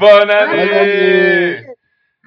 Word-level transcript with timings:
Bonne 0.00 0.30
année 0.30 1.66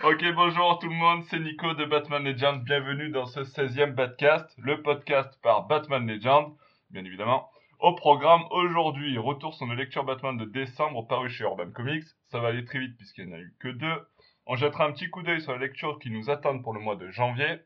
Ok, 0.04 0.24
bonjour 0.36 0.78
tout 0.78 0.90
le 0.90 0.94
monde, 0.94 1.24
c'est 1.24 1.40
Nico 1.40 1.74
de 1.74 1.86
Batman 1.86 2.24
Legend. 2.24 2.64
Bienvenue 2.64 3.10
dans 3.10 3.26
ce 3.26 3.40
16e 3.40 3.96
Batcast, 3.96 4.54
le 4.60 4.84
podcast 4.84 5.40
par 5.42 5.66
Batman 5.66 6.06
Legend, 6.06 6.54
bien 6.92 7.04
évidemment. 7.04 7.50
Au 7.80 7.96
programme 7.96 8.44
aujourd'hui, 8.52 9.18
retour 9.18 9.56
sur 9.56 9.66
nos 9.66 9.74
lectures 9.74 10.04
Batman 10.04 10.38
de 10.38 10.46
décembre 10.46 11.08
paru 11.08 11.32
chez 11.32 11.46
Urban 11.46 11.72
Comics. 11.72 12.04
Ça 12.28 12.38
va 12.38 12.50
aller 12.50 12.64
très 12.64 12.78
vite 12.78 12.96
puisqu'il 12.96 13.26
n'y 13.26 13.34
en 13.34 13.38
a 13.38 13.40
eu 13.40 13.56
que 13.60 13.70
deux. 13.70 14.08
On 14.46 14.56
jettera 14.56 14.86
un 14.86 14.92
petit 14.92 15.10
coup 15.10 15.24
d'œil 15.24 15.42
sur 15.42 15.54
les 15.54 15.66
lectures 15.66 15.98
qui 15.98 16.12
nous 16.12 16.30
attendent 16.30 16.62
pour 16.62 16.76
le 16.76 16.80
mois 16.80 16.96
de 16.96 17.10
janvier. 17.10 17.58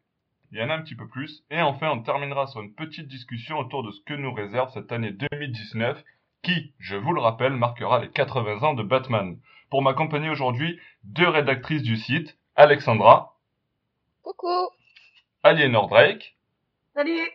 Il 0.53 0.57
y 0.57 0.63
en 0.63 0.69
a 0.69 0.75
un 0.75 0.83
petit 0.83 0.95
peu 0.95 1.09
plus. 1.09 1.43
Et 1.51 1.61
enfin, 1.61 1.89
on 1.89 2.01
terminera 2.01 2.47
sur 2.47 2.61
une 2.61 2.73
petite 2.73 3.09
discussion 3.09 3.59
autour 3.59 3.83
de 3.83 3.91
ce 3.91 3.99
que 4.05 4.13
nous 4.13 4.33
réserve 4.33 4.71
cette 4.71 4.93
année 4.93 5.11
2019 5.11 6.01
qui, 6.43 6.73
je 6.79 6.95
vous 6.95 7.11
le 7.11 7.19
rappelle, 7.19 7.51
marquera 7.51 7.99
les 7.99 8.09
80 8.09 8.63
ans 8.63 8.73
de 8.73 8.83
Batman. 8.83 9.37
Pour 9.69 9.81
m'accompagner 9.81 10.29
aujourd'hui, 10.29 10.79
deux 11.03 11.27
rédactrices 11.27 11.83
du 11.83 11.97
site, 11.97 12.37
Alexandra. 12.55 13.35
Coucou. 14.23 14.69
Aliénor 15.43 15.87
Drake. 15.87 16.37
Salut. 16.93 17.29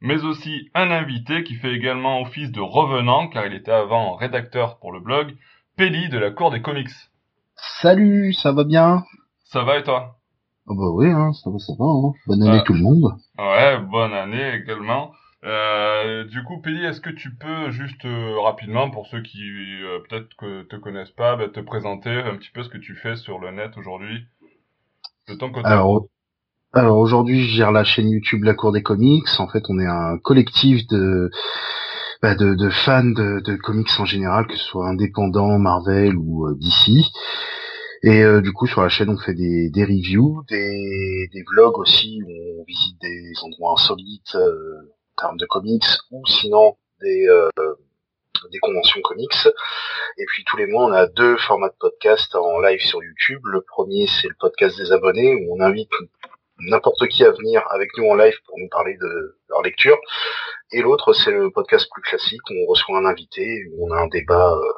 Mais 0.00 0.24
aussi 0.24 0.70
un 0.74 0.90
invité 0.90 1.44
qui 1.44 1.54
fait 1.54 1.72
également 1.72 2.20
office 2.20 2.50
de 2.50 2.60
revenant, 2.60 3.28
car 3.28 3.46
il 3.46 3.54
était 3.54 3.70
avant 3.70 4.14
rédacteur 4.14 4.78
pour 4.78 4.92
le 4.92 5.00
blog, 5.00 5.36
Pelli 5.76 6.08
de 6.08 6.18
la 6.18 6.30
Cour 6.30 6.50
des 6.50 6.60
Comics. 6.60 6.90
Salut, 7.54 8.32
ça 8.34 8.52
va 8.52 8.64
bien? 8.64 9.04
Ça 9.44 9.62
va 9.62 9.78
et 9.78 9.82
toi? 9.82 10.16
Oh 10.66 10.74
bah 10.74 10.90
oui, 10.92 11.08
hein, 11.08 11.32
ça 11.32 11.50
va, 11.50 11.58
ça 11.58 11.72
va. 11.78 11.84
Hein. 11.84 12.12
Bonne 12.26 12.42
année 12.42 12.62
tout 12.64 12.72
le 12.72 12.80
monde. 12.80 13.14
Ouais, 13.38 13.78
bonne 13.78 14.12
année 14.12 14.56
également. 14.56 15.12
Euh, 15.46 16.24
du 16.24 16.42
coup, 16.42 16.60
Pelli, 16.60 16.84
est-ce 16.84 17.00
que 17.00 17.10
tu 17.10 17.32
peux 17.36 17.70
juste 17.70 18.04
euh, 18.04 18.40
rapidement, 18.40 18.90
pour 18.90 19.06
ceux 19.06 19.22
qui 19.22 19.40
euh, 19.82 20.00
peut-être 20.08 20.28
que 20.36 20.64
te 20.64 20.74
connaissent 20.74 21.12
pas, 21.12 21.36
bah, 21.36 21.48
te 21.48 21.60
présenter 21.60 22.10
un 22.10 22.36
petit 22.36 22.50
peu 22.52 22.64
ce 22.64 22.68
que 22.68 22.78
tu 22.78 22.96
fais 22.96 23.14
sur 23.14 23.38
le 23.38 23.52
net 23.52 23.76
aujourd'hui? 23.76 24.26
De 25.28 25.34
ton 25.34 25.52
côté 25.52 25.68
Alors, 25.68 26.08
alors 26.72 26.98
aujourd'hui, 26.98 27.44
je 27.44 27.56
gère 27.56 27.70
la 27.70 27.84
chaîne 27.84 28.10
YouTube 28.10 28.42
La 28.42 28.54
Cour 28.54 28.72
des 28.72 28.82
Comics. 28.82 29.28
En 29.38 29.46
fait, 29.46 29.62
on 29.68 29.78
est 29.78 29.86
un 29.86 30.18
collectif 30.18 30.84
de 30.88 31.30
bah, 32.22 32.34
fans 32.84 33.04
de, 33.04 33.40
de, 33.40 33.54
comics 33.54 34.00
en 34.00 34.04
général, 34.04 34.48
que 34.48 34.56
ce 34.56 34.64
soit 34.64 34.88
indépendant, 34.88 35.60
Marvel 35.60 36.16
ou 36.16 36.52
DC. 36.54 37.04
Et 38.02 38.24
du 38.42 38.52
coup, 38.52 38.66
sur 38.66 38.82
la 38.82 38.88
chaîne, 38.88 39.10
on 39.10 39.16
fait 39.16 39.34
des, 39.34 39.70
des 39.70 39.84
reviews, 39.84 40.42
des, 40.48 41.28
des 41.32 41.44
vlogs 41.48 41.78
aussi, 41.78 42.20
où 42.24 42.60
on 42.60 42.64
visite 42.64 43.00
des 43.00 43.32
endroits 43.42 43.74
insolites 43.74 44.36
termes 45.16 45.36
de 45.36 45.46
comics 45.46 45.84
ou 46.10 46.24
sinon 46.26 46.76
des 47.00 47.26
euh, 47.28 47.48
des 48.50 48.58
conventions 48.58 49.00
comics. 49.02 49.48
Et 50.18 50.24
puis 50.26 50.44
tous 50.44 50.56
les 50.56 50.66
mois, 50.66 50.84
on 50.84 50.92
a 50.92 51.06
deux 51.06 51.36
formats 51.38 51.68
de 51.68 51.76
podcast 51.78 52.34
en 52.34 52.60
live 52.60 52.80
sur 52.80 53.02
YouTube. 53.02 53.40
Le 53.44 53.60
premier, 53.60 54.06
c'est 54.06 54.28
le 54.28 54.36
podcast 54.38 54.76
des 54.76 54.92
abonnés 54.92 55.34
où 55.34 55.56
on 55.56 55.60
invite 55.60 55.90
n'importe 56.58 57.06
qui 57.08 57.24
à 57.24 57.30
venir 57.30 57.62
avec 57.70 57.90
nous 57.98 58.06
en 58.06 58.14
live 58.14 58.34
pour 58.46 58.58
nous 58.58 58.68
parler 58.68 58.96
de 58.96 59.38
leur 59.48 59.62
lecture. 59.62 59.98
Et 60.72 60.82
l'autre, 60.82 61.12
c'est 61.12 61.30
le 61.30 61.50
podcast 61.50 61.88
plus 61.92 62.02
classique 62.02 62.40
où 62.50 62.54
on 62.62 62.66
reçoit 62.66 62.98
un 62.98 63.04
invité, 63.04 63.66
où 63.72 63.88
on 63.88 63.92
a 63.92 64.00
un 64.00 64.08
débat 64.08 64.52
euh, 64.52 64.72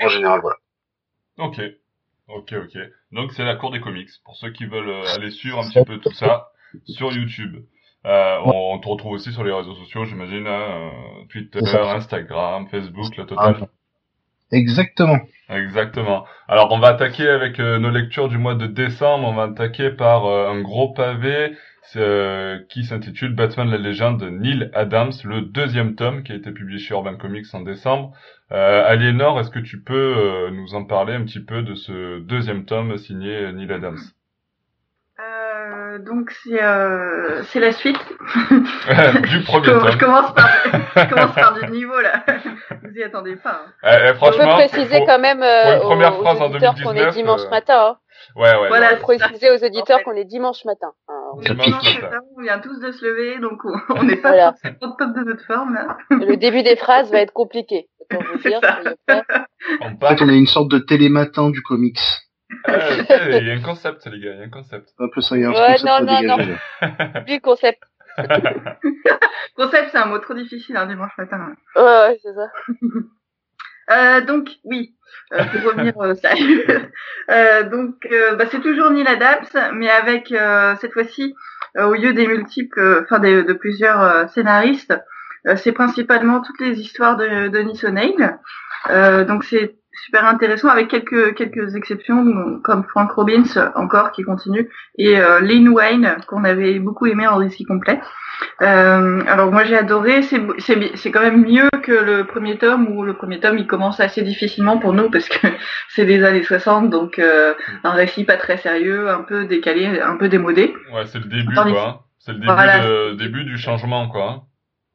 en 0.00 0.08
général, 0.08 0.40
voilà. 0.40 0.56
Ok, 1.38 1.60
ok, 2.28 2.52
ok. 2.52 2.78
Donc 3.12 3.32
c'est 3.32 3.44
la 3.44 3.56
cour 3.56 3.70
des 3.70 3.80
comics 3.80 4.10
pour 4.24 4.36
ceux 4.36 4.50
qui 4.50 4.66
veulent 4.66 4.88
euh, 4.88 5.14
aller 5.14 5.30
suivre 5.30 5.58
un 5.58 5.68
petit 5.68 5.84
peu 5.84 5.98
tout 5.98 6.12
ça 6.12 6.50
sur 6.86 7.12
YouTube. 7.12 7.64
Euh, 8.04 8.38
on 8.44 8.78
te 8.80 8.88
retrouve 8.88 9.12
aussi 9.12 9.32
sur 9.32 9.44
les 9.44 9.52
réseaux 9.52 9.74
sociaux, 9.74 10.04
j'imagine, 10.04 10.46
hein, 10.46 10.90
euh, 10.90 11.24
Twitter, 11.30 11.60
Instagram, 11.60 12.66
Facebook, 12.68 13.16
la 13.16 13.24
totale. 13.24 13.56
Ah, 13.60 13.66
exactement. 14.50 15.18
Exactement. 15.48 16.24
Alors 16.48 16.72
on 16.72 16.78
va 16.78 16.88
attaquer 16.88 17.28
avec 17.28 17.60
euh, 17.60 17.78
nos 17.78 17.90
lectures 17.90 18.28
du 18.28 18.38
mois 18.38 18.54
de 18.54 18.66
décembre. 18.66 19.28
On 19.28 19.34
va 19.34 19.44
attaquer 19.44 19.90
par 19.90 20.26
un 20.26 20.60
gros 20.62 20.92
pavé 20.92 21.56
qui 22.70 22.84
s'intitule 22.84 23.34
Batman 23.34 23.68
la 23.68 23.76
légende 23.76 24.18
de 24.18 24.30
Neil 24.30 24.70
Adams, 24.72 25.12
le 25.24 25.42
deuxième 25.42 25.94
tome 25.94 26.22
qui 26.22 26.32
a 26.32 26.36
été 26.36 26.50
publié 26.50 26.78
chez 26.78 26.94
Urban 26.94 27.16
Comics 27.16 27.52
en 27.52 27.60
décembre. 27.60 28.12
Aliénor, 28.50 29.38
est-ce 29.40 29.50
que 29.50 29.58
tu 29.58 29.82
peux 29.82 30.48
nous 30.52 30.74
en 30.74 30.84
parler 30.84 31.12
un 31.12 31.24
petit 31.24 31.44
peu 31.44 31.62
de 31.62 31.74
ce 31.74 32.20
deuxième 32.20 32.64
tome 32.64 32.96
signé 32.96 33.52
Neil 33.52 33.70
Adams? 33.70 33.98
Euh, 35.92 35.98
donc 35.98 36.30
c'est 36.42 36.62
euh, 36.62 37.42
c'est 37.44 37.60
la 37.60 37.72
suite. 37.72 37.98
du 38.48 39.42
premier 39.44 39.66
je, 39.66 39.92
je 39.92 39.98
commence 39.98 40.32
par 40.34 40.48
je 40.96 41.14
commence 41.14 41.34
par 41.34 41.54
du 41.54 41.66
niveau 41.70 42.00
là. 42.00 42.24
Vous 42.82 42.96
y 42.96 43.02
attendez 43.02 43.36
pas. 43.36 43.62
Hein. 43.82 44.14
Franchement, 44.14 44.44
on 44.44 44.58
peut 44.58 44.68
préciser 44.68 45.04
quand 45.06 45.18
même 45.18 45.42
euh, 45.42 45.78
aux, 45.78 45.82
première 45.82 46.14
phrase 46.14 46.40
aux 46.40 46.44
auditeurs 46.44 46.74
qu'on 46.82 46.94
est 46.94 47.10
dimanche 47.10 47.42
euh, 47.42 47.50
matin. 47.50 47.88
Hein. 47.88 47.96
Ouais 48.36 48.56
ouais. 48.56 48.68
Voilà, 48.68 48.96
préciser 48.96 49.50
aux 49.50 49.64
auditeurs 49.64 50.02
qu'on 50.04 50.14
est 50.14 50.24
dimanche 50.24 50.64
matin. 50.64 50.92
Hein. 51.08 51.14
Dimanche, 51.40 52.00
matin. 52.00 52.20
On 52.36 52.42
vient 52.42 52.58
tous 52.58 52.78
de 52.78 52.92
se 52.92 53.04
lever, 53.04 53.38
donc 53.40 53.60
on 53.90 54.02
n'est 54.04 54.16
pas 54.16 54.30
voilà. 54.30 54.54
au 54.80 54.88
top 54.88 55.14
de 55.14 55.24
notre 55.24 55.44
forme 55.44 55.74
là. 55.74 55.96
Le 56.10 56.36
début 56.36 56.62
des 56.62 56.76
phrases 56.76 57.10
va 57.10 57.20
être 57.20 57.32
compliqué. 57.32 57.88
Pour 58.10 58.22
vous 58.22 58.38
dire, 58.38 58.60
en 58.62 60.08
fait, 60.08 60.22
on 60.22 60.28
est 60.28 60.36
une 60.36 60.46
sorte 60.46 60.70
de 60.70 60.78
télématin 60.78 61.50
du 61.50 61.62
comics. 61.62 62.00
Il 62.68 63.46
y 63.46 63.50
a 63.50 63.54
un 63.54 63.62
concept, 63.62 64.06
les 64.06 64.20
gars, 64.20 64.32
il 64.32 64.38
y 64.38 64.42
a 64.42 64.44
un 64.44 64.50
concept. 64.50 64.90
Un 64.98 65.08
peu 65.12 65.20
ça, 65.20 65.36
il 65.36 65.42
y 65.42 65.44
a 65.44 65.48
un 65.48 65.52
ouais, 65.52 65.76
concept 65.80 65.84
non, 65.84 66.00
non, 66.00 66.36
non. 66.36 67.24
Du 67.26 67.40
concept. 67.40 67.82
concept, 69.56 69.88
c'est 69.90 69.98
un 69.98 70.06
mot 70.06 70.18
trop 70.18 70.34
difficile 70.34 70.76
un 70.76 70.86
dimanche 70.86 71.12
matin. 71.16 71.54
Ouais, 71.76 71.82
ouais, 71.82 72.18
c'est 72.22 72.34
ça. 72.34 72.50
Euh, 73.90 74.20
donc 74.20 74.48
oui, 74.64 74.94
euh, 75.32 75.44
pour 75.44 75.72
revenir, 75.72 76.00
euh, 76.00 76.14
salut. 76.14 76.64
Euh, 77.30 77.62
donc 77.68 78.06
euh, 78.10 78.36
bah, 78.36 78.44
c'est 78.50 78.60
toujours 78.60 78.90
Neil 78.90 79.06
Adams, 79.06 79.72
mais 79.74 79.90
avec 79.90 80.32
euh, 80.32 80.74
cette 80.80 80.92
fois-ci 80.92 81.34
au 81.76 81.94
lieu 81.94 82.12
des 82.12 82.26
multiples, 82.26 83.02
enfin 83.04 83.18
de 83.18 83.52
plusieurs 83.54 84.28
scénaristes, 84.30 84.94
c'est 85.56 85.72
principalement 85.72 86.42
toutes 86.42 86.60
les 86.60 86.78
histoires 86.78 87.16
de 87.16 87.48
Denis 87.48 87.80
O'Neill. 87.84 88.38
donc 89.26 89.44
c'est 89.44 89.76
super 90.04 90.24
intéressant 90.26 90.68
avec 90.68 90.88
quelques 90.88 91.34
quelques 91.34 91.74
exceptions 91.74 92.60
comme 92.62 92.84
Frank 92.84 93.10
Robbins 93.12 93.72
encore 93.74 94.12
qui 94.12 94.22
continue 94.22 94.68
et 94.96 95.18
euh, 95.18 95.40
Lynn 95.40 95.68
Wayne 95.68 96.16
qu'on 96.26 96.44
avait 96.44 96.78
beaucoup 96.78 97.06
aimé 97.06 97.26
en 97.26 97.36
récit 97.36 97.64
complet. 97.64 98.00
Euh, 98.60 99.22
alors 99.26 99.52
moi 99.52 99.64
j'ai 99.64 99.76
adoré, 99.76 100.22
c'est 100.22 100.40
c'est 100.58 100.96
c'est 100.96 101.10
quand 101.10 101.20
même 101.20 101.44
mieux 101.46 101.68
que 101.82 101.92
le 101.92 102.24
premier 102.24 102.58
tome 102.58 102.88
où 102.88 103.04
le 103.04 103.14
premier 103.14 103.38
tome 103.40 103.58
il 103.58 103.66
commence 103.66 104.00
assez 104.00 104.22
difficilement 104.22 104.78
pour 104.78 104.92
nous 104.92 105.10
parce 105.10 105.28
que 105.28 105.46
c'est 105.88 106.06
des 106.06 106.24
années 106.24 106.42
60 106.42 106.90
donc 106.90 107.18
euh, 107.18 107.54
un 107.84 107.92
récit 107.92 108.24
pas 108.24 108.36
très 108.36 108.56
sérieux, 108.56 109.10
un 109.10 109.22
peu 109.22 109.44
décalé, 109.44 110.00
un 110.00 110.16
peu 110.16 110.28
démodé. 110.28 110.74
Ouais, 110.92 111.06
c'est 111.06 111.18
le 111.18 111.26
début 111.26 111.54
quoi. 111.54 112.04
C'est 112.18 112.32
le 112.32 113.14
début 113.14 113.24
début 113.24 113.44
du 113.44 113.58
changement 113.58 114.08
quoi. 114.08 114.44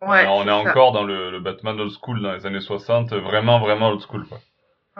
Ouais, 0.01 0.27
on 0.27 0.47
est, 0.47 0.51
encore 0.51 0.91
dans 0.91 1.03
le, 1.03 1.31
le 1.31 1.39
Batman 1.39 1.79
old 1.79 1.91
school 1.91 2.21
dans 2.21 2.33
les 2.33 2.45
années 2.45 2.59
60, 2.59 3.13
vraiment 3.13 3.59
vraiment 3.59 3.89
old 3.89 4.01
school 4.01 4.25
quoi. 4.27 4.37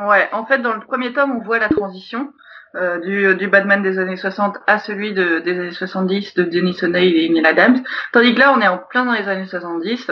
Ouais, 0.06 0.30
en 0.32 0.46
fait, 0.46 0.60
dans 0.60 0.74
le 0.74 0.80
premier 0.80 1.12
tome, 1.12 1.32
on 1.32 1.44
voit 1.44 1.58
la 1.58 1.70
transition 1.70 2.32
euh, 2.76 3.00
du, 3.00 3.36
du 3.36 3.48
Batman 3.48 3.82
des 3.82 3.98
années 3.98 4.18
60 4.18 4.58
à 4.68 4.78
celui 4.78 5.14
de, 5.14 5.40
des 5.40 5.58
années 5.58 5.72
70 5.72 6.36
de 6.36 6.44
Dennis 6.44 6.78
O'Neill 6.84 7.18
et 7.18 7.30
Neil 7.30 7.46
Adams. 7.46 7.82
Tandis 8.12 8.36
que 8.36 8.40
là, 8.40 8.54
on 8.56 8.62
est 8.62 8.68
en 8.68 8.78
plein 8.78 9.06
dans 9.06 9.14
les 9.14 9.28
années 9.28 9.48
70 9.48 10.12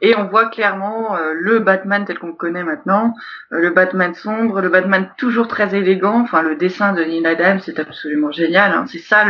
et 0.00 0.16
on 0.16 0.28
voit 0.28 0.46
clairement 0.46 1.16
euh, 1.16 1.32
le 1.34 1.58
Batman 1.58 2.06
tel 2.06 2.18
qu'on 2.18 2.28
le 2.28 2.32
connaît 2.34 2.64
maintenant, 2.64 3.12
euh, 3.52 3.60
le 3.60 3.70
Batman 3.70 4.14
sombre, 4.14 4.62
le 4.62 4.70
Batman 4.70 5.10
toujours 5.18 5.48
très 5.48 5.74
élégant. 5.74 6.20
Enfin, 6.20 6.40
le 6.40 6.56
dessin 6.56 6.94
de 6.94 7.02
Neil 7.02 7.26
Adams, 7.26 7.60
c'est 7.60 7.78
absolument 7.78 8.30
génial. 8.30 8.72
Hein. 8.72 8.86
C'est 8.86 8.98
ça 8.98 9.24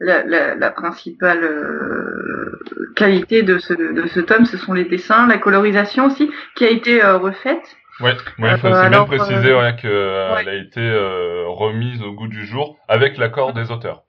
la, 0.00 0.70
principale 0.70 1.44
euh, 1.44 2.62
qualité 2.96 3.42
de 3.42 3.58
ce 3.58 4.20
tome, 4.20 4.46
ce 4.46 4.56
sont 4.56 4.72
les 4.72 4.84
dessins, 4.84 5.26
la 5.26 5.36
colorisation 5.36 6.06
aussi, 6.06 6.30
qui 6.54 6.64
a 6.64 6.70
été 6.70 7.02
refaite. 7.02 7.76
Ouais, 8.00 8.16
ouais, 8.38 8.58
faut 8.58 8.66
euh, 8.68 8.88
bien 8.88 9.04
préciser 9.04 9.54
ouais, 9.54 9.76
qu'elle 9.76 9.90
euh, 9.90 10.34
a 10.34 10.54
été 10.54 10.80
euh, 10.80 11.44
remise 11.48 12.02
au 12.02 12.12
goût 12.12 12.26
du 12.26 12.46
jour 12.46 12.78
avec 12.88 13.18
l'accord 13.18 13.52
des 13.52 13.70
auteurs. 13.70 14.04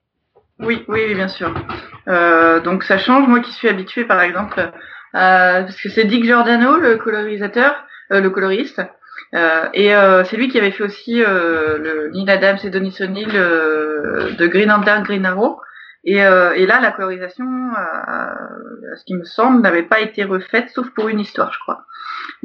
Oui, 0.59 0.85
oui, 0.87 1.13
bien 1.13 1.27
sûr. 1.27 1.53
Euh, 2.07 2.61
donc 2.61 2.83
ça 2.83 2.97
change. 2.97 3.27
Moi 3.27 3.41
qui 3.41 3.51
suis 3.51 3.67
habituée, 3.67 4.05
par 4.05 4.21
exemple, 4.21 4.71
parce 5.11 5.79
que 5.81 5.89
c'est 5.89 6.05
Dick 6.05 6.23
Giordano, 6.23 6.77
le 6.77 6.95
colorisateur, 6.97 7.75
le 8.09 8.29
coloriste, 8.29 8.81
et 9.33 9.89
c'est 10.25 10.37
lui 10.37 10.47
qui 10.47 10.57
avait 10.57 10.71
fait 10.71 10.83
aussi 10.83 11.15
le 11.17 12.09
Neil 12.13 12.29
Adams 12.29 12.59
et 12.63 12.69
Donny 12.69 12.95
O'Neill 13.01 13.33
de 13.33 14.47
Green 14.47 14.69
Lantern, 14.69 15.03
Green 15.03 15.25
Arrow. 15.25 15.59
Et, 16.05 16.17
et, 16.17 16.65
là, 16.65 16.81
la 16.81 16.91
colorisation, 16.91 17.45
ce 18.95 19.03
qui 19.05 19.15
me 19.15 19.23
semble, 19.23 19.61
n'avait 19.61 19.83
pas 19.83 20.01
été 20.01 20.23
refaite, 20.23 20.69
sauf 20.69 20.89
pour 20.89 21.07
une 21.07 21.19
histoire, 21.19 21.51
je 21.53 21.59
crois. 21.59 21.85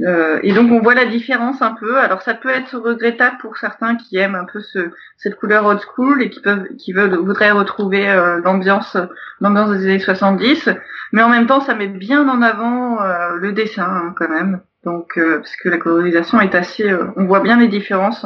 Euh, 0.01 0.39
et 0.43 0.53
donc 0.53 0.71
on 0.71 0.81
voit 0.81 0.95
la 0.95 1.07
différence 1.07 1.61
un 1.61 1.75
peu. 1.75 1.99
Alors 1.99 2.23
ça 2.23 2.35
peut 2.35 2.51
être 2.51 2.77
regrettable 2.79 3.37
pour 3.41 3.57
certains 3.57 3.97
qui 3.97 4.17
aiment 4.17 4.37
un 4.37 4.45
peu 4.45 4.61
ce, 4.61 4.91
cette 5.17 5.37
couleur 5.37 5.67
old 5.67 5.81
school 5.81 6.23
et 6.23 6.31
qui 6.31 6.41
peuvent, 6.41 6.67
qui 6.79 6.93
veulent, 6.93 7.17
voudraient 7.17 7.51
retrouver 7.51 8.09
euh, 8.09 8.41
l'ambiance, 8.43 8.97
l'ambiance 9.41 9.71
des 9.71 9.85
années 9.85 9.99
70. 9.99 10.69
Mais 11.13 11.23
en 11.23 11.29
même 11.29 11.47
temps, 11.47 11.61
ça 11.61 11.75
met 11.75 11.89
bien 11.89 12.29
en 12.29 12.43
avant 12.43 13.01
euh, 13.03 13.37
le 13.37 13.53
dessin 13.53 13.85
hein, 13.85 14.15
quand 14.17 14.29
même. 14.29 14.61
Donc 14.85 15.19
parce 15.19 15.57
que 15.57 15.69
la 15.69 15.79
colorisation 15.79 16.41
est 16.41 16.55
assez, 16.55 16.89
on 17.17 17.25
voit 17.25 17.41
bien 17.41 17.59
les 17.59 17.69
différences. 17.69 18.25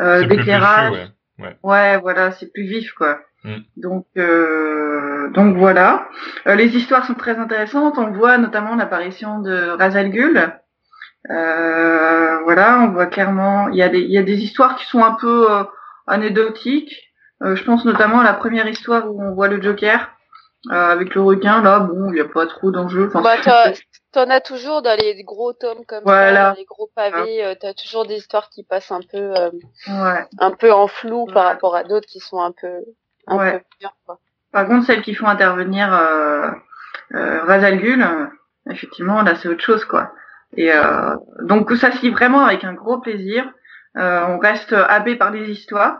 euh, 0.00 0.24
d'éclairage. 0.26 1.10
Ouais. 1.38 1.56
ouais. 1.62 1.98
voilà, 1.98 2.30
c'est 2.30 2.52
plus 2.52 2.62
vif 2.62 2.92
quoi. 2.92 3.18
Mm. 3.44 3.58
Donc 3.76 4.06
euh, 4.16 5.28
donc 5.30 5.56
voilà. 5.56 6.08
Euh, 6.46 6.54
les 6.54 6.76
histoires 6.76 7.06
sont 7.06 7.14
très 7.14 7.38
intéressantes. 7.38 7.98
On 7.98 8.10
voit 8.10 8.38
notamment 8.38 8.74
l'apparition 8.74 9.40
de 9.40 9.70
Razal 9.70 10.10
Ghul. 10.10 10.52
Euh, 11.30 12.40
voilà, 12.44 12.80
on 12.80 12.92
voit 12.92 13.06
clairement. 13.06 13.68
Il 13.68 13.76
y 13.76 13.82
a 13.82 13.88
des 13.88 14.00
il 14.00 14.10
y 14.10 14.18
a 14.18 14.22
des 14.22 14.42
histoires 14.42 14.76
qui 14.76 14.86
sont 14.86 15.02
un 15.02 15.14
peu 15.14 15.50
euh, 15.50 15.64
anecdotiques. 16.06 16.94
je 17.40 17.62
pense 17.64 17.84
notamment 17.84 18.20
à 18.20 18.24
la 18.24 18.34
première 18.34 18.66
histoire 18.66 19.10
où 19.10 19.22
on 19.22 19.34
voit 19.34 19.48
le 19.48 19.60
Joker. 19.60 20.10
avec 20.70 21.14
le 21.14 21.20
requin, 21.20 21.60
là, 21.60 21.80
bon, 21.80 22.08
il 22.08 22.14
n'y 22.14 22.20
a 22.20 22.28
pas 22.28 22.46
trop 22.46 22.70
d'enjeux. 22.70 23.08
Enfin, 23.08 23.20
bah, 23.20 23.72
T'en 24.12 24.30
as 24.30 24.40
toujours 24.40 24.80
dans 24.80 24.96
les 24.96 25.24
gros 25.24 25.52
tomes 25.52 25.84
comme 25.86 26.04
ça, 26.06 26.32
dans 26.32 26.56
les 26.56 26.64
gros 26.64 26.88
pavés, 26.94 27.42
tu 27.52 27.58
t'as 27.58 27.74
toujours 27.74 28.06
des 28.06 28.16
histoires 28.16 28.48
qui 28.48 28.62
passent 28.62 28.92
un 28.92 29.00
peu, 29.00 29.34
ouais. 29.88 30.28
un 30.38 30.50
peu 30.52 30.72
en 30.72 30.86
flou 30.86 31.26
par 31.26 31.46
rapport 31.46 31.74
à 31.74 31.82
d'autres 31.82 32.06
qui 32.06 32.20
sont 32.20 32.40
un 32.40 32.52
peu, 32.52 32.84
ouais. 33.28 33.64
Par 34.52 34.66
contre, 34.66 34.86
celles 34.86 35.02
qui 35.02 35.14
font 35.14 35.26
intervenir 35.26 35.92
euh, 35.92 36.48
euh, 37.14 38.26
effectivement, 38.70 39.22
là, 39.22 39.34
c'est 39.34 39.48
autre 39.48 39.64
chose, 39.64 39.84
quoi. 39.84 40.12
Et 40.56 40.72
euh, 40.72 41.16
donc 41.42 41.72
ça 41.72 41.90
se 41.90 42.00
lit 42.02 42.10
vraiment 42.10 42.44
avec 42.44 42.64
un 42.64 42.74
gros 42.74 43.00
plaisir. 43.00 43.44
Euh, 43.96 44.24
on 44.28 44.38
reste 44.38 44.72
happé 44.72 45.16
par 45.16 45.30
les 45.30 45.50
histoires. 45.50 45.98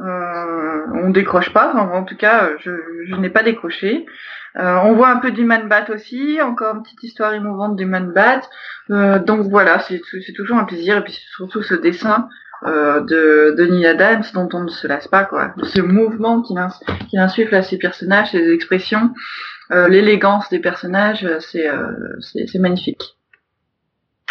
Euh, 0.00 0.86
on 0.94 1.10
décroche 1.10 1.52
pas. 1.52 1.72
en 1.72 2.02
tout 2.04 2.16
cas, 2.16 2.50
je, 2.58 2.72
je 3.06 3.14
n'ai 3.14 3.30
pas 3.30 3.44
décroché. 3.44 4.06
Euh, 4.56 4.76
on 4.84 4.94
voit 4.94 5.08
un 5.08 5.16
peu 5.16 5.30
du 5.32 5.44
bat 5.44 5.84
aussi, 5.88 6.40
encore 6.40 6.76
une 6.76 6.82
petite 6.82 7.02
histoire 7.02 7.34
émouvante 7.34 7.76
du 7.76 7.86
man 7.86 8.12
bat. 8.12 8.40
Euh, 8.90 9.18
donc 9.18 9.48
voilà, 9.48 9.80
c'est 9.80 10.00
toujours 10.36 10.58
un 10.58 10.64
plaisir. 10.64 10.98
Et 10.98 11.04
puis 11.04 11.18
surtout 11.36 11.62
ce 11.62 11.74
dessin 11.74 12.28
euh, 12.66 13.00
de, 13.00 13.54
de 13.58 13.66
Neil 13.66 13.86
Adams 13.86 14.24
dont 14.32 14.48
on 14.54 14.64
ne 14.64 14.70
se 14.70 14.86
lasse 14.86 15.06
pas 15.06 15.24
quoi. 15.24 15.54
Ce 15.64 15.80
mouvement 15.82 16.40
qui, 16.40 16.54
qui 17.10 17.18
insuffle 17.18 17.54
à 17.54 17.62
ces 17.62 17.76
personnages, 17.76 18.30
ces 18.30 18.52
expressions, 18.52 19.12
euh, 19.70 19.88
l'élégance 19.88 20.48
des 20.48 20.60
personnages, 20.60 21.28
c'est 21.40 21.68
euh, 21.68 21.92
c'est 22.20 22.58
magnifique. 22.58 23.16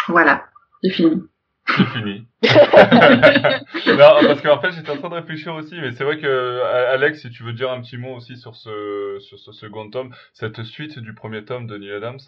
Voilà, 0.08 0.46
c'est 0.82 0.90
fini. 0.90 1.22
C'est 1.68 1.86
fini. 1.86 2.26
non, 2.42 4.16
parce 4.26 4.40
qu'en 4.42 4.60
fait, 4.60 4.72
j'étais 4.72 4.90
en 4.90 4.96
train 4.96 5.10
de 5.10 5.14
réfléchir 5.14 5.54
aussi, 5.54 5.76
mais 5.80 5.92
c'est 5.92 6.04
vrai 6.04 6.18
que 6.18 6.60
Alex, 6.92 7.20
si 7.20 7.30
tu 7.30 7.44
veux 7.44 7.52
dire 7.52 7.70
un 7.70 7.80
petit 7.82 7.98
mot 7.98 8.16
aussi 8.16 8.36
sur 8.36 8.56
ce 8.56 9.18
sur 9.20 9.38
ce 9.38 9.52
second 9.52 9.90
tome, 9.90 10.10
cette 10.32 10.60
suite 10.64 10.98
du 10.98 11.14
premier 11.14 11.44
tome 11.44 11.68
de 11.68 11.78
Neil 11.78 11.92
Adams. 11.92 12.18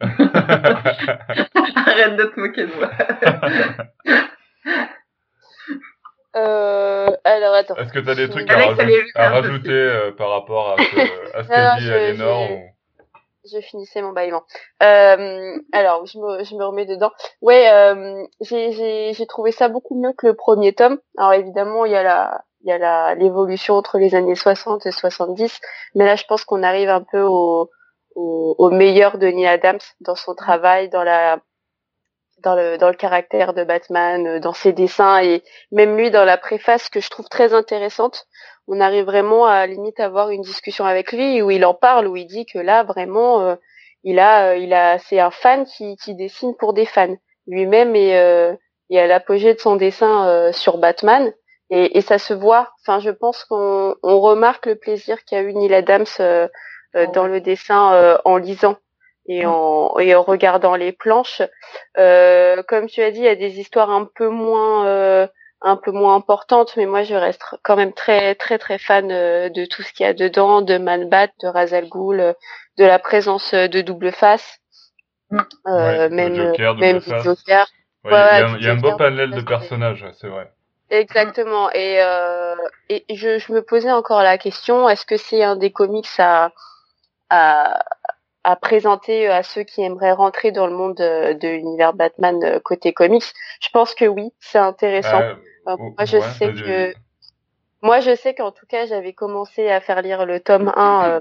Arrête 0.00 0.16
de 2.16 2.24
te 2.24 2.40
moquer 2.40 2.66
de 2.66 2.74
moi. 2.76 2.90
Euh, 6.36 7.10
alors 7.24 7.54
attends. 7.54 7.76
Est-ce 7.76 7.92
que 7.92 7.98
tu 7.98 8.10
as 8.10 8.14
des 8.14 8.28
trucs 8.28 8.50
à, 8.50 9.30
rajouter 9.30 9.70
euh, 9.70 10.12
par 10.12 10.30
rapport 10.30 10.72
à 10.72 10.76
ce, 10.76 11.36
à 11.36 11.42
ce 11.42 11.48
qu'a 11.48 11.76
dit 11.78 11.90
Aliénor 11.90 12.50
ou... 12.52 12.60
Je 13.50 13.58
finissais 13.60 14.02
mon 14.02 14.12
bâillement. 14.12 14.42
Euh, 14.82 15.56
alors, 15.72 16.04
je 16.04 16.18
me, 16.18 16.44
je 16.44 16.54
me 16.54 16.64
remets 16.64 16.84
dedans. 16.84 17.10
Ouais, 17.40 17.70
euh, 17.72 18.22
j'ai 18.42 19.26
trouvé 19.26 19.50
ça 19.50 19.68
beaucoup 19.68 19.98
mieux 19.98 20.12
que 20.12 20.26
le 20.26 20.34
premier 20.34 20.74
tome. 20.74 20.98
Alors 21.16 21.32
évidemment, 21.32 21.86
il 21.86 21.92
y 21.92 21.96
a 21.96 22.02
la, 22.02 22.44
il 22.62 22.68
y 22.68 22.72
a 22.72 22.78
la 22.78 23.14
l'évolution 23.14 23.74
entre 23.74 23.98
les 23.98 24.14
années 24.14 24.34
60 24.34 24.84
et 24.84 24.92
70, 24.92 25.58
mais 25.94 26.04
là, 26.04 26.16
je 26.16 26.24
pense 26.24 26.44
qu'on 26.44 26.62
arrive 26.62 26.90
un 26.90 27.02
peu 27.02 27.22
au, 27.22 27.70
au, 28.14 28.54
au 28.58 28.70
meilleur 28.70 29.16
de 29.16 29.26
Neil 29.26 29.46
Adams 29.46 29.78
dans 30.00 30.16
son 30.16 30.34
travail, 30.34 30.90
dans 30.90 31.02
la 31.02 31.40
dans 32.42 32.54
le, 32.54 32.78
dans 32.78 32.88
le 32.88 32.94
caractère 32.94 33.54
de 33.54 33.64
Batman, 33.64 34.26
euh, 34.26 34.40
dans 34.40 34.52
ses 34.52 34.72
dessins 34.72 35.22
et 35.22 35.42
même 35.72 35.96
lui 35.96 36.10
dans 36.10 36.24
la 36.24 36.36
préface 36.36 36.88
que 36.88 37.00
je 37.00 37.10
trouve 37.10 37.28
très 37.28 37.54
intéressante. 37.54 38.26
On 38.68 38.80
arrive 38.80 39.04
vraiment 39.04 39.46
à 39.46 39.66
limite 39.66 40.00
avoir 40.00 40.30
une 40.30 40.42
discussion 40.42 40.84
avec 40.84 41.12
lui 41.12 41.42
où 41.42 41.50
il 41.50 41.64
en 41.64 41.74
parle, 41.74 42.06
où 42.06 42.16
il 42.16 42.26
dit 42.26 42.46
que 42.46 42.58
là 42.58 42.82
vraiment 42.82 43.40
euh, 43.40 43.56
il 44.04 44.18
a, 44.18 44.50
euh, 44.50 44.56
il 44.56 44.72
a, 44.72 44.98
c'est 44.98 45.20
un 45.20 45.30
fan 45.30 45.64
qui, 45.64 45.96
qui 45.96 46.14
dessine 46.14 46.54
pour 46.56 46.72
des 46.72 46.86
fans. 46.86 47.16
Lui-même 47.46 47.96
est, 47.96 48.18
euh, 48.18 48.54
est 48.90 48.98
à 48.98 49.06
l'apogée 49.06 49.54
de 49.54 49.60
son 49.60 49.76
dessin 49.76 50.52
sur 50.52 50.78
Batman 50.78 51.32
et, 51.70 51.98
et, 51.98 52.00
ça 52.00 52.18
se 52.18 52.34
voit. 52.34 52.70
Enfin, 52.82 53.00
je 53.00 53.10
pense 53.10 53.44
qu'on 53.44 53.94
on 54.02 54.20
remarque 54.20 54.66
le 54.66 54.76
plaisir 54.76 55.24
qu'a 55.24 55.42
eu 55.42 55.52
Neil 55.52 55.74
Adams 55.74 56.06
dans 57.12 57.26
le 57.26 57.40
dessin 57.40 58.18
en 58.24 58.36
lisant 58.36 58.76
et 59.26 59.46
en, 59.46 59.98
et 59.98 60.14
en 60.14 60.22
regardant 60.22 60.76
les 60.76 60.92
planches. 60.92 61.42
Euh, 61.98 62.62
comme 62.68 62.86
tu 62.86 63.02
as 63.02 63.10
dit, 63.10 63.20
il 63.20 63.24
y 63.24 63.28
a 63.28 63.34
des 63.36 63.60
histoires 63.60 63.90
un 63.90 64.08
peu 64.14 64.28
moins 64.28 64.86
euh, 64.86 65.26
un 65.62 65.76
peu 65.76 65.92
moins 65.92 66.14
importantes, 66.14 66.74
mais 66.76 66.86
moi 66.86 67.02
je 67.02 67.14
reste 67.14 67.42
quand 67.62 67.76
même 67.76 67.92
très 67.92 68.34
très 68.34 68.58
très 68.58 68.78
fan 68.78 69.10
euh, 69.10 69.48
de 69.50 69.66
tout 69.66 69.82
ce 69.82 69.92
qu'il 69.92 70.06
y 70.06 70.08
a 70.08 70.14
dedans, 70.14 70.62
de 70.62 70.78
Manbat, 70.78 71.28
de 71.42 71.48
Razal 71.48 71.88
Ghul, 71.88 72.34
de 72.78 72.84
la 72.84 72.98
présence 72.98 73.52
de 73.52 73.80
Double 73.82 74.12
Face, 74.12 74.60
euh, 75.66 76.08
même 76.10 76.34
Joker, 76.34 76.74
même 76.76 77.00
Joker. 77.00 77.66
il 78.04 78.10
y 78.10 78.68
a, 78.68 78.72
un 78.72 78.76
beau 78.76 78.96
panel 78.96 79.30
de 79.30 79.42
personnages, 79.42 80.06
c'est 80.20 80.28
vrai. 80.28 80.50
Exactement. 80.90 81.70
Et, 81.70 82.02
euh, 82.02 82.56
et 82.88 83.04
je, 83.14 83.38
je, 83.38 83.52
me 83.52 83.62
posais 83.62 83.92
encore 83.92 84.22
la 84.22 84.38
question 84.38 84.88
est-ce 84.88 85.06
que 85.06 85.16
c'est 85.16 85.42
un 85.42 85.54
des 85.54 85.70
comics 85.70 86.08
à, 86.18 86.50
à, 87.30 87.78
à 88.44 88.56
présenter 88.56 89.28
euh, 89.28 89.34
à 89.34 89.42
ceux 89.42 89.62
qui 89.62 89.82
aimeraient 89.82 90.12
rentrer 90.12 90.52
dans 90.52 90.66
le 90.66 90.74
monde 90.74 90.96
de, 90.96 91.48
l'univers 91.48 91.92
Batman 91.92 92.42
euh, 92.42 92.60
côté 92.60 92.92
comics 92.92 93.24
Je 93.60 93.68
pense 93.70 93.94
que 93.94 94.06
oui, 94.06 94.32
c'est 94.40 94.58
intéressant. 94.58 95.20
Euh, 95.20 95.76
moi, 95.78 96.04
je 96.04 96.20
sais 96.20 96.52
que 96.52 96.94
moi, 97.82 98.00
je 98.00 98.14
sais 98.14 98.34
qu'en 98.34 98.50
tout 98.50 98.66
cas, 98.66 98.86
j'avais 98.86 99.12
commencé 99.12 99.68
à 99.70 99.80
faire 99.80 100.02
lire 100.02 100.26
le 100.26 100.40
tome 100.40 100.72
1 100.76 101.20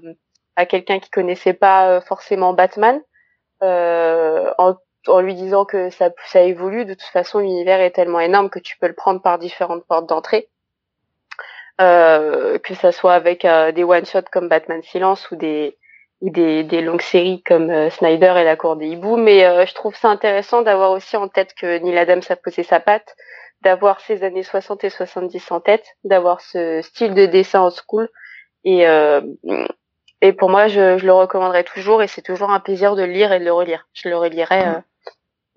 à 0.56 0.66
quelqu'un 0.66 1.00
qui 1.00 1.10
connaissait 1.10 1.54
pas 1.54 2.02
forcément 2.02 2.54
Batman, 2.54 3.02
en, 3.62 4.76
en, 5.08 5.20
lui 5.22 5.36
disant 5.36 5.64
que 5.66 5.90
ça, 5.90 6.10
ça 6.26 6.42
évolue. 6.42 6.84
De 6.84 6.94
toute 6.94 7.04
façon, 7.04 7.40
l'univers 7.40 7.80
est 7.80 7.92
tellement 7.92 8.20
énorme 8.20 8.50
que 8.50 8.60
tu 8.60 8.78
peux 8.78 8.88
le 8.88 8.96
prendre 8.96 9.22
par 9.22 9.40
différentes 9.40 9.86
portes 9.86 10.08
d'entrée. 10.08 10.50
que 11.78 12.74
ça 12.76 12.92
soit 12.92 13.14
avec 13.14 13.46
des 13.46 13.84
one-shots 13.84 14.30
comme 14.32 14.50
Batman 14.50 14.82
Silence 14.84 15.30
ou 15.32 15.36
des 15.36 15.78
ou 16.22 16.30
des, 16.30 16.64
des 16.64 16.82
longues 16.82 17.02
séries 17.02 17.42
comme 17.44 17.70
euh, 17.70 17.90
Snyder 17.90 18.34
et 18.38 18.44
la 18.44 18.56
cour 18.56 18.76
des 18.76 18.88
hiboux, 18.88 19.16
mais 19.16 19.46
euh, 19.46 19.66
je 19.66 19.74
trouve 19.74 19.96
ça 19.96 20.10
intéressant 20.10 20.62
d'avoir 20.62 20.92
aussi 20.92 21.16
en 21.16 21.28
tête 21.28 21.54
que 21.54 21.78
Neil 21.80 21.98
Adams 21.98 22.22
a 22.30 22.36
posé 22.36 22.64
sa 22.64 22.80
patte, 22.80 23.16
d'avoir 23.62 24.00
ces 24.02 24.24
années 24.24 24.44
60 24.44 24.84
et 24.84 24.90
70 24.90 25.52
en 25.52 25.60
tête, 25.60 25.86
d'avoir 26.04 26.42
ce 26.42 26.82
style 26.82 27.14
de 27.14 27.26
dessin 27.26 27.62
en 27.62 27.70
school, 27.70 28.10
et, 28.66 28.88
euh, 28.88 29.22
et 30.22 30.34
pour 30.34 30.50
moi, 30.50 30.68
je, 30.68 30.98
je, 30.98 31.06
le 31.06 31.14
recommanderais 31.14 31.64
toujours, 31.64 32.04
et 32.04 32.08
c'est 32.08 32.22
toujours 32.22 32.52
un 32.52 32.60
plaisir 32.60 32.96
de 32.96 33.04
le 33.04 33.12
lire 33.12 33.32
et 33.32 33.40
de 33.40 33.46
le 33.46 33.54
relire. 33.54 33.88
Je 33.94 34.10
le 34.10 34.18
relirai 34.18 34.62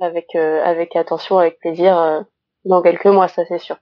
avec, 0.00 0.35
avec 0.37 0.95
attention, 0.95 1.38
avec 1.38 1.59
plaisir 1.59 2.25
dans 2.64 2.83
quelques 2.83 3.07
mois, 3.07 3.26
ça 3.26 3.45
c'est 3.47 3.59
sûr. 3.59 3.76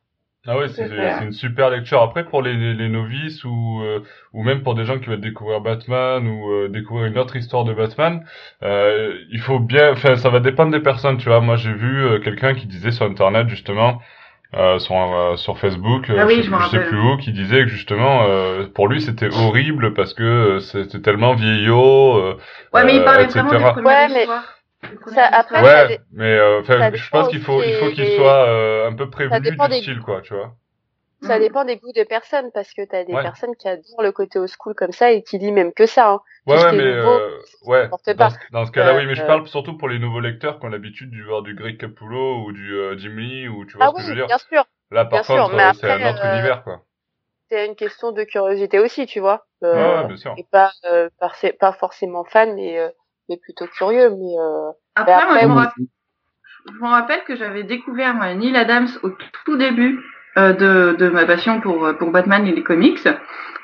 Ah 0.47 0.57
ouais, 0.57 0.69
c'est 0.69 0.89
une 1.23 1.33
super 1.33 1.69
lecture. 1.69 2.01
Après, 2.01 2.25
pour 2.25 2.41
les, 2.41 2.75
les 2.75 2.89
novices 2.89 3.45
ou 3.45 3.83
euh, 3.83 4.01
ou 4.33 4.43
même 4.43 4.63
pour 4.63 4.75
des 4.75 4.87
gens 4.87 4.99
qui 4.99 5.07
veulent 5.07 5.21
découvrir 5.21 5.61
Batman 5.61 6.27
ou 6.27 6.51
euh, 6.51 6.69
découvrir 6.69 7.07
une 7.07 7.19
autre 7.19 7.37
histoire 7.37 7.65
de 7.65 7.75
Batman, 7.75 8.25
euh, 8.63 9.19
il 9.31 9.41
faut 9.41 9.59
bien. 9.59 9.93
Enfin, 9.93 10.17
ça 10.17 10.31
va 10.31 10.41
dépendre 10.41 10.73
des 10.73 10.81
personnes, 10.81 11.19
tu 11.19 11.29
vois. 11.29 11.41
Moi, 11.41 11.57
j'ai 11.57 11.75
vu 11.75 12.07
euh, 12.07 12.21
quelqu'un 12.21 12.55
qui 12.55 12.67
disait 12.67 12.91
sur 12.91 13.05
Internet 13.05 13.49
justement. 13.49 14.01
sur 14.79 15.35
sur 15.37 15.59
Facebook, 15.59 16.07
ah 16.09 16.27
oui, 16.27 16.43
je, 16.43 16.71
sais 16.71 16.85
plus 16.85 16.99
où, 16.99 17.17
qui 17.19 17.33
disait 17.33 17.63
que 17.65 17.69
justement 17.69 18.27
pour 18.75 18.89
lui 18.89 19.01
c'était 19.01 19.29
horrible 19.33 19.95
parce 19.95 20.13
que 20.13 20.59
c'était 20.59 21.01
tellement 21.01 21.35
vieillot, 21.35 22.35
ouais, 22.73 22.85
mais 22.85 22.97
il 22.97 23.05
parlait 23.05 23.27
vraiment 23.27 23.75
de 23.75 23.83
ouais, 23.83 24.09
mais... 24.09 24.27
Ça, 25.15 25.27
après, 25.27 25.63
ouais, 25.63 26.01
mais 26.13 26.39
euh, 26.39 26.63
je 26.63 27.11
pense 27.11 27.29
qu'il 27.29 27.41
faut, 27.41 27.63
il 27.63 27.75
faut 27.75 27.91
qu'il 27.91 28.09
soit 28.17 28.49
euh, 28.49 28.89
un 28.89 28.95
peu 28.95 29.11
prévenu 29.11 29.41
du 29.41 29.79
style, 29.83 30.01
quoi, 30.01 30.23
tu 30.23 30.35
vois. 30.35 30.55
Ça 31.23 31.37
mm. 31.37 31.41
dépend 31.41 31.65
des 31.67 31.77
goûts 31.77 31.93
de 31.93 32.03
personnes, 32.03 32.51
parce 32.55 32.73
que 32.73 32.83
t'as 32.83 33.05
des 33.05 33.13
personnes 33.13 33.55
qui 33.57 33.69
adorent 33.69 34.03
le 34.03 34.13
côté 34.13 34.39
old 34.39 34.49
school 34.49 34.75
comme 34.75 34.93
ça 34.93 35.11
et 35.11 35.23
qui 35.23 35.39
lisent 35.39 35.53
même 35.53 35.75
que 35.75 35.85
ça. 35.85 36.13
Hein. 36.13 36.21
Ouais, 36.47 36.57
ouais, 36.63 36.73
mais 36.73 36.83
euh, 36.83 37.39
ouais. 37.67 37.89
Dans, 37.89 38.31
dans, 38.53 38.67
ce 38.67 38.71
cas-là, 38.73 38.97
oui, 38.97 39.05
mais 39.07 39.15
je 39.15 39.25
parle 39.25 39.47
surtout 39.47 39.77
pour 39.77 39.89
les 39.89 39.99
nouveaux 39.99 40.21
lecteurs 40.21 40.59
qui 40.59 40.67
ont 40.67 40.71
l'habitude 40.71 41.11
de 41.11 41.23
voir 41.23 41.43
du 41.43 41.55
Greg 41.55 41.79
Capullo 41.79 42.45
ou 42.47 42.53
du 42.53 42.75
Jim 42.97 43.17
Lee 43.17 43.49
ou 43.49 43.67
tu 43.67 43.77
vois 43.77 43.87
ah 43.87 43.91
ce 43.91 43.97
que 43.97 44.03
je 44.03 44.09
veux 44.09 44.15
dire. 44.15 44.27
Bien 44.27 44.39
sûr. 44.39 44.65
Là, 44.91 45.05
par 45.05 45.27
contre, 45.27 45.77
c'est 45.79 45.91
un 45.91 46.11
autre 46.11 46.25
univers, 46.25 46.65
quoi. 46.65 46.81
C'est 47.51 47.67
une 47.67 47.75
question 47.75 48.13
de 48.13 48.23
curiosité 48.23 48.79
aussi, 48.79 49.07
tu 49.07 49.21
vois. 49.21 49.45
ouais, 49.61 50.07
bien 50.07 50.17
sûr. 50.17 50.35
Et 50.39 50.47
pas, 50.51 50.73
pas 51.59 51.73
forcément 51.73 52.25
fan, 52.25 52.55
mais 52.55 52.79
plutôt 53.37 53.67
curieux. 53.67 54.11
Mais 54.11 54.39
euh, 54.39 54.71
après, 54.95 55.27
moi, 55.27 55.39
je, 55.41 55.47
me 55.47 55.55
rappelle, 55.55 55.87
je 56.67 56.83
me 56.83 56.89
rappelle 56.89 57.25
que 57.25 57.37
j'avais 57.37 57.63
découvert 57.63 58.15
moi, 58.15 58.35
Neil 58.35 58.57
Adams 58.57 58.89
au 59.03 59.11
tout 59.45 59.57
début 59.57 60.01
euh, 60.37 60.53
de, 60.53 60.97
de 60.99 61.09
ma 61.09 61.27
passion 61.27 61.61
pour 61.61 61.97
pour 61.99 62.11
Batman 62.11 62.47
et 62.47 62.53
les 62.53 62.63
comics. 62.63 63.07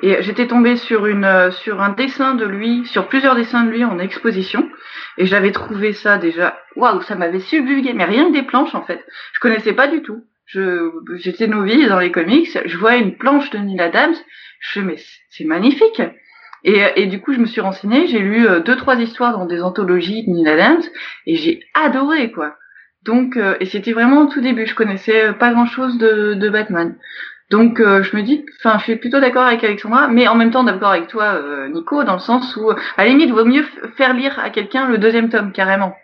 Et 0.03 0.23
j'étais 0.23 0.47
tombée 0.47 0.77
sur 0.77 1.07
une 1.07 1.51
sur 1.51 1.81
un 1.81 1.91
dessin 1.91 2.35
de 2.35 2.45
lui, 2.45 2.85
sur 2.87 3.09
plusieurs 3.09 3.35
dessins 3.35 3.65
de 3.65 3.71
lui 3.71 3.85
en 3.85 3.99
exposition, 3.99 4.69
et 5.17 5.25
j'avais 5.25 5.53
trouvé 5.53 5.95
ça 5.95 6.19
déjà, 6.19 6.59
waouh, 6.77 7.01
ça 7.03 7.15
m'avait 7.15 7.41
subjugué, 7.41 7.95
mais 7.95 8.05
rien 8.05 8.27
que 8.27 8.33
des 8.33 8.43
planches 8.43 8.75
en 8.75 8.83
fait. 8.83 9.03
Je 9.33 9.41
connaissais 9.41 9.73
pas 9.73 9.89
du 9.89 10.03
tout. 10.03 10.23
je 10.45 10.91
j'étais 11.17 11.47
novice 11.47 11.89
dans 11.89 11.99
les 11.99 12.13
comics, 12.13 12.59
je 12.63 12.77
vois 12.77 12.97
une 12.97 13.17
planche 13.17 13.49
de 13.51 13.59
Neil 13.59 13.81
Adams, 13.81 14.15
je 14.61 14.81
me 14.81 14.87
mais 14.87 14.97
c'est 15.31 15.45
magnifique. 15.45 16.03
Et, 16.67 16.83
et, 16.97 17.07
du 17.07 17.21
coup, 17.21 17.33
je 17.33 17.39
me 17.39 17.47
suis 17.47 17.61
renseignée, 17.61 18.09
j'ai 18.09 18.19
lu 18.19 18.45
euh, 18.47 18.59
deux 18.59 18.75
trois 18.75 18.97
histoires 18.97 19.39
dans 19.39 19.47
des 19.47 19.63
anthologies 19.63 20.27
de 20.27 20.33
Neil 20.33 20.49
Adams 20.49 20.83
et 21.25 21.37
j'ai 21.37 21.61
adoré 21.75 22.33
quoi. 22.33 22.57
Donc 23.05 23.37
euh, 23.37 23.55
et 23.61 23.67
c'était 23.67 23.93
vraiment 23.93 24.23
au 24.23 24.27
tout 24.27 24.41
début, 24.41 24.67
je 24.67 24.75
connaissais 24.75 25.33
pas 25.35 25.53
grand 25.53 25.67
chose 25.67 25.97
de, 25.97 26.35
de 26.35 26.49
Batman. 26.49 26.97
Donc 27.53 27.79
euh, 27.79 28.03
je 28.03 28.17
me 28.17 28.23
dis, 28.23 28.45
enfin 28.59 28.79
je 28.79 28.83
suis 28.83 28.97
plutôt 28.97 29.21
d'accord 29.21 29.45
avec 29.45 29.63
Alexandra, 29.63 30.09
mais 30.09 30.27
en 30.27 30.35
même 30.35 30.51
temps 30.51 30.65
d'accord 30.65 30.91
avec 30.91 31.07
toi 31.07 31.41
Nico 31.69 32.03
dans 32.03 32.15
le 32.15 32.19
sens 32.19 32.57
où 32.57 32.71
à 32.71 32.77
la 32.99 33.07
limite 33.07 33.31
vaut 33.31 33.45
mieux 33.45 33.65
faire 33.97 34.13
lire 34.13 34.37
à 34.41 34.51
quelqu'un 34.51 34.89
le 34.89 34.99
deuxième 34.99 35.29
tome 35.29 35.53
carrément 35.53 35.95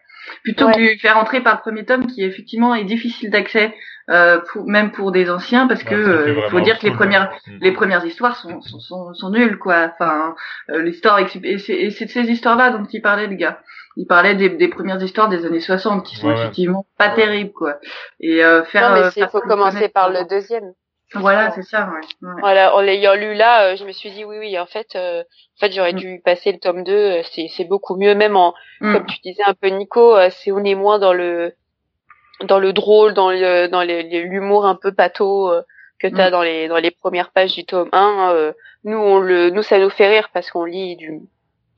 plutôt 0.45 0.69
que 0.69 0.77
de 0.77 0.81
lui 0.81 0.99
faire 0.99 1.17
entrer 1.17 1.41
par 1.41 1.55
le 1.55 1.61
premier 1.61 1.85
tome 1.85 2.07
qui 2.07 2.23
effectivement 2.23 2.75
est 2.75 2.85
difficile 2.85 3.31
d'accès 3.31 3.75
euh, 4.13 4.41
pour, 4.41 4.67
même 4.67 4.93
pour 4.93 5.11
des 5.11 5.31
anciens 5.31 5.67
parce 5.67 5.83
que 5.83 5.95
euh, 5.95 6.49
faut 6.51 6.61
dire 6.61 6.79
que 6.79 6.87
les 6.87 6.93
premières 6.93 7.33
mm. 7.47 7.59
les 7.61 7.73
premières 7.73 8.05
histoires 8.05 8.37
sont 8.37 8.61
sont, 8.61 8.79
sont, 8.79 9.15
sont 9.15 9.31
nulles 9.31 9.59
quoi 9.59 9.91
enfin 9.93 10.35
euh, 10.71 10.83
l'histoire 10.83 11.19
et 11.19 11.59
c'est 11.59 12.05
de 12.05 12.11
ces 12.11 12.31
histoires 12.31 12.57
là 12.57 12.71
dont 12.71 12.85
il 12.93 13.01
parlait 13.01 13.27
le 13.27 13.37
gars 13.37 13.61
il 13.97 14.07
parlait 14.07 14.35
des, 14.35 14.51
des 14.51 14.69
premières 14.69 15.03
histoires 15.03 15.29
des 15.29 15.45
années 15.45 15.61
60 15.61 16.05
qui 16.05 16.17
sont 16.17 16.31
effectivement 16.31 16.87
pas 16.99 17.11
terribles 17.11 17.53
quoi 17.53 17.79
et 18.21 18.45
euh, 18.45 18.63
faire 18.65 18.91
non, 18.91 19.03
mais 19.03 19.09
il 19.17 19.29
faut 19.29 19.41
commencer 19.41 19.89
par 19.89 20.11
le 20.11 20.29
deuxième 20.29 20.73
voilà, 21.15 21.51
c'est 21.51 21.63
ça. 21.63 21.91
Ouais. 21.91 22.31
Voilà, 22.41 22.75
en 22.75 22.81
l'ayant 22.81 23.15
lu 23.15 23.35
là, 23.35 23.65
euh, 23.73 23.77
je 23.77 23.85
me 23.85 23.93
suis 23.93 24.11
dit 24.11 24.25
oui, 24.25 24.39
oui, 24.39 24.59
en 24.59 24.67
fait, 24.67 24.97
euh, 24.97 25.23
en 25.23 25.61
fait, 25.61 25.73
j'aurais 25.73 25.93
mm. 25.93 25.99
dû 25.99 26.23
passer 26.25 26.53
le 26.53 26.59
tome 26.59 26.85
2. 26.85 26.93
Euh, 26.93 27.23
c'est, 27.33 27.49
c'est 27.49 27.65
beaucoup 27.65 27.97
mieux, 27.97 28.15
même 28.15 28.37
en, 28.37 28.55
mm. 28.81 28.93
comme 28.93 29.07
tu 29.07 29.19
disais 29.25 29.43
un 29.47 29.55
peu, 29.55 29.69
Nico, 29.69 30.17
c'est 30.31 30.53
on 30.53 30.65
est 30.65 30.75
moins 30.75 30.99
dans 30.99 31.13
le, 31.13 31.55
dans 32.45 32.59
le 32.59 32.73
drôle, 32.73 33.15
dans 33.15 33.31
le, 33.31 33.69
dans 33.69 33.83
l'humour 33.83 34.67
un 34.67 34.75
peu 34.75 34.93
pato 34.93 35.51
que 35.99 36.09
t'as 36.09 36.29
mm. 36.29 36.33
dans 36.33 36.43
les, 36.43 36.69
dans 36.69 36.79
les 36.79 36.91
premières 36.91 37.31
pages 37.31 37.55
du 37.55 37.65
tome 37.65 37.89
1. 37.93 38.53
nous, 38.85 38.99
on 38.99 39.19
le, 39.21 39.51
nous, 39.51 39.63
ça 39.63 39.79
nous 39.79 39.91
fait 39.91 40.09
rire 40.09 40.31
parce 40.33 40.51
qu'on 40.51 40.65
lit 40.65 40.97
du, 40.97 41.21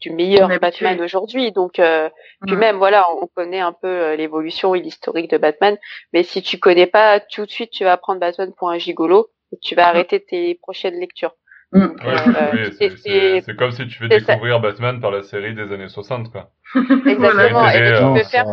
du 0.05 0.11
meilleur 0.11 0.49
Batman 0.61 1.01
aujourd'hui. 1.01 1.53
Donc, 1.53 1.79
euh, 1.79 2.09
puis 2.47 2.57
même, 2.57 2.77
voilà, 2.77 3.07
on 3.21 3.27
connaît 3.27 3.61
un 3.61 3.73
peu 3.73 3.89
euh, 3.89 4.17
l'évolution 4.17 4.75
et 4.75 4.81
l'historique 4.81 5.31
de 5.31 5.39
Batman. 5.39 5.77
Mais 6.13 6.23
si 6.23 6.43
tu 6.43 6.59
connais 6.59 6.87
pas 6.87 7.21
tout 7.21 7.47
de 7.47 7.51
suite, 7.51 7.71
tu 7.71 7.85
vas 7.85 7.97
prendre 7.97 8.21
Batman 8.21 8.53
pour 8.57 8.71
un 8.71 8.79
gigolo 8.79 9.29
et 9.53 9.59
tu 9.59 9.75
vas 9.75 9.89
arrêter 9.89 10.21
tes 10.21 10.55
prochaines 10.57 10.99
lectures. 11.01 11.35
Euh, 11.75 12.71
c'est 12.79 13.57
comme 13.57 13.73
si 13.73 13.89
tu 13.89 14.03
veux 14.03 14.09
découvrir 14.09 14.61
Batman 14.61 15.01
par 15.01 15.11
la 15.11 15.23
série 15.23 15.55
des 15.55 15.73
années 15.73 15.89
60, 15.89 16.31
quoi. 16.31 16.51
Exactement. 17.07 17.69
et 17.69 17.95
tu 17.99 18.23
peux 18.23 18.29
faire, 18.29 18.47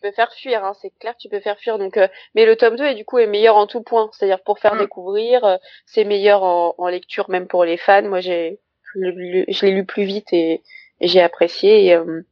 tu 0.00 0.08
peux 0.08 0.14
faire 0.14 0.32
fuir, 0.32 0.64
hein, 0.64 0.72
c'est 0.80 0.92
clair, 0.98 1.14
tu 1.18 1.28
peux 1.28 1.40
faire 1.40 1.58
fuir. 1.58 1.78
Donc, 1.78 1.98
mais 2.34 2.46
le 2.46 2.56
tome 2.56 2.76
2 2.76 2.84
est 2.84 2.94
du 2.94 3.04
coup 3.04 3.18
est 3.18 3.26
meilleur 3.26 3.56
en 3.56 3.66
tout 3.66 3.82
point. 3.82 4.10
C'est-à-dire 4.12 4.42
pour 4.42 4.58
faire 4.58 4.74
mm. 4.74 4.80
découvrir, 4.80 5.58
c'est 5.86 6.04
meilleur 6.04 6.42
en, 6.42 6.74
en, 6.78 6.88
lecture 6.88 7.30
même 7.30 7.46
pour 7.46 7.64
les 7.64 7.76
fans. 7.76 8.02
Moi, 8.02 8.20
j'ai 8.20 8.60
je 8.94 9.66
l'ai 9.66 9.72
lu 9.72 9.84
plus 9.84 10.04
vite 10.04 10.32
et, 10.32 10.62
j'ai 11.00 11.22
apprécié. 11.22 11.86
Et, 11.86 11.94
euh, 11.94 12.22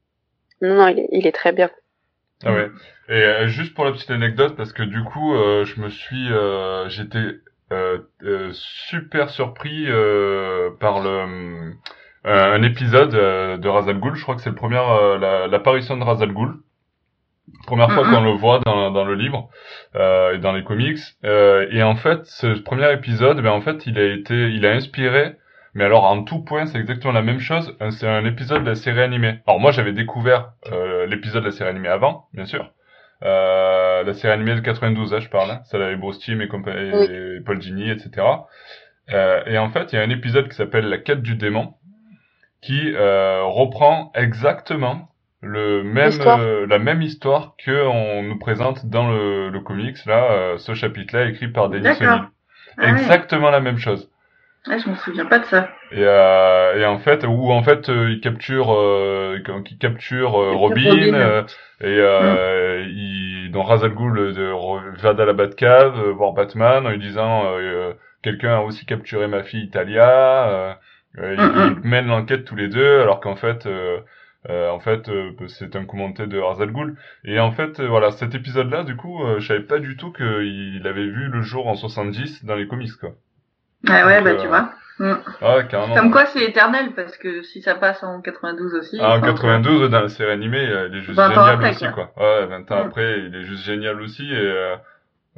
non, 0.62 0.74
non, 0.74 0.88
il 0.88 1.26
est, 1.26 1.32
très 1.32 1.52
bien. 1.52 1.70
Ah 2.44 2.52
ouais. 2.52 2.70
Et 3.08 3.12
euh, 3.12 3.46
juste 3.46 3.74
pour 3.74 3.84
la 3.84 3.92
petite 3.92 4.10
anecdote, 4.10 4.56
parce 4.56 4.72
que 4.72 4.82
du 4.82 5.02
coup, 5.04 5.34
euh, 5.34 5.64
je 5.64 5.80
me 5.80 5.88
suis, 5.88 6.28
j'étais 6.88 7.40
super 8.52 9.30
surpris 9.30 9.86
par 10.80 11.00
le 11.00 11.72
un 12.24 12.62
épisode 12.64 13.12
de 13.12 13.68
Razal 13.68 14.00
Ghul. 14.00 14.16
Je 14.16 14.22
crois 14.22 14.34
que 14.34 14.42
c'est 14.42 14.50
le 14.50 14.56
premier 14.56 14.76
l'apparition 15.48 15.96
de 15.96 16.02
Razal 16.02 16.32
Ghul. 16.32 16.54
Première 17.66 17.90
fois 17.92 18.04
qu'on 18.04 18.22
le 18.22 18.32
voit 18.32 18.60
dans, 18.64 18.90
dans 18.90 19.04
le 19.04 19.14
livre 19.14 19.48
et 19.94 20.38
dans 20.38 20.52
les 20.52 20.64
comics. 20.64 20.98
et 21.24 21.82
en 21.82 21.96
fait, 21.96 22.24
ce 22.26 22.58
premier 22.58 22.92
épisode, 22.92 23.40
ben 23.40 23.50
en 23.50 23.60
fait, 23.60 23.86
il 23.86 23.98
a 23.98 24.04
été, 24.04 24.50
il 24.50 24.66
a 24.66 24.72
inspiré 24.72 25.36
mais 25.76 25.84
alors 25.84 26.04
en 26.04 26.22
tout 26.24 26.42
point, 26.42 26.64
c'est 26.64 26.78
exactement 26.78 27.12
la 27.12 27.20
même 27.20 27.38
chose. 27.38 27.76
C'est 27.90 28.08
un 28.08 28.24
épisode 28.24 28.64
de 28.64 28.70
la 28.70 28.74
série 28.74 29.02
animée. 29.02 29.40
Alors 29.46 29.60
moi, 29.60 29.72
j'avais 29.72 29.92
découvert 29.92 30.52
euh, 30.72 31.04
l'épisode 31.04 31.42
de 31.42 31.48
la 31.48 31.52
série 31.52 31.68
animée 31.68 31.90
avant, 31.90 32.28
bien 32.32 32.46
sûr. 32.46 32.72
Euh, 33.22 34.02
la 34.02 34.14
série 34.14 34.32
animée 34.32 34.54
de 34.54 34.60
92, 34.60 35.12
hein, 35.12 35.20
je 35.20 35.28
parle. 35.28 35.50
Hein. 35.50 35.60
Celle 35.64 35.82
avec 35.82 36.00
Bruce 36.00 36.18
Timm 36.18 36.40
et, 36.40 36.46
et 36.46 37.40
Paul 37.44 37.60
Gini, 37.60 37.90
etc. 37.90 38.26
Euh, 39.12 39.44
et 39.44 39.58
en 39.58 39.68
fait, 39.68 39.92
il 39.92 39.96
y 39.96 39.98
a 39.98 40.02
un 40.02 40.08
épisode 40.08 40.48
qui 40.48 40.54
s'appelle 40.54 40.88
La 40.88 40.96
quête 40.96 41.20
du 41.20 41.36
démon, 41.36 41.74
qui 42.62 42.94
euh, 42.94 43.42
reprend 43.44 44.12
exactement 44.14 45.10
le 45.42 45.82
même 45.82 46.12
euh, 46.26 46.66
la 46.66 46.78
même 46.78 47.02
histoire 47.02 47.54
que 47.64 47.86
on 47.86 48.22
nous 48.22 48.38
présente 48.38 48.86
dans 48.86 49.08
le, 49.08 49.50
le 49.50 49.60
comics 49.60 50.04
là, 50.06 50.32
euh, 50.32 50.58
ce 50.58 50.74
chapitre-là 50.74 51.26
écrit 51.26 51.48
par 51.48 51.68
Denis 51.68 51.88
O'Neill. 51.88 52.28
Ah 52.78 52.90
exactement 52.90 53.50
la 53.50 53.60
même 53.60 53.78
chose. 53.78 54.10
Ah, 54.68 54.78
je 54.78 54.90
me 54.90 54.96
souviens 54.96 55.26
pas 55.26 55.38
de 55.38 55.44
ça. 55.44 55.68
Et, 55.92 56.02
euh, 56.02 56.80
et 56.80 56.84
en 56.84 56.98
fait, 56.98 57.24
où 57.24 57.52
en 57.52 57.62
fait, 57.62 57.88
euh, 57.88 58.10
il 58.10 58.20
capture, 58.20 58.74
euh, 58.74 59.38
il 59.70 59.78
capture 59.78 60.32
Robin, 60.32 61.14
euh, 61.14 61.42
et 61.80 61.98
euh, 62.00 62.82
mm. 62.82 62.88
il, 62.88 63.50
dans 63.52 63.62
Razal 63.62 63.94
Ghul, 63.94 64.34
va 64.98 65.14
dans 65.14 65.24
la 65.24 65.32
Batcave 65.32 66.08
voir 66.10 66.32
Batman 66.32 66.84
en 66.84 66.90
lui 66.90 66.98
disant 66.98 67.44
quelqu'un 68.22 68.56
a 68.56 68.60
aussi 68.60 68.86
capturé 68.86 69.28
ma 69.28 69.44
fille 69.44 69.62
Italia. 69.62 70.48
Euh, 71.18 71.36
mm, 71.36 71.76
ils, 71.84 71.88
mènent 71.88 72.08
l'enquête 72.08 72.44
tous 72.44 72.56
les 72.56 72.68
deux, 72.68 73.00
alors 73.00 73.20
qu'en 73.20 73.36
fait. 73.36 73.68
En 74.48 74.80
fait, 74.80 75.10
c'est 75.48 75.76
un 75.76 75.84
commentaire 75.84 76.28
de 76.28 76.38
Razal 76.38 76.72
Ghul. 76.72 76.96
Et 77.24 77.40
en 77.40 77.52
fait, 77.52 77.80
voilà, 77.80 78.10
cet 78.10 78.34
épisode-là, 78.34 78.84
du 78.84 78.96
coup, 78.96 79.20
je 79.38 79.46
savais 79.46 79.60
pas 79.60 79.78
du 79.78 79.96
tout 79.96 80.12
qu'il 80.12 80.82
avait 80.86 81.06
vu 81.06 81.28
le 81.28 81.42
jour 81.42 81.66
en 81.66 81.74
70 81.74 82.44
dans 82.44 82.54
les 82.54 82.68
comics, 82.68 82.92
quoi. 83.00 83.10
Ah 83.88 84.06
ouais, 84.06 84.22
bah 84.22 84.34
tu 84.34 84.46
euh, 84.46 84.48
vois. 84.48 84.70
Mm. 84.98 85.14
Ah, 85.42 85.62
carrément. 85.64 85.94
Comme 85.94 86.10
quoi 86.10 86.26
c'est 86.26 86.42
éternel 86.42 86.92
parce 86.94 87.16
que 87.18 87.42
si 87.42 87.60
ça 87.62 87.74
passe 87.74 88.02
en 88.02 88.20
92 88.20 88.74
aussi. 88.74 88.98
Ah, 89.00 89.16
en 89.16 89.20
92 89.20 89.90
dans 89.90 90.00
la 90.00 90.08
série 90.08 90.32
animée, 90.32 90.64
il 90.64 90.96
est 90.96 91.00
juste 91.00 91.20
génial 91.20 91.62
aussi 91.62 91.86
quoi. 91.92 92.12
Ouais, 92.16 92.46
20 92.46 92.72
ans 92.72 92.84
mm. 92.84 92.86
après, 92.86 93.20
il 93.20 93.34
est 93.34 93.44
juste 93.44 93.64
génial 93.64 94.00
aussi 94.00 94.32
et 94.32 94.36
euh, 94.36 94.76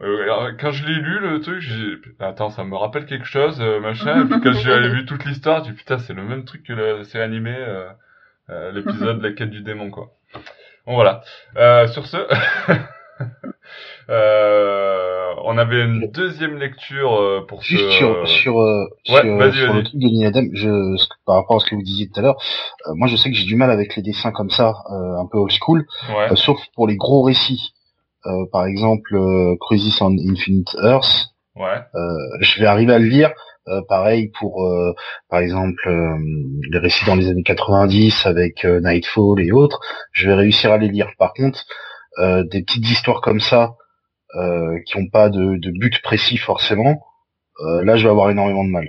euh 0.01 0.53
quand 0.61 0.71
je 0.71 0.87
l'ai 0.87 0.95
lu 0.95 1.19
le 1.19 1.41
truc, 1.41 1.61
j'ai 1.61 1.99
attends, 2.21 2.51
ça 2.51 2.63
me 2.63 2.77
rappelle 2.77 3.07
quelque 3.07 3.27
chose 3.27 3.61
machin 3.83 4.23
et 4.23 4.25
puis 4.27 4.41
quand 4.41 4.53
j'ai 4.53 4.89
vu 4.91 5.05
toute 5.05 5.25
l'histoire, 5.25 5.65
j'ai 5.65 5.73
dit 5.73 5.77
putain, 5.77 5.99
c'est 5.99 6.15
le 6.15 6.23
même 6.23 6.45
truc 6.45 6.63
que 6.63 6.73
la 6.73 7.03
série 7.05 7.25
animée 7.25 7.57
euh, 7.59 7.89
l'épisode 8.49 9.19
de 9.19 9.29
la 9.29 9.35
quête 9.35 9.51
du 9.51 9.63
démon 9.63 9.91
quoi. 9.91 10.11
Bon 10.87 10.95
voilà. 10.95 11.23
sur 11.89 12.07
ce 12.07 12.17
Euh, 14.11 15.35
on 15.45 15.59
avait 15.59 15.85
une 15.85 16.11
deuxième 16.11 16.57
lecture 16.57 17.15
euh, 17.15 17.45
pour 17.47 17.63
Juste 17.63 17.91
sur 17.91 18.27
sur 18.27 18.61
euh, 18.61 18.87
sur, 19.05 19.23
le 19.23 19.83
truc 19.83 20.01
de 20.01 20.27
Adam, 20.27 20.45
je 20.55 20.97
par 21.27 21.37
rapport 21.37 21.57
à 21.57 21.61
ce 21.61 21.67
que 21.67 21.75
vous 21.75 21.83
disiez 21.83 22.09
tout 22.09 22.21
à 22.21 22.23
l'heure, 22.23 22.43
moi 22.95 23.07
je 23.07 23.17
sais 23.17 23.31
que 23.31 23.37
j'ai 23.37 23.45
du 23.45 23.57
mal 23.57 23.71
avec 23.71 23.97
les 23.97 24.03
dessins 24.03 24.33
comme 24.33 24.51
ça, 24.51 24.73
un 24.89 25.27
peu 25.31 25.39
old 25.39 25.53
school, 25.53 25.87
sauf 26.37 26.59
pour 26.75 26.89
les 26.89 26.97
gros 26.97 27.23
récits. 27.23 27.75
par 28.51 28.65
exemple, 28.65 29.19
Crisis 29.61 30.01
on 30.01 30.17
Infinite 30.17 30.75
Earth. 30.83 31.29
Ouais. 31.55 31.83
je 32.41 32.61
vais 32.61 32.67
arriver 32.67 32.95
à 32.95 32.99
le 32.99 33.07
lire. 33.07 33.33
Pareil 33.89 34.31
pour, 34.39 34.67
par 35.29 35.41
exemple, 35.41 35.83
les 36.71 36.79
récits 36.79 37.05
dans 37.07 37.15
les 37.15 37.29
années 37.29 37.43
90 37.43 38.27
avec 38.27 38.65
Nightfall 38.65 39.41
et 39.41 39.53
autres, 39.53 39.81
je 40.13 40.29
vais 40.29 40.35
réussir 40.35 40.73
à 40.73 40.79
les 40.79 40.89
lire. 40.89 41.11
Par 41.19 41.33
contre, 41.33 41.65
des 42.19 42.63
petites 42.63 42.89
histoires 42.89 43.21
comme 43.21 43.41
ça, 43.41 43.75
euh, 44.35 44.79
qui 44.85 44.99
ont 44.99 45.09
pas 45.09 45.31
de, 45.31 45.57
de, 45.57 45.71
but 45.71 46.03
précis 46.03 46.37
forcément, 46.37 47.01
euh, 47.61 47.83
là 47.83 47.97
je 47.97 48.05
vais 48.05 48.11
avoir 48.11 48.29
énormément 48.29 48.63
de 48.63 48.69
mal. 48.69 48.87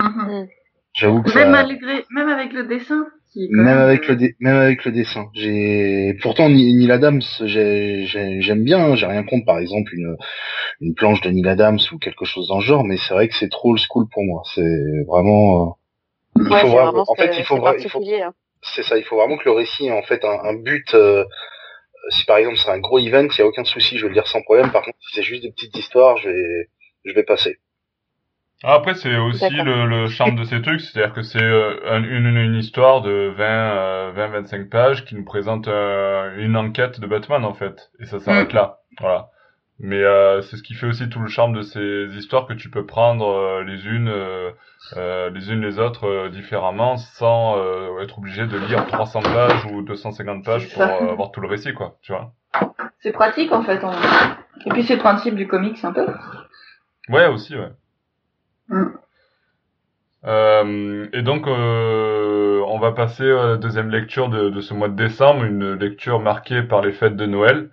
Mhm. 0.00 0.48
J'avoue 0.94 1.22
que 1.22 1.32
même, 1.32 1.52
malgré, 1.52 2.04
même 2.10 2.28
avec 2.28 2.52
le 2.52 2.64
dessin. 2.64 3.06
Même, 3.50 3.78
avec 3.78 4.08
le 4.08 4.16
même 4.40 4.56
avec 4.56 4.84
le 4.84 4.90
dessin. 4.90 5.26
J'ai 5.34 6.16
pourtant 6.22 6.48
Neil 6.48 6.90
Adams, 6.90 7.22
j'aime 7.44 8.64
bien. 8.64 8.78
Hein, 8.78 8.94
j'ai 8.96 9.06
rien 9.06 9.22
contre, 9.22 9.44
par 9.44 9.58
exemple, 9.58 9.92
une 9.94 10.16
une 10.80 10.94
planche 10.94 11.20
de 11.20 11.30
Neil 11.30 11.48
Adams 11.48 11.78
ou 11.92 11.98
quelque 11.98 12.24
chose 12.24 12.48
dans 12.48 12.58
le 12.58 12.64
genre, 12.64 12.84
mais 12.84 12.96
c'est 12.96 13.14
vrai 13.14 13.28
que 13.28 13.34
c'est 13.34 13.50
trop 13.50 13.70
old 13.70 13.80
school 13.80 14.06
pour 14.12 14.24
moi. 14.24 14.42
C'est 14.54 15.04
vraiment. 15.06 15.76
Euh, 16.36 16.40
il 16.40 16.46
faut 16.46 16.68
vraiment, 16.68 17.04
en 17.06 17.14
fait, 17.14 17.36
il 17.38 17.44
faut, 17.44 17.56
il 17.78 17.88
faut 17.88 18.02
hein. 18.02 18.34
c'est 18.62 18.82
ça. 18.82 18.98
Il 18.98 19.04
faut 19.04 19.16
vraiment 19.16 19.36
que 19.36 19.44
le 19.44 19.52
récit 19.52 19.86
ait 19.86 19.92
en 19.92 20.02
fait 20.02 20.24
un, 20.24 20.38
un 20.44 20.54
but. 20.54 20.94
Euh, 20.94 21.24
si 22.10 22.26
par 22.26 22.36
exemple 22.36 22.58
c'est 22.58 22.70
un 22.70 22.80
gros 22.80 22.98
event, 22.98 23.28
il 23.30 23.38
y 23.38 23.42
a 23.42 23.46
aucun 23.46 23.64
souci, 23.64 23.96
je 23.96 24.02
vais 24.02 24.08
le 24.08 24.14
lire 24.14 24.26
sans 24.26 24.42
problème. 24.42 24.70
Par 24.70 24.82
contre, 24.82 24.98
si 25.00 25.14
c'est 25.14 25.22
juste 25.22 25.42
des 25.42 25.50
petites 25.50 25.76
histoires, 25.76 26.16
je 26.18 26.28
vais, 26.28 26.68
je 27.04 27.12
vais 27.12 27.22
passer. 27.22 27.58
Après, 28.62 28.94
c'est 28.94 29.16
aussi 29.16 29.50
le, 29.50 29.86
le, 29.86 30.06
charme 30.08 30.36
de 30.36 30.44
ces 30.44 30.62
trucs, 30.62 30.80
c'est-à-dire 30.80 31.12
que 31.12 31.22
c'est 31.22 31.42
euh, 31.42 31.98
une, 31.98 32.34
une, 32.36 32.54
histoire 32.54 33.02
de 33.02 33.32
20, 33.36 34.12
20, 34.12 34.28
25 34.28 34.70
pages 34.70 35.04
qui 35.04 35.14
nous 35.16 35.24
présente 35.24 35.68
euh, 35.68 36.34
une 36.38 36.56
enquête 36.56 36.98
de 36.98 37.06
Batman 37.06 37.44
en 37.44 37.52
fait, 37.52 37.90
et 38.00 38.06
ça 38.06 38.20
s'arrête 38.20 38.52
mm. 38.52 38.56
là. 38.56 38.78
Voilà. 39.00 39.28
Mais 39.80 40.02
euh, 40.02 40.40
c'est 40.42 40.56
ce 40.56 40.62
qui 40.62 40.74
fait 40.74 40.86
aussi 40.86 41.08
tout 41.08 41.18
le 41.18 41.28
charme 41.28 41.52
de 41.52 41.62
ces 41.62 42.06
histoires 42.16 42.46
que 42.46 42.52
tu 42.52 42.70
peux 42.70 42.86
prendre 42.86 43.26
euh, 43.28 43.64
les 43.64 43.86
unes 43.86 44.08
euh, 44.08 44.52
euh, 44.96 45.30
les 45.30 45.50
unes 45.50 45.60
les 45.60 45.80
autres 45.80 46.28
différemment 46.28 46.96
sans 46.96 47.56
être 48.00 48.18
obligé 48.18 48.46
de 48.46 48.56
lire 48.56 48.86
300 48.86 49.22
pages 49.22 49.64
ou 49.66 49.82
250 49.82 50.44
pages 50.44 50.72
pour 50.72 50.82
avoir 50.82 51.32
tout 51.32 51.40
le 51.40 51.48
récit 51.48 51.74
quoi, 51.74 51.96
tu 52.02 52.12
vois. 52.12 52.32
C'est 53.00 53.12
pratique 53.12 53.50
en 53.52 53.62
fait. 53.62 53.80
Et 54.66 54.70
puis 54.70 54.84
c'est 54.84 54.94
le 54.94 55.00
principe 55.00 55.34
du 55.34 55.48
comics 55.48 55.84
un 55.84 55.92
peu. 55.92 56.06
Ouais, 57.08 57.26
aussi, 57.26 57.56
ouais. 57.56 57.70
Mm. 58.68 58.84
Euh, 60.26 61.06
et 61.12 61.22
donc, 61.22 61.46
euh, 61.46 62.62
on 62.66 62.78
va 62.78 62.92
passer 62.92 63.30
à 63.30 63.46
la 63.46 63.56
deuxième 63.56 63.90
lecture 63.90 64.28
de, 64.28 64.48
de, 64.48 64.60
ce 64.60 64.72
mois 64.72 64.88
de 64.88 64.96
décembre, 64.96 65.44
une 65.44 65.74
lecture 65.74 66.20
marquée 66.20 66.62
par 66.62 66.80
les 66.80 66.92
fêtes 66.92 67.16
de 67.16 67.26
Noël, 67.26 67.56
euh, 67.56 67.68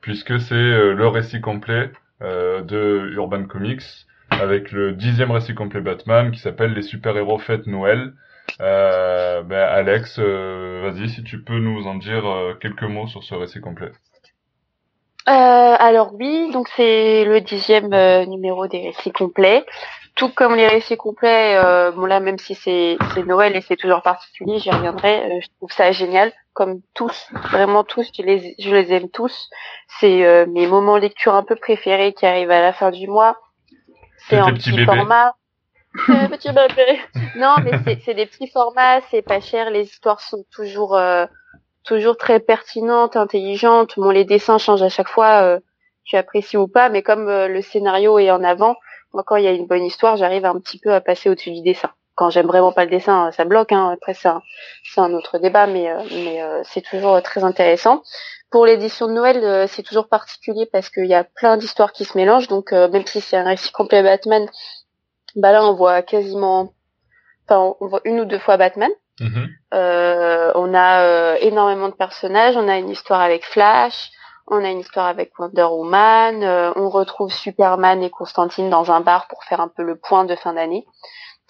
puisque 0.00 0.40
c'est 0.40 0.54
euh, 0.54 0.94
le 0.94 1.08
récit 1.08 1.40
complet 1.40 1.90
euh, 2.22 2.62
de 2.62 3.10
Urban 3.14 3.44
Comics, 3.44 3.82
avec 4.30 4.72
le 4.72 4.92
dixième 4.92 5.30
récit 5.30 5.54
complet 5.54 5.80
Batman 5.80 6.30
qui 6.30 6.40
s'appelle 6.40 6.72
Les 6.72 6.82
super-héros 6.82 7.38
fêtes 7.38 7.66
Noël. 7.66 8.12
Euh, 8.60 9.42
ben 9.42 9.60
Alex, 9.60 10.18
vas-y, 10.18 11.08
si 11.08 11.22
tu 11.22 11.42
peux 11.42 11.58
nous 11.58 11.86
en 11.86 11.94
dire 11.94 12.24
quelques 12.60 12.82
mots 12.82 13.06
sur 13.06 13.22
ce 13.22 13.34
récit 13.34 13.60
complet. 13.60 13.92
Euh, 15.28 15.76
alors 15.78 16.14
oui, 16.14 16.50
donc 16.50 16.68
c'est 16.76 17.24
le 17.24 17.40
dixième 17.40 17.92
euh, 17.92 18.24
numéro 18.24 18.66
des 18.66 18.88
récits 18.88 19.12
complets. 19.12 19.64
Tout 20.16 20.30
comme 20.30 20.56
les 20.56 20.66
récits 20.66 20.96
complets, 20.96 21.56
euh, 21.56 21.92
bon 21.92 22.06
là 22.06 22.20
même 22.20 22.38
si 22.38 22.54
c'est 22.54 22.98
Noël 23.26 23.54
et 23.54 23.60
c'est 23.60 23.76
toujours 23.76 24.02
particulier, 24.02 24.58
j'y 24.58 24.70
reviendrai. 24.70 25.20
Euh, 25.20 25.40
je 25.40 25.46
trouve 25.58 25.70
ça 25.72 25.92
génial, 25.92 26.32
comme 26.52 26.80
tous, 26.94 27.28
vraiment 27.52 27.84
tous, 27.84 28.10
je 28.16 28.22
les 28.22 28.54
je 28.58 28.74
les 28.74 28.92
aime 28.92 29.08
tous. 29.08 29.48
C'est 30.00 30.46
mes 30.46 30.66
moments 30.66 30.96
lecture 30.96 31.34
un 31.34 31.44
peu 31.44 31.56
préférés 31.56 32.12
qui 32.12 32.26
arrivent 32.26 32.50
à 32.50 32.60
la 32.60 32.72
fin 32.72 32.90
du 32.90 33.06
mois. 33.06 33.36
C'est 34.28 34.36
un 34.36 34.52
petit, 34.52 34.84
format. 34.84 35.34
petit 35.94 36.52
bébé. 36.52 37.00
Non, 37.36 37.54
mais 37.62 37.98
c'est 38.04 38.14
des 38.14 38.26
petits 38.26 38.48
formats, 38.48 39.00
c'est 39.10 39.22
pas 39.22 39.40
cher, 39.40 39.70
les 39.70 39.84
histoires 39.84 40.20
sont 40.20 40.44
toujours 40.52 40.96
toujours 41.84 42.16
très 42.16 42.40
pertinente, 42.40 43.16
intelligente. 43.16 43.94
Bon, 43.96 44.10
les 44.10 44.24
dessins 44.24 44.58
changent 44.58 44.82
à 44.82 44.88
chaque 44.88 45.08
fois, 45.08 45.42
euh, 45.42 45.58
tu 46.04 46.16
apprécies 46.16 46.56
ou 46.56 46.68
pas, 46.68 46.88
mais 46.88 47.02
comme 47.02 47.28
euh, 47.28 47.48
le 47.48 47.62
scénario 47.62 48.18
est 48.18 48.30
en 48.30 48.42
avant, 48.42 48.76
moi 49.12 49.22
quand 49.26 49.36
il 49.36 49.44
y 49.44 49.48
a 49.48 49.52
une 49.52 49.66
bonne 49.66 49.84
histoire, 49.84 50.16
j'arrive 50.16 50.44
un 50.44 50.58
petit 50.60 50.78
peu 50.78 50.92
à 50.92 51.00
passer 51.00 51.30
au-dessus 51.30 51.52
du 51.52 51.62
dessin. 51.62 51.90
Quand 52.20 52.30
j'aime 52.30 52.46
vraiment 52.46 52.70
pas 52.70 52.84
le 52.84 52.90
dessin, 52.90 53.32
ça 53.32 53.44
bloque. 53.44 53.72
Hein. 53.72 53.90
Après, 53.94 54.14
c'est 54.14 54.28
un, 54.28 54.42
un, 54.98 55.12
autre 55.14 55.38
débat, 55.38 55.66
mais, 55.66 55.90
euh, 55.90 56.02
mais 56.12 56.42
c'est 56.64 56.82
toujours 56.82 57.20
très 57.22 57.42
intéressant. 57.44 58.02
Pour 58.50 58.66
l'édition 58.66 59.06
de 59.06 59.12
Noël, 59.12 59.68
c'est 59.68 59.82
toujours 59.82 60.08
particulier 60.08 60.68
parce 60.70 60.90
qu'il 60.90 61.06
y 61.06 61.14
a 61.14 61.24
plein 61.24 61.56
d'histoires 61.56 61.92
qui 61.92 62.04
se 62.04 62.18
mélangent. 62.18 62.48
Donc, 62.48 62.72
même 62.72 63.06
si 63.06 63.20
c'est 63.20 63.36
un 63.36 63.44
récit 63.44 63.70
complet 63.70 64.02
Batman, 64.02 64.48
bah 65.36 65.52
là, 65.52 65.64
on 65.64 65.74
voit 65.74 66.02
quasiment, 66.02 66.72
enfin, 67.48 67.76
on 67.80 67.86
voit 67.86 68.00
une 68.04 68.20
ou 68.20 68.24
deux 68.24 68.40
fois 68.40 68.56
Batman. 68.56 68.90
Mhm. 69.20 69.48
Euh, 69.74 70.50
on 70.54 70.74
a 70.74 71.02
euh, 71.02 71.36
énormément 71.40 71.88
de 71.88 71.94
personnages. 71.94 72.56
On 72.56 72.68
a 72.68 72.78
une 72.78 72.88
histoire 72.88 73.20
avec 73.20 73.44
Flash, 73.44 74.10
on 74.46 74.64
a 74.64 74.70
une 74.70 74.80
histoire 74.80 75.06
avec 75.06 75.38
Wonder 75.38 75.68
Woman. 75.70 76.42
Euh, 76.42 76.72
on 76.76 76.88
retrouve 76.88 77.32
Superman 77.32 78.02
et 78.02 78.10
Constantine 78.10 78.70
dans 78.70 78.90
un 78.90 79.00
bar 79.00 79.28
pour 79.28 79.44
faire 79.44 79.60
un 79.60 79.68
peu 79.68 79.82
le 79.82 79.96
point 79.96 80.24
de 80.24 80.34
fin 80.34 80.54
d'année. 80.54 80.86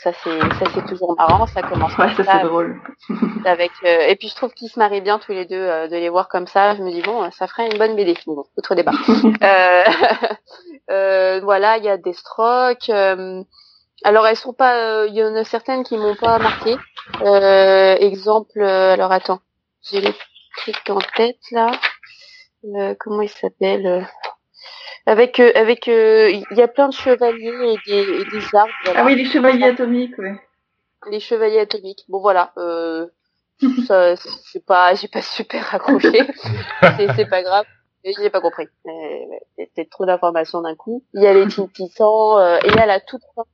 Ça 0.02 0.12
c'est 0.22 0.40
ça 0.40 0.70
c'est 0.74 0.86
toujours 0.86 1.14
marrant. 1.16 1.46
Ça 1.46 1.62
commence. 1.62 1.96
Ouais, 1.98 2.14
ça, 2.14 2.24
c'est 2.24 2.46
drôle. 2.46 2.80
avec 3.44 3.70
et 3.84 4.16
puis 4.16 4.28
je 4.28 4.34
trouve 4.34 4.52
qu'ils 4.52 4.68
se 4.68 4.78
marient 4.78 5.00
bien 5.00 5.18
tous 5.18 5.32
les 5.32 5.44
deux 5.44 5.88
de 5.88 5.96
les 5.96 6.08
voir 6.08 6.28
comme 6.28 6.46
ça. 6.46 6.74
Je 6.74 6.82
me 6.82 6.90
dis 6.90 7.02
bon, 7.02 7.30
ça 7.30 7.46
ferait 7.46 7.70
une 7.70 7.78
bonne 7.78 7.96
BD. 7.96 8.16
Bon, 8.26 8.44
autre 8.56 8.74
débat. 8.74 8.92
voilà, 11.42 11.78
il 11.78 11.84
y 11.84 11.88
a 11.88 11.96
des 11.96 12.12
strokes. 12.12 12.90
Alors 14.02 14.26
elles 14.26 14.36
sont 14.36 14.52
pas, 14.52 14.76
euh, 14.76 15.08
il 15.08 15.14
y 15.14 15.22
en 15.22 15.34
a 15.34 15.44
certaines 15.44 15.84
qui 15.84 15.96
m'ont 15.96 16.14
pas 16.14 16.38
marqué. 16.38 16.76
Euh, 17.22 17.96
exemple, 17.96 18.60
euh, 18.60 18.94
alors 18.94 19.12
attends, 19.12 19.40
j'ai 19.82 20.00
les 20.00 20.14
trucs 20.56 20.88
en 20.88 20.98
tête 21.16 21.38
là. 21.50 21.70
comment 22.98 23.22
il 23.22 23.28
s'appelle 23.28 24.08
Avec 25.10 25.40
avec, 25.40 25.86
il 25.86 26.44
y 26.52 26.62
a 26.62 26.68
plein 26.68 26.88
de 26.88 26.94
chevaliers 26.94 27.74
et 27.74 27.90
des, 27.90 28.20
et 28.20 28.24
des 28.24 28.54
arbres. 28.54 28.72
Ah 28.94 29.04
oui, 29.04 29.16
les 29.16 29.24
chevaliers 29.24 29.64
atomiques, 29.64 30.14
oui. 30.18 30.30
Les 31.10 31.20
chevaliers 31.20 31.60
atomiques. 31.60 32.04
Bon 32.08 32.20
voilà. 32.20 32.52
ça, 33.86 34.14
c'est 34.16 34.64
pas, 34.64 34.94
j'ai 34.94 35.08
pas 35.08 35.22
super 35.22 35.74
accroché. 35.74 36.20
c'est 37.16 37.28
pas 37.28 37.42
grave. 37.42 37.66
J'ai 38.04 38.30
pas 38.30 38.40
compris. 38.40 38.68
C'était 39.58 39.86
trop 39.86 40.06
d'informations 40.06 40.62
d'un 40.62 40.76
coup. 40.76 41.04
Il 41.14 41.22
y 41.22 41.26
a 41.26 41.34
les 41.34 41.48
Teen 41.48 41.68
Titans 41.74 42.58
et 42.62 42.68
il 42.68 42.74
y 42.74 42.78
a 42.78 42.86
la 42.86 43.00
toute 43.00 43.22
fin 43.34 43.44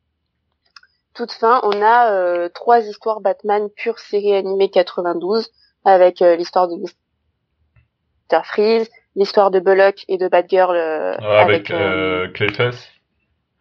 toute 1.16 1.32
fin, 1.32 1.60
on 1.64 1.82
a 1.82 2.12
euh, 2.12 2.48
trois 2.50 2.80
histoires 2.80 3.20
Batman 3.20 3.70
pure 3.70 3.98
série 3.98 4.34
animée 4.34 4.70
92 4.70 5.50
avec 5.84 6.20
euh, 6.20 6.36
l'histoire 6.36 6.68
de 6.68 6.76
Mr. 6.76 8.42
Freeze, 8.44 8.90
l'histoire 9.16 9.50
de 9.50 9.58
Bullock 9.58 10.04
et 10.08 10.18
de 10.18 10.28
Batgirl 10.28 10.76
euh, 10.76 11.16
avec, 11.18 11.70
avec 11.70 12.32
Clayface. 12.34 12.88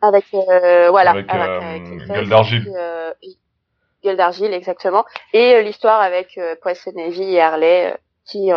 Avec 0.02 0.26
voilà, 0.32 1.12
avec, 1.12 1.30
avec 1.30 2.08
Gueule 2.08 2.30
d'argile. 2.30 2.72
Gueule 4.04 4.18
d'argile 4.18 4.54
exactement 4.54 5.04
et 5.34 5.64
l'histoire 5.64 6.02
avec 6.02 6.40
Poison 6.62 6.92
Ivy 6.96 7.36
et 7.36 7.42
Harley 7.42 7.98
qui 8.24 8.52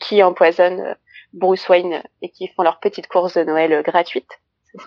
qui 0.00 0.22
empoisonnent 0.22 0.94
Bruce 1.32 1.68
Wayne 1.68 2.00
et 2.22 2.30
qui 2.30 2.46
font 2.48 2.62
leur 2.62 2.78
petite 2.78 3.08
course 3.08 3.36
de 3.36 3.42
Noël 3.42 3.82
gratuite. 3.82 4.30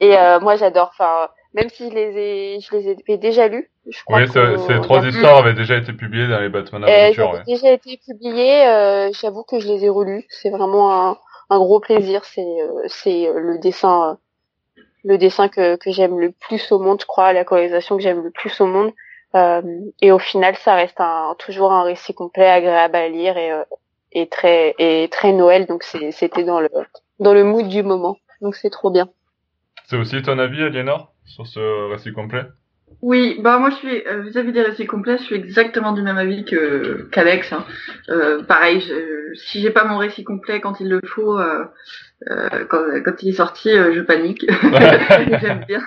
et 0.00 0.16
moi 0.42 0.56
j'adore 0.56 0.90
enfin 0.92 1.30
même 1.54 1.68
si 1.70 1.88
je 1.88 1.94
les 1.94 2.18
ai, 2.18 2.60
je 2.60 2.76
les 2.76 2.96
ai 3.06 3.16
déjà 3.16 3.46
lus. 3.46 3.70
Je 3.88 4.02
crois 4.04 4.18
oui, 4.18 4.28
ces 4.28 4.80
trois 4.80 5.06
histoires 5.06 5.38
avaient 5.38 5.54
déjà 5.54 5.76
été 5.76 5.92
publiées 5.92 6.26
dans 6.26 6.40
les 6.40 6.48
Batman 6.48 6.84
Adventures. 6.84 7.36
Elles 7.36 7.44
déjà 7.46 7.72
été 7.72 7.98
publiées. 8.04 8.66
Euh, 8.66 9.10
J'avoue 9.12 9.44
que 9.44 9.60
je 9.60 9.68
les 9.68 9.84
ai 9.84 9.88
relus. 9.88 10.24
C'est 10.28 10.50
vraiment 10.50 11.10
un, 11.10 11.18
un, 11.50 11.58
gros 11.58 11.78
plaisir. 11.78 12.24
C'est 12.24 12.42
euh, 12.42 12.82
c'est 12.88 13.28
euh, 13.28 13.38
le 13.38 13.58
dessin, 13.58 14.18
euh, 14.78 14.82
le 15.04 15.16
dessin 15.16 15.48
que, 15.48 15.76
que 15.76 15.92
j'aime 15.92 16.18
le 16.18 16.32
plus 16.32 16.72
au 16.72 16.80
monde. 16.80 17.00
Je 17.00 17.06
crois 17.06 17.32
la 17.32 17.44
colorisation 17.44 17.96
que 17.96 18.02
j'aime 18.02 18.24
le 18.24 18.30
plus 18.30 18.60
au 18.60 18.66
monde. 18.66 18.92
Euh, 19.36 19.62
et 20.00 20.10
au 20.10 20.18
final, 20.18 20.56
ça 20.56 20.74
reste 20.74 21.00
un, 21.00 21.36
toujours 21.38 21.72
un 21.72 21.84
récit 21.84 22.14
complet, 22.14 22.48
agréable 22.48 22.96
à 22.96 23.08
lire 23.08 23.36
et, 23.36 23.52
et 24.10 24.28
très 24.28 24.74
et 24.78 25.08
très 25.08 25.32
Noël. 25.32 25.66
Donc 25.66 25.84
c'était 25.84 26.42
dans 26.44 26.60
le 26.60 26.70
dans 27.20 27.32
le 27.32 27.44
mood 27.44 27.68
du 27.68 27.84
moment. 27.84 28.16
Donc 28.40 28.56
c'est 28.56 28.70
trop 28.70 28.90
bien. 28.90 29.08
C'est 29.86 29.96
aussi 29.96 30.20
ton 30.22 30.38
avis, 30.38 30.62
Aliénor 30.64 31.13
sur 31.24 31.46
ce 31.46 31.90
récit 31.90 32.12
complet? 32.12 32.46
Oui, 33.02 33.38
bah 33.40 33.58
moi 33.58 33.70
je 33.70 33.76
suis 33.76 34.06
euh, 34.06 34.22
vis-à-vis 34.22 34.52
des 34.52 34.62
récits 34.62 34.86
complets, 34.86 35.18
je 35.18 35.24
suis 35.24 35.34
exactement 35.34 35.92
du 35.92 36.02
même 36.02 36.16
avis 36.16 36.44
que 36.44 37.08
qu'Alex. 37.10 37.52
Hein. 37.52 37.64
Euh, 38.08 38.42
pareil, 38.42 38.80
je, 38.80 39.34
si 39.34 39.60
j'ai 39.60 39.70
pas 39.70 39.84
mon 39.84 39.98
récit 39.98 40.24
complet 40.24 40.60
quand 40.60 40.80
il 40.80 40.88
le 40.88 41.00
faut, 41.04 41.38
euh, 41.38 41.64
euh 42.30 42.64
quand, 42.68 42.82
quand, 43.04 43.22
il 43.22 43.30
est 43.30 43.32
sorti, 43.32 43.70
euh, 43.70 43.92
je 43.92 44.00
panique. 44.00 44.46
J'aime 45.40 45.64
bien. 45.66 45.82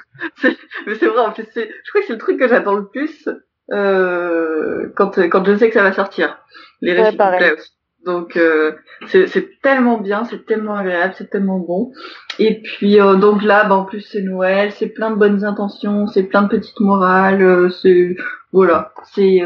Mais 0.85 0.95
c'est 0.95 1.07
vrai, 1.07 1.21
en 1.21 1.31
plus, 1.31 1.47
je 1.55 1.89
crois 1.89 2.01
que 2.01 2.07
c'est 2.07 2.13
le 2.13 2.19
truc 2.19 2.39
que 2.39 2.47
j'attends 2.47 2.75
le 2.75 2.87
plus 2.87 3.29
quand 3.69 5.29
quand 5.29 5.45
je 5.45 5.55
sais 5.57 5.69
que 5.69 5.73
ça 5.73 5.83
va 5.83 5.93
sortir. 5.93 6.37
Les 6.81 6.93
récits 6.93 7.17
complets 7.17 7.53
aussi. 7.53 7.76
Donc 8.07 8.37
euh, 8.37 8.71
c'est 9.07 9.61
tellement 9.61 9.97
bien, 9.97 10.23
c'est 10.23 10.45
tellement 10.45 10.75
agréable, 10.75 11.13
c'est 11.17 11.29
tellement 11.29 11.59
bon. 11.59 11.91
Et 12.39 12.61
puis 12.61 13.01
euh, 13.01 13.15
donc 13.15 13.43
là, 13.43 13.65
bah, 13.65 13.75
en 13.75 13.83
plus 13.83 13.99
c'est 13.99 14.21
Noël, 14.21 14.71
c'est 14.71 14.87
plein 14.87 15.11
de 15.11 15.17
bonnes 15.17 15.43
intentions, 15.43 16.07
c'est 16.07 16.23
plein 16.23 16.43
de 16.43 16.47
petites 16.47 16.79
morales, 16.79 17.41
euh, 17.41 17.69
c'est 17.69 18.15
voilà, 18.53 18.93
c'est 19.13 19.41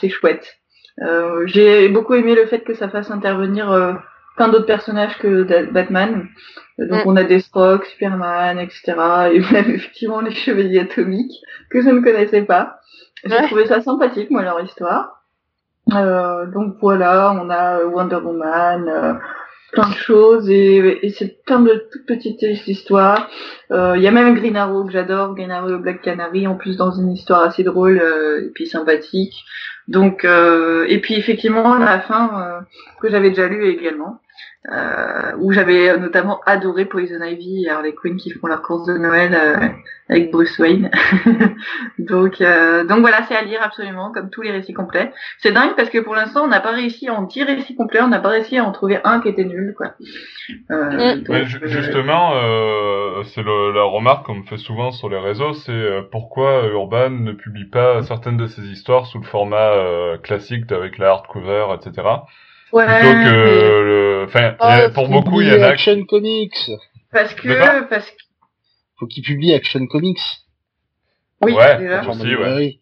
c'est 0.00 0.08
chouette. 0.08 0.56
J'ai 1.46 1.88
beaucoup 1.88 2.14
aimé 2.14 2.36
le 2.36 2.46
fait 2.46 2.60
que 2.60 2.72
ça 2.72 2.88
fasse 2.88 3.10
intervenir 3.10 3.66
plein 4.36 4.48
d'autres 4.48 4.66
personnages 4.66 5.18
que 5.18 5.42
Batman. 5.72 6.28
Donc 6.78 7.02
on 7.04 7.16
a 7.16 7.24
Deathstroke, 7.24 7.84
Superman, 7.86 8.60
etc. 8.60 8.94
Et 9.32 9.40
même 9.52 9.70
effectivement 9.70 10.20
les 10.20 10.30
Chevaliers 10.30 10.80
Atomiques 10.80 11.40
que 11.68 11.82
je 11.82 11.90
ne 11.90 12.00
connaissais 12.00 12.42
pas. 12.42 12.78
J'ai 13.24 13.42
trouvé 13.46 13.66
ça 13.66 13.80
sympathique 13.80 14.30
moi 14.30 14.42
leur 14.42 14.60
histoire. 14.60 15.23
Euh, 15.92 16.46
donc 16.46 16.76
voilà, 16.80 17.32
on 17.32 17.50
a 17.50 17.80
euh, 17.80 17.88
Wonder 17.88 18.16
Woman, 18.16 18.88
euh, 18.88 19.14
plein 19.72 19.90
de 19.90 19.94
choses 19.94 20.48
et, 20.48 21.12
c'est 21.16 21.44
plein 21.44 21.60
de 21.60 21.86
toutes 21.92 22.06
petites 22.06 22.42
histoires. 22.66 23.28
Il 23.70 24.00
y 24.00 24.06
a 24.06 24.10
même 24.12 24.34
Green 24.34 24.56
Arrow 24.56 24.84
que 24.84 24.92
j'adore, 24.92 25.34
Green 25.34 25.50
Arrow 25.50 25.78
Black 25.78 26.00
Canary, 26.00 26.46
en 26.46 26.54
plus 26.54 26.76
dans 26.76 26.92
une 26.92 27.12
histoire 27.12 27.42
assez 27.42 27.64
drôle 27.64 28.00
et 28.40 28.50
puis 28.54 28.66
sympathique. 28.68 29.34
Donc 29.88 30.24
et 30.24 31.00
puis 31.00 31.14
effectivement 31.14 31.74
la 31.74 31.98
fin 32.00 32.64
que 33.00 33.10
j'avais 33.10 33.30
déjà 33.30 33.48
lu 33.48 33.66
également 33.66 34.20
euh, 34.72 35.32
où 35.40 35.52
j'avais 35.52 35.98
notamment 35.98 36.40
adoré 36.46 36.86
Poison 36.86 37.22
Ivy 37.22 37.64
et 37.64 37.70
Harley 37.70 37.92
Quinn 37.92 38.16
qui 38.16 38.30
font 38.30 38.46
leur 38.46 38.62
course 38.62 38.86
de 38.86 38.94
Noël 38.94 39.34
euh, 39.34 39.68
avec 40.08 40.30
Bruce 40.30 40.58
Wayne. 40.58 40.90
donc, 41.98 42.40
euh, 42.40 42.82
donc 42.84 43.00
voilà, 43.00 43.24
c'est 43.28 43.36
à 43.36 43.42
lire 43.42 43.60
absolument, 43.62 44.10
comme 44.10 44.30
tous 44.30 44.40
les 44.40 44.52
récits 44.52 44.72
complets. 44.72 45.12
C'est 45.40 45.52
dingue 45.52 45.74
parce 45.76 45.90
que 45.90 45.98
pour 45.98 46.14
l'instant, 46.14 46.44
on 46.44 46.48
n'a 46.48 46.60
pas 46.60 46.70
réussi 46.70 47.08
à 47.08 47.14
en 47.14 47.24
10 47.24 47.42
récits 47.42 47.74
complets, 47.74 48.00
on 48.00 48.08
n'a 48.08 48.20
pas 48.20 48.30
réussi 48.30 48.56
à 48.56 48.64
en 48.64 48.72
trouver 48.72 49.00
un 49.04 49.20
qui 49.20 49.28
était 49.28 49.44
nul, 49.44 49.74
quoi. 49.76 49.92
Euh, 50.70 51.16
mm. 51.16 51.44
justement, 51.66 52.32
c'est 53.24 53.42
la 53.42 53.82
remarque 53.82 54.24
qu'on 54.24 54.36
me 54.36 54.44
fait 54.44 54.56
souvent 54.56 54.92
sur 54.92 55.10
les 55.10 55.18
réseaux, 55.18 55.52
c'est 55.52 56.08
pourquoi 56.10 56.66
Urban 56.68 57.10
ne 57.10 57.32
publie 57.32 57.66
pas 57.66 58.02
certaines 58.02 58.38
de 58.38 58.46
ses 58.46 58.62
histoires 58.62 59.04
sous 59.04 59.18
le 59.18 59.26
format 59.26 60.16
classique 60.22 60.72
avec 60.72 60.96
la 60.96 61.10
hardcover, 61.10 61.66
etc. 61.74 62.08
Ouais. 62.74 62.86
plutôt 63.00 63.12
que 63.14 63.82
le. 63.84 64.24
Enfin, 64.26 64.56
Ah, 64.58 64.74
a- 64.84 64.90
pour 64.90 65.08
beaucoup, 65.08 65.40
il 65.40 65.48
y 65.48 65.52
en 65.52 65.62
a. 65.62 65.66
Action 65.68 66.04
Comics. 66.04 66.70
Parce 67.12 67.34
que, 67.34 67.82
parce 67.88 68.10
que, 68.10 68.16
Faut 68.98 69.06
qu'ils 69.06 69.22
publient 69.22 69.54
Action 69.54 69.86
Comics. 69.86 70.20
oui, 71.42 71.52
Ouais. 71.52 71.76
déjà. 71.78 72.00
Aussi, 72.08 72.34
ouais. 72.36 72.78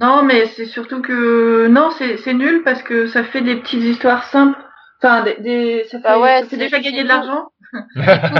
Non, 0.00 0.22
mais 0.22 0.46
c'est 0.46 0.66
surtout 0.66 1.02
que 1.02 1.66
non, 1.68 1.90
c'est 1.98 2.16
c'est 2.18 2.34
nul 2.34 2.62
parce 2.64 2.82
que 2.82 3.06
ça 3.08 3.24
fait 3.24 3.40
des 3.42 3.56
petites 3.56 3.82
histoires 3.82 4.24
simples. 4.24 4.58
Enfin, 5.02 5.22
des, 5.24 5.36
des 5.40 5.84
ça 5.84 5.98
fait, 5.98 6.04
Bah 6.04 6.18
ouais, 6.20 6.42
ça 6.42 6.48
fait 6.48 6.56
déjà 6.56 6.78
gagner 6.80 7.02
de 7.02 7.08
l'argent. 7.08 7.46
tout 7.72 7.78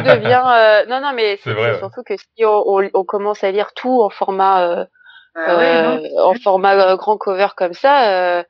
devient 0.03 0.43
euh, 0.45 0.87
non 0.87 1.01
non 1.01 1.13
mais 1.15 1.37
C'est 1.37 1.51
c'est 1.51 1.53
vrai, 1.55 1.63
c'est 1.69 1.73
ouais. 1.75 1.79
surtout 1.79 2.03
que 2.05 2.17
si 2.17 2.45
on, 2.45 2.63
on, 2.67 2.91
on 2.95 3.05
commence 3.05 3.45
à 3.45 3.51
lire 3.53 3.71
tout 3.75 4.03
en 4.03 4.11
format 4.11 4.63
euh, 4.69 4.85
Bah 5.37 5.57
ouais, 5.57 5.77
euh, 5.77 6.09
non. 6.17 6.25
en 6.31 6.35
format 6.35 6.75
euh, 6.93 6.97
grand 6.97 7.17
cover 7.17 7.47
comme 7.57 7.73
ça 7.73 8.11
euh, 8.39 8.43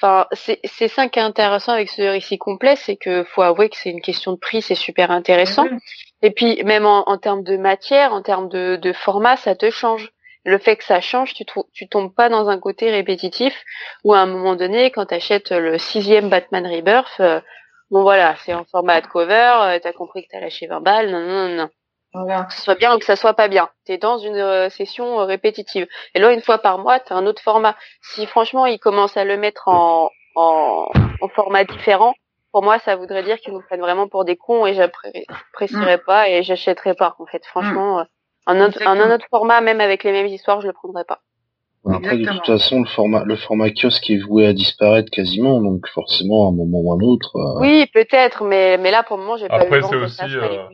enfin 0.00 0.26
c'est 0.32 0.60
c'est 0.64 0.88
ça 0.88 1.08
qui 1.08 1.18
est 1.18 1.22
intéressant 1.22 1.72
avec 1.72 1.88
ce 1.88 2.02
récit 2.02 2.38
complet 2.38 2.76
c'est 2.76 2.96
que 2.96 3.24
faut 3.24 3.42
avouer 3.42 3.68
que 3.68 3.76
c'est 3.76 3.90
une 3.90 4.00
question 4.02 4.32
de 4.32 4.38
prix 4.38 4.62
c'est 4.62 4.74
super 4.74 5.10
intéressant. 5.10 5.66
Et 6.22 6.30
puis 6.30 6.62
même 6.64 6.86
en, 6.86 7.08
en 7.08 7.18
termes 7.18 7.42
de 7.42 7.56
matière 7.56 8.12
en 8.12 8.22
termes 8.22 8.48
de, 8.48 8.76
de 8.76 8.92
format 8.92 9.36
ça 9.36 9.54
te 9.54 9.70
change. 9.70 10.10
Le 10.44 10.58
fait 10.58 10.76
que 10.76 10.84
ça 10.84 11.00
change 11.00 11.34
tu 11.34 11.44
tu 11.72 11.88
tombes 11.88 12.14
pas 12.14 12.28
dans 12.28 12.48
un 12.48 12.58
côté 12.58 12.90
répétitif 12.90 13.54
où 14.04 14.14
à 14.14 14.18
un 14.18 14.26
moment 14.26 14.54
donné 14.56 14.90
quand 14.90 15.06
tu 15.06 15.14
achètes 15.14 15.50
le 15.50 15.78
sixième 15.78 16.28
Batman 16.28 16.66
Rebirth 16.66 17.20
euh, 17.20 17.40
bon 17.90 18.02
voilà 18.02 18.36
c'est 18.44 18.54
en 18.54 18.64
format 18.64 18.94
hardcover 18.94 19.52
euh, 19.62 19.78
t'as 19.82 19.92
compris 19.92 20.24
que 20.24 20.28
t'as 20.30 20.40
lâché 20.40 20.66
20 20.66 20.80
balles 20.80 21.10
non 21.10 21.20
non 21.20 21.48
non 21.48 21.68
Voilà. 22.24 22.44
que 22.44 22.54
ce 22.54 22.62
soit 22.62 22.74
bien 22.76 22.94
ou 22.94 22.98
que 22.98 23.04
ça 23.04 23.16
soit 23.16 23.34
pas 23.34 23.48
bien. 23.48 23.68
T'es 23.84 23.98
dans 23.98 24.18
une 24.18 24.36
euh, 24.36 24.68
session 24.70 25.20
euh, 25.20 25.24
répétitive. 25.24 25.86
Et 26.14 26.18
là, 26.18 26.32
une 26.32 26.42
fois 26.42 26.58
par 26.58 26.78
mois, 26.78 26.98
t'as 27.00 27.14
un 27.14 27.26
autre 27.26 27.42
format. 27.42 27.76
Si 28.02 28.26
franchement, 28.26 28.66
ils 28.66 28.78
commencent 28.78 29.16
à 29.16 29.24
le 29.24 29.36
mettre 29.36 29.68
en, 29.68 30.10
en, 30.36 30.88
en 31.20 31.28
format 31.28 31.64
différent, 31.64 32.14
pour 32.52 32.62
moi, 32.62 32.78
ça 32.78 32.96
voudrait 32.96 33.22
dire 33.22 33.38
qu'ils 33.38 33.52
nous 33.52 33.60
prennent 33.62 33.80
vraiment 33.80 34.08
pour 34.08 34.24
des 34.24 34.36
cons 34.36 34.66
et 34.66 34.74
j'apprécierais 34.74 35.98
pas 35.98 36.28
et 36.28 36.42
j'achèterais 36.42 36.94
pas. 36.94 37.16
En 37.18 37.26
fait, 37.26 37.44
franchement, 37.46 38.00
euh, 38.00 38.04
un 38.46 38.60
autre, 38.64 38.78
un, 38.86 38.98
un 39.00 39.14
autre 39.14 39.26
format, 39.30 39.60
même 39.60 39.80
avec 39.80 40.04
les 40.04 40.12
mêmes 40.12 40.26
histoires, 40.26 40.60
je 40.60 40.66
le 40.66 40.72
prendrais 40.72 41.04
pas. 41.04 41.20
Après, 41.88 42.16
de 42.16 42.24
toute 42.24 42.46
façon, 42.46 42.80
le 42.80 42.86
format, 42.86 43.22
le 43.24 43.36
format 43.36 43.70
kiosque 43.70 44.10
est 44.10 44.18
voué 44.18 44.46
à 44.46 44.52
disparaître 44.52 45.08
quasiment, 45.10 45.60
donc 45.60 45.86
forcément, 45.88 46.46
à 46.46 46.48
un 46.48 46.52
moment 46.52 46.80
ou 46.80 46.92
à 46.92 46.96
un 46.96 47.00
autre. 47.00 47.36
euh, 47.36 47.60
Oui, 47.60 47.86
peut-être, 47.94 48.42
mais, 48.42 48.76
mais 48.78 48.90
là, 48.90 49.04
pour 49.04 49.16
le 49.18 49.22
moment, 49.22 49.36
j'ai 49.36 49.46
pas 49.48 49.56
Après, 49.56 49.82
c'est 49.82 49.94
aussi, 49.94 50.22
euh. 50.36 50.66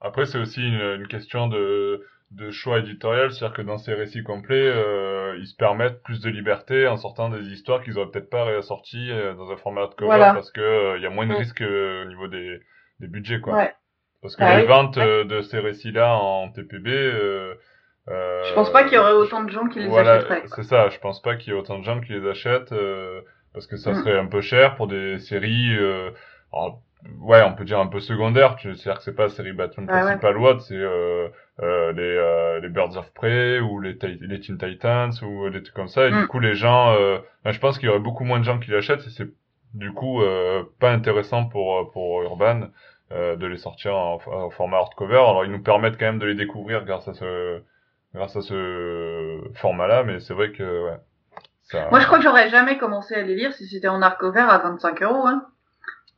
Après, 0.00 0.26
c'est 0.26 0.38
aussi 0.38 0.62
une, 0.66 0.80
une 1.00 1.08
question 1.08 1.46
de, 1.48 2.06
de 2.30 2.50
choix 2.50 2.78
éditorial, 2.78 3.32
c'est-à-dire 3.32 3.56
que 3.56 3.62
dans 3.62 3.78
ces 3.78 3.94
récits 3.94 4.22
complets, 4.22 4.56
euh, 4.66 5.36
ils 5.38 5.46
se 5.46 5.56
permettent 5.56 6.02
plus 6.02 6.20
de 6.20 6.30
liberté 6.30 6.86
en 6.86 6.96
sortant 6.96 7.28
des 7.28 7.46
histoires 7.52 7.82
qu'ils 7.82 7.98
auraient 7.98 8.10
peut-être 8.10 8.30
pas 8.30 8.44
ressorties 8.44 9.10
euh, 9.10 9.34
dans 9.34 9.50
un 9.50 9.56
format 9.56 9.82
hardcover 9.82 10.06
Voilà. 10.08 10.32
parce 10.34 10.50
que 10.52 10.60
euh, 10.60 10.96
il 10.96 11.02
y 11.02 11.06
a 11.06 11.10
moins 11.10 11.26
de 11.26 11.32
Mm. 11.32 11.36
risques 11.36 11.60
euh, 11.62 12.04
au 12.04 12.08
niveau 12.08 12.28
des, 12.28 12.60
des 13.00 13.08
budgets, 13.08 13.40
quoi. 13.40 13.54
Ouais. 13.54 13.74
Parce 14.22 14.36
que 14.36 14.42
Ah 14.42 14.56
les 14.56 14.62
oui. 14.62 14.68
ventes 14.68 14.98
euh, 14.98 15.24
de 15.24 15.40
ces 15.42 15.58
récits-là 15.58 16.14
en 16.14 16.50
TPB, 16.50 16.88
euh, 16.90 17.54
euh, 18.08 18.44
Je 18.48 18.54
pense 18.54 18.70
pas 18.72 18.84
qu'il 18.84 18.94
y 18.94 18.98
aurait 18.98 19.12
autant 19.12 19.42
de 19.44 19.50
gens 19.50 19.66
qui 19.68 19.80
les 19.80 19.88
voilà, 19.88 20.12
achèteraient. 20.14 20.42
c'est 20.46 20.62
ça. 20.64 20.88
Je 20.88 20.98
pense 20.98 21.22
pas 21.22 21.36
qu'il 21.36 21.52
y 21.52 21.56
ait 21.56 21.58
autant 21.58 21.78
de 21.78 21.84
gens 21.84 22.00
qui 22.00 22.12
les 22.12 22.26
achètent 22.28 22.72
euh, 22.72 23.20
parce 23.54 23.66
que 23.66 23.76
ça 23.76 23.92
Mm. 23.92 23.94
serait 23.94 24.18
un 24.18 24.26
peu 24.26 24.40
cher 24.40 24.76
pour 24.76 24.88
des 24.88 25.18
séries. 25.18 25.74
Euh, 25.76 26.10
alors, 26.52 26.82
ouais, 27.20 27.42
on 27.42 27.54
peut 27.54 27.64
dire 27.64 27.78
un 27.80 27.86
peu 27.86 28.00
secondaires. 28.00 28.56
tu- 28.56 28.74
C'est-à-dire 28.74 28.98
que 28.98 29.04
c'est 29.04 29.14
pas 29.14 29.28
série 29.28 29.52
Batman 29.52 29.86
Ah 29.90 29.94
ouais. 29.96 30.00
principale 30.02 30.36
ou 30.38 30.46
autre, 30.46 30.60
c'est 30.62 30.74
euh, 30.76 31.28
euh, 31.62 31.92
les, 31.92 32.02
euh, 32.02 32.60
les 32.60 32.68
Birds 32.68 32.96
of 32.96 33.12
Prey 33.14 33.60
ou 33.60 33.80
les, 33.80 33.96
Teen 33.98 34.58
Titans 34.58 35.10
ou 35.22 35.48
des 35.50 35.62
trucs 35.62 35.74
comme 35.74 35.88
ça. 35.88 36.06
Et 36.08 36.10
Mm. 36.10 36.22
du 36.22 36.26
coup, 36.28 36.38
les 36.40 36.54
gens, 36.54 36.94
euh, 36.94 37.18
ben, 37.44 37.52
je 37.52 37.60
pense 37.60 37.78
qu'il 37.78 37.86
y 37.86 37.90
aurait 37.90 37.98
beaucoup 38.00 38.24
moins 38.24 38.38
de 38.38 38.44
gens 38.44 38.58
qui 38.58 38.70
l'achètent 38.70 39.06
et 39.06 39.10
c'est 39.10 39.28
du 39.74 39.92
coup 39.92 40.20
euh, 40.22 40.64
pas 40.80 40.90
intéressant 40.90 41.44
pour 41.46 41.90
pour 41.92 42.22
Urban 42.22 42.68
euh, 43.12 43.36
de 43.36 43.46
les 43.46 43.56
sortir 43.56 43.94
en, 43.96 44.18
en 44.26 44.50
format 44.50 44.78
hardcover. 44.78 45.14
Alors 45.14 45.44
ils 45.44 45.50
nous 45.52 45.62
permettent 45.62 45.98
quand 45.98 46.06
même 46.06 46.18
de 46.18 46.26
les 46.26 46.34
découvrir 46.34 46.84
grâce 46.84 47.06
à 47.08 47.14
ce 47.14 47.62
grâce 48.14 48.34
à 48.36 48.40
ce 48.42 49.40
format-là, 49.54 50.02
mais 50.02 50.18
c'est 50.20 50.34
vrai 50.34 50.50
que 50.52 50.84
ouais, 50.86 50.96
ça. 51.62 51.88
Moi, 51.90 52.00
je 52.00 52.06
crois 52.06 52.18
que 52.18 52.24
j'aurais 52.24 52.48
jamais 52.50 52.78
commencé 52.78 53.14
à 53.14 53.22
les 53.22 53.34
lire 53.36 53.52
si 53.52 53.66
c'était 53.66 53.88
en 53.88 54.02
hardcover 54.02 54.40
à 54.40 54.58
25 54.58 55.02
euros, 55.02 55.26
hein. 55.26 55.46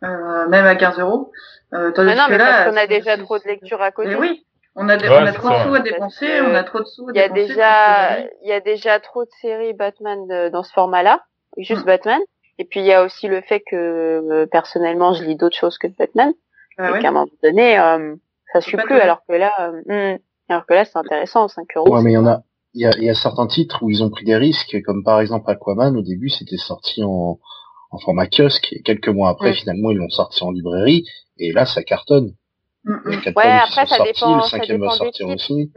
Euh, 0.04 0.48
même 0.48 0.66
à 0.66 0.74
15 0.74 0.98
euros. 0.98 1.30
Euh, 1.74 1.90
tandis 1.92 2.08
Mais 2.08 2.14
non, 2.16 2.26
que 2.26 2.30
mais 2.32 2.38
là, 2.38 2.44
parce 2.64 2.70
qu'on 2.70 2.76
a 2.76 2.86
déjà 2.86 3.16
trop 3.18 3.38
de 3.38 3.44
lectures 3.44 3.80
à 3.80 3.92
côté. 3.92 4.08
Mais 4.10 4.16
oui, 4.16 4.44
on 4.74 4.88
a, 4.88 4.96
des- 4.96 5.08
Ouais, 5.08 5.18
on 5.20 5.26
a 5.26 5.32
trop 5.32 5.48
ça. 5.48 5.58
de 5.58 5.68
sous 5.68 5.74
à 5.74 5.80
dépenser, 5.80 6.40
on 6.42 6.54
a 6.54 6.64
trop 6.64 6.80
de 6.80 6.84
sous 6.84 7.08
à 7.08 7.12
Il 7.14 7.16
y 7.18 7.20
a 7.20 7.28
dépenser. 7.28 7.46
déjà, 7.48 8.20
il 8.42 8.48
y 8.48 8.52
a 8.52 8.60
déjà 8.60 8.98
trop 9.00 9.24
de 9.24 9.30
séries 9.40 9.72
Batman 9.74 10.26
de- 10.26 10.48
dans 10.48 10.62
ce 10.64 10.72
format-là, 10.72 11.22
juste 11.56 11.82
Mm. 11.82 11.86
Batman. 11.86 12.20
Et 12.58 12.64
puis 12.64 12.80
il 12.80 12.86
y 12.86 12.92
a 12.92 13.02
aussi 13.04 13.28
le 13.28 13.40
fait 13.42 13.60
que 13.60 13.76
euh, 13.76 14.46
personnellement, 14.46 15.14
je 15.14 15.24
lis 15.24 15.36
d'autres 15.36 15.56
choses 15.56 15.78
que 15.78 15.86
de 15.86 15.94
Batman, 15.98 16.32
Ah 16.78 16.88
et 16.88 16.92
ouais. 16.92 16.98
qu'à 17.00 17.08
un 17.08 17.12
moment 17.12 17.26
donné, 17.42 17.78
euh, 17.78 18.14
ça 18.52 18.60
suit 18.60 18.76
plus. 18.76 18.96
Alors 18.98 19.20
que 19.28 19.32
là, 19.34 19.52
euh, 19.60 20.14
hmm, 20.14 20.18
alors 20.48 20.66
que 20.66 20.74
là, 20.74 20.84
c'est 20.84 20.98
intéressant, 20.98 21.48
5 21.48 21.68
euros. 21.76 21.94
Ouais, 21.94 22.02
mais 22.02 22.10
il 22.10 22.14
y 22.14 22.18
en 22.18 22.26
a, 22.26 22.42
il 22.74 22.82
y 22.82 22.86
a, 22.86 22.90
il 22.98 23.04
y 23.04 23.10
a 23.10 23.14
certains 23.14 23.46
titres 23.46 23.82
où 23.82 23.88
ils 23.90 24.02
ont 24.02 24.10
pris 24.10 24.24
des 24.24 24.36
risques, 24.36 24.76
comme 24.84 25.02
par 25.04 25.20
exemple 25.20 25.50
Aquaman, 25.50 25.96
au 25.96 26.02
début, 26.02 26.28
c'était 26.28 26.56
sorti 26.58 27.02
en, 27.04 27.38
en 27.92 27.98
format 27.98 28.26
kiosque, 28.26 28.72
et 28.72 28.83
quelques 28.83 29.09
mois 29.09 29.28
après, 29.31 29.50
Mm. 29.50 29.55
finalement, 29.55 29.90
ils 29.90 29.98
l'ont 29.98 30.09
sorti 30.11 30.42
en 30.42 30.50
librairie, 30.50 31.05
et 31.38 31.52
là, 31.52 31.66
ça 31.66 31.83
cartonne. 31.83 32.35
Mm, 32.85 32.94
Il 33.07 33.11
y 33.12 33.14
a 33.14 33.18
mm. 33.18 33.22
quatre 33.22 33.37
Ouais, 33.37 33.44
après, 33.44 33.87
ça 33.87 33.96
sortis, 33.96 34.12
dépend- 34.14 34.37
le 34.37 34.42
cinquième 34.42 34.81
va 34.81 34.90
sortir 34.90 35.28
aussi. 35.28 35.70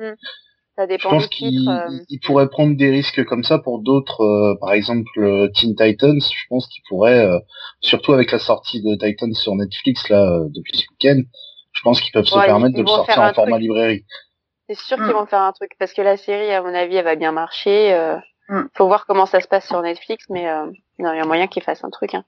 Ça 0.77 0.83
Je 0.83 0.89
dépend 0.89 1.09
pense 1.09 1.23
du 1.23 1.29
qu'ils 1.29 1.69
euh, 1.69 2.17
pourraient 2.25 2.49
prendre 2.49 2.75
des 2.75 2.89
risques 2.89 3.23
comme 3.25 3.43
ça 3.45 3.59
pour 3.59 3.79
d'autres, 3.81 4.21
euh, 4.21 4.55
par 4.59 4.73
exemple 4.73 5.07
euh, 5.19 5.47
Teen 5.55 5.73
Titans. 5.73 6.19
Je 6.19 6.43
pense 6.49 6.67
qu'ils 6.67 6.83
pourraient, 6.89 7.25
euh, 7.25 7.39
surtout 7.79 8.11
avec 8.11 8.29
la 8.33 8.39
sortie 8.39 8.81
de 8.81 8.93
Titans 8.95 9.33
sur 9.33 9.55
Netflix 9.55 10.09
là 10.09 10.21
euh, 10.29 10.47
depuis 10.49 10.77
ce 10.77 10.83
week-end, 10.91 11.21
je 11.71 11.81
pense 11.81 12.01
qu'ils 12.01 12.11
peuvent 12.11 12.25
se 12.25 12.37
Ouais, 12.37 12.45
permettre 12.45 12.75
de 12.75 12.81
le 12.81 12.87
sortir 12.87 13.21
en 13.21 13.33
format 13.33 13.51
truc. 13.51 13.61
librairie. 13.61 14.05
C'est 14.67 14.75
sûr 14.77 14.97
Mm. 14.99 15.05
qu'ils 15.05 15.13
vont 15.13 15.25
faire 15.27 15.43
un 15.43 15.53
truc 15.53 15.71
parce 15.79 15.93
que 15.93 16.01
la 16.01 16.17
série, 16.17 16.51
à 16.51 16.61
mon 16.61 16.73
avis, 16.73 16.95
elle 16.97 17.05
va 17.05 17.15
bien 17.15 17.31
marcher. 17.31 18.17
Faut 18.73 18.87
voir 18.87 19.05
comment 19.05 19.25
ça 19.25 19.39
se 19.39 19.47
passe 19.47 19.67
sur 19.67 19.81
Netflix, 19.81 20.25
mais 20.29 20.49
euh, 20.49 20.65
non, 20.99 21.13
il 21.13 21.17
y 21.17 21.21
a 21.21 21.25
moyen 21.25 21.47
qu'ils 21.47 21.63
fassent 21.63 21.83
un 21.83 21.89
truc. 21.89 22.13
Hein. 22.13 22.23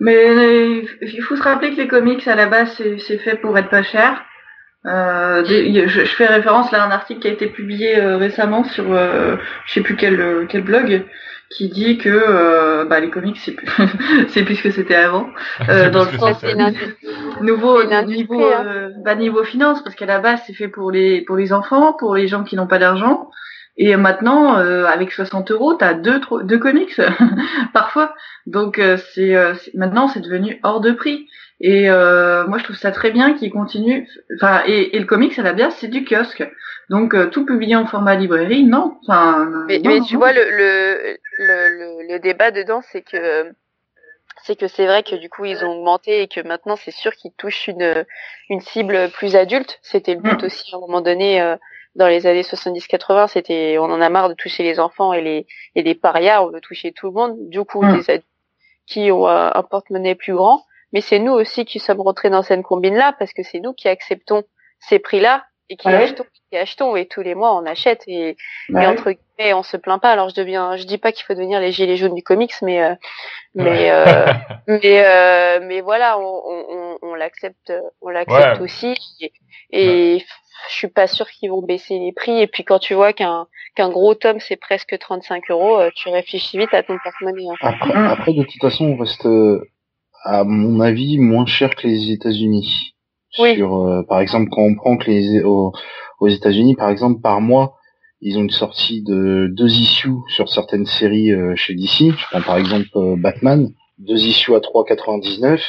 Mais 0.00 0.16
euh, 0.16 0.82
il 1.02 1.22
faut 1.22 1.36
se 1.36 1.42
rappeler 1.42 1.72
que 1.72 1.76
les 1.76 1.88
comics 1.88 2.26
à 2.28 2.34
la 2.34 2.46
base 2.46 2.80
c'est 3.06 3.18
fait 3.18 3.36
pour 3.36 3.56
être 3.58 3.70
pas 3.70 3.82
cher. 3.82 4.24
Euh, 4.86 5.42
je, 5.46 5.88
je 5.88 6.04
fais 6.04 6.26
référence 6.26 6.70
là 6.70 6.82
à 6.82 6.86
un 6.86 6.90
article 6.90 7.20
qui 7.20 7.28
a 7.28 7.32
été 7.32 7.46
publié 7.46 7.98
euh, 7.98 8.18
récemment 8.18 8.64
sur 8.64 8.92
euh, 8.92 9.36
je 9.64 9.72
sais 9.72 9.80
plus 9.80 9.96
quel 9.96 10.46
quel 10.48 10.62
blog 10.62 11.06
qui 11.50 11.68
dit 11.68 11.98
que 11.98 12.08
euh, 12.08 12.84
bah, 12.84 13.00
les 13.00 13.10
comics 13.10 13.38
c'est 13.38 13.52
plus 13.52 13.68
c'est 14.28 14.42
plus 14.42 14.56
ce 14.56 14.62
que 14.64 14.70
c'était 14.70 14.94
avant 14.94 15.28
euh, 15.68 15.90
dans 15.90 16.04
le 16.04 16.18
sens 16.18 16.44
nouveau 17.40 17.82
niveau 18.04 18.42
hein. 18.42 18.64
euh, 18.66 18.90
bah, 19.04 19.14
niveau 19.14 19.44
finance 19.44 19.82
parce 19.82 19.94
qu'à 19.94 20.06
la 20.06 20.18
base 20.18 20.40
c'est 20.46 20.54
fait 20.54 20.68
pour 20.68 20.90
les 20.90 21.22
pour 21.22 21.36
les 21.36 21.52
enfants 21.52 21.92
pour 21.92 22.14
les 22.14 22.26
gens 22.28 22.44
qui 22.44 22.56
n'ont 22.56 22.66
pas 22.66 22.78
d'argent 22.78 23.30
et 23.76 23.96
maintenant 23.96 24.56
euh, 24.58 24.84
avec 24.86 25.12
60 25.12 25.50
euros 25.50 25.74
t'as 25.74 25.94
deux 25.94 26.20
tro- 26.20 26.42
deux 26.42 26.58
comics 26.58 27.00
parfois. 27.72 28.14
Donc 28.46 28.78
euh, 28.78 28.96
c'est 29.14 29.34
euh, 29.34 29.54
maintenant 29.74 30.08
c'est 30.08 30.20
devenu 30.20 30.60
hors 30.62 30.80
de 30.80 30.92
prix. 30.92 31.26
Et 31.60 31.88
euh, 31.88 32.46
moi 32.46 32.58
je 32.58 32.64
trouve 32.64 32.76
ça 32.76 32.90
très 32.92 33.10
bien 33.10 33.34
qu'ils 33.34 33.52
continuent 33.52 34.06
enfin 34.36 34.62
et, 34.66 34.96
et 34.96 34.98
le 34.98 35.06
comics 35.06 35.38
à 35.38 35.42
la 35.42 35.52
base 35.52 35.74
c'est 35.78 35.88
du 35.88 36.04
kiosque. 36.04 36.44
Donc 36.90 37.14
euh, 37.14 37.26
tout 37.26 37.46
publié 37.46 37.76
en 37.76 37.86
format 37.86 38.14
librairie 38.16 38.64
non. 38.64 38.98
Enfin 39.06 39.46
Mais, 39.68 39.78
non, 39.78 39.90
mais 39.90 40.00
non, 40.00 40.04
tu 40.04 40.16
vois, 40.16 40.32
le, 40.32 40.44
le, 40.50 41.16
le, 41.38 41.68
le, 41.68 42.12
le 42.12 42.18
débat 42.18 42.50
dedans, 42.50 42.82
c'est 42.92 43.02
que 43.02 43.52
c'est 44.42 44.56
que 44.56 44.68
c'est 44.68 44.86
vrai 44.86 45.02
que 45.02 45.14
du 45.16 45.30
coup 45.30 45.44
ils 45.44 45.64
ont 45.64 45.72
augmenté 45.78 46.22
et 46.22 46.28
que 46.28 46.40
maintenant 46.40 46.76
c'est 46.76 46.90
sûr 46.90 47.12
qu'ils 47.14 47.32
touchent 47.32 47.68
une 47.68 48.04
une 48.50 48.60
cible 48.60 49.10
plus 49.10 49.36
adulte. 49.36 49.78
C'était 49.82 50.14
le 50.14 50.20
but 50.20 50.42
Mm. 50.42 50.46
aussi 50.46 50.74
à 50.74 50.76
un 50.76 50.80
moment 50.80 51.00
donné 51.00 51.40
euh, 51.40 51.56
dans 51.94 52.08
les 52.08 52.26
années 52.26 52.42
70-80. 52.42 53.28
C'était 53.28 53.76
on 53.78 53.84
en 53.84 54.00
a 54.00 54.08
marre 54.08 54.28
de 54.28 54.34
toucher 54.34 54.62
les 54.62 54.80
enfants 54.80 55.12
et 55.12 55.20
les 55.22 55.46
et 55.74 55.82
les 55.82 55.94
parias, 55.94 56.42
on 56.42 56.50
veut 56.50 56.60
toucher 56.60 56.92
tout 56.92 57.06
le 57.06 57.12
monde. 57.12 57.36
Du 57.48 57.62
coup 57.64 57.82
Mm. 57.82 57.96
les 57.96 58.10
adultes 58.10 58.26
qui 58.86 59.10
ont 59.12 59.26
euh, 59.28 59.50
un 59.54 59.62
porte-monnaie 59.62 60.14
plus 60.14 60.34
grand. 60.34 60.62
Mais 60.92 61.00
c'est 61.00 61.18
nous 61.18 61.32
aussi 61.32 61.64
qui 61.64 61.80
sommes 61.80 62.00
rentrés 62.02 62.30
dans 62.30 62.42
cette 62.42 62.62
combine 62.62 62.94
là 62.94 63.14
parce 63.18 63.32
que 63.32 63.42
c'est 63.42 63.60
nous 63.60 63.72
qui 63.72 63.88
acceptons 63.88 64.44
ces 64.78 64.98
prix 65.00 65.20
là 65.20 65.44
et 65.70 65.76
qui 65.76 65.88
Ouais. 65.88 65.94
achetons 65.96 66.24
qui 66.50 66.56
achetons 66.56 66.94
et 66.94 67.06
tous 67.06 67.22
les 67.22 67.34
mois 67.34 67.54
on 67.56 67.64
achète 67.66 68.02
et 68.06 68.36
Bah 68.68 68.82
et 68.82 68.86
entre 68.86 69.10
guillemets, 69.12 69.54
on 69.54 69.62
se 69.62 69.76
plaint 69.76 70.00
pas. 70.00 70.10
Alors 70.12 70.28
je 70.28 70.34
deviens, 70.36 70.76
je 70.76 70.84
dis 70.84 70.98
pas 70.98 71.10
qu'il 71.10 71.24
faut 71.24 71.34
devenir 71.34 71.58
les 71.58 71.72
gilets 71.72 71.96
jaunes 71.96 72.14
du 72.14 72.22
comics, 72.22 72.52
mais 72.62 72.82
euh, 72.84 72.94
mais 73.54 73.90
Ouais. 73.90 73.90
euh, 73.90 74.26
mais 74.68 75.04
euh, 75.04 75.60
mais 75.62 75.80
voilà, 75.80 76.18
on, 76.18 76.22
on, 76.46 76.66
on- 77.04 77.14
l'accepte, 77.14 77.72
on 78.02 78.08
l'accepte 78.08 78.58
Ouais. 78.58 78.64
aussi. 78.64 78.94
Et, 79.20 79.32
et 80.16 80.24
je 80.68 80.74
suis 80.74 80.88
pas 80.88 81.06
sûre 81.06 81.28
qu'ils 81.30 81.50
vont 81.50 81.62
baisser 81.62 81.98
les 81.98 82.12
prix. 82.12 82.40
Et 82.40 82.46
puis 82.46 82.64
quand 82.64 82.78
tu 82.78 82.94
vois 82.94 83.12
qu'un 83.12 83.46
qu'un 83.76 83.90
gros 83.90 84.14
tome 84.14 84.38
c'est 84.40 84.56
presque 84.56 84.96
35 84.98 85.50
euros, 85.50 85.78
euh, 85.80 85.90
tu 85.94 86.08
réfléchis 86.08 86.58
vite 86.58 86.72
à 86.72 86.82
ton 86.82 86.96
porte-monnaie. 87.02 87.48
hein. 87.50 87.56
Après, 87.60 87.92
après, 87.94 88.32
de 88.32 88.42
toute 88.44 88.60
façon, 88.60 88.86
on 88.86 88.96
reste, 88.96 89.26
euh, 89.26 89.60
à 90.24 90.44
mon 90.44 90.80
avis, 90.80 91.18
moins 91.18 91.44
cher 91.46 91.74
que 91.74 91.86
les 91.86 92.12
États-Unis. 92.12 92.94
Oui. 93.38 93.56
Sur, 93.56 93.74
euh, 93.76 94.02
par 94.08 94.20
exemple, 94.20 94.48
quand 94.52 94.62
on 94.62 94.74
prend 94.76 94.96
que 94.96 95.10
les 95.10 95.42
aux, 95.42 95.72
aux 96.20 96.28
États-Unis, 96.28 96.76
par 96.76 96.88
exemple, 96.90 97.20
par 97.20 97.40
mois, 97.40 97.74
ils 98.20 98.38
ont 98.38 98.42
une 98.42 98.50
sortie 98.50 99.02
de 99.02 99.48
deux 99.50 99.66
issues 99.72 100.14
sur 100.28 100.48
certaines 100.48 100.86
séries 100.86 101.32
euh, 101.32 101.54
chez 101.56 101.74
DC. 101.74 102.12
Je 102.16 102.26
prends 102.30 102.40
par 102.42 102.56
exemple 102.58 102.86
euh, 102.94 103.16
Batman. 103.18 103.68
deux 103.98 104.24
issues 104.24 104.54
à 104.54 104.60
3,99. 104.60 105.60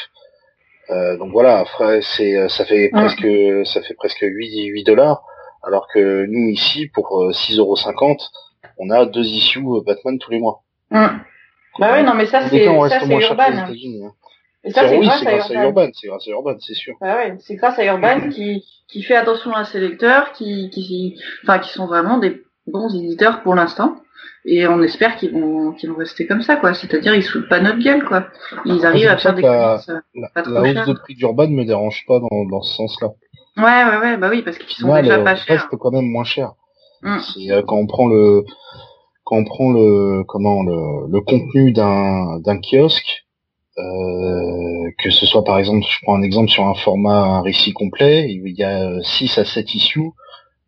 Euh, 0.89 1.17
donc 1.17 1.31
voilà, 1.31 1.59
après 1.59 2.01
c'est 2.01 2.47
ça 2.49 2.65
fait 2.65 2.89
presque 2.89 3.27
ça 3.65 3.81
fait 3.81 3.95
presque 3.95 4.21
8 4.21 4.65
8 4.65 4.83
dollars 4.83 5.23
alors 5.63 5.87
que 5.91 6.25
nous 6.27 6.49
ici 6.49 6.87
pour 6.87 7.31
6,50 7.31 8.29
on 8.77 8.89
a 8.91 9.05
deux 9.05 9.25
issues 9.25 9.63
Batman 9.85 10.19
tous 10.19 10.31
les 10.31 10.39
mois. 10.39 10.61
Bah 11.79 11.91
oui, 11.93 12.03
non 12.03 12.13
mais 12.13 12.25
ça 12.25 12.47
c'est 12.49 12.65
ça 12.65 12.99
c'est 12.99 13.19
Urban. 13.19 13.73
Et 14.65 14.71
ça, 14.71 14.89
c'est 14.89 14.99
grâce, 14.99 15.23
grâce, 15.23 15.51
à 15.51 15.63
Urban. 15.63 15.89
C'est 15.93 16.07
grâce 16.07 16.27
à 16.27 16.31
Urban, 16.31 16.55
c'est 16.59 16.73
sûr. 16.73 16.95
Bah 16.99 17.15
ouais, 17.17 17.35
c'est 17.39 17.55
grâce 17.55 17.77
à 17.77 17.85
Urban 17.85 18.29
qui, 18.33 18.65
qui 18.87 19.03
fait 19.03 19.15
attention 19.15 19.53
à 19.53 19.63
ses 19.63 19.79
lecteurs, 19.79 20.31
qui, 20.31 20.71
qui, 20.71 21.21
enfin, 21.43 21.59
qui 21.59 21.69
sont 21.69 21.85
vraiment 21.85 22.17
des 22.17 22.41
bons 22.65 22.93
éditeurs 22.95 23.43
pour 23.43 23.53
l'instant. 23.53 23.95
Et 24.47 24.67
on 24.67 24.81
espère 24.83 25.15
qu'ils 25.15 25.31
vont, 25.31 25.71
qu'ils 25.71 25.89
vont 25.89 25.97
rester 25.97 26.27
comme 26.27 26.41
ça, 26.41 26.55
quoi. 26.55 26.73
C'est-à-dire, 26.75 27.15
ils 27.15 27.23
se 27.23 27.39
pas 27.39 27.59
notre 27.59 27.79
gueule, 27.79 28.05
quoi. 28.05 28.27
Ils 28.65 28.85
arrivent 28.85 29.07
à 29.07 29.17
faire 29.17 29.33
des 29.33 29.41
la, 29.41 29.81
la, 30.13 30.29
la 30.35 30.61
hausse 30.61 30.87
de 30.87 30.93
prix 30.93 31.15
d'Urban 31.15 31.47
me 31.47 31.65
dérange 31.65 32.05
pas 32.07 32.19
dans, 32.19 32.45
dans 32.45 32.61
ce 32.61 32.75
sens-là. 32.75 33.09
Ouais, 33.57 33.63
ouais, 33.63 33.97
ouais, 33.97 34.17
bah 34.17 34.29
oui, 34.29 34.43
parce 34.43 34.57
qu'ils 34.57 34.75
sont 34.75 34.93
déjà 35.01 35.19
pas 35.19 35.35
chers. 35.35 35.61
reste 35.61 35.75
quand 35.79 35.91
même 35.91 36.05
moins 36.05 36.25
cher. 36.25 36.51
Mm. 37.01 37.17
Euh, 37.49 37.61
quand 37.65 37.77
on 37.77 37.87
prend 37.87 38.07
le, 38.07 38.43
quand 39.23 39.37
on 39.37 39.45
prend 39.45 39.71
le, 39.71 40.23
comment, 40.27 40.61
le, 40.63 41.11
le 41.11 41.21
contenu 41.21 41.71
d'un, 41.71 42.39
d'un 42.39 42.59
kiosque, 42.59 43.25
euh, 43.77 44.91
que 44.99 45.09
ce 45.09 45.25
soit 45.25 45.43
par 45.43 45.57
exemple, 45.57 45.85
je 45.89 45.97
prends 46.03 46.15
un 46.15 46.21
exemple 46.21 46.49
sur 46.49 46.67
un 46.67 46.75
format 46.75 47.23
un 47.23 47.41
récit 47.41 47.73
complet, 47.73 48.27
il 48.29 48.55
y 48.57 48.63
a 48.63 49.01
6 49.01 49.37
à 49.37 49.45
7 49.45 49.73
issues, 49.75 50.11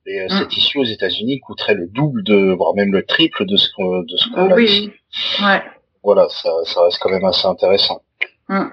et 0.07 0.21
euh, 0.21 0.29
7 0.29 0.47
mm. 0.47 0.51
issues 0.51 0.79
aux 0.79 0.85
États-Unis 0.85 1.39
coûterait 1.39 1.75
le 1.75 1.87
double 1.87 2.23
de, 2.23 2.53
voire 2.53 2.73
même 2.75 2.91
le 2.91 3.05
triple 3.05 3.45
de 3.45 3.57
ce 3.57 3.69
qu'on 3.73 3.99
de 3.99 4.17
ce 4.17 4.29
qu'on 4.29 4.51
oh, 4.51 4.55
oui. 4.55 4.91
Ouais. 5.41 5.61
Voilà, 6.03 6.27
ça, 6.29 6.49
ça 6.63 6.83
reste 6.83 6.99
quand 6.99 7.09
même 7.09 7.25
assez 7.25 7.47
intéressant. 7.47 8.01
Mm. 8.49 8.67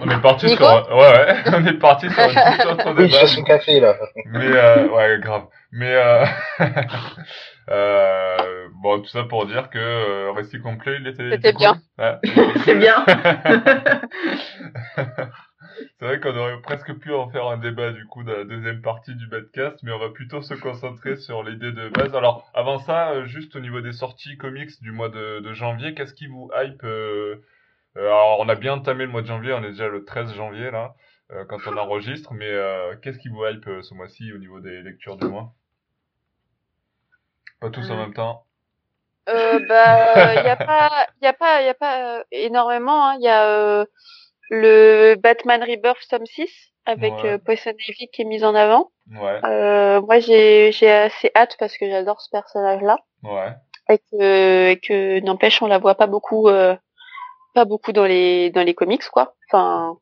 On 0.00 0.10
est 0.10 0.20
parti 0.20 0.48
sur, 0.48 0.60
ouais, 0.60 0.96
ouais, 0.96 1.34
on 1.54 1.66
est 1.66 1.74
parti 1.74 2.10
sur 2.10 2.22
une 2.22 2.34
toute 2.34 2.72
autre 2.72 2.94
débat. 2.94 3.18
Oui, 3.22 3.28
son 3.28 3.42
café, 3.42 3.78
là. 3.78 3.94
Mais, 4.26 4.46
euh, 4.46 4.88
ouais, 4.88 5.18
grave. 5.20 5.44
Mais, 5.70 5.94
euh, 5.94 6.24
euh, 7.70 8.68
bon, 8.82 9.00
tout 9.00 9.08
ça 9.08 9.24
pour 9.24 9.46
dire 9.46 9.70
que 9.70 9.78
euh, 9.78 10.32
Récit 10.32 10.60
complet, 10.60 10.96
il 11.00 11.06
était. 11.06 11.30
C'était 11.30 11.52
bien. 11.52 11.80
Ouais. 11.98 12.16
C'est 12.64 12.74
bien. 12.74 13.04
C'est 15.98 16.04
vrai 16.04 16.20
qu'on 16.20 16.36
aurait 16.36 16.60
presque 16.60 16.92
pu 16.94 17.12
en 17.12 17.28
faire 17.30 17.46
un 17.46 17.58
débat 17.58 17.92
du 17.92 18.06
coup 18.06 18.22
de 18.22 18.32
la 18.32 18.44
deuxième 18.44 18.82
partie 18.82 19.14
du 19.14 19.26
Badcast, 19.26 19.82
mais 19.82 19.92
on 19.92 19.98
va 19.98 20.10
plutôt 20.10 20.42
se 20.42 20.54
concentrer 20.54 21.16
sur 21.16 21.42
l'idée 21.42 21.72
de 21.72 21.88
base. 21.88 22.14
Alors 22.14 22.50
avant 22.54 22.78
ça, 22.78 23.10
euh, 23.10 23.24
juste 23.26 23.56
au 23.56 23.60
niveau 23.60 23.80
des 23.80 23.92
sorties 23.92 24.36
comics 24.36 24.80
du 24.80 24.92
mois 24.92 25.08
de, 25.08 25.40
de 25.40 25.52
janvier, 25.52 25.94
qu'est-ce 25.94 26.14
qui 26.14 26.26
vous 26.26 26.50
hype 26.54 26.82
euh, 26.84 27.36
euh, 27.96 28.06
Alors 28.06 28.40
on 28.40 28.48
a 28.48 28.54
bien 28.54 28.74
entamé 28.74 29.04
le 29.04 29.10
mois 29.10 29.22
de 29.22 29.26
janvier, 29.26 29.52
on 29.52 29.62
est 29.62 29.70
déjà 29.70 29.88
le 29.88 30.04
13 30.04 30.34
janvier 30.34 30.70
là, 30.70 30.94
euh, 31.32 31.44
quand 31.44 31.58
on 31.66 31.76
enregistre, 31.76 32.32
mais 32.32 32.50
qu'est-ce 33.02 33.18
qui 33.18 33.28
vous 33.28 33.44
hype 33.46 33.68
ce 33.82 33.94
mois-ci 33.94 34.32
au 34.32 34.38
niveau 34.38 34.60
des 34.60 34.82
lectures 34.82 35.16
du 35.16 35.26
mois? 35.26 35.52
Pas 37.60 37.70
tous 37.70 37.90
en 37.90 37.96
même 37.96 38.14
temps. 38.14 38.46
Euh, 39.28 39.60
bah, 39.68 40.34
il 40.34 40.46
y 40.46 40.48
a 40.48 40.56
pas, 40.56 41.06
y 41.22 41.26
a 41.26 41.32
pas, 41.32 41.62
y 41.62 41.68
a 41.68 41.74
pas 41.74 42.24
énormément. 42.32 43.12
Il 43.12 43.16
hein. 43.16 43.20
y 43.20 43.28
a 43.28 43.86
le 44.50 45.14
Batman 45.16 45.62
Rebirth 45.62 46.06
tome 46.10 46.26
6 46.26 46.50
avec 46.86 47.12
Ouais. 47.14 47.30
euh, 47.32 47.38
Poison 47.38 47.72
Ivy 47.88 48.08
qui 48.12 48.22
est 48.22 48.24
mise 48.24 48.44
en 48.44 48.54
avant. 48.54 48.90
Ouais, 49.12 49.40
Euh, 49.44 50.00
moi, 50.02 50.18
j'ai 50.18 50.72
j'ai 50.72 50.90
assez 50.90 51.30
hâte 51.34 51.56
parce 51.58 51.76
que 51.78 51.88
j'adore 51.88 52.20
ce 52.20 52.28
personnage-là 52.30 52.98
ouais. 53.24 53.52
et 53.88 53.98
que, 53.98 54.70
et 54.70 54.80
que 54.80 55.20
n'empêche, 55.20 55.62
on 55.62 55.66
la 55.66 55.78
voit 55.78 55.94
pas 55.94 56.06
beaucoup, 56.06 56.48
euh, 56.48 56.76
pas 57.54 57.64
beaucoup 57.64 57.92
dans 57.92 58.06
les 58.06 58.50
dans 58.50 58.62
les 58.62 58.74
comics, 58.74 59.08
quoi. 59.10 59.34
Enfin, 59.50 59.96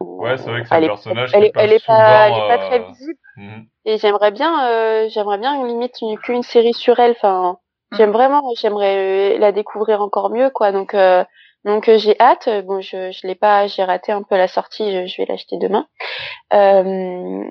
Ouais, 0.00 0.36
c'est 0.36 0.50
vrai 0.50 0.62
que 0.62 0.68
c'est 0.68 0.74
un 0.74 0.78
elle 0.78 0.84
est, 0.84 0.88
personnage 0.88 1.30
elle 1.34 1.40
qui 1.42 1.46
est, 1.48 1.52
passe 1.52 1.64
elle 1.64 1.72
est 1.72 1.78
souvent. 1.78 1.98
pas, 1.98 2.28
elle 2.28 2.34
est 2.34 2.48
pas 2.48 2.58
très 2.58 2.80
euh, 2.80 2.86
visible. 2.88 3.18
mhm. 3.36 3.66
Et 3.86 3.98
j'aimerais 3.98 4.30
bien, 4.32 4.68
euh, 4.70 5.08
j'aimerais 5.08 5.38
bien 5.38 5.64
limite 5.66 6.00
une, 6.02 6.18
qu'une 6.18 6.42
série 6.42 6.74
sur 6.74 6.98
elle. 6.98 7.12
Enfin, 7.12 7.58
j'aime 7.92 8.10
vraiment, 8.12 8.42
j'aimerais 8.60 9.34
euh, 9.36 9.38
la 9.38 9.52
découvrir 9.52 10.02
encore 10.02 10.30
mieux, 10.30 10.50
quoi. 10.50 10.72
Donc, 10.72 10.94
euh, 10.94 11.24
donc 11.64 11.88
euh, 11.88 11.98
j'ai 11.98 12.18
hâte. 12.20 12.48
Bon, 12.64 12.80
je, 12.80 13.10
je 13.12 13.26
l'ai 13.26 13.34
pas, 13.34 13.66
j'ai 13.66 13.84
raté 13.84 14.12
un 14.12 14.22
peu 14.22 14.36
la 14.36 14.48
sortie. 14.48 14.92
Je, 14.92 15.06
je 15.06 15.16
vais 15.18 15.26
l'acheter 15.28 15.56
demain. 15.58 15.86
Euh, 16.52 17.44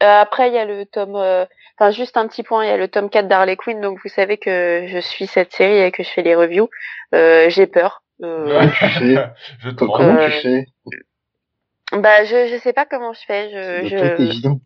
après, 0.00 0.48
il 0.48 0.54
y 0.54 0.58
a 0.58 0.64
le 0.64 0.86
tome, 0.86 1.16
euh, 1.16 1.44
enfin 1.78 1.90
juste 1.90 2.16
un 2.16 2.26
petit 2.26 2.42
point, 2.42 2.64
il 2.64 2.68
y 2.68 2.72
a 2.72 2.76
le 2.76 2.88
tome 2.88 3.10
4 3.10 3.28
d'Harley 3.28 3.56
Quinn. 3.56 3.80
Donc 3.80 3.98
vous 4.02 4.08
savez 4.08 4.38
que 4.38 4.86
je 4.88 4.98
suis 4.98 5.26
cette 5.26 5.52
série 5.52 5.82
et 5.82 5.92
que 5.92 6.02
je 6.02 6.08
fais 6.08 6.22
les 6.22 6.34
reviews. 6.34 6.68
Euh, 7.14 7.50
j'ai 7.50 7.66
peur. 7.66 8.02
Euh, 8.22 8.66
tu 8.78 8.88
fais 8.88 9.16
je 9.60 9.70
te 9.70 9.84
Comment 9.84 10.16
Euh, 10.16 10.28
tu 10.30 10.40
fais 10.40 10.64
bah 11.92 12.24
je, 12.24 12.46
je 12.46 12.56
sais 12.58 12.72
pas 12.72 12.86
comment 12.86 13.12
je 13.12 13.20
fais. 13.26 13.50
Je, 13.50 13.88
je, 13.88 14.22
évident. 14.22 14.60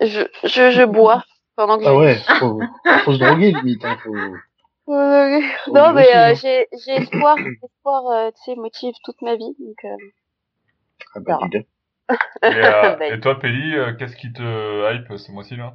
je, 0.00 0.20
je, 0.44 0.70
je 0.70 0.84
bois 0.84 1.24
pendant 1.56 1.76
que 1.76 1.84
Ah 1.84 1.90
je 1.90 1.94
ouais, 1.96 2.16
faut, 2.38 2.60
faut 3.04 3.12
se 3.14 3.18
droguer 3.18 3.50
limite. 3.52 3.84
Hein, 3.84 3.96
faut... 4.02 4.14
Non, 4.88 5.92
mais 5.94 6.08
euh, 6.14 6.32
hein. 6.32 6.34
j'ai 6.34 6.66
j'ai 6.84 6.92
espoir, 6.96 7.36
espoir, 7.64 8.06
euh, 8.10 8.30
tu 8.30 8.52
sais, 8.52 8.56
motive 8.56 8.94
toute 9.04 9.20
ma 9.22 9.36
vie. 9.36 9.54
Donc, 9.58 9.84
euh, 9.84 9.96
Ah 11.14 11.20
bah, 11.20 11.38
dis. 11.50 11.58
Et, 12.42 12.46
euh, 12.46 13.14
et 13.16 13.20
toi, 13.20 13.38
Pelli, 13.38 13.76
euh, 13.76 13.92
qu'est-ce 13.94 14.16
qui 14.16 14.32
te 14.32 14.42
hype 14.42 15.16
ce 15.16 15.30
mois-ci 15.32 15.56
là? 15.56 15.74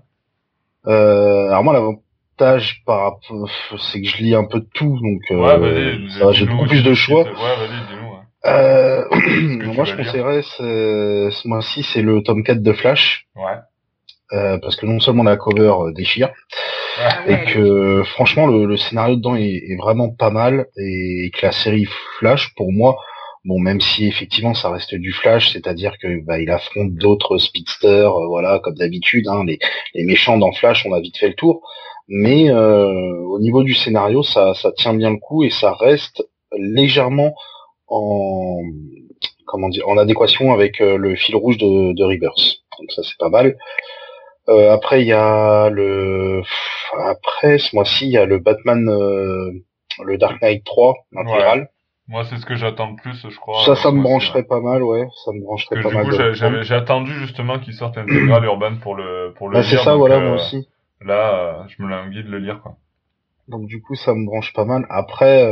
Euh, 0.85 1.47
alors 1.49 1.63
moi 1.63 1.73
l'avantage 1.73 2.83
par 2.85 2.99
rapport, 3.01 3.49
c'est 3.79 4.01
que 4.01 4.07
je 4.07 4.17
lis 4.17 4.35
un 4.35 4.45
peu 4.45 4.59
de 4.59 4.67
tout, 4.73 4.97
donc 5.01 5.21
euh, 5.31 5.35
Ouais, 5.37 6.09
ça 6.19 6.31
j'ai 6.31 6.45
beaucoup 6.45 6.65
plus 6.67 6.83
de 6.83 6.93
choix. 6.93 7.23
te- 7.23 7.29
Ouais, 7.29 7.35
vas-y, 7.35 7.87
dis-nous. 7.87 8.11
ouais. 8.13 8.21
Euh, 8.45 9.03
moi 9.73 9.85
je 9.85 9.95
conseillerais 9.95 10.41
ce, 10.43 11.29
ce 11.31 11.47
mois-ci 11.47 11.83
c'est 11.83 12.01
le 12.01 12.21
tome 12.23 12.43
4 12.43 12.61
de 12.61 12.73
Flash, 12.73 13.27
Ouais. 13.35 13.57
euh, 14.33 14.57
parce 14.61 14.75
que 14.75 14.85
non 14.85 14.99
seulement 14.99 15.23
la 15.23 15.35
cover 15.37 15.73
euh, 15.87 15.91
déchire. 15.93 16.29
Et 17.27 17.51
que 17.51 18.03
franchement 18.03 18.47
le, 18.47 18.65
le 18.65 18.77
scénario 18.77 19.15
dedans 19.15 19.35
est, 19.35 19.63
est 19.69 19.77
vraiment 19.77 20.09
pas 20.09 20.29
mal, 20.29 20.67
et 20.77 21.31
que 21.33 21.45
la 21.45 21.51
série 21.51 21.87
Flash 22.19 22.53
pour 22.55 22.71
moi, 22.71 22.97
bon 23.45 23.59
même 23.59 23.81
si 23.81 24.07
effectivement 24.07 24.53
ça 24.53 24.69
reste 24.69 24.95
du 24.95 25.13
Flash, 25.13 25.51
c'est-à-dire 25.53 25.97
que 26.01 26.23
bah, 26.25 26.39
il 26.39 26.49
affronte 26.49 26.93
d'autres 26.95 27.37
speedsters, 27.37 28.13
euh, 28.13 28.27
voilà 28.27 28.59
comme 28.59 28.75
d'habitude, 28.75 29.27
hein, 29.27 29.43
les, 29.45 29.59
les 29.93 30.05
méchants 30.05 30.37
dans 30.37 30.51
Flash 30.51 30.85
on 30.85 30.93
a 30.93 30.99
vite 30.99 31.17
fait 31.17 31.29
le 31.29 31.35
tour, 31.35 31.61
mais 32.07 32.49
euh, 32.49 33.17
au 33.33 33.39
niveau 33.39 33.63
du 33.63 33.73
scénario 33.73 34.23
ça, 34.23 34.53
ça 34.53 34.71
tient 34.71 34.93
bien 34.93 35.11
le 35.11 35.17
coup 35.17 35.43
et 35.43 35.49
ça 35.49 35.73
reste 35.73 36.23
légèrement 36.57 37.35
en 37.87 38.61
comment 39.45 39.69
dire 39.69 39.87
en 39.87 39.97
adéquation 39.97 40.53
avec 40.53 40.81
euh, 40.81 40.97
le 40.97 41.15
fil 41.15 41.35
rouge 41.35 41.57
de, 41.57 41.93
de 41.93 42.03
Rebirth. 42.03 42.61
Donc 42.79 42.91
ça 42.91 43.01
c'est 43.03 43.17
pas 43.17 43.29
mal. 43.29 43.57
Euh, 44.49 44.71
après 44.71 45.01
il 45.01 45.07
y 45.07 45.13
a 45.13 45.69
le 45.69 46.41
après 47.05 47.57
ce 47.57 47.75
mois-ci 47.75 48.05
il 48.05 48.11
y 48.11 48.17
a 48.17 48.25
le 48.25 48.39
Batman 48.39 48.87
euh, 48.87 49.51
le 50.05 50.17
Dark 50.17 50.41
Knight 50.41 50.63
3 50.63 50.93
intégral. 51.17 51.69
Moi, 52.09 52.23
c'est 52.23 52.37
ce 52.37 52.45
que 52.45 52.55
j'attends 52.55 52.91
le 52.91 52.95
plus, 52.95 53.27
je 53.29 53.37
crois. 53.37 53.65
ça 53.65 53.71
euh, 53.71 53.75
ça 53.75 53.91
me 53.91 54.01
brancherait 54.01 54.39
ouais. 54.39 54.45
pas 54.45 54.61
mal 54.61 54.81
ouais, 54.81 55.05
ça 55.25 55.33
me 55.33 55.41
brancherait 55.41 55.75
Parce 55.81 55.87
que 55.87 55.89
pas 55.95 56.03
du 56.03 56.09
mal. 56.09 56.31
coup, 56.33 56.49
de 56.49 56.63
j'ai- 56.63 56.73
attendu 56.75 57.11
justement 57.15 57.59
qu'il 57.59 57.73
sorte 57.73 57.97
intégral 57.97 58.45
urban 58.53 58.77
pour 58.81 58.95
le 58.95 59.33
pour 59.35 59.49
le 59.49 59.55
Bah, 59.55 59.59
lire. 59.61 59.69
c'est 59.69 59.83
ça 59.83 59.91
donc, 59.91 59.99
voilà 59.99 60.15
euh, 60.15 60.27
moi 60.27 60.35
aussi. 60.35 60.69
Là, 61.01 61.35
euh, 61.35 61.63
je 61.67 61.83
me 61.83 61.89
l'ai 61.89 61.95
envie 61.95 62.23
de 62.23 62.29
le 62.29 62.39
lire 62.39 62.61
quoi. 62.61 62.77
Donc 63.49 63.65
du 63.65 63.81
coup 63.81 63.95
ça 63.95 64.13
me 64.13 64.25
branche 64.25 64.53
pas 64.53 64.63
mal. 64.63 64.85
Après 64.89 65.43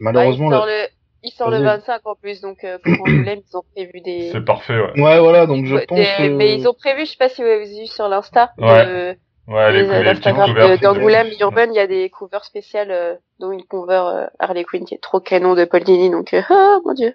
malheureusement 0.00 0.48
il 0.50 0.54
sort 0.54 0.66
le- 0.66 0.72
le, 0.72 0.88
il 1.22 1.30
sort 1.32 1.50
le 1.50 1.58
Vas-y. 1.58 1.78
25 1.78 2.00
en 2.06 2.14
plus, 2.14 2.40
donc 2.40 2.64
euh, 2.64 2.78
pour 2.82 2.92
Angoulême, 3.06 3.40
ils 3.48 3.56
ont 3.56 3.62
prévu 3.74 4.00
des. 4.00 4.30
C'est 4.32 4.44
parfait, 4.44 4.78
ouais. 4.78 5.00
ouais 5.02 5.18
voilà 5.20 5.46
donc 5.46 5.66
je 5.66 5.74
Ouais, 5.76 5.86
pense 5.86 5.98
des- 5.98 6.04
que 6.04 6.28
Mais 6.36 6.54
ils 6.54 6.66
ont 6.68 6.74
prévu, 6.74 7.04
je 7.06 7.10
sais 7.12 7.16
pas 7.18 7.28
si 7.28 7.42
vous 7.42 7.48
avez 7.48 7.64
vu 7.66 7.86
sur 7.86 8.08
l'Insta, 8.08 8.52
Ouais. 8.58 8.86
de- 8.86 9.16
Ouais, 9.48 9.72
les, 9.72 9.82
les- 9.82 10.02
les 10.04 10.20
couvertures. 10.20 10.78
d'Angoulême, 10.80 11.26
Urban, 11.40 11.64
il 11.70 11.74
y 11.74 11.80
a 11.80 11.88
des 11.88 12.08
covers 12.10 12.44
spéciales, 12.44 12.92
euh, 12.92 13.14
dont 13.40 13.50
une 13.50 13.64
cover 13.64 14.02
euh, 14.14 14.26
Harley 14.38 14.62
Quinn 14.62 14.84
qui 14.84 14.94
est 14.94 15.02
trop 15.02 15.18
canon 15.18 15.54
de 15.56 15.64
Paul 15.64 15.82
Dini, 15.82 16.08
donc 16.08 16.32
euh, 16.34 16.42
ah 16.50 16.78
mon 16.84 16.92
dieu, 16.94 17.14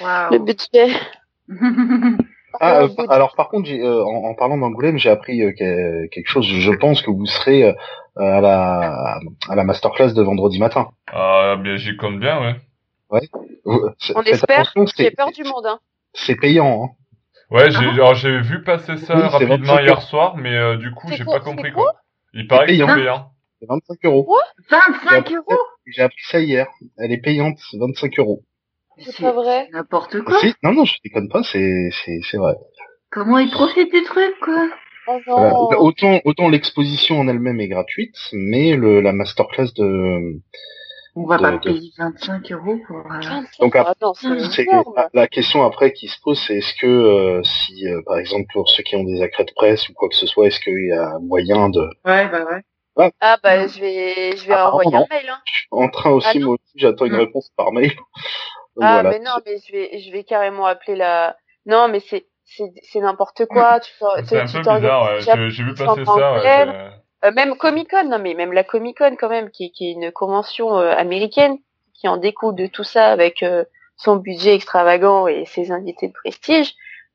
le 0.00 0.04
Waouh. 0.04 0.44
budget. 0.44 0.88
Ah, 2.58 2.78
le 2.80 2.84
euh, 2.84 2.88
budget. 2.88 3.04
alors 3.10 3.34
par 3.36 3.50
contre, 3.50 3.66
j'ai, 3.68 3.82
euh, 3.82 4.02
en, 4.02 4.30
en 4.30 4.34
parlant 4.34 4.56
d'Angoulême, 4.56 4.96
j'ai 4.98 5.10
appris 5.10 5.42
euh, 5.42 5.52
que- 5.52 6.06
quelque 6.08 6.28
chose. 6.28 6.46
Je 6.46 6.72
pense 6.72 7.02
que 7.02 7.10
vous 7.10 7.26
serez 7.26 7.64
euh, 7.64 7.72
à 8.16 8.40
la 8.40 9.18
à 9.50 9.54
la 9.54 9.62
masterclass 9.64 10.14
de 10.14 10.22
vendredi 10.22 10.58
matin. 10.58 10.88
Ah, 11.12 11.56
bien, 11.62 11.76
j'y 11.76 11.96
compte 11.98 12.18
bien, 12.18 12.40
ouais. 12.40 12.54
Vous- 13.10 13.88
On 14.14 14.22
espère, 14.22 14.72
j'ai 14.96 15.10
peur 15.10 15.30
du 15.32 15.44
monde, 15.44 15.66
hein. 15.66 15.78
C'est 16.14 16.36
payant. 16.36 16.84
Hein. 16.84 16.88
Ouais, 17.50 17.70
j'ai 17.70 18.40
vu 18.40 18.62
passer 18.64 18.96
ça 18.96 19.14
Oui, 19.16 19.22
rapidement 19.22 19.56
25 19.58 19.82
hier 19.82 20.02
soir, 20.02 20.36
mais 20.36 20.54
euh, 20.54 20.76
du 20.76 20.90
coup, 20.92 21.08
j'ai 21.12 21.24
quoi- 21.24 21.38
pas 21.38 21.44
compris 21.44 21.72
quoi. 21.72 21.94
Il 22.32 22.46
paraît 22.48 22.66
que 22.66 22.76
c'est 22.76 22.94
payant. 22.94 23.30
C'est 23.60 23.66
25 23.68 24.04
euros. 24.04 24.36
25 24.70 25.28
J'ai 25.28 25.34
euros 25.36 25.44
appris- 25.48 25.56
J'ai 25.86 26.02
appris 26.02 26.22
ça 26.28 26.40
hier. 26.40 26.66
Elle 26.98 27.12
est 27.12 27.20
payante, 27.20 27.56
c'est 27.70 27.78
25 27.78 28.18
euros. 28.18 28.42
C'est 28.98 29.22
pas 29.22 29.32
vrai. 29.32 29.66
c'est 29.70 29.76
N'importe 29.76 30.20
quoi. 30.22 30.38
Si, 30.40 30.54
non, 30.62 30.72
non, 30.72 30.84
je 30.84 30.94
déconne 31.04 31.28
pas, 31.28 31.42
c'est 31.42 31.88
c'est 31.92 32.18
c'est 32.22 32.36
vrai. 32.38 32.54
Comment 33.10 33.38
ils 33.38 33.50
profitent 33.50 33.92
du 33.92 34.02
truc, 34.02 34.34
quoi 34.42 34.68
Oh. 35.08 35.70
Autant 35.78 36.20
autant 36.24 36.48
l'exposition 36.48 37.20
en 37.20 37.28
elle-même 37.28 37.60
est 37.60 37.68
gratuite, 37.68 38.16
mais 38.32 38.74
le 38.74 39.00
la 39.00 39.12
masterclass 39.12 39.72
de 39.76 40.40
On 41.18 41.26
va 41.26 41.38
de- 41.38 41.42
pas 41.42 41.58
payer 41.58 41.90
25 41.98 42.52
euros 42.52 42.78
pour. 42.86 42.98
euh, 42.98 43.02
25, 43.20 43.44
Donc, 43.60 43.74
ah 43.76 43.94
non, 44.02 44.12
c'est 44.14 44.38
C'est 44.50 44.62
énorme. 44.64 44.92
la, 44.96 45.08
la 45.14 45.26
question 45.26 45.64
après 45.64 45.92
qui 45.92 46.08
se 46.08 46.20
pose, 46.20 46.38
c'est 46.46 46.56
est-ce 46.58 46.74
que 46.74 46.86
euh, 46.86 47.42
si, 47.42 47.88
euh, 47.88 48.02
par 48.06 48.18
exemple, 48.18 48.44
pour 48.52 48.68
ceux 48.68 48.82
qui 48.82 48.96
ont 48.96 49.04
des 49.04 49.22
accrets 49.22 49.44
de 49.44 49.52
presse 49.56 49.88
ou 49.88 49.94
quoi 49.94 50.08
que 50.08 50.14
ce 50.14 50.26
soit, 50.26 50.46
est-ce 50.48 50.60
qu'il 50.60 50.86
y 50.88 50.92
a 50.92 51.18
moyen 51.20 51.70
de 51.70 51.80
Ouais, 52.04 52.28
bah 52.28 52.44
ouais. 52.44 53.12
Ah 53.20 53.36
bah 53.42 53.64
Mm. 53.64 53.68
je 53.68 53.80
vais 53.80 54.36
je 54.36 54.46
vais 54.46 54.52
Apparemment, 54.54 54.76
envoyer 54.78 54.96
un 54.96 55.06
mail. 55.10 55.28
Hein. 55.30 55.38
Je 55.46 55.52
suis 55.58 55.68
en 55.70 55.88
train 55.88 56.10
aussi, 56.10 56.38
Ah, 56.40 56.44
moi 56.44 56.54
aussi, 56.54 56.72
j'attends 56.76 57.04
une 57.06 57.12
Mm. 57.14 57.20
réponse 57.20 57.50
par 57.56 57.72
mail. 57.72 57.92
Donc, 58.76 58.84
Ah 58.84 58.92
voilà. 59.02 59.10
mais 59.10 59.18
non 59.20 59.32
mais 59.46 59.56
je 59.66 59.72
vais 59.72 59.98
je 60.00 60.12
vais 60.12 60.24
carrément 60.24 60.66
appeler 60.66 60.96
la. 60.96 61.36
Non 61.66 61.88
mais 61.88 62.00
c'est 62.00 62.26
c'est 62.44 62.70
c'est 62.82 63.00
n'importe 63.00 63.46
quoi. 63.46 63.80
C'est 64.24 64.38
un 64.38 64.46
peu 64.46 64.58
bizarre, 64.60 65.12
ouais. 65.12 65.20
J'ai 65.50 65.62
vu 65.64 65.74
passer 65.74 66.04
ça, 66.04 66.40
Euh, 67.24 67.32
même 67.32 67.56
Comic 67.56 67.90
Con, 67.90 68.04
non 68.08 68.18
mais 68.18 68.34
même 68.34 68.52
la 68.52 68.64
Comic 68.64 68.98
Con 68.98 69.16
quand 69.18 69.28
même, 69.30 69.50
qui, 69.50 69.72
qui 69.72 69.88
est 69.88 69.92
une 69.92 70.12
convention 70.12 70.76
euh, 70.78 70.92
américaine, 70.92 71.56
qui 71.94 72.08
en 72.08 72.16
découle 72.18 72.54
de 72.54 72.66
tout 72.66 72.84
ça 72.84 73.08
avec 73.08 73.42
euh, 73.42 73.64
son 73.96 74.16
budget 74.16 74.54
extravagant 74.54 75.26
et 75.26 75.44
ses 75.46 75.72
invités 75.72 76.08
de 76.08 76.12
prestige, 76.12 76.72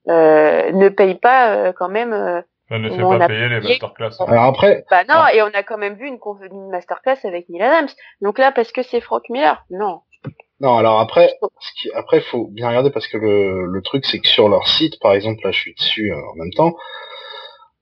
euh, 0.09 0.71
ne 0.71 0.89
paye 0.89 1.15
pas 1.15 1.53
euh, 1.53 1.71
quand 1.73 1.89
même. 1.89 2.13
euh, 2.13 2.41
Ça 2.69 2.79
ne 2.79 2.89
fait 2.89 3.03
On 3.03 3.17
pas 3.19 3.25
a 3.25 3.27
payer 3.27 3.47
les 3.49 3.59
masterclass. 3.61 4.09
Alors 4.27 4.45
après, 4.45 4.83
bah 4.89 5.03
non, 5.07 5.15
Ah. 5.17 5.33
et 5.35 5.41
on 5.43 5.47
a 5.53 5.61
quand 5.61 5.77
même 5.77 5.93
vu 5.95 6.07
une, 6.07 6.17
conf- 6.17 6.43
une 6.49 6.69
masterclass 6.71 7.17
avec 7.23 7.47
Neil 7.49 7.61
Adams. 7.61 7.89
Donc 8.21 8.39
là, 8.39 8.51
parce 8.51 8.71
que 8.71 8.81
c'est 8.81 9.01
Frank 9.01 9.21
Miller, 9.29 9.63
non. 9.69 10.01
non, 10.59 10.77
alors 10.77 10.99
après, 10.99 11.31
ce 11.59 11.69
qui, 11.79 11.91
après, 11.93 12.21
faut 12.21 12.47
bien 12.47 12.67
regarder 12.69 12.89
parce 12.89 13.07
que 13.07 13.17
le, 13.17 13.65
le 13.67 13.81
truc, 13.83 14.03
c'est 14.05 14.19
que 14.19 14.27
sur 14.27 14.49
leur 14.49 14.67
site, 14.67 14.99
par 14.99 15.13
exemple, 15.13 15.41
là, 15.43 15.51
je 15.51 15.59
suis 15.59 15.73
dessus 15.75 16.11
euh, 16.11 16.17
en 16.31 16.35
même 16.35 16.51
temps. 16.53 16.73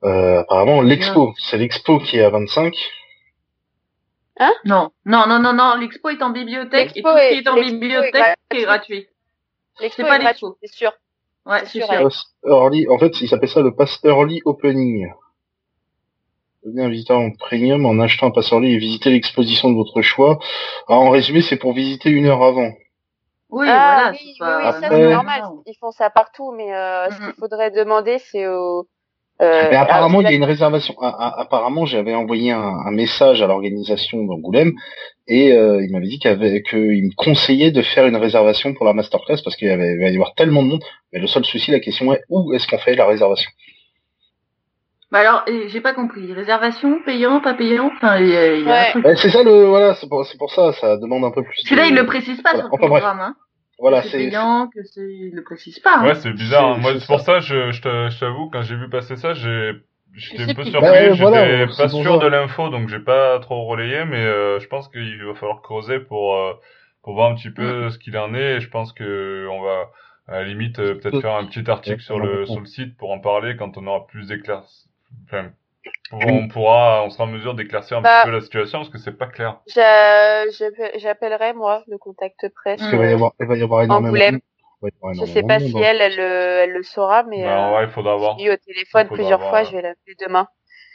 Euh, 0.03 0.39
apparemment, 0.39 0.81
l'expo, 0.81 1.33
c'est 1.37 1.57
l'expo 1.57 1.99
qui 1.99 2.17
est 2.17 2.23
à 2.23 2.29
25. 2.29 2.73
Non, 4.65 4.91
non, 5.05 5.25
non, 5.27 5.39
non, 5.39 5.53
non. 5.53 5.75
L'expo 5.75 6.09
est 6.09 6.21
en 6.21 6.29
bibliothèque 6.29 6.91
et 6.95 7.01
L'expo 7.01 7.09
tout 7.11 7.17
ce 7.17 7.29
qui 7.29 7.35
est- 7.35 7.39
est 7.41 7.47
en 7.49 7.57
est 7.57 7.63
bibliothèque 7.71 8.13
gratuit. 8.13 8.37
est 8.51 8.63
gratuit. 8.63 9.07
L'expo 9.81 10.01
C'est 10.03 10.07
pas 10.07 10.15
est 10.15 10.19
gratuit, 10.19 10.45
l'expo. 10.45 10.57
c'est 10.61 10.71
sûr. 10.73 10.91
Ouais, 11.45 11.59
C'est 11.65 11.81
sûr, 11.81 12.09
Early, 12.45 12.87
en 12.89 12.97
fait, 12.99 13.19
il 13.21 13.27
s'appelle 13.27 13.49
ça 13.49 13.61
le 13.61 13.73
Pass 13.75 13.99
Early 14.03 14.41
Opening. 14.45 15.11
Devenez 16.63 16.83
un 16.83 16.89
visiteur 16.89 17.17
en 17.19 17.31
premium 17.31 17.85
en 17.85 17.99
achetant 17.99 18.27
un 18.27 18.31
Pass 18.31 18.51
Early 18.51 18.73
et 18.73 18.77
visiter 18.77 19.09
l'exposition 19.09 19.69
de 19.69 19.75
votre 19.75 20.01
choix. 20.01 20.39
Alors, 20.87 21.01
en 21.03 21.09
résumé, 21.09 21.41
c'est 21.41 21.57
pour 21.57 21.73
visiter 21.73 22.09
une 22.09 22.25
heure 22.27 22.43
avant. 22.43 22.71
Oui, 23.49 23.65
ah 23.69 23.93
voilà. 24.03 24.11
oui, 24.11 24.17
c'est 24.17 24.23
oui, 24.23 24.49
oui, 24.57 24.63
ça 24.63 24.67
Après- 24.69 24.89
c'est 24.89 25.09
normal. 25.09 25.43
Ils 25.65 25.75
font 25.79 25.91
ça 25.91 26.09
partout, 26.09 26.51
mais 26.51 26.73
euh, 26.73 27.09
ce 27.09 27.17
qu'il 27.17 27.33
faudrait 27.39 27.71
demander, 27.71 28.19
c'est 28.19 28.47
au. 28.47 28.87
Euh, 29.41 29.67
Mais 29.69 29.77
apparemment, 29.77 30.19
il 30.19 30.25
y 30.25 30.27
a 30.27 30.33
une 30.33 30.43
réservation. 30.43 30.95
Apparemment, 31.01 31.85
j'avais 31.85 32.13
envoyé 32.13 32.51
un, 32.51 32.59
un 32.85 32.91
message 32.91 33.41
à 33.41 33.47
l'organisation 33.47 34.25
d'Angoulême 34.25 34.73
et 35.27 35.53
euh, 35.53 35.81
il 35.81 35.91
m'avait 35.93 36.07
dit 36.07 36.19
qu'il 36.19 36.29
me 36.37 37.15
conseillait 37.15 37.71
de 37.71 37.81
faire 37.81 38.05
une 38.05 38.17
réservation 38.17 38.73
pour 38.73 38.85
la 38.85 38.93
masterclass 38.93 39.41
parce 39.41 39.55
qu'il 39.55 39.69
y 39.69 39.71
avait, 39.71 39.93
il 39.93 39.99
va 40.01 40.09
y 40.09 40.13
avoir 40.15 40.33
tellement 40.35 40.61
de 40.63 40.67
monde. 40.67 40.83
Mais 41.13 41.19
le 41.19 41.27
seul 41.27 41.45
souci, 41.45 41.71
la 41.71 41.79
question 41.79 42.11
est 42.13 42.21
où 42.27 42.53
est-ce 42.53 42.67
qu'on 42.67 42.79
fait 42.79 42.95
la 42.95 43.05
réservation? 43.05 43.49
Bah 45.11 45.19
alors, 45.19 45.43
j'ai 45.69 45.81
pas 45.81 45.93
compris. 45.93 46.31
Réservation, 46.33 46.99
payant, 47.05 47.39
pas 47.39 47.53
payant? 47.55 47.89
Enfin, 47.95 48.19
il 48.19 48.27
y 48.29 48.35
a, 48.35 48.53
il 48.55 48.63
y 48.65 48.69
a 48.69 48.95
un 48.95 49.01
Ouais. 49.01 49.15
C'est 49.15 49.29
ça 49.29 49.41
le, 49.41 49.65
voilà, 49.65 49.95
c'est 49.95 50.07
pour, 50.07 50.23
ça, 50.51 50.71
ça 50.73 50.97
demande 50.97 51.23
un 51.23 51.31
peu 51.31 51.41
plus. 51.43 51.55
C'est 51.63 51.75
là, 51.75 51.83
de- 51.85 51.89
il 51.89 51.95
le 51.95 52.05
précise 52.05 52.41
pas 52.41 52.51
Voilà. 52.51 52.67
sur 52.67 52.77
le 52.77 52.83
Enfin, 52.83 52.87
programme. 52.87 53.19
Hein. 53.21 53.35
Voilà, 53.79 54.01
que 54.01 54.07
c'est 54.09 54.11
c'est. 54.11 54.29
payant, 54.29 54.67
que 54.67 54.83
c'est, 54.83 55.01
il 55.01 55.31
le 55.35 55.43
précise 55.43 55.79
pas. 55.79 55.97
Hein. 55.99 56.05
Ouais, 56.07 56.15
c'est 56.15 56.31
bizarre. 56.33 56.65
hein. 56.71 56.73
C'est- 56.75 56.81
Moi, 56.81 56.99
c'est 56.99 57.05
pour 57.07 57.19
ça, 57.21 57.39
je, 57.39 57.71
je 57.71 57.81
te- 57.81 58.09
je 58.09 58.19
t'avoue, 58.19 58.49
quand 58.49 58.61
j'ai 58.61 58.75
vu 58.75 58.89
passer 58.89 59.15
ça, 59.15 59.33
j'ai, 59.33 59.73
j'étais 60.13 60.43
un 60.43 60.47
peu 60.47 60.63
Bah, 60.63 60.69
surpris. 60.71 60.89
ouais, 60.89 61.09
J'étais 61.11 61.23
voilà, 61.23 61.67
pas 61.67 61.87
sûr 61.89 62.19
de 62.19 62.27
l'info, 62.27 62.69
donc 62.69 62.89
j'ai 62.89 62.99
pas 62.99 63.39
trop 63.39 63.65
relayé, 63.65 64.05
mais 64.05 64.23
euh, 64.25 64.59
je 64.59 64.67
pense 64.67 64.87
qu'il 64.89 65.23
va 65.23 65.33
falloir 65.35 65.61
creuser 65.61 65.99
pour 65.99 66.35
euh, 66.35 66.53
pour 67.03 67.13
voir 67.13 67.31
un 67.31 67.35
petit 67.35 67.49
peu 67.51 67.89
ce 67.89 67.97
qu'il 67.97 68.17
en 68.17 68.33
est. 68.33 68.57
Et 68.57 68.59
je 68.59 68.69
pense 68.69 68.91
que 68.93 69.47
on 69.49 69.61
va 69.61 69.89
à 70.27 70.41
la 70.41 70.43
limite 70.43 70.79
euh, 70.79 70.95
peut-être 70.95 71.21
faire 71.21 71.35
un 71.35 71.45
petit 71.45 71.69
article 71.69 72.01
sur 72.01 72.19
le 72.19 72.45
sur 72.45 72.59
le 72.59 72.65
site 72.65 72.97
pour 72.97 73.11
en 73.11 73.19
parler 73.19 73.55
quand 73.55 73.77
on 73.77 73.87
aura 73.87 74.05
plus 74.07 74.27
d'éclairci. 74.27 74.89
Enfin, 75.25 75.51
on 76.11 76.47
pourra, 76.47 77.03
on 77.05 77.09
sera 77.09 77.23
en 77.25 77.27
mesure 77.27 77.53
d'éclaircir 77.53 77.97
un 77.97 78.01
Bah. 78.01 78.21
petit 78.21 78.29
peu 78.29 78.35
la 78.35 78.41
situation 78.41 78.79
parce 78.79 78.89
que 78.89 78.97
c'est 78.97 79.17
pas 79.17 79.27
clair. 79.27 79.59
j'a- 79.73 80.49
j'appelle- 80.51 80.91
J'appellerai 80.99 81.53
moi 81.53 81.83
le 81.87 81.97
contact 81.97 82.39
presse. 82.55 82.79
Parce 82.79 82.89
qu'il 82.89 82.99
va 82.99 83.05
y 83.05 83.09
euh, 83.09 83.13
avoir, 83.15 83.31
il 83.39 83.45
va 83.47 83.55
y 83.57 83.63
avoir 83.63 83.81
énormément. 83.83 84.13
De- 84.13 84.39
il 84.81 84.89
avoir 85.03 85.13
Je 85.13 85.25
sais 85.31 85.43
pas 85.43 85.59
si 85.59 85.77
hein. 85.77 85.81
elle, 85.83 86.01
elle, 86.01 86.15
le- 86.15 86.59
elle 86.63 86.71
le 86.71 86.83
saura, 86.83 87.23
mais 87.23 87.43
Bah, 87.43 87.69
euh, 87.71 87.77
ouais, 87.77 87.83
il 87.85 87.89
faudra 87.89 88.15
voir. 88.15 88.37
j'ai 88.39 88.45
eu 88.45 88.51
au 88.51 88.57
téléphone 88.57 89.07
plusieurs 89.09 89.39
voir, 89.39 89.49
fois. 89.51 89.59
ouais. 89.59 89.65
Je 89.65 89.71
vais 89.71 89.81
l'appeler 89.81 90.15
demain. 90.25 90.47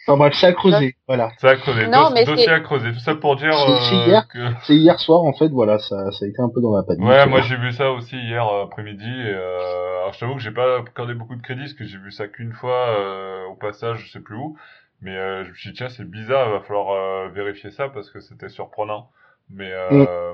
Enfin 0.07 0.19
bref, 0.19 0.35
c'est 0.35 0.47
à 0.49 0.53
creuser. 0.53 0.97
Voilà. 1.09 1.31
C'est 1.39 1.49
à 1.49 1.57
creuser. 1.57 1.87
Non, 1.87 2.11
mais 2.15 2.25
dossier 2.25 2.45
c'est- 2.47 2.51
à 2.53 2.61
creuser. 2.61 2.93
Tout 2.93 2.99
ça 2.99 3.15
pour 3.15 3.37
dire 3.37 3.55
C'est- 3.55 3.81
c'est 3.89 3.95
euh, 3.95 4.07
hier. 4.07 4.29
que. 4.29 4.39
C'est 4.65 4.75
hier 4.75 5.01
soir 5.01 5.23
en 5.23 5.33
fait. 5.33 5.49
Voilà, 5.49 5.79
ça, 5.79 6.11
ça 6.13 6.27
a 6.27 6.29
été 6.29 6.43
un 6.43 6.51
peu 6.55 6.61
dans 6.61 6.77
la 6.77 6.83
panique. 6.83 7.03
Ouais, 7.05 7.25
moi 7.27 7.41
j'ai 7.41 7.57
vu 7.57 7.73
ça 7.73 7.91
aussi 7.91 8.17
hier 8.19 8.47
euh, 8.47 8.65
après-midi. 8.65 9.07
Euh, 9.09 9.99
alors 10.01 10.13
je 10.13 10.21
t'avoue 10.21 10.35
que 10.35 10.43
j'ai 10.43 10.51
pas 10.51 10.81
accordé 10.81 11.15
beaucoup 11.15 11.37
de 11.37 11.41
crédit 11.43 11.63
parce 11.63 11.73
que 11.73 11.85
j'ai 11.85 11.97
vu 11.97 12.11
ça 12.11 12.29
qu'une 12.29 12.53
fois 12.53 12.89
euh, 12.99 13.45
au 13.47 13.55
passage, 13.55 14.05
je 14.07 14.11
sais 14.13 14.21
plus 14.21 14.37
où. 14.37 14.57
Mais 15.05 15.17
euh, 15.17 15.45
je 15.45 15.51
me 15.51 15.55
suis 15.55 15.71
dit 15.71 15.77
tiens 15.77 15.89
c'est 15.91 16.09
bizarre, 16.11 16.49
il 16.49 16.53
va 16.55 16.61
falloir 16.61 16.91
euh, 16.91 17.29
vérifier 17.29 17.71
ça 17.71 17.89
parce 17.91 18.11
que 18.11 18.19
c'était 18.21 18.49
surprenant. 18.49 19.11
Mais 19.51 19.71
euh, 19.71 20.33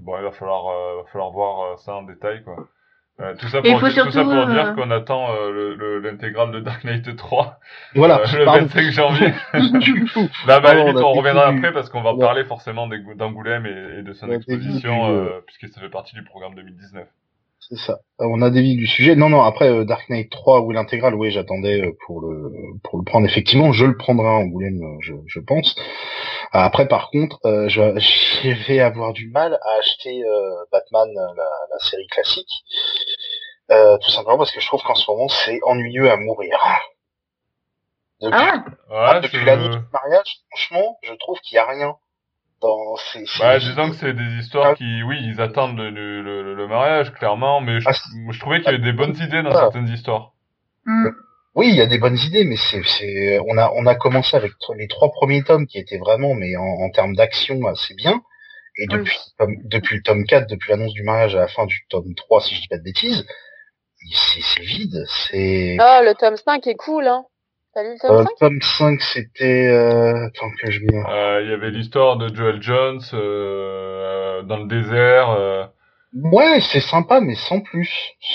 bon, 0.00 0.18
il 0.18 0.24
va 0.24 0.32
falloir, 0.32 0.66
euh, 0.68 1.02
va 1.02 1.08
falloir 1.12 1.30
voir 1.30 1.78
ça 1.78 1.94
en 1.94 2.02
détail 2.02 2.42
quoi. 2.42 2.56
Euh, 3.20 3.34
tout 3.38 3.48
ça 3.48 3.60
pour, 3.60 3.78
dire, 3.90 4.04
tout 4.06 4.10
ça 4.12 4.22
pour 4.24 4.32
euh, 4.32 4.46
dire 4.46 4.74
qu'on 4.74 4.90
attend 4.90 5.30
euh, 5.34 5.50
le- 5.52 5.74
le- 5.74 5.98
l'intégrale 6.00 6.52
de 6.52 6.60
Dark 6.60 6.84
Knight 6.84 7.14
3 7.16 7.60
Voilà. 7.94 8.20
euh, 8.20 8.38
le 8.38 8.44
pardon. 8.46 8.60
25 8.62 8.90
janvier. 8.90 9.32
Là, 10.46 10.60
bah, 10.60 10.72
limite, 10.74 10.96
on 10.96 11.04
on 11.08 11.12
reviendra 11.12 11.46
après 11.48 11.72
parce 11.72 11.90
qu'on 11.90 12.00
va 12.02 12.14
parler 12.16 12.44
forcément 12.44 12.88
d'Angoulême 12.88 13.66
et, 13.66 13.98
et 13.98 14.02
de 14.02 14.12
son 14.14 14.26
On 14.28 14.32
a 14.32 14.36
exposition, 14.36 15.10
euh, 15.10 15.40
puisque 15.46 15.68
ça 15.72 15.80
fait 15.82 15.90
partie 15.90 16.14
du 16.14 16.24
programme 16.24 16.54
2019. 16.54 17.06
C'est 17.70 17.78
ça. 17.78 18.00
Euh, 18.20 18.26
On 18.28 18.42
a 18.42 18.50
dévié 18.50 18.74
du 18.74 18.86
sujet. 18.86 19.14
Non, 19.14 19.28
non. 19.28 19.42
Après 19.42 19.68
euh, 19.70 19.84
Dark 19.84 20.08
Knight 20.08 20.30
3 20.30 20.60
ou 20.62 20.72
l'intégrale, 20.72 21.14
oui, 21.14 21.30
j'attendais 21.30 21.80
euh, 21.80 21.96
pour 22.06 22.20
le 22.20 22.50
pour 22.82 22.98
le 22.98 23.04
prendre. 23.04 23.26
Effectivement, 23.26 23.72
je 23.72 23.86
le 23.86 23.96
prendrai 23.96 24.26
en 24.26 24.40
Angoulême, 24.42 24.80
je, 25.00 25.14
je 25.26 25.40
pense. 25.40 25.76
Après, 26.52 26.88
par 26.88 27.10
contre, 27.10 27.38
euh, 27.44 27.68
je, 27.68 27.80
je 27.98 28.66
vais 28.66 28.80
avoir 28.80 29.12
du 29.12 29.28
mal 29.30 29.54
à 29.62 29.78
acheter 29.78 30.24
euh, 30.24 30.64
Batman, 30.72 31.08
la, 31.14 31.32
la 31.72 31.78
série 31.78 32.08
classique, 32.08 32.50
Euh, 33.70 33.96
tout 33.98 34.10
simplement 34.10 34.36
parce 34.38 34.50
que 34.50 34.60
je 34.60 34.66
trouve 34.66 34.82
qu'en 34.82 34.96
ce 34.96 35.08
moment, 35.10 35.28
c'est 35.28 35.60
ennuyeux 35.62 36.10
à 36.10 36.16
mourir. 36.16 36.58
Depuis, 38.20 38.36
Ah 38.38 38.64
ouais? 38.90 39.14
Ouais, 39.14 39.20
depuis 39.20 39.44
l'année 39.44 39.68
du 39.68 39.78
mariage, 39.92 40.40
franchement, 40.50 40.98
je 41.02 41.14
trouve 41.14 41.38
qu'il 41.40 41.54
y 41.54 41.58
a 41.58 41.66
rien 41.66 41.96
bah, 43.40 43.58
disons 43.58 43.90
que 43.90 43.96
c'est 43.96 44.12
des 44.14 44.38
histoires 44.40 44.68
Ah. 44.72 44.74
qui, 44.74 45.02
oui, 45.02 45.18
ils 45.22 45.40
attendent 45.40 45.78
le, 45.78 45.90
le, 45.90 46.22
le- 46.42 46.54
le 46.54 46.68
mariage, 46.68 47.12
clairement, 47.12 47.60
mais 47.60 47.80
je, 47.80 47.88
Ah, 47.88 47.92
je 48.32 48.38
trouvais 48.40 48.58
qu'il 48.60 48.66
y 48.72 48.74
avait 48.74 48.84
des 48.84 48.92
bonnes 48.92 49.16
idées 49.16 49.42
dans 49.42 49.50
Ah. 49.50 49.60
certaines 49.60 49.88
histoires. 49.88 50.32
Hmm. 50.84 51.08
Oui, 51.54 51.68
il 51.68 51.74
y 51.76 51.80
a 51.80 51.86
des 51.86 51.98
bonnes 51.98 52.18
idées, 52.18 52.44
mais 52.44 52.56
c'est, 52.56 52.82
c'est, 52.84 53.38
on 53.46 53.58
a, 53.58 53.70
on 53.74 53.84
a 53.86 53.94
commencé 53.96 54.36
avec 54.36 54.52
les 54.76 54.86
trois 54.88 55.10
premiers 55.10 55.42
tomes 55.42 55.66
qui 55.66 55.78
étaient 55.78 55.98
vraiment, 55.98 56.34
mais 56.34 56.56
en, 56.56 56.62
en 56.62 56.90
termes 56.90 57.16
d'action, 57.16 57.66
assez 57.66 57.94
bien. 57.94 58.22
Et 58.78 58.86
Oui. 58.88 58.98
depuis, 58.98 59.18
depuis 59.64 59.96
le 59.96 60.02
tome 60.02 60.24
4, 60.24 60.48
depuis 60.48 60.70
l'annonce 60.70 60.92
du 60.92 61.02
mariage 61.02 61.34
à 61.34 61.40
la 61.40 61.48
fin 61.48 61.66
du 61.66 61.84
tome 61.88 62.14
3, 62.14 62.40
si 62.40 62.54
je 62.54 62.60
dis 62.62 62.68
pas 62.68 62.78
de 62.78 62.82
bêtises, 62.84 63.26
c'est, 64.12 64.40
c'est 64.42 64.62
vide, 64.62 65.04
c'est, 65.08 65.76
Oh, 65.80 66.00
le 66.04 66.14
tome 66.14 66.36
5 66.36 66.66
est 66.68 66.76
cool, 66.76 67.06
hein. 67.08 67.24
T'as 67.74 67.82
lu 67.82 67.90
le 67.94 67.98
tome 68.00 68.16
euh, 68.16 68.22
5 68.24 68.30
le 68.30 68.38
tome 68.38 68.60
5, 68.62 69.00
c'était, 69.02 69.68
euh, 69.68 70.26
attends 70.26 70.50
que 70.60 70.70
je 70.70 70.80
me... 70.80 71.06
Euh, 71.08 71.42
il 71.42 71.50
y 71.50 71.52
avait 71.52 71.70
l'histoire 71.70 72.16
de 72.16 72.34
Joel 72.34 72.60
Jones 72.62 73.00
euh, 73.14 74.42
dans 74.42 74.58
le 74.58 74.66
désert. 74.66 75.30
euh, 75.30 75.66
Ouais, 76.14 76.60
c'est 76.60 76.80
sympa, 76.80 77.20
mais 77.20 77.36
sans 77.36 77.60
plus. 77.60 77.90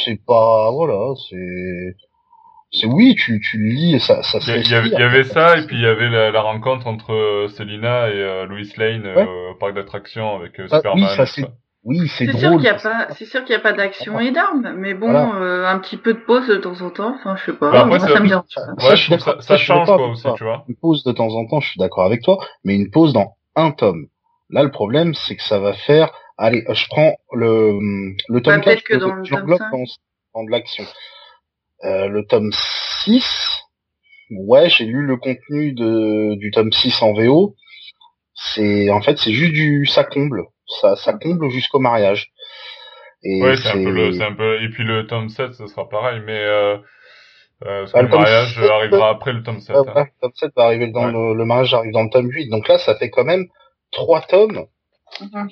C'est 0.05 0.19
pas, 0.25 0.71
voilà, 0.71 1.13
c'est, 1.29 1.95
c'est 2.71 2.87
oui, 2.87 3.15
tu, 3.15 3.41
tu 3.41 3.57
le 3.57 3.69
lis, 3.69 3.95
et 3.95 3.99
ça, 3.99 4.23
ça 4.23 4.39
Il 4.41 4.47
y, 4.47 4.51
a- 4.51 4.57
se 4.63 4.87
il 4.87 4.97
y 4.97 5.01
avait, 5.03 5.21
y 5.21 5.25
ça, 5.25 5.57
et 5.57 5.65
puis 5.65 5.75
il 5.75 5.81
y 5.81 5.85
avait 5.87 6.09
la, 6.09 6.31
la 6.31 6.41
rencontre 6.41 6.87
entre 6.87 7.13
euh, 7.13 7.47
Selina 7.49 8.09
et 8.09 8.13
euh, 8.13 8.45
Louis 8.45 8.71
Lane 8.77 9.05
euh, 9.05 9.51
au 9.51 9.55
parc 9.55 9.73
d'attractions 9.73 10.35
avec 10.35 10.59
euh, 10.59 10.67
Ah, 10.71 10.77
Superman. 10.77 11.09
oui, 11.09 11.15
ça 11.15 11.25
c'est, 11.25 11.43
oui, 11.85 12.07
c'est 12.09 12.25
C'est 12.25 12.37
sûr 12.37 12.49
drôle. 12.49 12.61
qu'il 12.61 12.65
y 12.65 12.69
a 12.69 12.75
pas, 12.75 13.07
c'est 13.13 13.25
sûr 13.25 13.43
qu'il 13.45 13.53
y 13.53 13.55
a 13.55 13.59
pas 13.61 13.73
d'action 13.73 14.19
et 14.19 14.31
d'armes, 14.31 14.73
mais 14.77 14.93
bon, 14.93 15.11
Voilà. 15.11 15.35
euh, 15.35 15.65
un 15.67 15.79
petit 15.79 15.97
peu 15.97 16.13
de 16.13 16.19
pause 16.19 16.47
de 16.47 16.55
temps 16.57 16.81
en 16.81 16.89
temps. 16.89 17.15
Enfin, 17.15 17.35
je 17.37 17.45
sais 17.45 17.53
pas. 17.57 17.71
Bah, 17.71 17.77
après, 17.81 17.89
moi, 17.89 17.99
ça 17.99 18.19
me 18.19 18.27
dérange. 18.27 18.43
Ouais, 18.57 18.95
je 18.95 19.03
suis 19.03 19.13
je 19.13 19.17
trouve 19.17 19.25
d'accord, 19.27 19.43
ça, 19.43 19.57
change 19.57 19.85
quoi 19.87 20.07
aussi, 20.09 20.27
tu 20.35 20.43
vois. 20.43 20.65
une 20.67 20.75
pause 20.75 21.03
de 21.03 21.11
temps 21.11 21.29
en 21.35 21.45
temps, 21.47 21.59
je 21.61 21.69
suis 21.69 21.79
d'accord 21.79 22.05
avec 22.05 22.21
toi, 22.23 22.37
mais 22.63 22.75
une 22.75 22.89
pause 22.91 23.13
dans 23.13 23.35
un 23.55 23.71
tome. 23.71 24.07
Là, 24.49 24.63
le 24.63 24.71
problème, 24.71 25.13
c'est 25.13 25.35
que 25.35 25.43
ça 25.43 25.59
va 25.59 25.73
faire. 25.73 26.11
Allez, 26.37 26.63
je 26.69 26.87
prends 26.89 27.15
le 27.31 27.79
le 28.27 28.41
tome 28.41 28.55
Bah, 28.55 28.59
4, 28.61 28.65
peut-être 28.65 28.83
que 28.83 28.93
je- 28.95 28.99
dans 28.99 29.13
le 29.13 29.23
je 29.23 29.29
tome 29.31 29.39
l'englobe 29.41 29.57
5. 29.59 29.71
dans, 29.71 29.83
dans 30.33 30.43
de 30.43 30.51
l'action. 30.51 30.83
Euh, 31.83 32.07
le 32.07 32.25
tome 32.25 32.51
6, 32.51 33.59
ouais, 34.31 34.69
j'ai 34.69 34.85
lu 34.85 35.05
le 35.05 35.17
contenu 35.17 35.73
de 35.73 36.35
du 36.35 36.51
tome 36.51 36.71
6 36.71 37.01
en 37.01 37.13
VO. 37.13 37.55
C'est 38.33 38.89
en 38.89 39.01
fait, 39.01 39.17
c'est 39.17 39.31
juste 39.33 39.53
du 39.53 39.85
ça 39.85 40.03
comble, 40.03 40.43
ça 40.67 40.95
ça 40.95 41.13
comble 41.13 41.49
jusqu'au 41.49 41.79
mariage. 41.79 42.31
Et 43.23 43.41
Ouais, 43.41 43.55
c'est 43.57 43.69
un 43.69 43.83
peu 43.83 43.89
le, 43.91 44.11
c'est 44.13 44.23
un 44.23 44.33
peu, 44.33 44.61
et 44.61 44.69
puis 44.69 44.83
le 44.83 45.07
tome 45.07 45.29
7, 45.29 45.53
ce 45.53 45.65
sera 45.67 45.89
pareil, 45.89 46.21
mais, 46.25 46.37
euh, 46.39 46.77
euh, 47.65 47.79
parce 47.81 47.91
que 47.91 47.97
Bah, 47.97 48.03
le 48.03 48.09
mariage 48.09 48.55
7, 48.55 48.69
arrivera 48.69 49.09
après 49.09 49.33
le 49.33 49.41
tome 49.43 49.59
7. 49.61 49.75
Ah, 49.75 49.79
hein. 49.79 49.93
ouais, 49.95 50.03
le 50.03 50.21
tome 50.21 50.31
7 50.35 50.51
va 50.55 50.63
arriver 50.65 50.87
dans 50.87 51.05
Ouais. 51.05 51.11
le, 51.11 51.33
le 51.33 51.45
mariage 51.45 51.73
arrive 51.73 51.91
dans 51.91 52.03
le 52.03 52.09
tome 52.09 52.29
8. 52.29 52.49
Donc 52.49 52.67
là, 52.67 52.77
ça 52.77 52.95
fait 52.95 53.09
quand 53.09 53.23
même 53.23 53.45
trois 53.91 54.21
tomes 54.21 54.65
Mhm. 55.21 55.49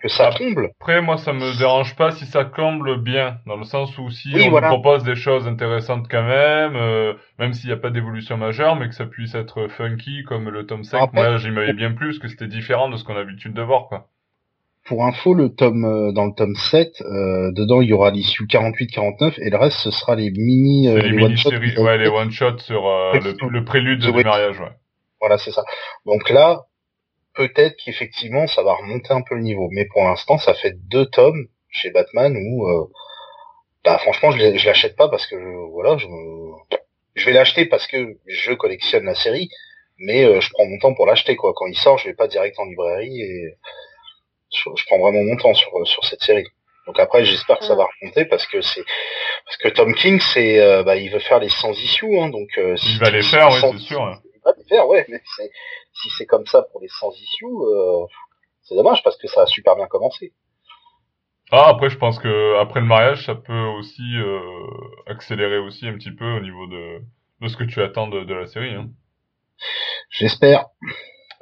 que 0.00 0.08
ça 0.08 0.30
comble. 0.38 0.70
Après, 0.80 1.02
moi, 1.02 1.18
ça 1.18 1.32
me 1.32 1.58
dérange 1.58 1.96
pas 1.96 2.12
si 2.12 2.24
ça 2.24 2.44
comble 2.44 3.02
bien, 3.02 3.38
dans 3.46 3.56
le 3.56 3.64
sens 3.64 3.98
où 3.98 4.08
si 4.10 4.30
Oui, 4.34 4.44
on 4.46 4.50
voilà. 4.50 4.68
nous 4.70 4.74
propose 4.80 5.02
des 5.04 5.16
choses 5.16 5.46
intéressantes 5.48 6.06
quand 6.08 6.22
même, 6.22 6.76
euh, 6.76 7.14
même 7.38 7.52
s'il 7.52 7.66
n'y 7.68 7.74
a 7.74 7.78
pas 7.78 7.90
d'évolution 7.90 8.36
majeure, 8.36 8.76
mais 8.76 8.88
que 8.88 8.94
ça 8.94 9.06
puisse 9.06 9.34
être 9.34 9.66
funky 9.68 10.22
comme 10.24 10.48
le 10.48 10.64
tome 10.66 10.84
5, 10.84 10.98
Après- 11.02 11.20
moi, 11.28 11.36
j'y 11.38 11.50
m'avais 11.50 11.72
bien 11.72 11.92
plus, 11.92 12.18
que 12.20 12.28
c'était 12.28 12.46
différent 12.46 12.88
de 12.88 12.96
ce 12.96 13.04
qu'on 13.04 13.14
a 13.16 13.18
l'habitude 13.18 13.52
de 13.54 13.62
voir, 13.62 13.88
quoi. 13.88 14.06
Pour 14.84 15.04
info, 15.04 15.32
le 15.32 15.54
tome 15.54 15.84
euh, 15.84 16.12
dans 16.12 16.26
le 16.26 16.32
tome 16.34 16.56
7, 16.56 17.02
euh, 17.02 17.52
dedans 17.52 17.80
il 17.82 17.88
y 17.88 17.92
aura 17.92 18.10
l'issue 18.10 18.44
48-49 18.44 19.40
et 19.40 19.50
le 19.50 19.56
reste 19.56 19.78
ce 19.78 19.90
sera 19.92 20.16
les 20.16 20.30
mini 20.30 20.88
euh, 20.88 21.00
C'est 21.00 21.08
les 21.08 21.28
les 21.28 21.34
qu'ils 21.34 21.78
ont 21.80 21.84
ouais, 21.84 21.98
les 21.98 22.04
fait. 22.06 22.10
one-shots 22.10 22.58
sur 22.58 22.88
euh, 22.88 23.12
le, 23.20 23.48
le 23.48 23.64
prélude 23.64 24.00
du 24.00 24.10
mariage, 24.12 24.58
ouais. 24.58 24.72
Voilà, 25.20 25.38
c'est 25.38 25.52
ça. 25.52 25.62
Donc 26.04 26.28
là, 26.30 26.66
peut-être 27.34 27.76
qu'effectivement 27.76 28.46
ça 28.48 28.62
va 28.62 28.74
remonter 28.74 29.12
un 29.12 29.22
peu 29.22 29.36
le 29.36 29.42
niveau, 29.42 29.68
mais 29.70 29.86
pour 29.86 30.02
l'instant 30.02 30.38
ça 30.38 30.54
fait 30.54 30.74
deux 30.88 31.06
tomes 31.06 31.46
chez 31.70 31.90
Batman 31.90 32.36
où 32.36 32.68
euh, 32.68 32.86
bah 33.84 33.98
franchement 33.98 34.30
je, 34.32 34.66
l'achète 34.66 34.96
pas 34.96 35.08
parce 35.08 35.26
que 35.26 35.36
voilà, 35.70 35.96
je 35.96 36.06
je 37.14 37.26
vais 37.26 37.32
l'acheter 37.32 37.66
parce 37.66 37.86
que 37.86 38.18
je 38.26 38.52
collectionne 38.52 39.04
la 39.04 39.14
série, 39.14 39.48
mais 39.98 40.24
euh, 40.24 40.40
je 40.40 40.50
prends 40.52 40.66
mon 40.66 40.78
temps 40.78 40.94
pour 40.94 41.06
l'acheter 41.06 41.36
quoi. 41.36 41.52
Quand 41.54 41.66
il 41.66 41.76
sort, 41.76 41.98
je 41.98 42.08
vais 42.08 42.14
pas 42.14 42.28
direct 42.28 42.58
en 42.58 42.64
librairie 42.64 43.20
et 43.20 43.54
je, 44.52 44.70
je 44.76 44.84
prends 44.86 44.98
vraiment 44.98 45.22
mon 45.22 45.36
temps 45.36 45.54
sur 45.54 45.70
sur 45.86 46.04
cette 46.04 46.22
série. 46.22 46.46
Donc 46.86 46.98
après, 46.98 47.24
j'espère 47.24 47.58
que 47.60 47.64
ça 47.64 47.76
va 47.76 47.86
remonter 48.00 48.24
parce 48.24 48.46
que 48.46 48.60
c'est 48.60 48.84
parce 49.44 49.56
que 49.58 49.68
Tom 49.68 49.94
King, 49.94 50.20
c'est 50.20 50.58
euh, 50.60 50.82
bah 50.82 50.96
il 50.96 51.10
veut 51.10 51.20
faire 51.20 51.38
les 51.38 51.48
100 51.48 51.70
issues, 51.72 52.18
hein, 52.18 52.28
donc 52.28 52.48
euh, 52.58 52.76
si 52.76 52.92
Il 52.94 52.98
va 52.98 53.10
les 53.10 53.22
faire, 53.22 53.48
oui, 53.50 53.60
100 53.60 53.72
c'est 53.72 53.78
sûr. 53.78 54.02
hein. 54.02 54.18
il 54.34 54.40
va 54.44 54.52
les 54.58 54.64
faire, 54.64 54.88
ouais, 54.88 55.06
mais 55.08 55.20
c'est 55.36 55.50
si 55.94 56.08
c'est 56.18 56.26
comme 56.26 56.46
ça 56.46 56.62
pour 56.72 56.80
les 56.80 56.88
100 56.88 57.12
issues, 57.12 57.44
euh, 57.46 58.04
c'est 58.62 58.74
dommage 58.74 59.02
parce 59.04 59.16
que 59.16 59.28
ça 59.28 59.42
a 59.42 59.46
super 59.46 59.76
bien 59.76 59.86
commencé. 59.86 60.32
Ah, 61.52 61.68
après, 61.68 61.90
je 61.90 61.98
pense 61.98 62.18
que 62.18 62.58
après 62.60 62.80
le 62.80 62.86
mariage, 62.86 63.26
ça 63.26 63.34
peut 63.34 63.64
aussi 63.78 64.02
euh, 64.16 64.40
accélérer 65.06 65.58
aussi 65.58 65.86
un 65.86 65.94
petit 65.94 66.10
peu 66.12 66.24
au 66.24 66.40
niveau 66.40 66.66
de, 66.66 67.00
de 67.42 67.48
ce 67.48 67.56
que 67.56 67.64
tu 67.64 67.82
attends 67.82 68.08
de, 68.08 68.24
de 68.24 68.34
la 68.34 68.46
série. 68.46 68.74
Hein. 68.74 68.88
J'espère. 70.10 70.66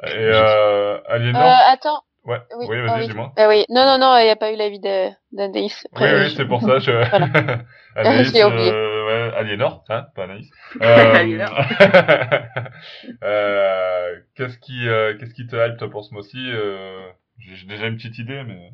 Et 0.05 0.09
euh, 0.17 0.99
Aliénor, 1.07 1.43
Euh, 1.43 1.73
attends. 1.73 2.03
Ouais, 2.25 2.39
Oui, 2.59 2.67
oui, 2.69 2.77
ah 2.83 2.93
vas-y, 2.93 3.01
oui. 3.03 3.09
dis-moi. 3.09 3.33
Ah 3.37 3.49
oui. 3.49 3.65
Non, 3.69 3.85
non, 3.87 3.99
non, 3.99 4.19
il 4.19 4.25
n'y 4.25 4.31
a 4.31 4.37
pas 4.37 4.53
eu 4.53 4.57
l'avis 4.57 4.81
d'Anaïs. 4.81 5.87
Oui, 6.01 6.07
oui, 6.15 6.35
c'est 6.37 6.47
pour 6.47 6.61
ça. 6.63 6.79
Je... 6.79 6.91
Anaïs, 7.97 8.29
Je 8.29 8.33
l'ai 8.35 8.45
oublié. 8.45 8.71
euh, 8.73 9.07
ouais, 9.31 9.37
Aliénor, 9.37 9.85
hein, 9.89 10.07
pas 10.15 10.25
Anaïs. 10.25 10.49
Euh, 10.83 11.15
Aliénor. 11.15 11.59
euh, 13.23 14.17
qu'est-ce 14.37 14.59
qui, 14.59 14.89
euh, 14.89 15.17
qu'est-ce 15.19 15.35
qui 15.35 15.47
te 15.47 15.57
hype 15.57 15.77
toi 15.79 15.91
pour 15.91 16.05
ce 16.05 16.13
mois-ci 16.15 16.39
euh, 16.51 17.09
J'ai 17.39 17.67
déjà 17.67 17.87
une 17.87 17.97
petite 17.97 18.19
idée, 18.19 18.43
mais. 18.47 18.71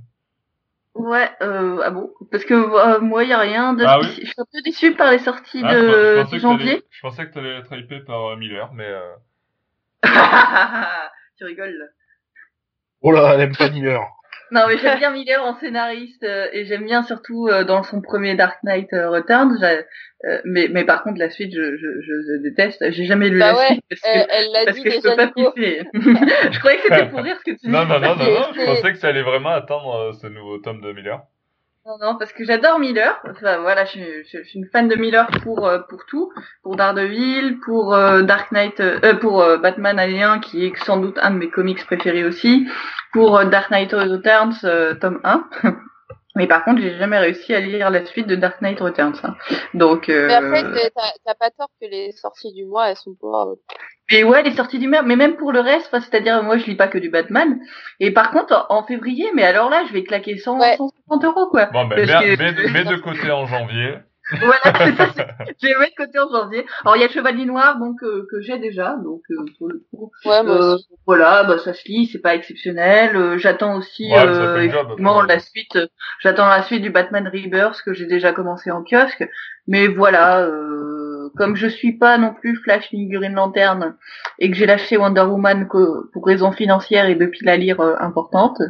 Ouais, 0.94 1.28
euh, 1.42 1.82
ah 1.84 1.90
bon? 1.90 2.10
Parce 2.30 2.44
que 2.44 2.54
euh, 2.54 3.00
moi, 3.00 3.24
il 3.24 3.28
y 3.28 3.32
a 3.34 3.38
rien 3.38 3.74
de 3.74 3.84
Ah 3.86 3.98
oui? 4.00 4.06
Je 4.22 4.26
suis 4.26 4.34
un 4.38 4.44
peu 4.50 4.62
déçue 4.64 4.94
par 4.94 5.10
les 5.10 5.18
sorties 5.18 5.60
Ah, 5.62 5.74
de, 5.74 6.24
je 6.32 6.38
janvier. 6.38 6.82
je 6.90 7.00
pensais 7.02 7.26
que 7.26 7.34
t'allais 7.34 7.58
être 7.58 7.72
hypé 7.76 8.00
par 8.00 8.30
euh, 8.30 8.36
Miller, 8.36 8.72
mais. 8.72 8.88
Euh... 8.88 9.12
tu 11.36 11.44
rigoles. 11.44 11.90
Oh 13.02 13.10
là, 13.12 13.32
elle 13.34 13.40
aime 13.42 13.56
pas 13.56 13.70
Miller. 13.70 14.02
Non, 14.52 14.62
mais 14.68 14.78
j'aime 14.78 14.98
bien 14.98 15.10
Miller 15.10 15.42
en 15.42 15.58
scénariste 15.58 16.22
euh, 16.22 16.46
et 16.52 16.64
j'aime 16.66 16.84
bien 16.84 17.02
surtout 17.02 17.48
euh, 17.48 17.64
dans 17.64 17.82
son 17.82 18.00
premier 18.00 18.36
Dark 18.36 18.58
Knight 18.62 18.92
euh, 18.92 19.10
Returns. 19.10 19.56
j'ai- 19.60 19.84
euh, 20.24 20.40
mais, 20.44 20.68
mais 20.70 20.84
par 20.84 21.02
contre, 21.02 21.18
la 21.18 21.30
suite, 21.30 21.52
je, 21.52 21.76
je, 21.76 22.00
je, 22.00 22.12
je 22.22 22.42
déteste. 22.42 22.82
J'ai 22.92 23.04
jamais 23.06 23.28
lu 23.28 23.38
Bah 23.40 23.52
la 23.52 23.58
ouais, 23.58 23.66
suite 23.66 23.84
parce 23.90 24.00
que, 24.00 24.06
Elle 24.08 24.26
elle 24.30 24.52
l'a 24.52 24.64
parce 24.66 24.76
dit 24.76 24.82
que 24.84 24.90
je 24.92 25.00
peux 25.00 25.16
pas 25.16 25.26
piffer. 25.28 25.82
je 25.94 26.58
croyais 26.60 26.76
que 26.78 26.82
c'était 26.84 27.08
pour 27.08 27.20
rire 27.22 27.36
ce 27.44 27.50
que 27.50 27.56
tu 27.58 27.68
Non, 27.68 27.82
dis. 27.84 27.88
non, 27.88 28.00
non, 28.00 28.14
non, 28.16 28.24
c'est- 28.24 28.30
non, 28.30 28.46
je 28.54 28.64
pensais 28.64 28.92
que 28.92 28.98
ça 28.98 29.08
allait 29.08 29.22
vraiment 29.22 29.50
attendre 29.50 29.94
euh, 29.94 30.12
ce 30.12 30.26
nouveau 30.28 30.58
tome 30.58 30.80
de 30.80 30.92
Miller. 30.92 31.20
Non, 31.86 31.98
non, 32.00 32.16
parce 32.18 32.32
que 32.32 32.44
j'adore 32.44 32.78
Miller. 32.80 33.20
Enfin, 33.30 33.58
voilà, 33.58 33.84
je, 33.84 33.90
suis- 33.92 34.24
je, 34.24 34.38
je 34.38 34.42
suis 34.48 34.58
une 34.58 34.66
fan 34.66 34.88
de 34.88 34.96
Miller 34.96 35.26
pour 35.42 35.66
euh, 35.66 35.78
pour 35.88 36.04
tout, 36.06 36.32
pour 36.62 36.74
Daredevil, 36.76 37.60
pour 37.64 37.94
euh, 37.94 38.22
Dark 38.22 38.50
Knight, 38.50 38.80
euh, 38.80 38.98
euh, 39.04 39.14
pour 39.14 39.38
Batman 39.58 39.98
Alien, 39.98 40.40
qui 40.40 40.64
est 40.66 40.76
sans 40.84 40.96
doute 40.96 41.16
un 41.22 41.30
de 41.30 41.36
mes 41.36 41.48
comics 41.50 41.84
préférés 41.86 42.24
aussi, 42.24 42.66
pour 43.12 43.44
Dark 43.44 43.70
Knight 43.70 43.92
Returns, 43.92 44.98
tome 45.00 45.20
1. 45.22 45.48
Mais 46.34 46.46
par 46.46 46.64
contre, 46.64 46.82
j'ai 46.82 46.98
jamais 46.98 47.18
réussi 47.18 47.54
à 47.54 47.60
lire 47.60 47.88
la 47.90 48.04
suite 48.04 48.26
de 48.26 48.34
Dark 48.36 48.60
Knight 48.60 48.78
Returns. 48.80 49.14
hein. 49.22 49.36
Donc, 49.72 50.10
euh, 50.10 50.26
Mais 50.26 50.34
après, 50.34 50.90
t'as 51.24 51.34
pas 51.34 51.50
tort 51.50 51.70
que 51.80 51.86
les 51.86 52.12
sorties 52.12 52.52
du 52.52 52.66
mois, 52.66 52.90
elles 52.90 52.96
sont 52.96 53.14
pas... 53.14 53.46
Et 54.10 54.22
ouais, 54.22 54.42
les 54.44 54.52
sorties 54.54 54.78
du 54.78 54.86
merde, 54.86 55.06
mais 55.06 55.16
même 55.16 55.36
pour 55.36 55.50
le 55.52 55.60
reste, 55.60 55.86
enfin, 55.88 56.00
c'est-à-dire 56.00 56.42
moi 56.42 56.58
je 56.58 56.66
lis 56.66 56.76
pas 56.76 56.86
que 56.88 56.98
du 56.98 57.10
Batman. 57.10 57.58
Et 57.98 58.12
par 58.12 58.30
contre, 58.30 58.66
en, 58.70 58.76
en 58.78 58.82
février, 58.84 59.26
mais 59.34 59.42
alors 59.42 59.68
là, 59.68 59.82
je 59.88 59.92
vais 59.92 60.04
claquer 60.04 60.36
100, 60.38 60.60
Ouais. 60.60 60.76
150 60.76 61.24
euros 61.24 61.48
quoi. 61.50 61.66
Bon, 61.72 61.86
ben, 61.86 61.96
mets, 61.96 62.06
que- 62.06 62.42
mets 62.42 62.52
de- 62.52 62.68
mets 62.72 62.84
de 62.84 62.96
côté 62.96 63.30
en 63.32 63.46
janvier. 63.46 63.94
Voilà, 64.40 64.60
c'est 64.64 64.96
ça, 64.96 65.06
c'est- 65.16 65.26
je 65.62 65.66
vais 65.68 65.72
le 65.74 65.78
mettre 65.80 65.92
de 65.98 66.04
côté 66.04 66.18
en 66.20 66.28
janvier. 66.30 66.66
Alors 66.84 66.96
il 66.96 67.00
y 67.00 67.04
a 67.04 67.06
le 67.08 67.12
Chevalier 67.12 67.44
Noir 67.46 67.78
donc 67.78 67.96
euh, 68.04 68.26
que 68.30 68.40
j'ai 68.40 68.58
déjà, 68.58 68.96
donc 69.04 69.22
euh, 69.30 69.44
pour 69.58 69.68
le 69.68 69.82
coup, 69.90 70.10
Ouais, 70.24 70.40
euh, 70.44 70.76
voilà, 71.06 71.44
bah 71.44 71.58
ça 71.58 71.74
se 71.74 71.82
lit, 71.86 72.06
c'est 72.12 72.20
pas 72.20 72.34
exceptionnel. 72.36 73.16
Euh, 73.16 73.38
j'attends 73.38 73.76
aussi 73.76 74.04
Ouais, 74.10 74.24
mais 74.24 74.68
euh, 74.68 74.70
job, 74.70 74.96
la 75.28 75.38
suite. 75.40 75.76
euh, 75.76 75.86
j'attends 76.20 76.48
la 76.48 76.62
suite 76.62 76.82
du 76.82 76.90
Batman 76.90 77.26
Rebirth 77.32 77.82
que 77.84 77.92
j'ai 77.92 78.06
déjà 78.06 78.32
commencé 78.32 78.70
en 78.72 78.82
kiosque. 78.84 79.28
Mais 79.68 79.86
voilà, 79.88 80.40
euh, 80.42 80.95
comme 81.36 81.56
je 81.56 81.66
suis 81.66 81.92
pas 81.92 82.18
non 82.18 82.34
plus 82.34 82.56
Flash 82.56 82.92
ni 82.92 83.08
Green 83.08 83.34
Lantern 83.34 83.96
et 84.38 84.50
que 84.50 84.56
j'ai 84.56 84.66
lâché 84.66 84.96
Wonder 84.96 85.22
Woman 85.22 85.68
que, 85.68 86.10
pour 86.12 86.26
raisons 86.26 86.52
financières 86.52 87.06
et 87.06 87.14
de 87.14 87.26
piles 87.26 87.48
à 87.48 87.56
lire 87.56 87.80
euh, 87.80 87.94
importantes, 88.00 88.60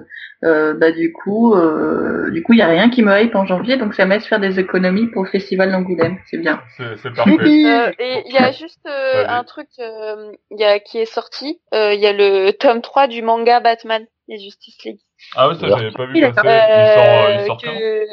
euh, 0.45 0.75
bah 0.75 0.93
du 0.93 1.13
coup, 1.13 1.55
euh, 1.55 2.31
du 2.31 2.43
coup 2.43 2.53
il 2.53 2.59
y 2.59 2.63
a 2.63 2.69
rien 2.69 2.91
qui 2.91 3.03
me 3.03 3.21
hype 3.21 3.35
en 3.35 3.47
janvier, 3.47 3.77
donc 3.77 3.95
ça 3.95 4.05
me 4.05 4.11
laisse 4.13 4.27
faire 4.27 4.41
des 4.41 4.61
économies 4.61 5.07
pour 5.07 5.25
le 5.25 5.31
festival 5.31 5.73
d'Angoulême, 5.73 6.19
c'est 6.31 6.39
bien. 6.39 6.61
C'est 6.77 6.97
c'est 7.03 7.15
parfait. 7.15 7.33
Euh, 7.33 7.93
et 7.99 8.23
il 8.27 8.33
y 8.35 8.39
a 8.39 8.53
juste 8.53 8.87
euh, 8.87 9.25
un 9.27 9.45
truc 9.45 9.69
euh, 9.79 10.33
il 10.51 10.61
y 10.61 10.65
a, 10.65 10.79
qui 10.79 10.99
est 10.99 11.07
sorti. 11.07 11.61
Euh, 11.75 11.95
Il 11.95 12.01
y 12.01 12.07
a 12.07 12.13
le 12.13 12.51
tome 12.53 12.83
3 12.83 13.07
du 13.09 13.23
manga 13.23 13.61
Batman 13.61 14.07
et 14.29 14.39
Justice 14.39 14.77
League. 14.85 15.01
Ah 15.35 15.49
ouais, 15.49 15.55
ça, 15.55 15.69
j'avais 15.69 15.91
pas 15.91 16.07
vu 16.07 16.13
Oui, 16.15 16.21
passer. 16.21 16.41
Il 16.45 16.95
sort, 16.95 17.31
il 17.31 17.47
sort 17.47 17.59
quand? 17.63 17.71
que... 17.71 18.05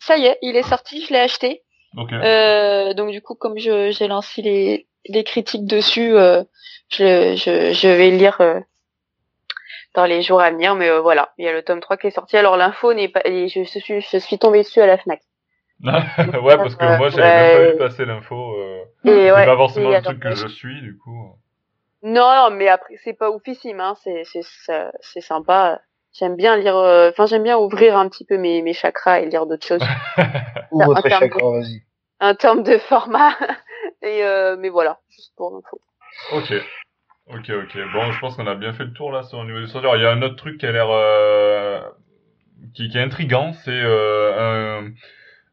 Ça 0.00 0.16
y 0.18 0.26
est, 0.26 0.38
il 0.42 0.56
est 0.56 0.68
sorti, 0.68 1.04
je 1.06 1.12
l'ai 1.12 1.20
acheté. 1.20 1.62
Euh, 1.96 2.94
donc 2.94 3.10
du 3.10 3.20
coup, 3.20 3.34
comme 3.34 3.58
je 3.58 3.90
j'ai 3.90 4.08
lancé 4.08 4.42
les, 4.42 4.86
les 5.06 5.24
critiques 5.24 5.66
dessus, 5.66 6.16
euh, 6.16 6.42
je, 6.88 7.36
je, 7.36 7.72
je 7.72 7.88
vais 7.88 8.10
lire 8.10 8.40
euh, 8.40 8.60
dans 9.94 10.04
les 10.04 10.22
jours 10.22 10.40
à 10.40 10.50
venir. 10.50 10.74
Mais 10.74 10.98
voilà, 11.00 11.32
il 11.38 11.44
y 11.44 11.48
a 11.48 11.52
le 11.52 11.62
tome 11.62 11.80
3 11.80 11.96
qui 11.96 12.06
est 12.06 12.10
sorti. 12.10 12.36
Alors 12.36 12.56
l'info 12.56 12.94
n'est 12.94 13.08
pas... 13.08 13.20
et 13.24 13.48
je, 13.48 13.62
suis, 13.64 14.00
je 14.00 14.18
suis 14.18 14.38
tombée 14.38 14.62
dessus 14.62 14.80
à 14.80 14.86
la 14.86 14.98
FNAC. 14.98 15.20
ouais, 15.82 16.56
parce 16.56 16.76
que 16.76 16.96
moi, 16.96 17.08
j'avais 17.08 17.22
même 17.22 17.66
pas 17.66 17.72
vu 17.72 17.78
passer 17.78 18.04
l'info. 18.04 18.54
C'est 19.04 19.32
ouais, 19.32 19.46
pas 19.46 19.56
forcément 19.56 19.90
le 19.90 20.00
truc 20.02 20.20
que 20.20 20.34
je 20.34 20.46
suis, 20.46 20.80
du 20.80 20.96
coup. 20.96 21.36
Non, 22.04 22.34
non, 22.34 22.50
mais 22.50 22.68
après 22.68 22.96
c'est 23.04 23.12
pas 23.12 23.30
oufissime, 23.30 23.80
hein. 23.80 23.94
C'est 24.02 24.22
c'est 24.24 25.20
sympa. 25.20 25.80
J'aime 26.12 26.36
bien 26.36 26.56
lire. 26.56 26.76
euh, 26.76 27.10
Enfin, 27.10 27.26
j'aime 27.26 27.42
bien 27.42 27.56
ouvrir 27.58 27.96
un 27.96 28.08
petit 28.08 28.24
peu 28.24 28.36
mes 28.38 28.62
mes 28.62 28.72
chakras 28.74 29.20
et 29.20 29.26
lire 29.26 29.46
d'autres 29.46 29.66
choses. 29.66 29.82
Ouvre 30.70 31.00
termes 31.02 31.20
chacun, 31.28 31.50
vas-y. 31.50 31.82
un 32.20 32.34
terme 32.34 32.62
de 32.62 32.78
format. 32.78 33.34
Et 34.02 34.24
euh, 34.24 34.56
mais 34.58 34.68
voilà, 34.68 34.98
juste 35.10 35.32
pour 35.36 35.52
l'info. 35.54 35.80
Ok. 36.32 36.52
Ok, 37.28 37.50
ok. 37.50 37.78
Bon, 37.94 38.10
je 38.10 38.18
pense 38.20 38.36
qu'on 38.36 38.46
a 38.48 38.54
bien 38.56 38.72
fait 38.72 38.84
le 38.84 38.92
tour 38.92 39.12
là 39.12 39.22
sur 39.22 39.40
le 39.40 39.46
niveau 39.46 39.60
du 39.60 39.68
sortir. 39.68 39.94
Il 39.96 40.02
y 40.02 40.06
a 40.06 40.10
un 40.10 40.22
autre 40.22 40.36
truc 40.36 40.58
qui 40.58 40.66
a 40.66 40.72
l'air 40.72 40.88
euh, 40.90 41.80
qui, 42.74 42.88
qui 42.88 42.98
est 42.98 43.02
intrigant, 43.02 43.52
c'est 43.64 43.70
euh, 43.70 44.82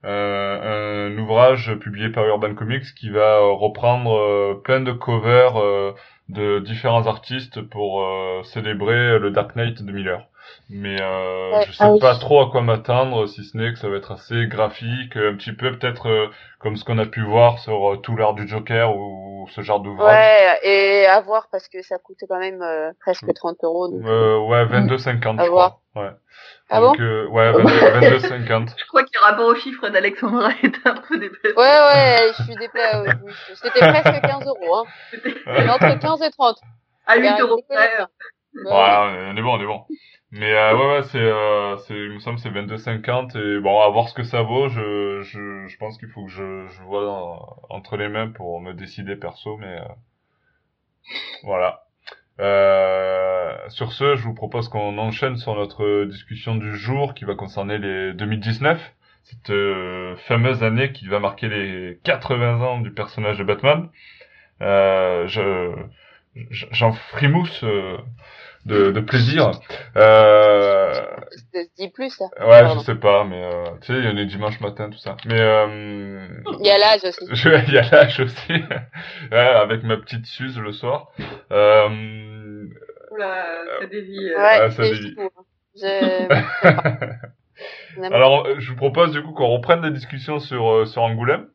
un, 0.04 0.10
un, 0.10 1.12
un 1.14 1.18
ouvrage 1.20 1.74
publié 1.80 2.10
par 2.10 2.26
Urban 2.26 2.56
Comics 2.56 2.94
qui 2.96 3.10
va 3.12 3.40
reprendre 3.40 4.18
euh, 4.18 4.62
plein 4.64 4.80
de 4.82 4.92
covers 4.92 5.58
euh, 5.62 5.94
de 6.30 6.60
différents 6.60 7.06
artistes 7.08 7.62
pour 7.62 8.04
euh, 8.04 8.42
célébrer 8.44 9.20
le 9.20 9.30
Dark 9.32 9.56
Knight 9.56 9.84
de 9.84 9.92
Miller. 9.92 10.26
Mais 10.70 10.98
euh, 11.02 11.52
Ouais, 11.54 11.66
je 11.66 11.72
sais 11.72 11.84
ah 11.84 11.92
oui. 11.92 12.00
pas 12.00 12.16
trop 12.16 12.42
à 12.42 12.50
quoi 12.52 12.62
m'attendre, 12.62 13.26
si 13.28 13.44
ce 13.44 13.58
n'est 13.58 13.74
que 13.74 13.80
ça 13.80 13.90
va 13.90 13.98
être 13.98 14.12
assez 14.12 14.46
graphique, 14.48 15.16
un 15.16 15.36
petit 15.36 15.54
peu 15.54 15.78
peut-être 15.78 16.08
euh, 16.08 16.28
comme 16.60 16.76
ce 16.78 16.86
qu'on 16.86 17.00
a 17.00 17.06
pu 17.06 17.22
voir 17.24 17.58
sur 17.60 17.94
euh, 17.94 17.98
tout 17.98 18.16
l'art 18.16 18.34
du 18.36 18.48
Joker 18.48 18.96
ou 18.96 19.48
ce 19.52 19.62
genre 19.62 19.80
d'ouvrage. 19.80 20.16
Ouais, 20.16 20.60
et 20.64 21.06
à 21.08 21.22
voir 21.22 21.48
parce 21.52 21.68
que 21.70 21.82
ça 21.82 21.98
coûte 21.98 22.18
quand 22.28 22.38
même 22.40 22.62
euh, 22.62 22.92
presque 23.00 23.34
30 23.34 23.58
euros. 23.64 23.88
donc- 23.88 24.06
Euh, 24.06 24.38
ouais, 24.46 24.66
22,50 24.66 25.40
À 25.40 25.46
je 25.46 25.50
voir. 25.50 25.80
crois. 25.92 26.04
Ouais. 26.04 26.12
Ah 26.70 26.80
Donc, 26.82 27.00
euh, 27.00 27.26
ouais, 27.30 27.52
22 27.52 27.64
22,50. 28.20 28.74
Je 28.78 28.86
crois 28.86 29.02
que 29.04 29.10
le 29.16 29.22
rapport 29.26 29.48
au 29.48 29.56
chiffre 29.56 29.90
d'Alexandra 29.90 30.52
est 30.62 30.86
un 30.86 30.94
peu 30.94 31.18
déplacé. 31.18 31.56
Ouais, 31.58 31.64
ouais, 31.64 32.32
je 32.38 32.44
suis 32.44 32.56
déplacée. 32.56 33.10
C'était 33.56 33.80
presque 33.80 34.22
15 34.22 34.46
euros. 34.46 34.76
Hein. 34.76 34.84
Mais 35.48 35.68
entre 35.70 35.98
15 36.00 36.22
et 36.22 36.30
30. 36.30 36.58
À 37.08 37.18
Il 37.18 37.26
y 37.26 37.28
a 37.28 37.38
8 37.38 37.42
euros 37.42 37.56
de 37.58 37.76
Ouais, 38.66 39.30
on 39.32 39.36
est 39.38 39.42
bon, 39.42 39.58
on 39.58 39.62
est 39.62 39.66
bon. 39.66 39.82
Mais 40.32 40.54
euh, 40.54 40.76
ouais, 40.78 40.88
ouais, 40.98 41.04
c'est, 41.04 41.18
euh, 41.20 41.78
c'est, 41.78 41.94
il 41.96 42.12
me 42.14 42.20
semble, 42.20 42.40
c'est 42.40 42.50
22,50 42.50 43.36
et 43.38 43.60
bon, 43.60 43.80
à 43.82 43.90
voir 43.90 44.10
ce 44.10 44.14
que 44.16 44.24
ça 44.24 44.42
vaut. 44.42 44.68
Je, 44.70 45.22
je, 45.24 45.68
je 45.68 45.78
pense 45.78 45.98
qu'il 46.00 46.10
faut 46.10 46.26
que 46.26 46.32
je, 46.32 46.68
je 46.68 46.82
vois 46.84 47.04
dans- 47.06 47.58
entre 47.70 47.98
les 47.98 48.10
mains 48.10 48.30
pour 48.30 48.60
me 48.62 48.74
décider 48.74 49.16
perso, 49.16 49.58
mais 49.58 49.68
euh, 49.80 49.84
voilà. 51.44 51.84
Euh, 52.40 53.56
sur 53.70 53.94
ce, 53.94 54.16
je 54.16 54.24
vous 54.24 54.34
propose 54.34 54.70
qu'on 54.70 54.98
enchaîne 54.98 55.38
sur 55.38 55.56
notre 55.56 56.06
discussion 56.06 56.56
du 56.56 56.76
jour 56.78 57.14
qui 57.14 57.26
va 57.26 57.36
concerner 57.36 57.78
les 57.78 58.14
2019, 58.14 58.82
cette 59.24 59.50
euh, 59.52 60.16
fameuse 60.28 60.64
année 60.64 60.92
qui 60.94 61.08
va 61.08 61.20
marquer 61.20 61.50
les 61.50 62.00
80 62.04 62.62
ans 62.62 62.80
du 62.82 62.92
personnage 62.94 63.38
de 63.40 63.44
Batman. 63.44 63.90
Euh, 64.62 65.28
je, 65.28 65.74
j'en 66.72 66.94
frimousse 66.94 67.64
de, 68.66 68.92
de 68.92 69.00
plaisir. 69.00 69.52
Euh, 69.98 70.94
Ça 70.94 71.64
se 71.64 71.70
dit 71.78 71.90
plus, 71.90 72.10
ça. 72.12 72.26
ouais, 72.40 72.62
Pardon. 72.62 72.80
je 72.80 72.86
sais 72.86 72.96
pas, 72.96 73.24
mais 73.24 73.42
euh, 73.44 73.64
tu 73.82 73.88
sais, 73.94 74.00
il 74.00 74.06
y 74.06 74.08
en 74.08 74.18
a 74.18 74.26
dimanche 74.26 74.60
matin, 74.60 74.90
tout 74.90 74.98
ça. 75.00 75.16
Mais 75.26 75.40
euh, 75.40 76.28
Il 76.60 76.66
y 76.66 76.70
a 76.70 76.78
l'âge 76.78 77.02
aussi. 77.04 77.26
je, 77.32 77.50
il 77.68 77.74
y 77.74 77.78
a 77.78 77.90
l'âge 77.90 78.20
aussi, 78.20 78.52
Ouais, 79.32 79.38
avec 79.38 79.84
ma 79.84 79.98
petite 79.98 80.26
Suze 80.26 80.60
le 80.60 80.72
soir. 80.72 81.08
Euh, 81.52 82.66
Oula, 83.12 83.46
ça 83.80 83.86
dévie. 83.88 84.30
euh. 84.30 84.38
Ouais, 84.38 84.60
ah, 84.62 84.70
ça 84.72 84.84
dévie. 84.84 85.16
Je... 85.76 86.30
Alors, 88.14 88.48
je 88.60 88.70
vous 88.70 88.76
propose 88.76 89.12
du 89.12 89.22
coup 89.22 89.34
qu'on 89.34 89.48
reprenne 89.48 89.82
la 89.82 89.90
discussion 89.90 90.40
sur 90.40 90.70
euh, 90.72 90.86
sur 90.86 91.02
Angoulême, 91.02 91.48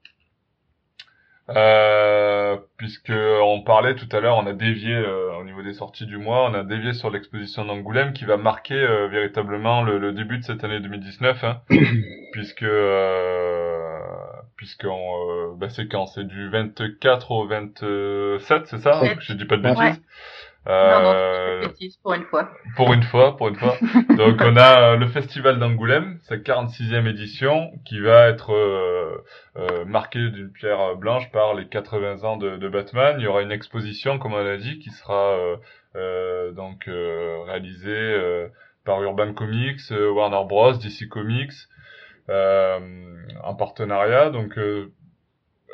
euh, 1.51 2.57
puisque 2.79 3.13
on 3.13 3.63
parlait 3.63 3.95
tout 3.97 4.09
à 4.13 4.21
l'heure, 4.21 4.37
on 4.39 4.47
a 4.47 4.53
dévié 4.55 4.95
euh, 4.95 5.35
au 5.39 5.45
niveau 5.45 5.63
des 5.63 5.75
sorties 5.75 6.07
du 6.07 6.17
mois, 6.17 6.49
on 6.51 6.55
a 6.55 6.63
dévié 6.65 6.93
sur 6.95 7.11
l'exposition 7.11 7.65
d'Angoulême 7.65 8.13
qui 8.15 8.25
va 8.25 8.37
marquer 8.37 8.75
euh, 8.75 9.09
véritablement 9.09 9.83
le, 9.83 9.99
le 9.99 10.13
début 10.13 10.39
de 10.39 10.45
cette 10.45 10.65
année 10.65 10.81
2019, 10.81 11.45
hein, 11.45 11.61
puisque 12.33 12.63
euh, 12.63 13.99
puisque 14.57 14.85
euh, 14.85 15.55
bah, 15.57 15.69
c'est 15.69 15.89
quand? 15.89 16.07
C'est 16.07 16.25
du 16.27 16.49
24 16.51 17.31
au 17.31 17.47
27, 17.47 18.67
c'est 18.67 18.79
ça? 18.79 19.01
Ouais. 19.03 19.17
Je 19.21 19.33
dis 19.35 19.45
pas 19.45 19.57
de 19.57 19.63
bêtises. 19.63 20.03
Euh, 20.67 21.03
non, 21.03 21.61
c'est 21.61 21.69
bêtise 21.69 21.97
pour 21.99 22.15
une 22.15 22.25
fois. 22.25 22.51
pour 22.77 22.93
une 22.93 23.03
fois, 23.03 23.37
pour 23.37 23.49
une 23.49 23.57
fois. 23.57 23.77
Donc 24.17 24.41
on 24.41 24.57
a 24.57 24.93
euh, 24.93 24.97
le 24.97 25.07
festival 25.09 25.59
d'Angoulême, 25.59 26.19
sa 26.23 26.37
46e 26.37 27.07
édition, 27.07 27.71
qui 27.85 28.01
va 28.01 28.29
être 28.29 28.53
euh, 28.55 29.23
euh, 29.57 29.85
marquée 29.85 30.31
d'une 30.31 30.51
pierre 30.51 30.97
blanche 30.97 31.31
par 31.33 31.55
les 31.55 31.69
80 31.69 32.25
ans 32.25 32.37
de, 32.37 32.57
de 32.57 32.69
Batman. 32.69 33.17
Il 33.19 33.25
y 33.25 33.27
aura 33.27 33.43
une 33.43 33.53
exposition, 33.53 34.19
comme 34.19 34.33
on 34.33 34.43
l'a 34.43 34.57
dit, 34.57 34.79
qui 34.79 34.91
sera 34.91 35.37
euh, 35.97 36.53
donc 36.53 36.85
réalisée 36.87 38.49
par 38.85 39.03
Urban 39.03 39.35
Comics, 39.35 39.81
Warner 39.91 40.47
Bros, 40.49 40.73
DC 40.73 41.09
Comics, 41.09 41.53
euh, 42.31 43.17
en 43.43 43.55
partenariat. 43.55 44.31
Donc 44.31 44.57
euh, 44.59 44.93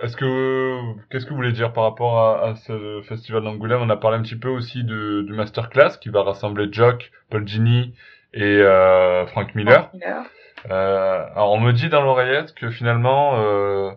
est-ce 0.02 0.16
que 0.16 0.78
qu'est-ce 1.10 1.24
que 1.24 1.30
vous 1.30 1.36
voulez 1.36 1.52
dire 1.52 1.72
par 1.72 1.84
rapport 1.84 2.18
à, 2.18 2.48
à 2.50 2.54
ce 2.56 3.02
festival 3.08 3.42
d'Angoulême? 3.44 3.80
On 3.82 3.90
a 3.90 3.96
parlé 3.96 4.18
un 4.18 4.22
petit 4.22 4.36
peu 4.38 4.48
aussi 4.48 4.84
de, 4.84 5.22
du 5.22 5.32
masterclass 5.32 5.98
qui 6.00 6.08
va 6.08 6.22
rassembler 6.22 6.68
Jock, 6.72 7.10
Paul 7.30 7.46
Gini 7.46 7.94
et 8.34 8.42
euh, 8.62 9.26
Frank 9.26 9.54
Miller. 9.54 9.90
Miller. 9.94 10.24
Euh, 10.70 11.24
alors 11.34 11.52
on 11.52 11.60
me 11.60 11.72
dit 11.72 11.88
dans 11.88 12.02
l'oreillette 12.02 12.54
que 12.54 12.70
finalement 12.70 13.32
euh, 13.42 13.90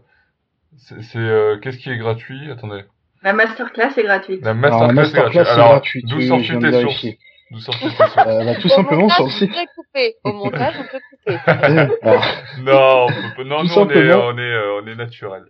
c'est 0.77 1.01
c'est, 1.03 1.19
euh, 1.19 1.57
qu'est-ce 1.59 1.77
qui 1.77 1.89
est 1.89 1.97
gratuit? 1.97 2.49
Attendez, 2.51 2.83
La 3.21 3.33
masterclass 3.33 3.93
est 3.97 4.03
gratuite. 4.03 4.41
la 4.43 4.51
Alors, 4.51 4.91
masterclass, 4.93 5.13
la 5.13 5.23
masterclass, 5.23 5.41
est 5.41 5.55
gratuite. 5.57 6.05
D'où 6.07 6.15
de 6.17 6.21
tes 6.21 6.71
sources? 6.71 7.03
vérifier. 7.03 7.19
D'où 7.51 7.57
tes 7.59 7.63
sources? 7.63 8.17
Euh, 8.17 8.45
bah, 8.45 8.55
tout 8.55 8.67
Au 8.67 8.69
simplement 8.69 9.09
sur 9.09 9.25
le 9.25 9.29
montage, 9.29 9.39
site. 9.39 9.51
on 9.51 9.53
peut 9.53 9.69
couper. 9.75 10.15
Au 10.23 10.33
montage, 10.33 10.73
on 10.79 10.83
peut 10.87 10.99
couper. 11.09 11.39
Alors, 11.45 12.23
Non, 12.63 13.07
on 13.07 13.35
peut 13.35 13.43
non, 13.43 13.61
Tout 13.61 13.67
nous 13.67 13.77
on 13.77 13.89
est 13.89 14.13
on 14.13 14.37
est 14.37 14.41
euh, 14.53 14.81
on 14.81 14.87
est 14.87 14.95
naturel. 14.95 15.43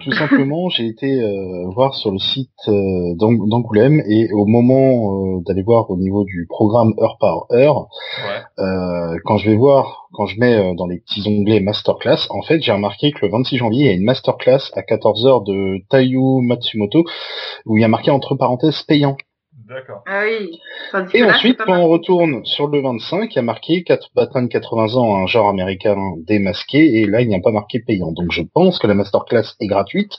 Tout 0.00 0.12
simplement, 0.12 0.68
j'ai 0.68 0.86
été 0.86 1.20
euh, 1.20 1.68
voir 1.74 1.94
sur 1.94 2.10
le 2.12 2.18
site 2.18 2.50
euh, 2.68 3.14
d'Ang- 3.16 3.48
d'Angoulême 3.48 4.00
et 4.08 4.32
au 4.32 4.44
moment 4.46 5.36
euh, 5.36 5.40
d'aller 5.46 5.62
voir 5.62 5.90
au 5.90 5.96
niveau 5.96 6.24
du 6.24 6.46
programme 6.48 6.94
heure 7.00 7.16
par 7.18 7.46
heure, 7.52 7.88
Ouais. 8.26 8.64
euh, 8.64 9.18
quand 9.24 9.38
je 9.38 9.50
vais 9.50 9.56
voir, 9.56 10.08
quand 10.12 10.26
je 10.26 10.38
mets 10.38 10.54
euh, 10.54 10.74
dans 10.74 10.86
les 10.86 10.98
petits 11.00 11.26
onglets 11.28 11.60
masterclass, 11.60 12.26
en 12.30 12.42
fait, 12.42 12.60
j'ai 12.62 12.72
remarqué 12.72 13.10
que 13.12 13.24
le 13.26 13.32
26 13.32 13.56
janvier, 13.56 13.80
il 13.84 13.86
y 13.86 13.90
a 13.90 13.92
une 13.94 14.04
masterclass 14.04 14.70
à 14.74 14.82
14h 14.82 15.44
de 15.44 15.78
Taiyu 15.90 16.40
Matsumoto 16.42 17.04
où 17.66 17.76
il 17.76 17.80
y 17.80 17.84
a 17.84 17.88
marqué 17.88 18.10
entre 18.10 18.34
parenthèses 18.36 18.82
payant. 18.82 19.16
D'accord. 19.68 20.02
Ah 20.06 20.22
oui. 20.24 20.60
Et 21.14 21.20
là, 21.20 21.34
ensuite, 21.34 21.58
quand 21.64 21.76
on 21.76 21.88
retourne 21.88 22.44
sur 22.44 22.68
le 22.68 22.80
25, 22.80 23.32
il 23.32 23.36
y 23.36 23.38
a 23.40 23.42
marqué 23.42 23.82
4 23.82 24.10
Batman 24.14 24.48
80 24.48 24.94
ans, 24.94 25.16
un 25.16 25.26
genre 25.26 25.48
américain 25.48 25.96
démasqué, 26.26 27.00
et 27.00 27.06
là, 27.06 27.20
il 27.20 27.28
n'y 27.28 27.34
a 27.34 27.40
pas 27.40 27.50
marqué 27.50 27.80
payant. 27.80 28.12
Donc 28.12 28.30
je 28.30 28.42
pense 28.42 28.78
que 28.78 28.86
la 28.86 28.94
masterclass 28.94 29.56
est 29.60 29.66
gratuite, 29.66 30.12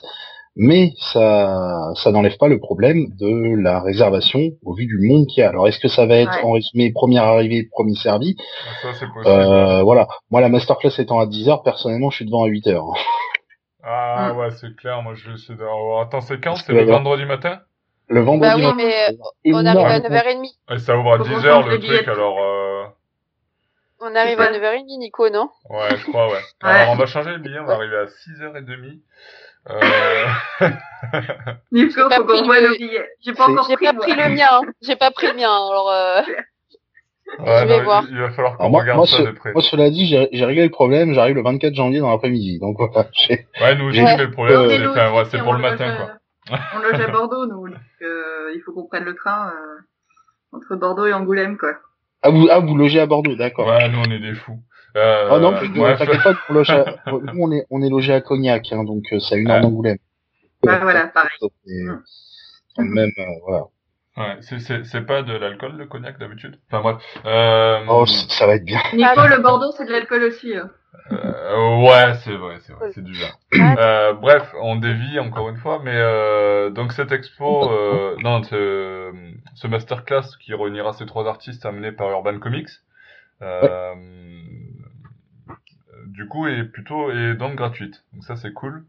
mais 0.54 0.92
ça, 0.98 1.92
ça 1.94 2.10
n'enlève 2.12 2.36
pas 2.36 2.48
le 2.48 2.58
problème 2.58 3.06
de 3.18 3.56
la 3.62 3.80
réservation 3.80 4.40
au 4.64 4.74
vu 4.74 4.86
du 4.86 4.98
monde 5.00 5.26
qu'il 5.26 5.40
y 5.40 5.44
a. 5.44 5.48
Alors 5.48 5.66
est-ce 5.66 5.78
que 5.78 5.88
ça 5.88 6.04
va 6.04 6.16
être 6.18 6.30
Ouais. 6.36 6.44
en 6.44 6.50
résumé 6.52 6.92
première 6.92 7.22
arrivée, 7.24 7.68
premier 7.70 7.94
servi? 7.94 8.36
Ça 8.82 8.92
c'est 8.92 9.06
possible. 9.06 9.26
euh, 9.28 9.82
Voilà. 9.82 10.08
Moi, 10.30 10.40
la 10.42 10.48
masterclass 10.50 10.90
étant 10.98 11.20
à 11.20 11.26
10h, 11.26 11.62
personnellement, 11.62 12.10
je 12.10 12.16
suis 12.16 12.24
devant 12.26 12.44
à 12.44 12.48
8h. 12.48 12.82
Ah 13.82 14.32
Mm. 14.34 14.36
ouais, 14.38 14.50
c'est 14.50 14.74
clair. 14.76 15.00
Moi 15.02 15.14
je 15.14 15.28
vais 15.28 15.34
essayer 15.34 15.56
de. 15.58 15.64
oh, 15.64 16.00
attends, 16.02 16.20
c'est 16.20 16.38
quand? 16.42 16.56
C'est 16.56 16.72
le 16.72 16.84
vendredi 16.84 17.24
matin? 17.24 17.60
Le 18.08 18.20
vendredi 18.20 18.50
Bah 18.50 18.56
oui, 18.56 18.72
mais 18.76 18.94
euh, 19.10 19.52
on 19.54 19.66
arrive 19.66 19.86
à 19.86 19.96
énorme. 19.98 20.14
9h30. 20.14 20.50
Ouais, 20.70 20.78
ça 20.78 20.96
ouvre 20.96 21.12
à 21.14 21.18
Faut 21.18 21.24
10 21.24 21.30
qu'on 21.30 21.44
heures 21.44 21.62
change 21.62 21.70
le 21.70 21.76
les 21.76 21.86
truc, 21.86 22.08
alors 22.08 22.38
euh... 22.42 22.84
On 24.00 24.14
arrive 24.14 24.40
à 24.40 24.46
ça. 24.46 24.58
9h30, 24.58 24.98
Nico, 24.98 25.28
non? 25.30 25.50
Ouais, 25.68 25.96
je 25.96 26.06
crois, 26.06 26.28
ouais. 26.28 26.32
Ouais. 26.34 26.70
Alors 26.70 26.92
on 26.92 26.96
va 26.96 27.06
changer 27.06 27.30
les 27.32 27.38
billets, 27.38 27.58
on 27.60 27.66
va 27.66 27.74
arriver 27.74 27.96
à 27.96 28.04
6h30. 28.06 28.98
Euh... 29.70 30.26
Nico, 31.72 31.92
J'ai 32.02 32.08
pas 32.08 32.16
faut 32.16 32.24
pris 32.24 32.38
qu'on 32.40 32.44
voit 32.46 32.60
le- 32.60 32.68
nos 32.68 32.76
billets. 32.76 33.06
J'ai 33.24 33.32
pas 33.34 33.48
encore 33.50 33.66
J'ai 33.68 33.74
pris, 33.76 33.84
pas 33.86 33.92
pris 33.94 34.12
le 34.14 34.28
mien. 34.34 34.46
hein. 34.50 34.60
J'ai 34.80 34.96
pas 34.96 35.10
pris 35.10 35.26
le 35.26 35.34
mien. 35.34 35.50
Alors, 35.50 35.90
euh, 35.90 36.20
ouais, 37.40 37.60
Je 37.60 37.66
vais 37.66 37.76
non, 37.78 37.84
voir. 37.84 38.04
Il, 38.08 38.18
va 38.18 38.30
falloir 38.30 38.52
qu'on 38.56 38.60
Alors 38.60 38.70
moi, 38.70 38.80
regarde 38.80 38.96
moi, 38.98 39.06
ça 39.06 39.16
ce- 39.18 39.22
de 39.22 39.30
près. 39.32 39.52
moi, 39.52 39.62
cela 39.62 39.90
dit, 39.90 40.06
j'ai 40.06 40.28
j'ai 40.32 40.44
réglé 40.46 40.64
le 40.64 40.70
problème, 40.70 41.12
j'arrive 41.12 41.34
le 41.34 41.42
24 41.42 41.74
janvier 41.74 42.00
dans 42.00 42.10
l'après-midi. 42.10 42.58
Donc 42.60 42.76
voilà, 42.78 43.08
j'ai- 43.12 43.46
Ouais, 43.60 43.74
nous 43.74 43.86
aussi, 43.90 44.02
Ouais. 44.02 44.16
mais 44.16 44.24
le 44.24 44.30
problème, 44.30 44.56
Euh, 44.56 44.68
c'est, 44.70 45.36
ouais, 45.36 45.42
pour 45.42 45.52
le 45.52 45.58
matin, 45.58 45.88
euh, 45.90 45.96
quoi. 45.96 46.14
On 46.74 46.78
loge 46.80 47.00
à 47.00 47.08
Bordeaux, 47.10 47.46
nous. 47.46 47.68
Donc, 47.68 47.78
euh, 48.02 48.52
il 48.54 48.60
faut 48.64 48.72
qu'on 48.72 48.86
prenne 48.86 49.04
le 49.04 49.14
train 49.14 49.50
euh, 49.50 49.76
entre 50.52 50.76
Bordeaux 50.76 51.06
et 51.06 51.12
Angoulême, 51.12 51.56
quoi. 51.58 51.74
Ah 52.22 52.30
vous, 52.30 52.48
ah, 52.50 52.58
vous 52.60 52.76
logez 52.76 53.00
à 53.00 53.06
Bordeaux, 53.06 53.36
d'accord. 53.36 53.68
Ouais, 53.68 53.88
nous 53.88 53.98
on 54.00 54.10
est 54.10 54.18
des 54.18 54.34
fous. 54.34 54.58
Euh, 54.96 55.28
Ah 55.30 55.38
non, 55.38 55.52
que, 55.58 55.66
bref. 55.66 55.98
t'inquiète 55.98 56.22
pas, 56.22 56.34
on 56.48 56.54
loge 56.54 56.70
à- 56.70 56.96
nous 57.06 57.42
on 57.42 57.52
est, 57.52 57.66
on 57.70 57.82
est 57.82 57.90
logé 57.90 58.12
à 58.12 58.20
Cognac, 58.20 58.72
hein, 58.72 58.82
donc 58.84 59.04
euh, 59.12 59.20
c'est 59.20 59.34
à 59.34 59.38
une 59.38 59.48
heure 59.50 59.56
Ouais. 59.56 59.62
d'Angoulême. 59.62 59.98
Bah, 60.64 60.78
voilà, 60.82 61.06
pareil. 61.08 61.30
Et, 61.66 61.82
Mm. 61.84 62.02
quand 62.76 62.84
même, 62.84 63.10
euh, 63.18 63.22
voilà. 63.46 63.64
Ouais, 64.18 64.36
c'est, 64.40 64.58
c'est, 64.58 64.84
c'est 64.84 65.02
pas 65.02 65.22
de 65.22 65.32
l'alcool, 65.32 65.76
le 65.76 65.86
cognac, 65.86 66.18
d'habitude? 66.18 66.58
Enfin, 66.70 66.80
bref. 66.82 67.02
Euh, 67.24 67.84
Oh, 67.88 68.04
ça 68.06 68.46
va 68.46 68.54
être 68.56 68.64
bien. 68.64 68.80
Nico, 68.92 69.26
le 69.26 69.40
Bordeaux, 69.40 69.72
c'est 69.76 69.84
de 69.86 69.92
l'alcool 69.92 70.24
aussi. 70.24 70.56
hein. 70.56 70.70
euh, 71.12 71.76
ouais, 71.82 72.14
c'est 72.24 72.34
vrai, 72.34 72.56
c'est 72.60 72.72
vrai, 72.72 72.90
c'est 72.92 73.04
du 73.04 73.12
vin. 73.12 73.76
Euh, 73.78 74.12
bref, 74.14 74.52
on 74.60 74.76
dévie 74.76 75.18
encore 75.20 75.48
une 75.48 75.56
fois, 75.58 75.80
mais 75.82 75.94
euh, 75.94 76.70
donc 76.70 76.92
cette 76.92 77.12
expo, 77.12 77.70
euh, 77.70 78.16
non, 78.22 78.42
ce, 78.42 79.12
ce 79.54 79.66
masterclass 79.68 80.36
qui 80.40 80.54
réunira 80.54 80.92
ces 80.94 81.06
trois 81.06 81.26
artistes 81.28 81.64
amenés 81.64 81.92
par 81.92 82.10
Urban 82.10 82.38
Comics, 82.38 82.68
euh, 83.42 83.94
du 86.06 86.26
coup 86.28 86.46
est 86.48 86.64
plutôt 86.64 87.10
est 87.10 87.34
donc 87.34 87.54
gratuite. 87.54 88.04
Donc 88.12 88.24
ça 88.24 88.36
c'est 88.36 88.52
cool. 88.52 88.84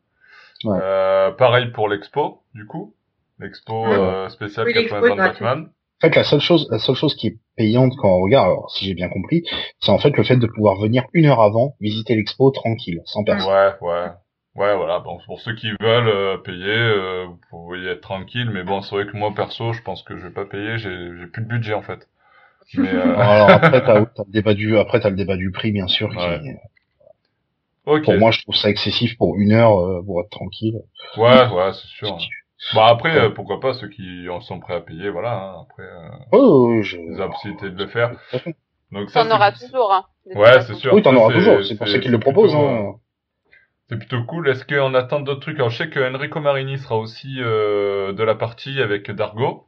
Ouais. 0.66 0.78
Euh, 0.82 1.32
pareil 1.32 1.68
pour 1.72 1.88
l'expo, 1.88 2.42
du 2.54 2.66
coup, 2.66 2.94
l'expo 3.40 3.88
Ouais. 3.88 3.94
euh, 3.96 4.30
spéciale 4.30 4.68
Oui, 4.68 4.74
l'expo 4.74 4.96
80 5.02 5.12
ans 5.12 5.16
de. 5.16 5.22
Batman. 5.22 5.70
En 6.02 6.08
fait, 6.08 6.16
la 6.16 6.24
seule 6.24 6.40
chose, 6.40 6.68
la 6.72 6.80
seule 6.80 6.96
chose 6.96 7.14
qui 7.16 7.28
est 7.28 7.38
payante 7.58 7.94
quand 7.98 8.10
on 8.10 8.22
regarde, 8.22 8.48
alors 8.48 8.72
si 8.72 8.86
j'ai 8.86 8.94
bien 8.94 9.10
compris, 9.10 9.44
c'est 9.82 9.92
en 9.92 9.98
fait 10.00 10.16
le 10.16 10.24
fait 10.24 10.38
de 10.38 10.48
pouvoir 10.48 10.78
venir 10.78 11.04
une 11.14 11.26
heure 11.26 11.42
avant 11.42 11.76
visiter 11.82 12.16
l'expo 12.16 12.52
tranquille, 12.52 13.02
sans 13.06 13.24
personne. 13.24 13.52
Ouais, 13.52 13.72
ouais. 13.82 14.08
Ouais, 14.56 14.76
voilà. 14.76 15.00
Bon, 15.00 15.20
pour 15.26 15.40
ceux 15.42 15.56
qui 15.56 15.70
veulent 15.80 16.08
euh, 16.08 16.38
payer, 16.38 16.66
euh, 16.68 17.26
vous 17.28 17.40
pouvez 17.50 17.86
être 17.86 18.02
tranquille. 18.02 18.50
Mais 18.52 18.64
bon, 18.64 18.82
c'est 18.82 18.96
vrai 18.96 19.06
que 19.06 19.16
moi, 19.16 19.32
perso, 19.34 19.74
je 19.74 19.82
pense 19.82 20.02
que 20.04 20.18
je 20.18 20.24
vais 20.28 20.34
pas 20.34 20.46
payer. 20.46 20.78
J'ai, 20.78 20.90
j'ai 21.18 21.28
plus 21.28 21.44
de 21.44 21.48
budget, 21.48 21.74
en 21.74 21.82
fait. 21.82 22.08
Mais, 22.74 22.94
euh, 22.94 23.16
Alors 23.18 23.50
après, 23.50 23.82
t'as, 23.84 24.06
t'as 24.16 24.24
le 24.26 24.32
débat 24.32 24.54
du, 24.54 24.78
après 24.78 25.00
t'as 25.00 25.10
le 25.10 25.16
débat 25.16 25.38
du 25.38 25.52
prix, 25.52 25.72
bien 25.72 25.88
sûr. 25.88 26.10
Qui, 26.10 26.18
Ouais. 26.18 26.60
ok. 27.86 28.04
Pour 28.06 28.18
moi, 28.18 28.32
je 28.32 28.42
trouve 28.42 28.56
ça 28.56 28.70
excessif 28.70 29.18
pour 29.18 29.38
une 29.38 29.52
heure 29.52 29.78
euh, 29.80 30.02
pour 30.04 30.22
être 30.22 30.30
tranquille. 30.30 30.82
Ouais, 31.18 31.48
ouais, 31.48 31.72
c'est 31.74 31.88
sûr. 31.88 32.18
Bon, 32.74 32.82
après, 32.82 33.18
euh, 33.18 33.30
pourquoi 33.30 33.60
pas 33.60 33.74
ceux 33.74 33.88
qui 33.88 34.28
en 34.30 34.42
sont 34.42 34.60
prêts 34.60 34.76
à 34.76 34.82
payer, 34.82 35.10
voilà. 35.10 35.34
hein. 35.34 35.62
Après, 35.64 35.84
euh, 35.84 36.10
Oh, 36.32 36.82
je... 36.82 36.98
ils 36.98 37.16
ont 37.16 37.20
la 37.20 37.28
possibilité 37.30 37.70
de 37.70 37.78
le 37.78 37.88
faire. 37.88 38.12
Donc 38.92 39.10
ça, 39.10 39.24
t'en 39.24 39.36
auras 39.36 39.52
toujours. 39.52 39.94
Hein, 39.94 40.06
Ouais, 40.36 40.62
c'est 40.62 40.76
sûr. 40.76 40.94
Oui, 40.94 41.02
t'en 41.02 41.16
auras 41.16 41.34
toujours. 41.34 41.64
C'est 41.64 41.78
pour 41.78 41.88
ça 41.88 42.00
qu'ils 42.00 42.12
le 42.12 42.20
proposent. 42.20 42.52
plutôt, 42.52 42.68
Hein. 42.68 42.96
C'est 43.90 43.98
plutôt 43.98 44.24
cool. 44.26 44.50
Est-ce 44.50 44.66
qu'on 44.66 44.94
attend 44.94 45.20
d'autres 45.22 45.40
trucs? 45.42 45.56
Alors, 45.58 45.70
je 45.70 45.78
sais 45.78 45.90
que 45.90 46.00
Enrico 46.14 46.40
Marini 46.42 46.78
sera 46.78 46.98
aussi 46.98 47.38
euh, 47.40 48.14
de 48.14 48.24
la 48.24 48.36
partie 48.36 48.82
avec 48.82 49.10
Dargo. 49.12 49.66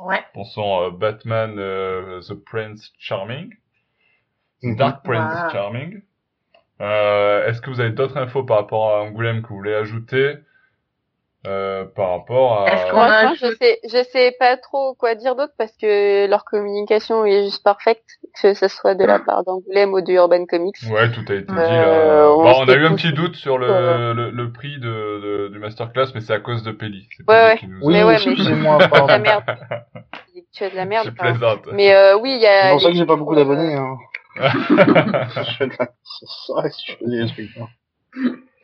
Ouais. 0.00 0.24
pour 0.34 0.46
son 0.46 0.82
euh, 0.82 0.90
Batman 0.90 1.54
euh, 1.58 2.20
The 2.20 2.34
Prince 2.34 2.92
Charming, 2.98 3.50
The 4.62 4.66
Mhm. 4.66 4.76
Dark 4.76 5.04
Prince 5.04 5.32
Wow. 5.44 5.50
Charming. 5.52 6.02
Euh, 6.80 7.46
Est-ce 7.46 7.60
que 7.60 7.70
vous 7.70 7.80
avez 7.80 7.90
d'autres 7.90 8.16
infos 8.16 8.42
par 8.44 8.56
rapport 8.58 8.90
à 8.96 9.02
Angoulême 9.02 9.42
que 9.42 9.48
vous 9.48 9.56
voulez 9.56 9.74
ajouter? 9.74 10.36
Euh, 11.46 11.84
par 11.94 12.10
rapport 12.10 12.66
Est-ce 12.68 12.86
à. 12.86 12.90
qu'on 12.90 13.00
a- 13.00 13.26
Franchement, 13.26 13.48
je 13.50 13.54
sais, 13.56 13.80
je 13.84 14.02
sais 14.10 14.34
pas 14.38 14.56
trop 14.56 14.94
quoi 14.94 15.14
dire 15.14 15.36
d'autre 15.36 15.52
parce 15.58 15.72
que 15.76 16.26
leur 16.26 16.44
communication 16.44 17.24
est 17.26 17.44
juste 17.44 17.62
parfaite, 17.62 18.02
que 18.40 18.54
ce 18.54 18.68
soit 18.68 18.94
de 18.94 19.04
la 19.04 19.18
part 19.18 19.44
d'Angoulême 19.44 19.92
ou 19.92 20.00
de 20.00 20.12
Urban 20.12 20.46
Comics. 20.46 20.76
Ouais, 20.90 21.10
tout 21.12 21.20
a 21.28 21.34
été 21.34 21.42
dit 21.44 21.52
Euh, 21.58 22.22
là. 22.22 22.30
on 22.30 22.42
Bon, 22.44 22.52
on 22.60 22.68
a 22.68 22.74
eu 22.74 22.86
un 22.86 22.94
petit 22.94 23.12
doute 23.12 23.36
sur 23.36 23.58
le, 23.58 23.66
le, 24.14 24.30
le 24.30 24.52
prix 24.52 24.78
de, 24.78 24.88
de- 24.88 25.48
du 25.52 25.58
masterclass, 25.58 26.06
mais 26.14 26.20
c'est 26.20 26.32
à 26.32 26.40
cause 26.40 26.62
de 26.62 26.72
Pelli. 26.72 27.06
Ouais, 27.28 27.34
ouais. 27.34 27.58
nous 27.68 27.78
Oui, 27.82 27.92
Mais 27.94 28.04
ouais, 28.04 28.16
mais- 28.26 28.36
C'est 28.36 29.02
de 29.02 29.08
la 29.08 29.18
merde. 29.18 29.44
Tu 30.52 30.64
as 30.64 30.70
de 30.70 30.76
la 30.76 30.84
merde. 30.84 31.06
Je 31.06 31.10
plaisante. 31.10 31.66
Mais 31.72 31.94
euh, 31.94 32.16
oui, 32.18 32.32
il 32.36 32.40
y 32.40 32.46
a. 32.46 32.62
C'est 32.62 32.70
pour 32.70 32.80
ça 32.82 32.90
que 32.90 32.96
j'ai 32.96 33.06
pas 33.06 33.16
beaucoup 33.16 33.34
d'abonnés. 33.34 33.76
Hein. 34.36 34.36
je 34.36 35.64
vrai, 36.52 36.70
je 36.70 36.92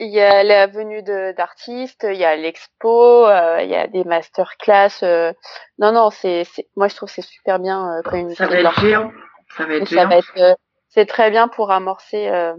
Il 0.03 0.09
y 0.09 0.21
a 0.21 0.43
la 0.43 0.67
venue 0.67 1.03
de 1.03 1.33
d'artistes, 1.37 2.07
il 2.09 2.17
y 2.17 2.25
a 2.25 2.35
l'expo, 2.35 3.27
euh, 3.27 3.61
il 3.63 3.69
y 3.69 3.75
a 3.77 3.87
des 3.87 4.03
masterclass. 4.05 5.03
euh, 5.03 5.33
Non, 5.79 5.93
non, 5.93 6.09
c'est, 6.11 6.45
c'est, 6.45 6.67
moi 6.75 6.89
je 6.89 6.97
trouve 6.97 7.09
que 7.11 7.15
c'est 7.17 7.23
super 7.23 7.59
bien 7.59 7.99
euh, 7.99 8.03
quand 8.03 8.17
une 8.17 8.35
Ça 8.35 8.47
va 8.47 8.61
être 8.61 8.81
géant. 8.81 9.13
Ça 9.57 9.67
va 9.67 9.75
être 9.75 9.87
ça 9.89 9.95
géant. 9.97 10.09
va 10.09 10.17
être, 10.17 10.33
euh, 10.39 10.55
c'est 10.89 11.05
très 11.07 11.31
bien 11.31 11.49
pour 11.49 11.71
amorcer 11.71 12.29
euh, 12.29 12.55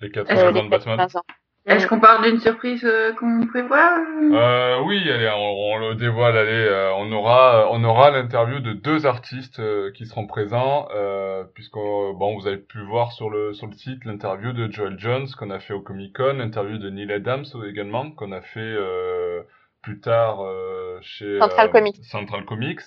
Les 0.00 0.08
euh, 0.08 0.12
80 0.12 0.48
ans 0.48 0.52
les 0.52 0.62
de 0.62 0.68
Batman. 0.68 0.96
80 0.96 1.18
ans. 1.20 1.24
Est-ce 1.66 1.86
qu'on 1.86 2.00
parle 2.00 2.24
d'une 2.24 2.40
surprise 2.40 2.84
euh, 2.84 3.12
qu'on 3.12 3.46
prévoit 3.46 3.98
euh 3.98 4.32
Euh, 4.32 4.80
oui, 4.86 4.98
allez, 5.10 5.28
on, 5.28 5.74
on 5.74 5.78
le 5.78 5.94
dévoile. 5.94 6.36
Allez, 6.36 6.50
euh, 6.50 6.92
on 6.94 7.12
aura, 7.12 7.68
on 7.70 7.84
aura 7.84 8.10
l'interview 8.10 8.60
de 8.60 8.72
deux 8.72 9.04
artistes 9.04 9.60
euh, 9.60 9.92
qui 9.92 10.06
seront 10.06 10.26
présents, 10.26 10.88
euh, 10.94 11.44
puisqu'on, 11.54 12.14
bon, 12.14 12.38
vous 12.38 12.46
avez 12.46 12.56
pu 12.56 12.80
voir 12.80 13.12
sur 13.12 13.28
le 13.28 13.52
sur 13.52 13.66
le 13.66 13.74
site 13.74 14.04
l'interview 14.06 14.52
de 14.52 14.70
Joel 14.72 14.98
Jones 14.98 15.28
qu'on 15.38 15.50
a 15.50 15.60
fait 15.60 15.74
au 15.74 15.80
Comic 15.80 16.16
Con, 16.16 16.36
l'interview 16.38 16.78
de 16.78 16.88
Neil 16.88 17.12
Adams 17.12 17.44
également 17.66 18.10
qu'on 18.10 18.32
a 18.32 18.40
fait 18.40 18.58
euh, 18.60 19.42
plus 19.82 20.00
tard 20.00 20.40
euh, 20.42 20.98
chez 21.02 21.38
Central 21.40 21.68
euh, 21.68 21.72
Comics. 21.72 22.04
Central 22.04 22.44
Comics. 22.46 22.80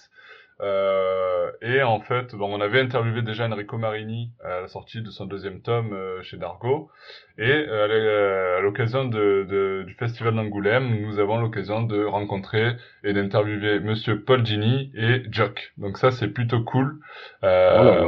Euh, 0.62 1.52
et 1.62 1.82
en 1.82 2.00
fait, 2.00 2.36
bon, 2.36 2.54
on 2.58 2.62
avait 2.62 2.80
interviewé 2.80 3.22
déjà 3.22 3.48
Enrico 3.48 3.78
Marini 3.78 4.32
à 4.44 4.62
la 4.62 4.68
sortie 4.68 5.02
de 5.02 5.10
son 5.10 5.26
deuxième 5.26 5.62
tome 5.62 5.94
euh, 5.94 6.22
chez 6.24 6.38
Dargo. 6.38 6.90
Et 7.38 7.50
euh, 7.50 7.84
à 7.86 7.88
l'e- 7.88 8.58
à 8.58 8.62
l'occasion 8.62 9.06
de, 9.06 9.46
de- 9.50 9.84
du 9.88 9.94
festival 9.96 10.36
d'Angoulême, 10.36 11.02
nous 11.02 11.20
avons 11.20 11.38
l'occasion 11.38 11.82
de 11.82 12.04
rencontrer 12.06 12.74
et 13.04 13.14
d'interviewer 13.14 13.80
Monsieur 13.80 14.22
Paul 14.22 14.46
Gini 14.46 14.92
et 14.96 15.24
Jock. 15.32 15.74
Donc 15.78 15.98
ça, 15.98 16.12
c'est 16.12 16.28
plutôt 16.30 16.62
cool. 16.64 17.00
Euh, 17.44 17.80
Oh 17.80 17.84
là 17.84 17.96
là. 17.96 18.08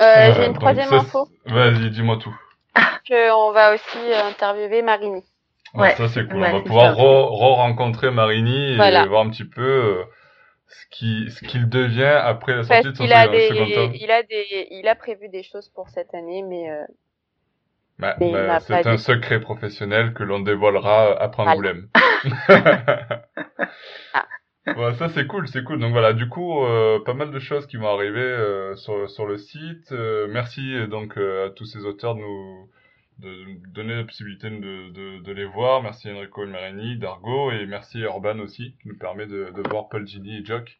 Euh, 0.00 0.34
j'ai 0.34 0.42
euh, 0.42 0.46
une 0.48 0.54
troisième 0.54 0.88
ça, 0.88 0.96
info, 0.96 1.28
Vas-y, 1.46 1.90
dis-moi 1.90 2.18
tout. 2.18 2.34
qu'on 3.08 3.52
va 3.52 3.74
aussi 3.74 3.98
euh, 3.98 4.28
interviewer 4.28 4.82
Marini. 4.82 5.22
Ouais, 5.74 5.94
ça, 5.96 6.08
c'est 6.08 6.26
cool. 6.28 6.40
ouais, 6.40 6.50
on 6.50 6.58
va 6.58 6.60
pouvoir 6.62 6.94
ça. 6.94 7.00
re- 7.02 7.28
re-rencontrer 7.30 8.10
Marini 8.10 8.72
et 8.72 8.76
Voilà. 8.76 9.06
voir 9.06 9.22
un 9.26 9.30
petit 9.30 9.44
peu 9.44 9.62
euh, 9.62 10.04
ce 10.80 10.86
qui 10.90 11.30
ce 11.30 11.42
qu'il 11.44 11.68
devient 11.68 12.02
après 12.22 12.56
la 12.56 12.64
sortie 12.64 12.92
de 12.92 12.94
son 12.94 13.04
qu'il 13.04 13.12
a 13.12 13.28
des, 13.28 13.48
tome. 13.74 13.92
il 13.94 14.10
a 14.10 14.22
des, 14.22 14.68
il 14.70 14.88
a 14.88 14.94
prévu 14.96 15.28
des 15.28 15.42
choses 15.42 15.68
pour 15.70 15.88
cette 15.90 16.14
année, 16.14 16.42
mais 16.42 16.70
euh, 16.70 16.84
Bah, 17.98 18.16
il 18.20 18.46
bah, 18.46 18.60
c'est 18.60 18.86
un 18.86 18.96
dit. 18.96 18.98
secret 18.98 19.40
professionnel 19.40 20.14
que 20.14 20.22
l'on 20.24 20.40
dévoilera 20.40 21.20
après 21.20 21.44
Voilà. 21.44 21.52
Angoulême. 21.52 21.88
Ah. 24.12 24.26
Ouais, 24.76 24.94
ça 24.94 25.08
c'est 25.10 25.26
cool, 25.26 25.46
c'est 25.48 25.62
cool. 25.64 25.78
Donc 25.80 25.92
voilà, 25.92 26.12
du 26.14 26.28
coup, 26.28 26.64
euh, 26.64 26.98
pas 27.04 27.14
mal 27.14 27.30
de 27.30 27.38
choses 27.38 27.66
qui 27.66 27.76
vont 27.76 27.88
arriver 27.88 28.20
euh, 28.20 28.74
sur, 28.76 29.08
sur 29.10 29.26
le 29.26 29.36
site. 29.38 29.92
Euh, 29.92 30.26
merci 30.30 30.86
donc 30.88 31.16
à 31.18 31.50
tous 31.50 31.66
ces 31.66 31.84
auteurs 31.84 32.14
de 32.14 32.20
nous 32.20 32.70
de 33.18 33.44
donner 33.72 33.94
la 33.94 34.04
possibilité 34.04 34.50
de, 34.50 34.90
de, 34.90 35.22
de 35.22 35.32
les 35.32 35.44
voir. 35.44 35.82
Merci 35.82 36.10
Enrico 36.10 36.46
Marini, 36.46 36.96
Dargo 36.98 37.52
et 37.52 37.66
merci 37.66 38.00
Urban 38.00 38.38
aussi 38.40 38.74
qui 38.82 38.88
nous 38.88 38.98
permet 38.98 39.26
de, 39.26 39.52
de 39.54 39.68
voir 39.68 39.88
Paul 39.88 40.06
Gini 40.06 40.38
et 40.38 40.44
Jock 40.44 40.78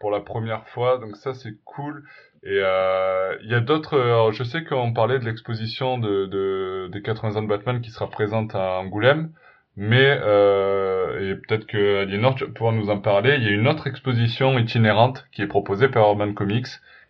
pour 0.00 0.10
la 0.10 0.20
première 0.20 0.66
fois. 0.68 0.98
Donc 0.98 1.16
ça 1.16 1.34
c'est 1.34 1.54
cool. 1.64 2.04
Et 2.42 2.60
euh, 2.62 3.36
il 3.42 3.50
y 3.50 3.54
a 3.54 3.60
d'autres. 3.60 4.30
Je 4.32 4.44
sais 4.44 4.64
qu'on 4.64 4.92
parlait 4.92 5.18
de 5.18 5.24
l'exposition 5.24 5.98
de, 5.98 6.26
de 6.26 6.88
des 6.92 7.02
80 7.02 7.36
ans 7.36 7.42
de 7.42 7.48
Batman 7.48 7.80
qui 7.80 7.90
sera 7.90 8.08
présente 8.08 8.54
à 8.54 8.78
Angoulême, 8.80 9.32
mais 9.76 10.18
euh, 10.22 11.32
et 11.32 11.34
peut-être 11.36 11.66
que 11.66 12.02
Aliénor 12.02 12.34
tu 12.36 12.44
vas 12.44 12.50
pouvoir 12.52 12.72
nous 12.72 12.90
en 12.90 12.98
parler. 13.00 13.36
Il 13.36 13.44
y 13.44 13.48
a 13.48 13.50
une 13.50 13.68
autre 13.68 13.86
exposition 13.86 14.58
itinérante 14.58 15.26
qui 15.32 15.42
est 15.42 15.46
proposée 15.46 15.88
par 15.88 16.08
Urban 16.08 16.32
Comics 16.32 16.68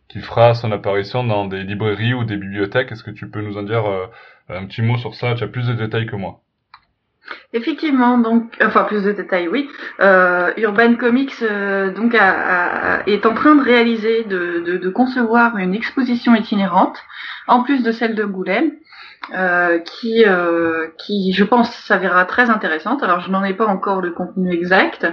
qui 0.08 0.20
fera 0.20 0.54
son 0.54 0.72
apparition 0.72 1.22
dans 1.22 1.44
des 1.46 1.62
librairies 1.64 2.14
ou 2.14 2.24
des 2.24 2.36
bibliothèques. 2.36 2.90
Est-ce 2.92 3.04
que 3.04 3.10
tu 3.10 3.28
peux 3.30 3.42
nous 3.42 3.58
en 3.58 3.62
dire 3.62 3.86
euh, 3.86 4.06
un 4.48 4.66
petit 4.66 4.82
mot 4.82 4.96
sur 4.96 5.14
ça 5.14 5.34
Tu 5.34 5.44
as 5.44 5.48
plus 5.48 5.66
de 5.66 5.74
détails 5.74 6.06
que 6.06 6.16
moi. 6.16 6.40
Effectivement, 7.52 8.18
donc, 8.18 8.56
enfin 8.62 8.84
plus 8.84 9.02
de 9.04 9.12
détails, 9.12 9.48
oui. 9.48 9.68
Euh, 10.00 10.50
Urban 10.56 10.94
Comics 10.94 11.34
euh, 11.42 11.92
donc 11.92 12.14
est 12.14 13.26
en 13.26 13.34
train 13.34 13.54
de 13.54 13.62
réaliser, 13.62 14.24
de, 14.24 14.60
de, 14.60 14.78
de 14.78 14.88
concevoir 14.88 15.58
une 15.58 15.74
exposition 15.74 16.34
itinérante, 16.34 16.98
en 17.46 17.62
plus 17.62 17.82
de 17.82 17.92
celle 17.92 18.14
de 18.14 18.24
Goulême, 18.24 18.72
euh, 19.34 19.78
qui, 19.80 20.24
euh, 20.26 20.88
qui, 20.98 21.32
je 21.34 21.44
pense, 21.44 21.70
s'avérera 21.70 22.24
très 22.24 22.48
intéressante. 22.48 23.02
Alors, 23.02 23.20
je 23.20 23.30
n'en 23.30 23.44
ai 23.44 23.52
pas 23.52 23.66
encore 23.66 24.00
le 24.00 24.12
contenu 24.12 24.50
exact, 24.52 25.06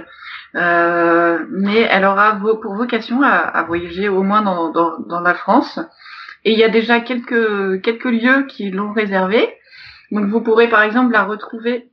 euh, 0.54 1.44
mais 1.50 1.80
elle 1.90 2.06
aura 2.06 2.38
pour 2.62 2.74
vocation 2.76 3.20
à, 3.22 3.28
à 3.28 3.62
voyager 3.64 4.08
au 4.08 4.22
moins 4.22 4.40
dans, 4.40 4.70
dans, 4.70 4.98
dans 5.00 5.20
la 5.20 5.34
France. 5.34 5.80
Et 6.46 6.52
il 6.52 6.58
y 6.58 6.64
a 6.64 6.68
déjà 6.68 7.00
quelques, 7.00 7.82
quelques 7.82 8.04
lieux 8.04 8.46
qui 8.46 8.70
l'ont 8.70 8.92
réservée. 8.92 9.48
Donc, 10.12 10.26
vous 10.26 10.40
pourrez 10.40 10.68
par 10.68 10.82
exemple 10.82 11.12
la 11.12 11.24
retrouver 11.24 11.90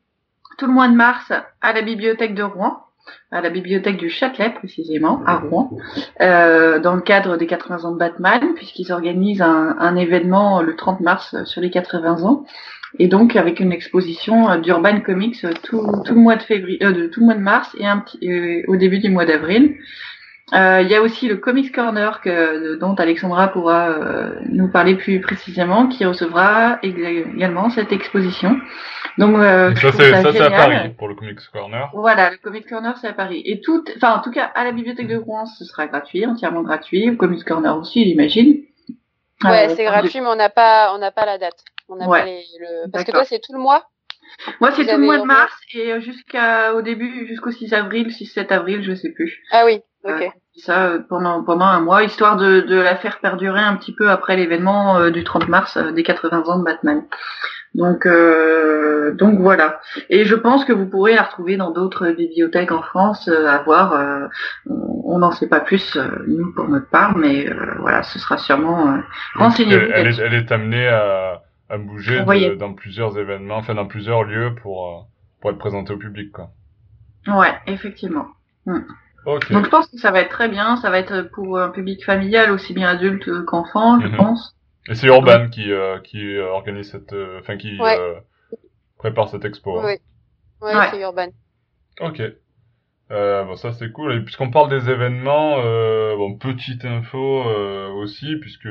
tout 0.60 0.68
le 0.68 0.72
mois 0.72 0.88
de 0.88 0.94
mars 0.94 1.34
à 1.60 1.74
la 1.74 1.82
bibliothèque 1.82 2.36
de 2.36 2.44
Rouen, 2.44 2.78
à 3.32 3.42
la 3.42 3.50
bibliothèque 3.50 3.98
du 3.98 4.12
Châtelet 4.12 4.52
précisément, 4.52 5.24
à 5.26 5.38
Rouen, 5.38 5.72
euh, 6.22 6.80
dans 6.80 6.94
le 6.94 7.02
cadre 7.02 7.36
des 7.36 7.48
80 7.48 7.84
ans 7.84 7.92
de 7.94 7.98
Batman, 7.98 8.54
puisqu'ils 8.56 8.92
organisent 8.92 9.42
un, 9.42 9.76
un 9.80 9.96
événement 9.96 10.62
le 10.62 10.76
30 10.76 11.00
mars 11.00 11.44
sur 11.46 11.60
les 11.60 11.72
80 11.72 12.24
ans, 12.24 12.46
et 13.00 13.08
donc 13.08 13.36
avec 13.36 13.60
une 13.60 13.72
exposition 13.72 14.56
d'Urban 14.60 15.02
Comics 15.02 15.44
tout, 15.64 15.84
tout 16.06 16.14
le 16.14 16.22
mois 16.22 16.36
de 16.36 16.44
février, 16.44 16.78
euh, 16.84 17.10
tout 17.10 17.22
le 17.22 17.26
mois 17.26 17.36
de 17.36 17.42
mars 17.42 17.76
et 17.80 17.88
un 17.88 17.98
petit, 17.98 18.20
euh, 18.30 18.62
au 18.68 18.76
début 18.76 19.00
du 19.00 19.10
mois 19.10 19.26
d'avril. 19.26 19.78
Euh, 20.54 20.82
Il 20.82 20.90
y 20.90 20.96
a 20.96 21.02
aussi 21.02 21.28
le 21.28 21.38
Comics 21.38 21.74
Corner 21.74 22.20
que, 22.22 22.76
dont 22.76 22.94
Alexandra 22.96 23.48
pourra 23.48 23.90
euh, 23.90 24.36
nous 24.50 24.68
parler 24.70 24.96
plus 24.96 25.22
précisément, 25.22 25.88
qui 25.88 26.04
recevra 26.06 26.80
ég- 26.84 27.34
également 27.36 27.70
cette 27.70 27.92
exposition. 27.94 28.60
Donc, 29.18 29.38
euh, 29.38 29.70
Donc 29.70 29.78
ça 29.80 29.92
c'est 29.94 30.12
ça 30.22 30.32
c'est 30.34 30.42
à. 30.42 30.50
Paris 30.50 30.90
pour 30.98 31.08
le 31.08 31.16
Comics 31.16 31.40
Corner. 31.52 31.90
Voilà, 31.94 32.30
le 32.32 32.38
Comics 32.38 32.68
Corner 32.68 32.96
c'est 32.98 33.08
à 33.08 33.14
Paris. 33.14 33.42
Et 33.46 33.62
tout, 33.62 33.84
enfin 33.96 34.16
en 34.16 34.22
tout 34.22 34.32
cas 34.32 34.52
à 34.54 34.64
la 34.66 34.72
bibliothèque 34.74 35.08
de 35.08 35.16
Rouen 35.18 35.46
ce 35.46 35.64
sera 35.66 35.88
gratuit, 35.88 36.26
entièrement 36.26 36.62
gratuit. 36.62 37.10
Au 37.10 37.16
Comics 37.16 37.44
Corner 37.46 37.76
aussi, 37.78 38.04
j'imagine. 38.06 38.58
Ouais, 39.46 39.70
Euh, 39.70 39.74
c'est 39.76 39.86
gratuit, 39.86 40.20
mais 40.22 40.28
on 40.28 40.36
n'a 40.36 40.50
pas, 40.50 40.92
on 40.94 40.98
n'a 41.00 41.12
pas 41.12 41.26
la 41.26 41.38
date. 41.38 41.64
On 41.90 41.96
n'a 41.96 42.08
Ouais. 42.08 42.20
pas 42.20 42.26
les, 42.26 42.44
le... 42.60 42.90
Parce 42.92 43.04
que 43.06 43.12
toi, 43.12 43.24
c'est 43.26 43.40
tout 43.40 43.54
le 43.54 43.60
mois. 43.60 43.84
Moi 44.62 44.72
c'est 44.72 44.86
tout 44.86 44.98
le 44.98 45.06
mois 45.06 45.18
de 45.20 45.24
mars 45.24 45.54
et 45.74 45.94
euh, 45.94 46.00
jusqu'à 46.00 46.74
au 46.74 46.82
début 46.82 47.28
jusqu'au 47.28 47.52
6 47.52 47.74
avril, 47.74 48.08
6-7 48.08 48.48
avril, 48.54 48.84
je 48.84 48.94
sais 48.94 49.12
plus. 49.12 49.40
Ah 49.52 49.64
oui, 49.66 49.80
ok. 50.04 50.12
Ouais. 50.20 50.32
Ça 50.56 50.86
euh, 50.88 51.00
pendant 51.10 51.44
pendant 51.44 51.66
un 51.66 51.80
mois, 51.82 52.04
histoire 52.04 52.36
de, 52.38 52.62
de 52.62 52.76
la 52.76 52.96
faire 52.96 53.20
perdurer 53.20 53.62
un 53.62 53.76
petit 53.76 53.94
peu 53.96 54.10
après 54.10 54.36
l'événement 54.36 54.98
euh, 54.98 55.10
du 55.10 55.24
30 55.24 55.48
mars 55.48 55.78
euh, 55.78 55.92
des 55.92 56.04
80 56.04 56.44
ans 56.48 56.60
de 56.60 56.64
Batman. 56.64 57.04
Donc 57.74 58.06
euh, 58.06 59.14
donc 59.16 59.40
voilà. 59.40 59.80
Et 60.10 60.26
je 60.26 60.36
pense 60.36 60.64
que 60.64 60.74
vous 60.74 60.86
pourrez 60.88 61.16
la 61.16 61.24
retrouver 61.24 61.58
dans 61.58 61.72
d'autres 61.72 62.08
bibliothèques 62.10 62.72
en 62.72 62.84
France 62.84 63.28
euh, 63.28 63.48
à 63.48 63.64
voir. 63.64 63.94
euh, 63.94 64.28
on 65.06 65.18
n'en 65.20 65.32
sait 65.32 65.48
pas 65.48 65.60
plus 65.60 65.96
euh, 65.96 66.08
nous 66.28 66.54
pour 66.54 66.68
notre 66.68 66.90
part, 66.90 67.18
mais 67.18 67.48
euh, 67.50 67.56
voilà, 67.80 68.04
ce 68.04 68.20
sera 68.20 68.38
sûrement. 68.38 68.94
euh, 68.94 69.00
Renseignez-vous 69.36 69.86
elle, 69.86 69.92
elle 69.94 70.00
est, 70.02 70.04
là-dessus. 70.04 70.22
elle 70.24 70.34
est 70.36 70.52
amenée 70.52 70.88
à, 70.88 71.42
à 71.70 71.78
bouger 71.78 72.20
de- 72.24 72.56
dans 72.56 72.74
plusieurs 72.74 73.18
événements, 73.18 73.58
enfin 73.58 73.74
dans 73.76 73.88
plusieurs 73.88 74.24
lieux 74.24 74.54
pour 74.62 74.88
euh, 74.88 75.02
pour 75.42 75.52
être 75.52 75.58
présentée 75.58 75.94
au 75.94 75.98
public 75.98 76.32
quoi. 76.32 76.52
Ouais, 77.28 77.54
effectivement. 77.68 78.28
Ok. 79.26 79.52
Donc 79.52 79.66
je 79.66 79.70
pense 79.70 79.88
que 79.88 79.98
ça 79.98 80.12
va 80.12 80.22
être 80.22 80.30
très 80.30 80.50
bien. 80.50 80.76
Ça 80.78 80.90
va 80.90 81.00
être 81.00 81.22
pour 81.34 81.58
un 81.60 81.70
public 81.70 82.04
familial 82.04 82.52
aussi 82.52 82.74
bien 82.74 82.90
adulte 82.90 83.30
qu'enfant, 83.46 84.00
je 84.02 84.08
Mhm. 84.08 84.18
pense. 84.18 84.56
Et 84.90 84.96
c'est 84.96 85.08
Urban 85.08 85.48
qui 85.50 85.72
euh, 85.72 86.00
qui 86.00 86.36
euh, 86.36 86.48
organise 86.50 86.92
cette, 86.92 87.14
euh, 87.14 87.40
enfin 87.40 87.56
qui 87.58 87.80
Ouais. 87.80 87.98
euh, 87.98 88.16
prépare 88.98 89.30
cette 89.30 89.46
expo. 89.46 89.80
hein. 89.80 89.84
Oui. 89.86 89.94
Ouais, 90.62 90.76
Ouais. 90.76 90.88
c'est 90.92 91.00
Urban. 91.02 91.28
Ok. 92.02 92.22
Euh, 93.12 93.44
bon, 93.44 93.56
ça 93.56 93.72
c'est 93.74 93.92
cool. 93.92 94.14
Et 94.14 94.20
puisqu'on 94.22 94.50
parle 94.52 94.70
des 94.70 94.90
événements, 94.90 95.58
euh, 95.60 96.16
bon, 96.18 96.38
petite 96.38 96.84
info 96.86 97.44
euh, 97.48 97.90
aussi, 97.90 98.36
puisque 98.42 98.68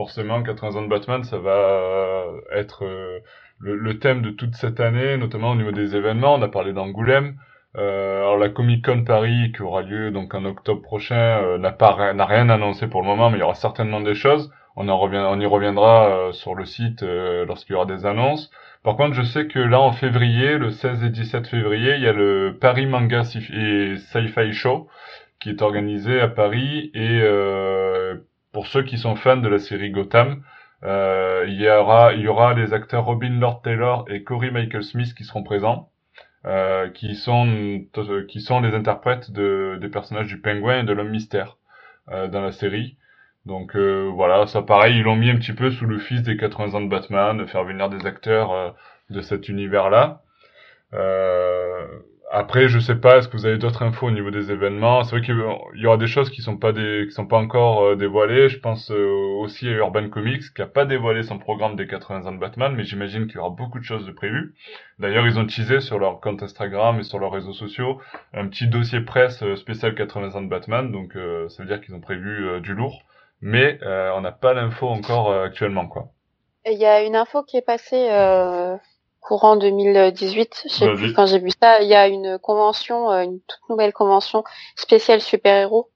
forcément 0.00 0.42
80 0.42 0.76
ans 0.76 0.82
de 0.82 0.88
Batman, 0.88 1.24
ça 1.24 1.36
va 1.36 1.50
euh, 1.50 2.40
être 2.52 2.86
euh, 2.86 3.18
le, 3.58 3.98
thème 3.98 4.22
de 4.22 4.30
toute 4.30 4.54
cette 4.54 4.80
année, 4.80 5.18
notamment 5.18 5.50
au 5.50 5.56
niveau 5.56 5.72
des 5.72 5.94
événements. 5.94 6.36
On 6.36 6.40
a 6.40 6.48
parlé 6.48 6.72
d'Angoulême. 6.72 7.36
Euh, 7.76 8.20
alors 8.20 8.38
la 8.38 8.48
Comic 8.48 8.82
Con 8.82 9.04
Paris 9.04 9.52
qui 9.54 9.60
aura 9.60 9.82
lieu 9.82 10.10
donc 10.10 10.34
en 10.34 10.46
octobre 10.46 10.80
prochain 10.80 11.42
euh, 11.42 11.58
n'a 11.58 11.70
pas 11.70 12.14
n'a 12.14 12.24
rien 12.24 12.48
annoncé 12.48 12.86
pour 12.86 13.02
le 13.02 13.08
moment, 13.08 13.28
mais 13.28 13.36
il 13.36 13.40
y 13.40 13.42
aura 13.42 13.54
certainement 13.54 14.00
des 14.00 14.14
choses. 14.14 14.50
On 14.74 14.88
en 14.88 14.98
on 14.98 15.38
y 15.38 15.44
reviendra 15.44 16.30
sur 16.32 16.54
le 16.54 16.64
site 16.64 17.02
lorsqu'il 17.02 17.74
y 17.74 17.76
aura 17.76 17.84
des 17.84 18.06
annonces. 18.06 18.50
Par 18.82 18.96
contre, 18.96 19.12
je 19.12 19.22
sais 19.22 19.48
que 19.48 19.58
là, 19.58 19.80
en 19.80 19.92
février, 19.92 20.56
le 20.56 20.70
16 20.70 21.04
et 21.04 21.10
17 21.10 21.46
février, 21.46 21.96
il 21.96 22.02
y 22.02 22.08
a 22.08 22.14
le 22.14 22.56
Paris 22.58 22.86
Manga 22.86 23.20
et 23.20 23.96
Sci-Fi 23.98 24.52
Show 24.54 24.88
qui 25.40 25.50
est 25.50 25.60
organisé 25.60 26.20
à 26.20 26.28
Paris. 26.28 26.90
Et 26.94 27.20
pour 28.52 28.66
ceux 28.66 28.82
qui 28.82 28.98
sont 28.98 29.16
fans 29.16 29.36
de 29.36 29.48
la 29.48 29.58
série 29.58 29.90
Gotham, 29.90 30.42
euh, 30.82 31.44
il 31.48 31.60
y 31.60 31.68
aura 31.68 32.14
il 32.14 32.22
y 32.22 32.28
aura 32.28 32.54
les 32.54 32.72
acteurs 32.72 33.04
Robin 33.04 33.38
Lord 33.38 33.62
Taylor 33.62 34.04
et 34.08 34.22
Corey 34.24 34.50
Michael 34.50 34.82
Smith 34.82 35.14
qui 35.14 35.24
seront 35.24 35.42
présents, 35.42 35.90
euh, 36.46 36.88
qui 36.90 37.14
sont 37.16 37.84
qui 38.28 38.40
sont 38.40 38.60
les 38.60 38.74
interprètes 38.74 39.30
de, 39.30 39.78
des 39.80 39.88
personnages 39.88 40.26
du 40.26 40.40
Pingouin 40.40 40.80
et 40.80 40.84
de 40.84 40.92
l'Homme 40.92 41.10
Mystère 41.10 41.58
euh, 42.10 42.28
dans 42.28 42.40
la 42.40 42.52
série. 42.52 42.96
Donc 43.46 43.74
euh, 43.74 44.10
voilà, 44.14 44.46
ça 44.46 44.62
pareil, 44.62 44.98
ils 44.98 45.02
l'ont 45.02 45.16
mis 45.16 45.30
un 45.30 45.36
petit 45.36 45.52
peu 45.52 45.70
sous 45.70 45.86
le 45.86 45.98
fils 45.98 46.22
des 46.22 46.36
80 46.36 46.74
ans 46.74 46.80
de 46.82 46.88
Batman, 46.88 47.38
de 47.38 47.46
faire 47.46 47.64
venir 47.64 47.88
des 47.88 48.06
acteurs 48.06 48.52
euh, 48.52 48.70
de 49.10 49.20
cet 49.22 49.48
univers-là. 49.48 50.22
Euh, 50.94 51.86
après, 52.32 52.68
je 52.68 52.78
sais 52.78 52.94
pas, 52.94 53.18
est-ce 53.18 53.26
que 53.26 53.36
vous 53.36 53.44
avez 53.44 53.58
d'autres 53.58 53.82
infos 53.82 54.06
au 54.06 54.10
niveau 54.12 54.30
des 54.30 54.52
événements? 54.52 55.02
C'est 55.02 55.16
vrai 55.16 55.20
qu'il 55.20 55.34
y 55.74 55.86
aura 55.86 55.96
des 55.96 56.06
choses 56.06 56.30
qui 56.30 56.42
sont 56.42 56.56
pas 56.56 56.70
des, 56.70 57.06
qui 57.08 57.12
sont 57.12 57.26
pas 57.26 57.38
encore 57.38 57.82
euh, 57.82 57.96
dévoilées. 57.96 58.48
Je 58.48 58.60
pense 58.60 58.92
euh, 58.92 59.10
aussi 59.40 59.66
à 59.66 59.72
Urban 59.72 60.08
Comics 60.08 60.54
qui 60.54 60.62
a 60.62 60.66
pas 60.66 60.84
dévoilé 60.84 61.24
son 61.24 61.38
programme 61.38 61.74
des 61.74 61.88
80 61.88 62.26
ans 62.26 62.32
de 62.32 62.38
Batman, 62.38 62.72
mais 62.76 62.84
j'imagine 62.84 63.26
qu'il 63.26 63.34
y 63.34 63.38
aura 63.38 63.50
beaucoup 63.50 63.80
de 63.80 63.84
choses 63.84 64.06
de 64.06 64.12
prévues. 64.12 64.54
D'ailleurs, 65.00 65.26
ils 65.26 65.40
ont 65.40 65.46
teasé 65.46 65.80
sur 65.80 65.98
leur 65.98 66.20
compte 66.20 66.40
Instagram 66.40 67.00
et 67.00 67.02
sur 67.02 67.18
leurs 67.18 67.32
réseaux 67.32 67.52
sociaux 67.52 68.00
un 68.32 68.46
petit 68.46 68.68
dossier 68.68 69.00
presse 69.00 69.42
euh, 69.42 69.56
spécial 69.56 69.96
80 69.96 70.36
ans 70.36 70.42
de 70.42 70.48
Batman, 70.48 70.92
donc 70.92 71.14
ça 71.14 71.62
veut 71.62 71.68
dire 71.68 71.80
qu'ils 71.80 71.96
ont 71.96 72.00
prévu 72.00 72.60
du 72.60 72.74
lourd, 72.74 73.02
mais 73.40 73.80
on 73.82 74.20
n'a 74.20 74.32
pas 74.32 74.54
l'info 74.54 74.86
encore 74.88 75.32
actuellement, 75.32 75.88
quoi. 75.88 76.10
Il 76.64 76.78
y 76.78 76.86
a 76.86 77.02
une 77.02 77.16
info 77.16 77.42
qui 77.42 77.56
est 77.56 77.66
passée 77.66 78.08
courant 79.20 79.56
2018, 79.56 80.66
quand 81.14 81.26
j'ai 81.26 81.38
vu 81.38 81.50
ça, 81.60 81.80
il 81.82 81.88
y 81.88 81.94
a 81.94 82.08
une 82.08 82.38
convention, 82.38 83.10
euh, 83.10 83.22
une 83.22 83.40
toute 83.40 83.68
nouvelle 83.68 83.92
convention 83.92 84.44
spéciale 84.76 85.20
super-héros. 85.20 85.90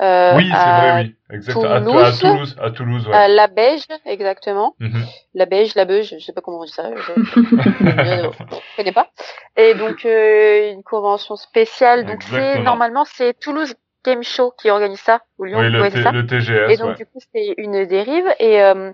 Euh, 0.00 0.36
oui, 0.36 0.48
c'est 0.50 0.56
vrai, 0.56 1.02
oui, 1.02 1.36
exactement. 1.36 1.80
Toulouse, 1.80 2.02
à, 2.02 2.12
Toulouse, 2.12 2.56
à 2.60 2.70
Toulouse, 2.70 3.06
ouais. 3.06 3.14
À 3.14 3.28
la 3.28 3.46
Beige, 3.46 3.86
exactement. 4.04 4.74
Mhm. 4.80 5.04
La 5.34 5.46
Beige, 5.46 5.76
la 5.76 5.84
Beige, 5.84 6.14
je 6.18 6.24
sais 6.24 6.32
pas 6.32 6.40
comment 6.40 6.60
on 6.60 6.64
dit 6.64 6.72
ça. 6.72 6.90
Je, 6.96 7.12
je, 7.22 8.76
connais 8.76 8.92
pas. 8.92 9.10
Et 9.56 9.74
donc 9.74 10.04
euh, 10.04 10.72
une 10.72 10.82
convention 10.82 11.36
spéciale. 11.36 12.04
Donc 12.04 12.22
c'est 12.24 12.58
normalement 12.60 13.04
c'est 13.04 13.38
Toulouse 13.38 13.74
Game 14.04 14.24
Show 14.24 14.52
qui 14.60 14.70
organise 14.70 14.98
ça 14.98 15.22
ou 15.38 15.44
Lyon 15.44 15.60
oui, 15.60 15.70
le, 15.70 15.90
ça. 16.02 16.10
le 16.10 16.26
TGS. 16.26 16.70
Et 16.70 16.76
donc 16.78 16.96
du 16.96 17.06
coup 17.06 17.20
c'est 17.32 17.54
une 17.56 17.86
dérive 17.86 18.26
et 18.40 18.60
euh, 18.60 18.90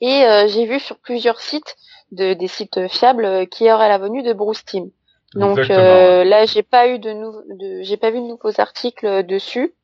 et 0.00 0.24
euh, 0.24 0.48
j'ai 0.48 0.66
vu 0.66 0.80
sur 0.80 0.98
plusieurs 0.98 1.40
sites 1.40 1.76
de, 2.14 2.34
des 2.34 2.48
sites 2.48 2.88
fiables 2.88 3.24
euh, 3.24 3.44
qui 3.46 3.70
auraient 3.70 3.88
la 3.88 3.98
venue 3.98 4.22
de 4.22 4.32
Bruce 4.32 4.64
Team. 4.64 4.90
Donc 5.34 5.58
euh, 5.58 6.24
là, 6.24 6.46
j'ai 6.46 6.62
pas 6.62 6.88
eu 6.88 6.98
de, 6.98 7.12
de 7.58 7.82
j'ai 7.82 7.96
pas 7.96 8.10
vu 8.10 8.20
de 8.20 8.26
nouveaux 8.26 8.60
articles 8.60 9.24
dessus. 9.24 9.74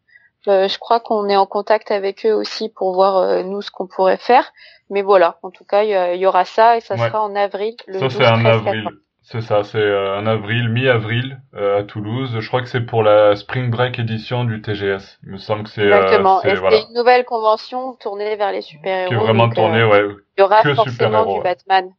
Euh, 0.48 0.68
je 0.68 0.78
crois 0.78 1.00
qu'on 1.00 1.28
est 1.28 1.36
en 1.36 1.46
contact 1.46 1.90
avec 1.90 2.24
eux 2.24 2.32
aussi 2.32 2.70
pour 2.70 2.94
voir 2.94 3.18
euh, 3.18 3.42
nous 3.42 3.60
ce 3.60 3.70
qu'on 3.70 3.86
pourrait 3.86 4.16
faire. 4.16 4.52
Mais 4.88 5.02
voilà, 5.02 5.38
en 5.42 5.50
tout 5.50 5.64
cas, 5.64 5.84
il 5.84 6.18
y, 6.18 6.26
aura 6.26 6.44
ça 6.44 6.76
et 6.76 6.80
ça 6.80 6.96
sera 6.96 7.22
en 7.22 7.36
avril. 7.36 7.76
Le 7.86 8.00
ça 8.00 8.10
c'est 8.10 8.26
en 8.26 8.44
avril. 8.44 8.88
C'est 9.22 9.42
ça, 9.42 9.62
c'est 9.62 9.78
euh, 9.78 10.18
en 10.18 10.26
avril, 10.26 10.68
mi-avril 10.70 11.40
à 11.54 11.84
Toulouse. 11.84 12.38
Je 12.40 12.48
crois 12.48 12.62
que 12.62 12.68
c'est 12.68 12.80
pour 12.80 13.04
la 13.04 13.36
Spring 13.36 13.70
Break 13.70 14.00
édition 14.00 14.42
du 14.42 14.60
TGS. 14.60 15.20
Il 15.22 15.32
me 15.32 15.36
semble 15.36 15.64
que 15.64 15.70
c'est 15.70 15.84
exactement. 15.84 16.40
c'est 16.40 16.54
voilà. 16.54 16.78
une 16.78 16.94
nouvelle 16.96 17.24
convention 17.24 17.94
tournée 18.00 18.34
vers 18.34 18.50
les 18.50 18.62
super 18.62 19.02
héros. 19.02 19.08
Qui 19.10 19.14
est 19.14 19.18
vraiment 19.18 19.48
tournée, 19.50 19.84
ouais. 19.84 20.02
Il 20.36 20.40
y 20.40 20.42
aura 20.42 20.62
forcément 20.74 21.36
du 21.36 21.40
Batman. 21.42 21.90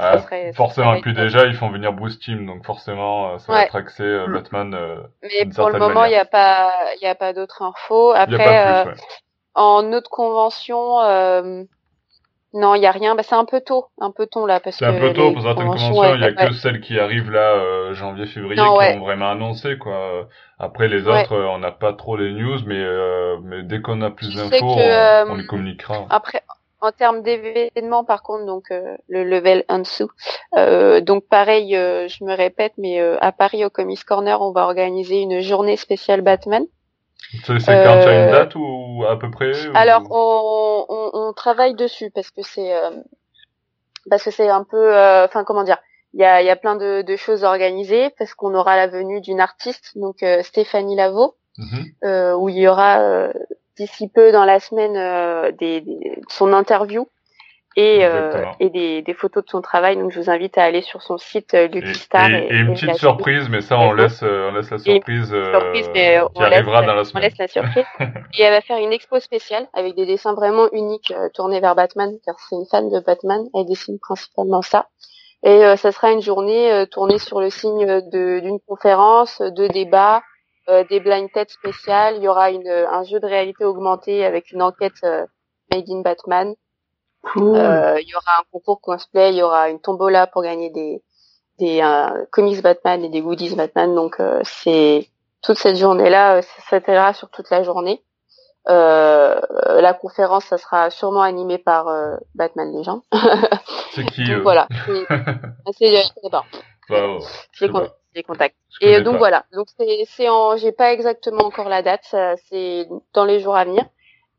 Ah, 0.00 0.18
forcément, 0.54 0.94
et 0.94 1.00
puis 1.00 1.12
déjà, 1.12 1.46
ils 1.46 1.56
font 1.56 1.70
venir 1.70 1.92
Bruce 1.92 2.20
Team, 2.20 2.46
donc 2.46 2.64
forcément, 2.64 3.34
euh, 3.34 3.38
ça 3.38 3.52
va 3.52 3.64
être 3.64 3.74
axé 3.74 4.04
euh. 4.04 4.28
Batman. 4.28 4.72
Euh, 4.72 4.96
Mais 5.22 5.50
pour 5.52 5.70
le 5.70 5.78
moment, 5.80 6.04
il 6.04 6.10
n'y 6.10 6.16
a 6.16 6.24
pas, 6.24 6.72
il 7.00 7.04
y 7.04 7.08
a 7.08 7.16
pas 7.16 7.32
d'autres 7.32 7.62
infos. 7.62 8.12
Après, 8.12 8.36
plus, 8.36 8.90
ouais. 8.90 8.96
en 9.54 9.92
autre 9.92 10.08
convention, 10.08 11.00
non, 12.54 12.74
il 12.74 12.82
y 12.82 12.86
a 12.86 12.92
rien. 12.92 13.14
Bah, 13.14 13.22
c'est 13.24 13.34
un 13.34 13.44
peu 13.44 13.60
tôt, 13.60 13.86
un 14.00 14.10
peu 14.10 14.26
tôt 14.26 14.46
là, 14.46 14.60
parce 14.60 14.78
que. 14.78 14.84
C'est 14.84 14.90
un 14.90 14.98
peu 14.98 15.12
tôt 15.12 15.32
pour 15.32 15.42
certaines 15.42 15.66
conventions. 15.66 16.14
Il 16.14 16.20
y 16.20 16.24
a 16.24 16.32
que 16.32 16.54
celles 16.54 16.80
qui 16.80 16.98
arrivent 17.00 17.32
là, 17.32 17.92
janvier, 17.92 18.26
février, 18.26 18.54
qui 18.54 18.60
ont 18.60 19.00
vraiment 19.00 19.30
annoncé 19.30 19.78
quoi. 19.78 20.28
Après 20.60 20.86
les 20.86 21.08
autres, 21.08 21.36
on 21.36 21.58
n'a 21.58 21.72
pas 21.72 21.92
trop 21.92 22.16
les 22.16 22.32
news, 22.32 22.58
mais 22.66 22.84
mais 23.42 23.64
dès 23.64 23.80
qu'on 23.80 24.00
a 24.02 24.10
plus 24.10 24.32
d'infos, 24.32 24.76
on, 24.76 25.30
on, 25.32 25.34
les 25.34 25.46
communiquera. 25.46 26.06
Après, 26.08 26.42
en 26.80 26.92
termes 26.92 27.22
d'événements, 27.22 28.04
par 28.04 28.22
contre, 28.22 28.46
donc 28.46 28.70
euh, 28.70 28.96
le 29.08 29.24
level 29.24 29.64
en 29.68 29.80
dessous. 29.80 30.10
Euh, 30.56 31.00
donc 31.00 31.24
pareil, 31.28 31.76
euh, 31.76 32.06
je 32.08 32.24
me 32.24 32.34
répète, 32.34 32.72
mais 32.78 33.00
à 33.20 33.32
Paris 33.32 33.64
au 33.64 33.70
Comics 33.70 34.04
Corner, 34.04 34.40
on 34.40 34.52
va 34.52 34.62
organiser 34.62 35.20
une 35.20 35.40
journée 35.40 35.76
spéciale 35.76 36.20
Batman. 36.20 36.64
C'est 37.44 37.56
quand 37.56 37.58
tu 37.58 37.70
as 37.70 38.24
une 38.24 38.30
date 38.30 38.54
ou 38.54 39.04
à 39.06 39.18
peu 39.18 39.30
près 39.30 39.52
Alors 39.74 40.04
on, 40.10 40.86
on, 40.88 41.10
on, 41.12 41.32
travaille 41.32 41.74
dessus 41.74 42.10
parce 42.14 42.30
que 42.30 42.42
c'est 42.42 42.72
parce 44.08 44.22
que 44.22 44.30
c'est 44.30 44.48
un 44.48 44.64
peu, 44.64 44.94
enfin 45.24 45.44
comment 45.44 45.64
dire, 45.64 45.78
il 46.14 46.20
y 46.20 46.24
a, 46.24 46.40
y 46.42 46.48
a 46.48 46.56
plein 46.56 46.76
de, 46.76 47.02
de 47.02 47.16
choses 47.16 47.42
organisées 47.42 48.10
parce 48.18 48.34
qu'on 48.34 48.54
aura 48.54 48.76
la 48.76 48.86
venue 48.86 49.20
d'une 49.20 49.40
artiste, 49.40 49.98
donc 49.98 50.24
Stéphanie 50.42 50.96
Lavaux, 50.96 51.34
mm 51.58 52.34
où 52.36 52.48
il 52.48 52.56
y 52.56 52.68
aura 52.68 53.30
d'ici 53.78 54.08
peu 54.08 54.32
dans 54.32 54.44
la 54.44 54.60
semaine 54.60 54.96
euh, 54.96 55.52
des, 55.52 55.80
des, 55.80 56.20
son 56.28 56.52
interview 56.52 57.08
et, 57.76 58.00
euh, 58.02 58.44
et 58.58 58.70
des, 58.70 59.02
des, 59.02 59.14
photos 59.14 59.44
de 59.44 59.50
son 59.50 59.60
travail. 59.60 59.96
Donc 59.96 60.10
je 60.10 60.18
vous 60.18 60.30
invite 60.30 60.58
à 60.58 60.64
aller 60.64 60.82
sur 60.82 61.02
son 61.02 61.16
site 61.16 61.54
euh, 61.54 61.68
Lucky 61.68 61.94
Star. 61.94 62.28
Et, 62.28 62.48
et, 62.50 62.56
une 62.56 62.74
petite 62.74 62.94
surprise, 62.94 63.48
mais 63.48 63.60
ça 63.60 63.78
on 63.78 63.92
laisse, 63.92 64.22
on 64.22 64.52
laisse 64.52 64.70
la 64.70 64.78
surprise, 64.78 65.28
surprise 65.28 65.90
mais 65.94 66.20
qui 66.34 66.42
arrivera 66.42 66.82
dans 66.82 66.94
la 66.94 67.04
semaine. 67.04 67.22
On 67.22 67.26
laisse 67.26 67.38
la 67.38 67.48
surprise. 67.48 67.84
et 68.38 68.42
elle 68.42 68.52
va 68.52 68.60
faire 68.60 68.78
une 68.78 68.92
expo 68.92 69.20
spéciale 69.20 69.68
avec 69.74 69.94
des 69.94 70.06
dessins 70.06 70.34
vraiment 70.34 70.68
uniques 70.72 71.14
tournés 71.34 71.60
vers 71.60 71.76
Batman, 71.76 72.12
car 72.24 72.34
c'est 72.38 72.56
une 72.56 72.66
fan 72.70 72.90
de 72.90 73.00
Batman. 73.00 73.44
Elle 73.54 73.66
dessine 73.66 73.98
principalement 74.00 74.62
ça. 74.62 74.86
Et 75.44 75.76
ça 75.76 75.92
sera 75.92 76.10
une 76.10 76.20
journée 76.20 76.84
tournée 76.90 77.18
sur 77.18 77.40
le 77.40 77.48
signe 77.48 78.00
d'une 78.10 78.58
conférence, 78.66 79.40
de 79.40 79.68
débats, 79.68 80.16
euh, 80.16 80.27
des 80.88 81.00
blind 81.00 81.30
tests 81.32 81.52
spéciales. 81.52 82.16
Il 82.16 82.22
y 82.22 82.28
aura 82.28 82.50
une, 82.50 82.68
un 82.68 83.04
jeu 83.04 83.20
de 83.20 83.26
réalité 83.26 83.64
augmentée 83.64 84.24
avec 84.24 84.50
une 84.52 84.62
enquête 84.62 85.02
euh, 85.04 85.26
made 85.72 85.88
in 85.88 86.00
Batman. 86.00 86.54
Euh, 87.36 88.00
il 88.00 88.08
y 88.08 88.14
aura 88.14 88.40
un 88.40 88.44
concours 88.52 88.80
cosplay, 88.80 89.32
il 89.32 89.38
y 89.38 89.42
aura 89.42 89.68
une 89.68 89.80
tombola 89.80 90.26
pour 90.26 90.42
gagner 90.42 90.70
des, 90.70 91.02
des 91.58 91.82
comics 92.30 92.62
Batman 92.62 93.04
et 93.04 93.08
des 93.08 93.20
goodies 93.20 93.54
Batman. 93.56 93.94
Donc 93.94 94.18
c'est 94.44 95.08
toute 95.42 95.58
cette 95.58 95.76
journée-là, 95.76 96.42
ça 96.42 96.62
s'étalera 96.70 97.12
sur 97.12 97.28
toute 97.30 97.50
la 97.50 97.64
journée. 97.64 98.02
Euh, 98.68 99.40
la 99.80 99.94
conférence, 99.94 100.44
ça 100.44 100.58
sera 100.58 100.90
sûrement 100.90 101.22
animé 101.22 101.56
par 101.56 101.88
euh, 101.88 102.16
Batman 102.34 102.70
Legend. 102.76 103.00
c'est 103.92 104.04
qui 104.04 104.24
donc, 104.28 104.42
Voilà. 104.42 104.68
C'est, 105.78 105.88
je 105.88 106.02
sais 106.02 106.30
pas. 106.30 106.44
Bah, 106.90 107.18
des 108.18 108.24
contacts. 108.24 108.56
Et 108.80 109.00
donc 109.00 109.16
voilà. 109.16 109.44
Donc 109.52 109.66
c'est 109.76 110.04
c'est 110.06 110.28
en 110.28 110.56
j'ai 110.56 110.72
pas 110.72 110.92
exactement 110.92 111.44
encore 111.44 111.68
la 111.68 111.82
date, 111.82 112.14
c'est 112.48 112.86
dans 113.14 113.24
les 113.24 113.40
jours 113.40 113.56
à 113.56 113.64
venir. 113.64 113.84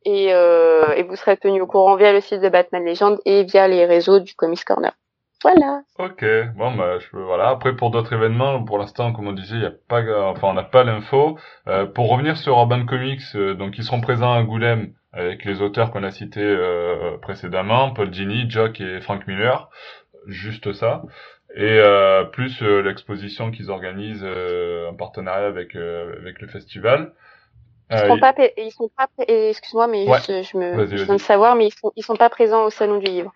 Et, 0.06 0.34
euh, 0.34 0.94
et 0.96 1.04
vous 1.04 1.16
serez 1.18 1.36
tenu 1.36 1.62
au 1.62 1.68
courant 1.68 1.96
via 1.98 2.14
le 2.14 2.22
site 2.22 2.42
de 2.42 2.50
Batman 2.50 2.86
Legend 2.86 3.20
et 3.26 3.44
via 3.44 3.68
les 3.68 3.86
réseaux 3.86 4.20
du 4.20 4.34
Comics 4.34 4.64
Corner. 4.64 4.94
Voilà. 5.42 5.82
Ok, 5.98 6.24
bon 6.56 6.72
bah 6.76 7.00
je, 7.00 7.18
voilà. 7.18 7.50
Après 7.50 7.76
pour 7.76 7.92
d'autres 7.92 8.14
événements, 8.14 8.64
pour 8.64 8.78
l'instant 8.78 9.12
comme 9.14 9.28
on 9.28 9.34
disait, 9.34 9.56
il 9.56 9.62
y 9.62 9.66
a 9.66 9.74
pas, 9.88 10.02
enfin 10.30 10.50
on 10.50 10.54
n'a 10.54 10.64
pas 10.64 10.84
l'info. 10.84 11.38
Euh, 11.68 11.86
pour 11.86 12.10
revenir 12.10 12.38
sur 12.38 12.54
Urban 12.58 12.86
Comics, 12.86 13.22
euh, 13.36 13.56
donc 13.56 13.78
ils 13.78 13.84
seront 13.84 14.02
présents 14.02 14.34
à 14.34 14.44
Goulême 14.44 14.94
avec 15.12 15.44
les 15.44 15.62
auteurs 15.62 15.92
qu'on 15.92 16.04
a 16.04 16.12
cités 16.12 16.56
précédemment, 17.24 17.92
Paul 17.94 18.14
Gini, 18.14 18.50
Jock 18.50 18.80
et 18.80 19.02
Frank 19.02 19.26
Miller, 19.28 19.68
juste 20.28 20.72
ça 20.74 21.02
et 21.56 21.80
euh, 21.80 22.26
plus 22.26 22.62
euh, 22.62 22.82
l'exposition 22.82 23.52
qu'ils 23.52 23.72
organisent 23.72 24.24
euh, 24.24 24.90
en 24.90 24.94
partenariat 24.94 25.48
avec 25.48 25.76
avec 25.76 26.42
le 26.42 26.48
festival. 26.48 27.14
Ils 27.92 27.98
sont 27.98 28.20
pas, 28.20 28.36
ils 28.58 28.72
sont 28.72 28.90
pas, 28.96 29.08
excuse-moi, 29.28 29.88
mais 29.88 30.06
juste, 30.06 30.44
je 30.44 30.58
me, 30.58 30.86
je 30.86 31.04
viens 31.06 31.16
de 31.16 31.20
savoir, 31.20 31.56
mais 31.56 31.68
ils 31.68 31.74
sont, 31.74 31.92
ils 31.96 32.04
sont 32.04 32.16
pas 32.16 32.30
présents 32.30 32.66
au 32.66 32.70
salon 32.70 33.00
du 33.00 33.06
livre. 33.06 33.34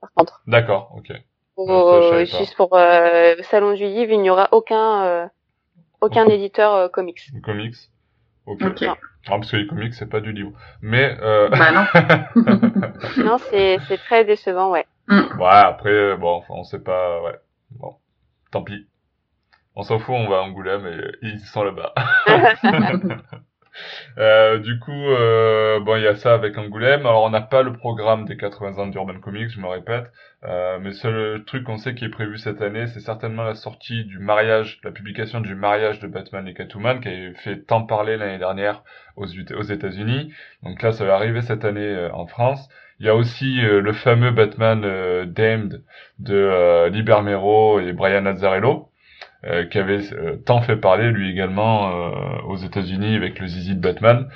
Par 0.00 0.10
contre. 0.14 0.42
D'accord, 0.46 0.92
ok. 0.96 1.12
Pour, 1.56 2.24
juste 2.24 2.54
pour 2.54 2.68
le 2.72 3.42
salon 3.42 3.74
du 3.74 3.82
livre, 3.82 4.12
il 4.12 4.20
n'y 4.20 4.30
aura 4.30 4.48
aucun, 4.52 5.28
aucun 6.00 6.26
éditeur 6.26 6.92
comics. 6.92 7.20
Comics? 7.42 7.74
Ok. 8.46 8.62
okay. 8.62 8.86
Ah, 8.86 9.38
parce 9.38 9.50
que 9.50 9.56
les 9.56 9.66
comics 9.66 9.92
c'est 9.92 10.08
pas 10.08 10.20
du 10.20 10.30
livre. 10.30 10.52
Mais. 10.80 11.16
Euh... 11.20 11.48
Bah 11.48 11.72
non. 11.72 11.84
non, 13.24 13.38
c'est 13.38 13.78
c'est 13.88 13.98
très 13.98 14.24
décevant, 14.24 14.70
ouais. 14.70 14.86
Mm. 15.08 15.40
Ouais, 15.40 15.48
après, 15.48 16.16
bon, 16.16 16.44
on 16.48 16.62
sait 16.62 16.78
pas, 16.78 17.22
ouais. 17.22 17.34
Bon, 17.78 17.96
tant 18.50 18.62
pis. 18.62 18.86
On 19.74 19.82
s'en 19.82 19.98
fout, 19.98 20.14
on 20.14 20.28
va 20.28 20.38
à 20.38 20.40
Angoulême 20.40 20.86
et 20.86 21.26
ils 21.26 21.40
sont 21.40 21.62
là-bas. 21.62 21.94
Euh, 24.18 24.58
du 24.58 24.78
coup, 24.78 24.90
euh, 24.90 25.80
bon, 25.80 25.96
il 25.96 26.02
y 26.02 26.06
a 26.06 26.16
ça 26.16 26.34
avec 26.34 26.56
Angoulême. 26.56 27.00
Alors, 27.00 27.24
on 27.24 27.30
n'a 27.30 27.42
pas 27.42 27.62
le 27.62 27.74
programme 27.74 28.24
des 28.24 28.36
80 28.36 28.78
ans 28.78 28.86
d'Urban 28.86 29.20
Comics, 29.20 29.50
je 29.50 29.60
me 29.60 29.66
répète. 29.66 30.10
Euh, 30.44 30.78
mais 30.80 30.92
seul 30.92 31.44
truc 31.44 31.64
qu'on 31.64 31.76
sait 31.76 31.94
qui 31.94 32.04
est 32.06 32.10
prévu 32.10 32.38
cette 32.38 32.62
année, 32.62 32.86
c'est 32.86 33.00
certainement 33.00 33.42
la 33.44 33.54
sortie 33.54 34.04
du 34.04 34.18
mariage, 34.18 34.80
la 34.84 34.92
publication 34.92 35.40
du 35.40 35.54
mariage 35.54 36.00
de 36.00 36.06
Batman 36.06 36.46
et 36.48 36.54
Catwoman, 36.54 37.00
qui 37.00 37.08
a 37.08 37.34
fait 37.34 37.64
tant 37.64 37.82
parler 37.82 38.16
l'année 38.16 38.38
dernière 38.38 38.82
aux, 39.16 39.26
aux 39.26 39.62
États-Unis. 39.62 40.32
Donc 40.62 40.82
là, 40.82 40.92
ça 40.92 41.04
va 41.04 41.14
arriver 41.14 41.42
cette 41.42 41.64
année 41.64 41.80
euh, 41.80 42.10
en 42.12 42.26
France. 42.26 42.68
Il 43.00 43.06
y 43.06 43.08
a 43.08 43.14
aussi 43.14 43.60
euh, 43.64 43.80
le 43.80 43.92
fameux 43.92 44.30
Batman 44.30 44.82
euh, 44.84 45.26
Damned 45.26 45.82
de 46.18 46.88
Liber 46.88 47.20
Mero 47.22 47.80
et 47.80 47.92
Brian 47.92 48.26
Azzarello, 48.26 48.90
euh, 49.44 49.64
qui 49.66 49.78
avait 49.78 50.12
euh, 50.12 50.36
tant 50.44 50.60
fait 50.62 50.76
parler 50.76 51.10
lui 51.12 51.30
également 51.30 52.10
euh, 52.10 52.40
aux 52.46 52.56
États-Unis 52.56 53.14
avec 53.14 53.38
le 53.38 53.46
zizi 53.46 53.76
de 53.76 53.80
Batman. 53.80 54.28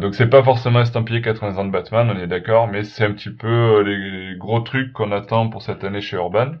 donc 0.00 0.14
c'est 0.14 0.28
pas 0.28 0.42
forcément 0.42 0.80
estampillé 0.80 1.22
80 1.22 1.56
ans 1.58 1.64
de 1.64 1.70
Batman, 1.70 2.10
on 2.14 2.18
est 2.18 2.26
d'accord, 2.26 2.68
mais 2.68 2.84
c'est 2.84 3.04
un 3.04 3.12
petit 3.12 3.30
peu 3.30 3.80
les 3.82 4.36
gros 4.36 4.60
trucs 4.60 4.92
qu'on 4.92 5.12
attend 5.12 5.48
pour 5.48 5.62
cette 5.62 5.84
année 5.84 6.00
chez 6.02 6.16
Urban. 6.16 6.52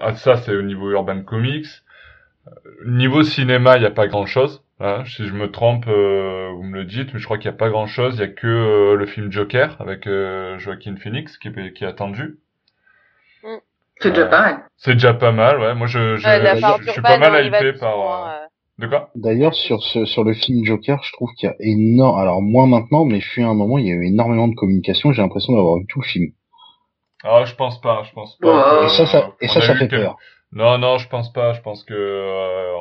Ah, 0.00 0.14
ça 0.14 0.36
c'est 0.36 0.56
au 0.56 0.62
niveau 0.62 0.90
Urban 0.90 1.22
Comics. 1.22 1.66
Niveau 2.86 3.22
cinéma, 3.22 3.76
il 3.76 3.80
n'y 3.80 3.86
a 3.86 3.90
pas 3.90 4.08
grand 4.08 4.26
Hein. 4.80 5.04
Si 5.06 5.26
je 5.26 5.32
me 5.32 5.50
trompe, 5.50 5.86
vous 5.86 6.62
me 6.62 6.74
le 6.74 6.84
dites, 6.84 7.12
mais 7.14 7.18
je 7.18 7.24
crois 7.24 7.38
qu'il 7.38 7.50
n'y 7.50 7.54
a 7.54 7.58
pas 7.58 7.70
grand 7.70 7.86
chose. 7.86 8.16
Il 8.16 8.20
y 8.20 8.24
a 8.24 8.28
que 8.28 8.94
le 8.94 9.06
film 9.06 9.32
Joker 9.32 9.76
avec 9.80 10.08
Joaquin 10.58 10.96
Phoenix 10.96 11.38
qui, 11.38 11.50
qui 11.74 11.84
est 11.84 11.88
attendu. 11.88 12.38
C'est 14.00 14.10
déjà 14.10 14.26
pas 14.26 14.40
mal. 14.40 14.64
C'est 14.76 14.92
déjà 14.92 15.14
pas 15.14 15.32
mal, 15.32 15.58
ouais. 15.58 15.74
Moi, 15.74 15.86
je, 15.86 16.16
je, 16.16 16.22
je, 16.82 16.90
suis 16.90 17.00
pas 17.00 17.18
mal 17.18 17.46
hypé 17.46 17.72
par. 17.72 17.98
Euh, 17.98 18.28
euh... 18.28 18.46
De 18.78 18.86
quoi? 18.88 19.08
D'ailleurs, 19.14 19.54
sur 19.54 19.82
ce, 19.82 20.04
sur 20.04 20.22
le 20.22 20.34
film 20.34 20.64
Joker, 20.64 21.02
je 21.02 21.12
trouve 21.12 21.30
qu'il 21.34 21.48
y 21.48 21.52
a 21.52 21.56
énorme. 21.60 22.18
Alors 22.18 22.42
moins 22.42 22.66
maintenant, 22.66 23.06
mais 23.06 23.20
je 23.20 23.28
suis 23.28 23.42
à 23.42 23.48
un 23.48 23.54
moment, 23.54 23.78
il 23.78 23.86
y 23.86 23.90
a 23.90 23.94
eu 23.94 24.06
énormément 24.06 24.48
de 24.48 24.54
communication. 24.54 25.12
J'ai 25.12 25.22
l'impression 25.22 25.54
d'avoir 25.54 25.78
vu 25.78 25.86
tout 25.88 26.00
le 26.02 26.06
film. 26.06 26.32
Ah, 27.24 27.44
je 27.46 27.54
pense 27.54 27.80
pas, 27.80 28.02
je 28.04 28.12
pense 28.12 28.36
pas. 28.36 28.84
et 28.84 28.88
ça, 28.90 29.06
ça, 29.06 29.32
et 29.40 29.48
ça, 29.48 29.62
ça 29.62 29.74
fait 29.74 29.88
peur. 29.88 30.18
Non, 30.56 30.78
non, 30.78 30.96
je 30.96 31.06
pense 31.08 31.30
pas. 31.34 31.52
Je 31.52 31.60
pense 31.60 31.84
que 31.84 31.92
euh, 31.92 32.72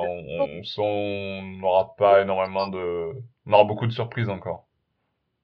on 0.77 1.41
n'aura 1.59 1.93
pas 1.97 2.21
énormément 2.21 2.67
de, 2.67 3.11
on 3.45 3.51
aura 3.51 3.65
beaucoup 3.65 3.85
de 3.85 3.91
surprises 3.91 4.29
encore. 4.29 4.63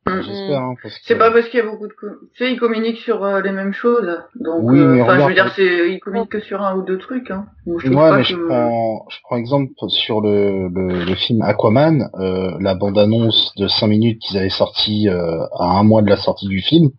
Mm, 0.08 0.22
J'espère. 0.22 0.62
Hein, 0.62 0.76
c'est 1.04 1.18
pas 1.18 1.30
parce 1.30 1.50
qu'il 1.50 1.60
y 1.60 1.62
a 1.62 1.66
beaucoup 1.66 1.88
de. 1.88 1.94
Tu 2.34 2.38
sais, 2.38 2.54
ils 2.54 2.58
communiquent 2.58 3.00
sur 3.00 3.22
euh, 3.22 3.42
les 3.42 3.52
mêmes 3.52 3.74
choses. 3.74 4.18
Donc, 4.40 4.62
oui, 4.62 4.80
euh, 4.80 5.04
enfin, 5.04 5.20
je 5.20 5.28
veux 5.28 5.34
dire, 5.34 5.52
c'est, 5.54 5.92
ils 5.92 6.00
communiquent 6.00 6.32
que 6.32 6.40
sur 6.40 6.62
un 6.62 6.74
ou 6.78 6.84
deux 6.84 6.98
trucs. 6.98 7.30
Hein. 7.30 7.48
je 7.68 7.90
ouais, 7.90 8.12
mais 8.16 8.24
je 8.24 8.38
prends, 8.38 9.06
je 9.10 9.18
prends 9.24 9.36
exemple 9.36 9.74
sur 9.90 10.22
le, 10.22 10.70
le, 10.70 11.04
le 11.04 11.16
film 11.16 11.42
Aquaman, 11.42 12.10
euh, 12.16 12.58
la 12.62 12.76
bande-annonce 12.76 13.54
de 13.58 13.68
5 13.68 13.88
minutes 13.88 14.22
qu'ils 14.22 14.38
avaient 14.38 14.50
sorti 14.50 15.10
euh, 15.10 15.44
à 15.60 15.66
un 15.66 15.84
mois 15.84 16.02
de 16.02 16.10
la 16.10 16.18
sortie 16.18 16.48
du 16.48 16.62
film. 16.62 16.92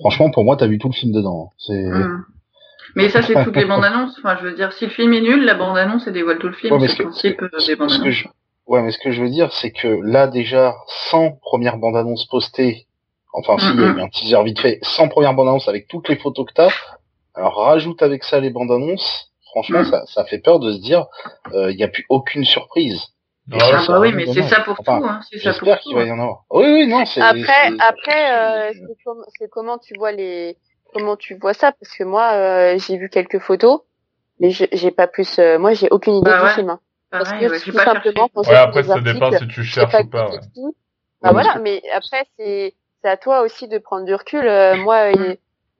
Franchement, 0.00 0.30
pour 0.30 0.44
moi, 0.44 0.56
t'as 0.56 0.66
vu 0.66 0.78
tout 0.78 0.88
le 0.88 0.94
film 0.94 1.12
dedans. 1.12 1.52
C'est. 1.56 1.72
Mm. 1.72 2.24
Mais 2.94 3.08
ça, 3.08 3.22
c'est 3.22 3.42
toutes 3.44 3.56
les 3.56 3.64
bandes 3.64 3.84
annonces. 3.84 4.16
Enfin, 4.18 4.36
je 4.40 4.46
veux 4.46 4.54
dire, 4.54 4.72
si 4.72 4.86
le 4.86 4.90
film 4.90 5.12
est 5.12 5.20
nul, 5.20 5.44
la 5.44 5.54
bande 5.54 5.76
annonce, 5.76 6.06
elle 6.06 6.12
dévoile 6.12 6.38
tout 6.38 6.48
le 6.48 6.54
film. 6.54 6.78
c'est 6.80 6.98
le 6.98 7.04
principe 7.04 7.40
des 7.66 7.76
bandes 7.76 7.92
annonces. 7.92 8.24
Ouais, 8.66 8.82
mais 8.82 8.92
ce 8.92 8.98
que 8.98 9.10
je 9.10 9.22
veux 9.22 9.28
dire, 9.28 9.52
c'est 9.52 9.72
que 9.72 10.00
là, 10.02 10.26
déjà, 10.26 10.74
sans 10.86 11.32
première 11.32 11.76
bande-annonce 11.76 12.26
postée, 12.26 12.86
enfin, 13.34 13.58
s'il 13.58 13.78
y 13.78 13.84
a 13.84 13.88
eu 13.88 14.00
un 14.00 14.08
teaser 14.08 14.42
vite 14.42 14.58
fait, 14.58 14.78
sans 14.82 15.08
première 15.08 15.34
bande-annonce 15.34 15.68
avec 15.68 15.86
toutes 15.86 16.08
les 16.08 16.16
photos 16.16 16.46
que 16.46 16.54
t'as, 16.54 16.70
alors 17.34 17.56
rajoute 17.56 18.00
avec 18.00 18.24
ça 18.24 18.40
les 18.40 18.48
bandes-annonces, 18.48 19.30
franchement, 19.50 19.80
mm. 19.80 19.90
ça, 19.90 20.06
ça 20.06 20.24
fait 20.24 20.38
peur 20.38 20.60
de 20.60 20.72
se 20.72 20.78
dire, 20.78 21.06
euh, 21.52 21.70
il 21.72 21.76
n'y 21.76 21.82
a 21.82 21.88
plus 21.88 22.06
aucune 22.08 22.44
surprise. 22.44 23.02
Ah, 23.52 23.84
bah 23.86 24.00
oui, 24.00 24.12
mais 24.14 24.24
c'est 24.32 24.44
ça 24.44 24.62
pour 24.62 24.76
tout, 24.76 24.90
hein. 24.90 25.20
J'espère 25.30 25.80
qu'il 25.80 25.94
va 25.94 26.04
y 26.04 26.10
en 26.10 26.18
avoir. 26.18 26.44
Oui, 26.50 26.64
oui, 26.64 26.86
non, 26.86 27.04
c'est. 27.04 27.20
Après, 27.20 27.72
après, 27.78 28.70
euh, 28.70 28.72
c'est 29.38 29.50
comment 29.50 29.76
tu 29.76 29.92
vois 29.98 30.12
les, 30.12 30.56
comment 30.94 31.16
tu 31.16 31.34
vois 31.34 31.54
ça 31.54 31.72
Parce 31.72 31.94
que 31.96 32.04
moi, 32.04 32.32
euh, 32.32 32.78
j'ai 32.78 32.96
vu 32.96 33.08
quelques 33.08 33.38
photos, 33.38 33.80
mais 34.40 34.50
j'ai 34.50 34.90
pas 34.90 35.06
plus. 35.06 35.38
Euh, 35.38 35.58
moi, 35.58 35.74
j'ai 35.74 35.88
aucune 35.90 36.14
idée 36.14 36.30
bah 36.30 36.48
du 36.48 36.54
film. 36.54 36.70
Hein. 36.70 36.80
Parce 37.10 37.30
que 37.32 37.64
tout 37.64 37.76
simplement, 37.76 38.28
quand 38.34 38.46
ouais, 38.48 38.56
après, 38.56 38.82
ça 38.82 39.00
dépend 39.00 39.30
si 39.32 39.46
tu 39.48 39.62
cherches 39.62 39.94
ou 39.94 40.08
pas. 40.08 40.30
Ouais. 40.30 40.40
Bah 41.22 41.32
voilà, 41.32 41.58
mais 41.58 41.82
après, 41.94 42.24
c'est 42.38 42.74
c'est 43.02 43.08
à 43.08 43.16
toi 43.16 43.42
aussi 43.42 43.68
de 43.68 43.78
prendre 43.78 44.04
du 44.04 44.14
recul. 44.14 44.46
Euh, 44.46 44.76
moi, 44.76 45.12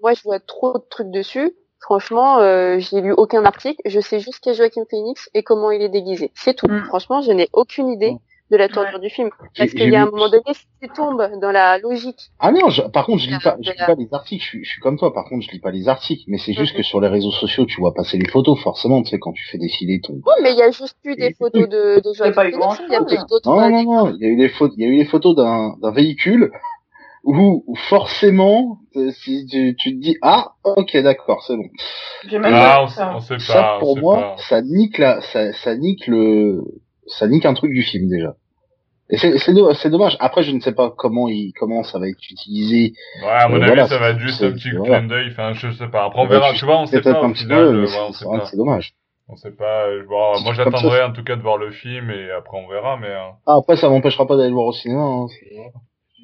moi, 0.00 0.12
je 0.12 0.22
vois 0.22 0.40
trop 0.40 0.78
de 0.78 0.84
trucs 0.88 1.10
dessus. 1.10 1.54
Franchement, 1.80 2.38
euh, 2.38 2.76
j'ai 2.78 3.00
lu 3.00 3.12
aucun 3.12 3.44
article. 3.44 3.80
Je 3.84 4.00
sais 4.00 4.20
juste 4.20 4.40
qu'il 4.40 4.52
y 4.52 4.54
a 4.54 4.58
Joaquin 4.58 4.84
Phoenix 4.88 5.28
et 5.34 5.42
comment 5.42 5.70
il 5.70 5.82
est 5.82 5.88
déguisé. 5.88 6.32
C'est 6.34 6.54
tout. 6.54 6.66
Mm. 6.66 6.84
Franchement, 6.84 7.20
je 7.20 7.32
n'ai 7.32 7.48
aucune 7.52 7.88
idée. 7.88 8.12
Mm 8.12 8.18
de 8.50 8.56
la 8.56 8.68
tournure 8.68 9.00
du 9.00 9.08
film. 9.08 9.30
Parce 9.56 9.72
qu'il 9.72 9.90
y 9.90 9.96
a 9.96 10.02
un 10.02 10.10
moment 10.10 10.28
donné, 10.28 10.42
si 10.52 10.66
tu 10.82 10.88
tombes 10.88 11.22
dans 11.40 11.50
la 11.50 11.78
logique. 11.78 12.30
Ah 12.38 12.52
non, 12.52 12.68
par 12.92 13.06
contre, 13.06 13.22
je 13.22 13.30
lis 13.30 13.38
pas, 13.42 13.56
je 13.60 13.70
lis 13.70 13.76
pas 13.76 13.94
les 13.94 14.08
articles. 14.12 14.44
Je 14.44 14.68
suis, 14.68 14.80
comme 14.80 14.98
toi. 14.98 15.12
Par 15.14 15.24
contre, 15.24 15.46
je 15.46 15.50
lis 15.50 15.60
pas 15.60 15.70
les 15.70 15.88
articles. 15.88 16.24
Mais 16.28 16.38
c'est 16.38 16.52
juste 16.52 16.76
que 16.76 16.82
sur 16.82 17.00
les 17.00 17.08
réseaux 17.08 17.32
sociaux, 17.32 17.64
tu 17.64 17.80
vois 17.80 17.94
passer 17.94 18.18
les 18.18 18.28
photos, 18.28 18.60
forcément, 18.60 19.02
tu 19.02 19.10
sais, 19.10 19.18
quand 19.18 19.32
tu 19.32 19.44
fais 19.44 19.58
défiler 19.58 20.00
ton. 20.00 20.14
Oui, 20.14 20.34
mais 20.42 20.52
il 20.52 20.58
y 20.58 20.62
a 20.62 20.70
juste 20.70 20.96
eu 21.04 21.16
des 21.16 21.32
photos 21.34 21.68
de, 21.68 22.00
de 22.00 22.48
eu 22.48 22.52
grand 22.52 22.76
Il 22.86 22.92
y 22.92 22.96
a 22.96 23.24
d'autres. 23.24 23.48
Non, 23.48 23.70
non, 23.70 23.82
non. 23.82 24.16
Il 24.18 24.22
y 24.22 24.26
a 24.26 24.28
eu 24.28 24.36
des 24.36 24.50
photos, 24.50 24.74
il 24.76 24.84
y 24.84 24.86
a 24.86 24.90
eu 24.90 24.98
des 24.98 25.06
photos 25.06 25.34
d'un, 25.34 25.76
d'un 25.80 25.90
véhicule 25.90 26.52
où, 27.24 27.74
forcément, 27.88 28.78
si 29.12 29.46
tu, 29.46 29.74
tu 29.76 29.94
te 29.96 30.00
dis 30.00 30.16
ah 30.22 30.52
ok 30.62 30.96
d'accord 30.98 31.42
c'est 31.46 31.56
bon. 31.56 31.68
Ah, 32.44 32.82
on, 32.82 33.16
on, 33.16 33.20
sait 33.20 33.36
pas. 33.36 33.40
Ça 33.40 33.76
pour 33.80 33.98
moi, 33.98 34.34
pas. 34.36 34.36
ça 34.48 34.62
nique 34.62 34.98
la, 34.98 35.20
ça, 35.22 35.52
ça 35.54 35.74
nique 35.76 36.06
le, 36.06 36.62
ça 37.06 37.26
nique 37.28 37.46
un 37.46 37.54
truc 37.54 37.72
du 37.72 37.82
film 37.82 38.08
déjà. 38.08 38.36
Et 39.10 39.18
c'est 39.18 39.90
dommage. 39.90 40.16
Après, 40.18 40.42
je 40.42 40.50
ne 40.50 40.60
sais 40.60 40.72
pas 40.72 40.90
comment 40.90 41.28
il, 41.28 41.52
comment 41.52 41.82
ça 41.82 41.98
va 41.98 42.08
être 42.08 42.30
utilisé. 42.30 42.94
Ouais, 43.22 43.28
à 43.28 43.48
mon 43.48 43.60
euh, 43.60 43.66
avis, 43.66 43.86
ça 43.86 43.98
va 43.98 44.10
être 44.10 44.18
juste 44.18 44.42
un 44.42 44.52
petit 44.52 44.70
clin 44.70 45.02
d'œil. 45.02 45.28
Enfin, 45.30 45.52
je 45.52 45.70
sais 45.72 45.88
pas. 45.88 46.04
Après, 46.04 46.20
on 46.20 46.26
verra. 46.26 46.54
tu 46.54 46.64
vois, 46.64 46.80
on 46.80 46.86
sait 46.86 47.02
pas. 47.02 47.20
Au 47.20 47.34
final, 47.34 47.86
c'est 48.44 48.56
dommage. 48.56 48.94
On 49.28 49.36
sait 49.36 49.52
pas. 49.52 49.86
Bon, 50.08 50.40
moi, 50.42 50.54
j'attendrai 50.54 51.02
en 51.02 51.12
tout 51.12 51.22
cas 51.22 51.36
de 51.36 51.42
voir 51.42 51.58
le 51.58 51.70
film 51.70 52.10
et 52.10 52.30
après, 52.30 52.58
on 52.58 52.68
verra. 52.68 52.96
Mais 52.96 53.08
euh. 53.08 53.30
ah, 53.46 53.56
après, 53.58 53.76
ça 53.76 53.88
m'empêchera 53.88 54.26
pas 54.26 54.36
d'aller 54.36 54.48
le 54.48 54.54
voir 54.54 54.66
au 54.66 54.72
cinéma. 54.72 55.02
Hein. 55.02 55.26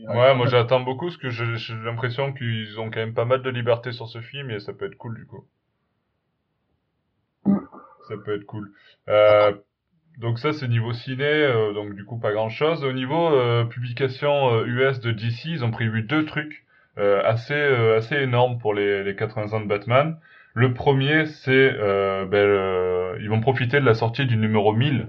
Ouais, 0.09 0.35
moi, 0.35 0.47
j'attends 0.47 0.81
beaucoup 0.81 1.07
parce 1.07 1.19
que 1.19 1.29
j'ai 1.29 1.75
l'impression 1.85 2.33
qu'ils 2.33 2.81
ont 2.81 2.91
quand 2.91 3.01
même 3.01 3.15
pas 3.15 3.27
mal 3.27 3.43
de 3.43 3.51
liberté 3.51 3.93
sur 3.93 4.09
ce 4.09 4.21
film 4.21 4.51
et 4.51 4.59
ça 4.59 4.73
peut 4.73 4.87
être 4.87 4.97
cool 4.97 5.17
du 5.17 5.27
coup. 5.27 5.45
Ça 8.09 8.15
peut 8.25 8.35
être 8.35 8.47
cool. 8.47 8.73
Euh, 9.09 9.53
donc 10.21 10.39
ça 10.39 10.53
c'est 10.53 10.69
niveau 10.69 10.93
ciné, 10.93 11.25
euh, 11.25 11.73
donc 11.73 11.95
du 11.95 12.05
coup 12.05 12.19
pas 12.19 12.33
grand 12.33 12.51
chose. 12.51 12.85
Au 12.85 12.93
niveau 12.93 13.35
euh, 13.35 13.65
publication 13.65 14.65
US 14.65 14.99
euh, 14.99 15.01
de 15.01 15.13
DC, 15.13 15.47
ils 15.47 15.65
ont 15.65 15.71
prévu 15.71 16.03
deux 16.03 16.25
trucs 16.25 16.65
assez 17.25 17.55
assez 17.55 18.17
énormes 18.17 18.59
pour 18.59 18.75
les, 18.75 19.03
les 19.03 19.17
80 19.17 19.55
ans 19.55 19.61
de 19.61 19.67
Batman. 19.67 20.19
Le 20.53 20.75
premier 20.75 21.25
c'est 21.25 21.71
ben, 22.31 23.17
ils 23.21 23.29
vont 23.31 23.41
profiter 23.41 23.81
de 23.81 23.87
la 23.87 23.95
sortie 23.95 24.27
du 24.27 24.37
numéro 24.37 24.75
1000 24.75 25.09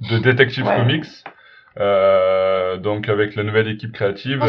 de 0.00 0.18
Detective 0.18 0.64
Comics, 0.64 1.24
donc 2.82 3.10
avec 3.10 3.34
la 3.34 3.42
nouvelle 3.42 3.68
équipe 3.68 3.92
créative 3.92 4.40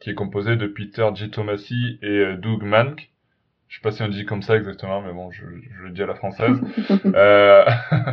qui 0.00 0.10
est 0.10 0.14
composée 0.14 0.56
de 0.56 0.66
Peter 0.66 1.06
G. 1.14 1.30
Tomasi 1.30 2.00
et 2.02 2.34
Doug 2.38 2.64
Mank. 2.64 3.10
Je 3.68 3.76
sais 3.76 3.82
pas 3.82 3.90
si 3.90 4.02
on 4.02 4.08
dit 4.08 4.24
comme 4.24 4.42
ça 4.42 4.56
exactement, 4.56 5.00
mais 5.02 5.12
bon, 5.12 5.30
je, 5.32 5.42
je 5.42 5.82
le 5.82 5.90
dis 5.90 6.02
à 6.02 6.06
la 6.06 6.14
française. 6.14 6.60
euh, 7.06 7.64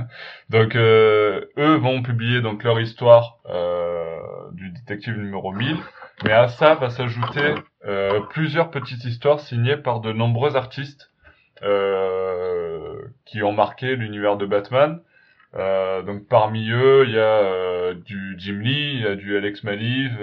donc, 0.50 0.76
euh, 0.76 1.46
eux 1.58 1.76
vont 1.76 2.02
publier 2.02 2.42
donc 2.42 2.64
leur 2.64 2.80
histoire 2.80 3.38
euh, 3.50 4.20
du 4.54 4.72
détective 4.72 5.16
numéro 5.16 5.52
1000, 5.54 5.78
mais 6.24 6.32
à 6.32 6.48
ça 6.48 6.74
va 6.76 6.90
s'ajouter 6.90 7.54
euh, 7.86 8.22
plusieurs 8.32 8.72
petites 8.72 9.06
histoires 9.06 9.40
signées 9.40 9.78
par 9.78 10.00
de 10.00 10.12
nombreux 10.12 10.56
artistes 10.56 11.12
euh, 11.62 13.02
qui 13.26 13.44
ont 13.44 13.54
marqué 13.54 13.96
l'univers 13.96 14.38
de 14.38 14.46
Batman. 14.46 15.02
Euh, 15.56 16.02
donc 16.02 16.28
parmi 16.28 16.72
eux, 16.72 17.04
il 17.06 17.14
y 17.14 17.20
a 17.20 17.94
du 17.94 18.36
Jim 18.40 18.60
Lee, 18.60 18.94
il 18.96 19.02
y 19.02 19.06
a 19.06 19.16
du 19.16 19.38
Alex 19.38 19.64
Maliv, 19.64 20.18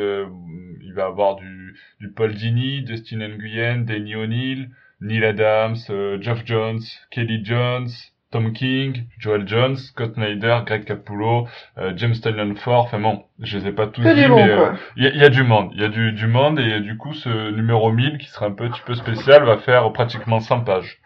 il 0.83 0.93
va 0.93 1.07
avoir 1.07 1.37
du, 1.37 1.77
du 2.01 2.11
Paul 2.11 2.35
Dini, 2.35 2.83
Dustin 2.83 3.29
Nguyen, 3.29 3.85
Danny 3.85 4.17
O'Neill, 4.17 4.71
Neil 5.01 5.25
Adams, 5.25 5.77
euh, 5.91 6.19
Geoff 6.21 6.43
Jones, 6.45 6.81
Kelly 7.11 7.45
Jones, 7.45 7.89
Tom 8.31 8.53
King, 8.53 9.07
Joel 9.19 9.47
Jones, 9.47 9.77
Scott 9.77 10.15
Snyder, 10.15 10.61
Greg 10.65 10.85
Capullo, 10.85 11.49
euh, 11.79 11.93
James 11.97 12.15
Tynion 12.15 12.55
Ford, 12.55 12.85
enfin 12.85 13.01
bon, 13.01 13.25
je 13.41 13.59
les 13.59 13.69
ai 13.69 13.73
pas 13.73 13.89
tous 13.89 14.03
dit, 14.03 14.07
mais 14.09 14.51
euh, 14.51 14.73
il 14.97 15.05
y, 15.05 15.25
a, 15.25 15.29
du 15.29 15.43
monde, 15.43 15.71
il 15.75 15.81
y 15.81 15.85
a 15.85 15.89
du, 15.89 16.13
du 16.13 16.27
monde 16.29 16.61
et 16.61 16.81
du 16.81 16.97
coup 16.97 17.13
ce 17.13 17.51
numéro 17.51 17.91
1000 17.91 18.19
qui 18.19 18.29
sera 18.29 18.47
un 18.47 18.53
petit 18.53 18.81
peu 18.87 18.95
spécial 18.95 19.45
va 19.45 19.59
faire 19.59 19.93
pratiquement 19.93 20.39
100 20.39 20.61
pages 20.61 21.01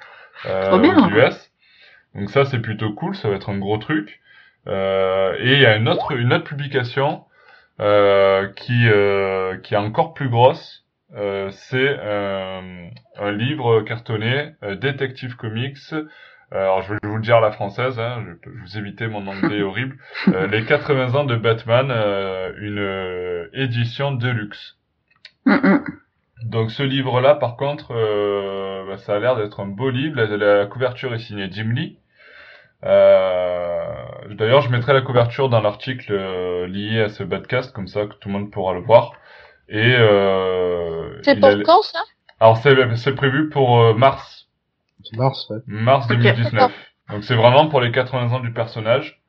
euh, 0.45 0.73
aux 0.73 1.09
US. 1.09 1.51
Donc 2.15 2.31
ça 2.31 2.45
c'est 2.45 2.61
plutôt 2.61 2.93
cool, 2.93 3.17
ça 3.17 3.31
va 3.31 3.37
être 3.37 3.49
un 3.49 3.59
gros 3.59 3.79
truc. 3.79 4.21
Euh, 4.67 5.35
et 5.39 5.55
il 5.55 5.61
y 5.61 5.67
a 5.67 5.77
une 5.77 5.89
autre 5.89 6.13
une 6.13 6.33
autre 6.33 6.45
publication 6.45 7.25
euh, 7.81 8.49
qui 8.55 8.87
qui 9.63 9.75
est 9.75 9.79
encore 9.79 10.13
plus 10.13 10.29
grosse 10.29 10.84
euh, 11.15 11.51
c'est 11.51 11.97
euh, 11.99 12.89
un 13.19 13.33
livre 13.33 13.83
cartonné, 13.83 14.53
euh, 14.63 14.75
Detective 14.77 15.37
Comics, 15.37 15.95
alors 16.51 16.83
je 16.83 16.93
vais 16.93 16.99
vous 17.03 17.17
le 17.17 17.23
dire 17.23 17.37
à 17.37 17.41
la 17.41 17.51
française, 17.51 17.99
hein, 17.99 18.25
je 18.29 18.35
peux 18.35 18.57
vous 18.57 18.79
éviter 18.79 19.09
mon 19.09 19.27
anglais 19.27 19.63
horrible. 19.63 19.97
Euh, 20.29 20.47
les 20.47 20.65
80 20.65 21.15
ans 21.15 21.25
de 21.25 21.37
Batman, 21.37 21.91
euh, 21.91 22.53
une 22.59 22.79
euh, 22.79 23.49
édition 23.53 24.13
de 24.13 24.29
luxe. 24.29 24.77
Mm, 25.47 25.55
mm. 25.55 25.85
Donc 26.45 26.71
ce 26.71 26.83
livre-là, 26.83 27.35
par 27.35 27.57
contre, 27.57 27.93
euh, 27.93 28.85
bah, 28.87 28.99
ça 28.99 29.17
a 29.17 29.19
l'air 29.19 29.37
d'être 29.37 29.61
un 29.61 29.67
beau 29.67 29.91
livre. 29.91 30.21
La, 30.21 30.37
la 30.37 30.67
couverture 30.67 31.13
est 31.15 31.19
signée 31.19 31.49
Jim 31.51 31.73
Lee. 31.75 31.99
Euh, 32.85 33.85
D'ailleurs, 34.31 34.61
je 34.61 34.71
mettrai 34.71 34.93
la 34.93 35.01
couverture 35.01 35.49
dans 35.49 35.61
l'article 35.61 36.13
euh, 36.13 36.67
lié 36.67 37.03
à 37.03 37.09
ce 37.09 37.23
podcast, 37.23 37.73
comme 37.73 37.89
ça 37.89 38.07
que 38.07 38.15
tout 38.15 38.29
le 38.29 38.35
monde 38.35 38.51
pourra 38.51 38.75
le 38.75 38.81
voir. 38.81 39.13
Et 39.69 39.95
euh, 39.99 41.11
C'est 41.25 41.41
pour 41.41 41.49
a- 41.49 41.65
quand 41.65 41.83
ça? 41.83 42.05
Alors 42.41 42.59
c'est 42.59 42.97
c'est 42.97 43.15
prévu 43.15 43.49
pour 43.49 43.81
euh, 43.81 43.95
mars 43.95 44.49
C'est 45.05 45.17
mars, 45.17 45.49
ouais. 45.51 45.59
mars 45.67 46.07
Ok, 46.11 46.23
2019. 46.23 46.43
d'accord. 46.43 46.79
Donc 47.11 47.25
c'est 47.25 47.35
vraiment 47.37 47.69
pour 47.69 47.81
les 47.81 47.93
80 47.93 48.33
ans 48.33 48.41
du 48.41 48.53
personnage. 48.53 49.21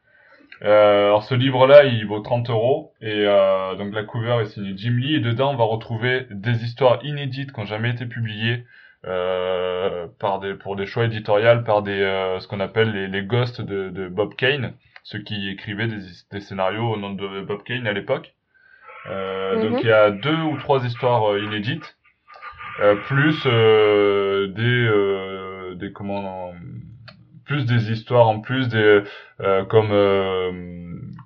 Euh, 0.64 1.08
alors 1.08 1.24
ce 1.24 1.36
livre-là, 1.36 1.86
il 1.86 2.06
vaut 2.08 2.22
30 2.22 2.50
euros 2.50 2.94
et 3.02 3.26
euh, 3.28 3.76
donc 3.76 3.94
la 3.94 4.04
cover 4.04 4.40
est 4.42 4.46
signée 4.46 4.74
Jim 4.78 4.98
Lee 4.98 5.16
et 5.16 5.20
dedans 5.20 5.54
on 5.54 5.58
va 5.58 5.66
retrouver 5.66 6.28
des 6.32 6.64
histoires 6.64 7.04
inédites 7.06 7.52
qui 7.54 7.60
n'ont 7.60 7.66
jamais 7.66 7.92
été 7.92 8.06
publiées 8.06 8.66
euh, 9.06 10.08
par 10.20 10.40
des 10.40 10.56
pour 10.56 10.76
des 10.78 10.86
choix 10.86 11.06
éditoriaux 11.06 11.62
par 11.64 11.84
des 11.84 12.02
euh, 12.02 12.40
ce 12.40 12.48
qu'on 12.48 12.60
appelle 12.62 12.92
les, 12.94 13.08
les 13.08 13.24
ghosts 13.24 13.62
de, 13.62 13.90
de 13.90 14.08
Bob 14.08 14.36
Kane, 14.36 14.74
ceux 15.04 15.20
qui 15.20 15.50
écrivaient 15.50 15.88
des, 15.88 16.02
des 16.32 16.40
scénarios 16.42 16.92
au 16.94 16.98
nom 16.98 17.12
de 17.12 17.42
Bob 17.42 17.64
Kane 17.64 17.88
à 17.88 17.94
l'époque. 17.94 18.34
Euh, 19.10 19.56
Mhm. 19.56 19.72
Donc 19.72 19.84
il 19.84 19.88
y 19.90 19.92
a 19.92 20.12
deux 20.12 20.42
ou 20.42 20.58
trois 20.58 20.84
histoires 20.86 21.32
euh, 21.32 21.40
inédites, 21.40 21.98
euh, 22.82 22.96
plus 23.08 23.44
euh, 23.46 24.48
des 24.48 24.88
euh, 24.88 25.76
des 25.76 25.92
comment 25.92 26.54
plus 27.46 27.66
des 27.66 27.92
histoires 27.92 28.28
en 28.28 28.40
plus 28.40 28.68
des 28.70 29.04
euh, 29.42 29.64
comme 29.66 29.90
euh, 29.92 30.52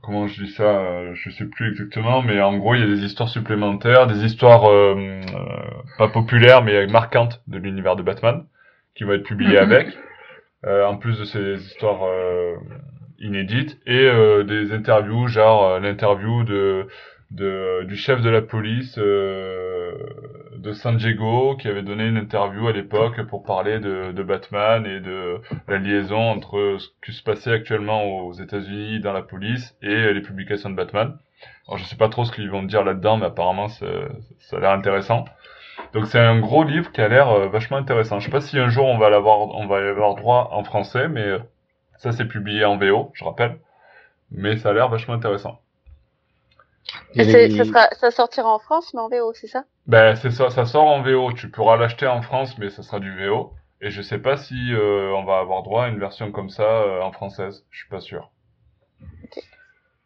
comment 0.03 0.27
je 0.27 0.43
dis 0.43 0.51
ça 0.51 1.13
je 1.13 1.29
sais 1.29 1.45
plus 1.45 1.71
exactement 1.71 2.21
mais 2.21 2.41
en 2.41 2.57
gros 2.57 2.75
il 2.75 2.81
y 2.81 2.83
a 2.83 2.87
des 2.87 3.05
histoires 3.05 3.29
supplémentaires 3.29 4.05
des 4.07 4.25
histoires 4.25 4.65
pas 5.97 6.09
populaires 6.09 6.61
mais 6.63 6.87
marquantes 6.87 7.41
de 7.47 7.57
l'univers 7.57 7.95
de 7.95 8.03
Batman 8.03 8.45
qui 8.95 9.05
vont 9.05 9.13
être 9.13 9.23
publiées 9.23 9.57
Mhm. 9.57 9.71
avec 9.71 9.97
euh, 10.65 10.85
en 10.85 10.97
plus 10.97 11.17
de 11.19 11.25
ces 11.25 11.53
histoires 11.65 12.03
euh, 12.03 12.55
inédites 13.19 13.79
et 13.85 14.05
euh, 14.05 14.43
des 14.43 14.73
interviews 14.73 15.27
genre 15.27 15.79
l'interview 15.79 16.43
de 16.43 16.87
de 17.31 17.83
du 17.83 17.95
chef 17.95 18.21
de 18.21 18.29
la 18.29 18.41
police 18.41 18.95
euh, 18.97 19.93
de 20.57 20.71
San 20.73 20.97
Diego 20.97 21.55
qui 21.57 21.67
avait 21.67 21.83
donné 21.83 22.05
une 22.07 22.17
interview 22.17 22.67
à 22.67 22.71
l'époque 22.73 23.21
pour 23.27 23.43
parler 23.43 23.79
de, 23.79 24.11
de 24.11 24.23
Batman 24.23 24.85
et 24.85 24.99
de 24.99 25.39
la 25.67 25.77
liaison 25.77 26.17
entre 26.19 26.77
ce 26.79 26.87
qui 27.05 27.13
se 27.13 27.23
passait 27.23 27.51
actuellement 27.53 28.03
aux 28.25 28.33
États-Unis 28.33 28.99
dans 28.99 29.13
la 29.13 29.21
police 29.21 29.75
et 29.81 30.13
les 30.13 30.21
publications 30.21 30.69
de 30.69 30.75
Batman. 30.75 31.17
Alors 31.67 31.77
je 31.77 31.85
sais 31.85 31.95
pas 31.95 32.09
trop 32.09 32.25
ce 32.25 32.31
qu'ils 32.31 32.49
vont 32.49 32.63
dire 32.63 32.83
là-dedans, 32.83 33.17
mais 33.17 33.27
apparemment 33.27 33.67
c'est- 33.69 34.07
ça 34.39 34.57
a 34.57 34.59
l'air 34.59 34.71
intéressant. 34.71 35.25
Donc 35.93 36.07
c'est 36.07 36.19
un 36.19 36.39
gros 36.39 36.63
livre 36.63 36.91
qui 36.91 37.01
a 37.01 37.07
l'air 37.07 37.29
euh, 37.29 37.47
vachement 37.47 37.77
intéressant. 37.77 38.19
Je 38.19 38.25
sais 38.25 38.31
pas 38.31 38.41
si 38.41 38.59
un 38.59 38.69
jour 38.69 38.85
on 38.87 38.97
va 38.97 39.09
l'avoir, 39.09 39.39
on 39.39 39.67
va 39.67 39.79
y 39.81 39.83
avoir 39.87 40.15
droit 40.15 40.49
en 40.51 40.63
français, 40.63 41.07
mais 41.07 41.21
euh, 41.25 41.39
ça 41.97 42.11
c'est 42.11 42.25
publié 42.27 42.65
en 42.65 42.77
VO, 42.77 43.11
je 43.13 43.23
rappelle. 43.23 43.59
Mais 44.31 44.57
ça 44.57 44.69
a 44.71 44.73
l'air 44.73 44.89
vachement 44.89 45.13
intéressant. 45.15 45.61
Ça, 47.15 47.65
sera, 47.65 47.87
ça 47.91 48.11
sortira 48.11 48.49
en 48.53 48.59
France, 48.59 48.93
mais 48.93 49.01
en 49.01 49.09
VO, 49.09 49.33
c'est 49.33 49.47
ça? 49.47 49.65
Ben 49.87 50.15
c'est 50.15 50.31
ça, 50.31 50.49
ça 50.49 50.65
sort 50.65 50.87
en 50.87 51.01
VO. 51.01 51.31
Tu 51.33 51.49
pourras 51.49 51.77
l'acheter 51.77 52.07
en 52.07 52.21
France, 52.21 52.57
mais 52.57 52.69
ça 52.69 52.83
sera 52.83 52.99
du 52.99 53.15
VO. 53.17 53.53
Et 53.81 53.89
je 53.91 54.01
sais 54.01 54.19
pas 54.19 54.37
si 54.37 54.73
euh, 54.73 55.13
on 55.15 55.23
va 55.23 55.39
avoir 55.39 55.63
droit 55.63 55.85
à 55.85 55.87
une 55.89 55.99
version 55.99 56.31
comme 56.31 56.49
ça 56.49 56.63
euh, 56.63 57.01
en 57.01 57.11
française. 57.11 57.65
Je 57.71 57.79
suis 57.79 57.89
pas 57.89 58.01
sûr. 58.01 58.29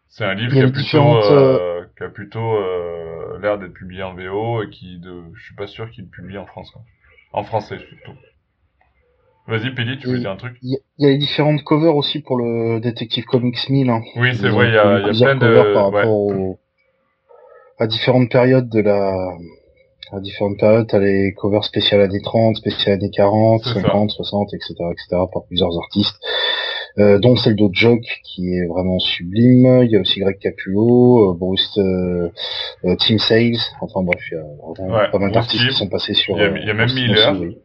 C'est 0.09 0.25
un 0.25 0.35
livre 0.35 0.53
y 0.53 0.59
qui 0.59 0.63
a 0.63 0.69
plutôt, 0.69 1.15
euh, 1.17 1.85
qui 1.97 2.03
a 2.03 2.09
plutôt 2.09 2.55
euh, 2.57 3.39
l'air 3.41 3.57
d'être 3.57 3.73
publié 3.73 4.03
en 4.03 4.13
VO 4.13 4.61
et 4.63 4.69
qui, 4.69 4.99
de, 4.99 5.23
je 5.33 5.43
suis 5.43 5.55
pas 5.55 5.65
sûr 5.65 5.89
qu'il 5.89 6.03
le 6.03 6.09
publie 6.11 6.37
en 6.37 6.45
France. 6.45 6.69
Quoi. 6.71 6.83
En 7.33 7.43
français 7.43 7.79
surtout. 7.79 8.17
Vas-y, 9.47 9.71
Peli, 9.73 9.97
tu 9.97 10.07
veux 10.07 10.19
dire 10.19 10.31
un 10.31 10.37
truc? 10.37 10.57
Il 10.61 10.71
y, 10.71 10.75
a- 10.75 10.79
il 10.99 11.05
y 11.05 11.09
a 11.09 11.11
les 11.11 11.17
différentes 11.17 11.63
covers 11.63 11.95
aussi 11.95 12.21
pour 12.21 12.37
le 12.37 12.79
Detective 12.79 13.25
Comics 13.25 13.69
1000. 13.69 13.89
Hein. 13.89 14.01
Oui, 14.15 14.35
c'est 14.35 14.49
vrai. 14.49 14.67
Il 14.69 14.73
y 14.73 14.77
a, 14.77 14.99
y 15.11 15.19
plein 15.21 15.37
covers 15.37 15.65
de. 15.65 15.73
par 15.73 15.89
ouais. 15.89 15.97
rapport 15.97 16.11
au- 16.13 16.59
à 17.79 17.87
différentes 17.87 18.29
périodes 18.31 18.69
de 18.69 18.79
la 18.81 19.13
à 20.11 20.19
différentes 20.19 20.59
périodes, 20.59 20.85
t'as 20.87 20.99
les 20.99 21.33
covers 21.33 21.63
spéciales 21.63 22.01
années 22.01 22.21
30, 22.21 22.57
spéciales 22.57 22.99
années 22.99 23.09
40, 23.09 23.61
C'est 23.63 23.73
ça. 23.73 23.81
50, 23.81 24.11
60, 24.11 24.53
etc., 24.53 24.73
etc., 24.91 25.07
par 25.33 25.43
plusieurs 25.47 25.75
artistes, 25.79 26.15
euh, 26.99 27.17
dont 27.17 27.35
celle 27.35 27.55
de 27.55 27.67
Jock, 27.71 28.01
qui 28.23 28.53
est 28.53 28.67
vraiment 28.67 28.99
sublime. 28.99 29.81
Il 29.83 29.89
y 29.89 29.95
a 29.95 30.01
aussi 30.01 30.19
Greg 30.19 30.37
Capullo, 30.37 31.31
euh, 31.31 31.33
Bruce, 31.35 31.75
euh, 31.79 32.29
euh, 32.85 32.95
Tim 32.99 33.17
Sales. 33.17 33.57
Enfin 33.81 34.03
bref, 34.03 34.21
il 34.31 34.35
y 34.35 34.37
a 34.37 34.43
vraiment 34.83 34.97
Ouais, 34.99 35.09
pas 35.09 35.17
mal 35.17 35.31
d'artistes 35.31 35.67
qui 35.67 35.73
sont 35.73 35.87
passés 35.89 36.13
sur. 36.13 36.35
Il 36.37 36.41
y 36.41 36.45
a- 36.45 36.57
il 36.59 36.67
y 36.67 36.69
a 36.69 36.73
même 36.75 36.93
Miller. 36.93 37.33
ce- 37.35 37.39
oui. 37.39 37.57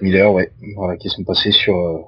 Miller, 0.00 0.32
ouais, 0.32 0.50
voilà, 0.76 0.96
qui 0.96 1.08
sont 1.08 1.24
passés 1.24 1.50
sur. 1.50 1.74
Euh, 1.76 1.98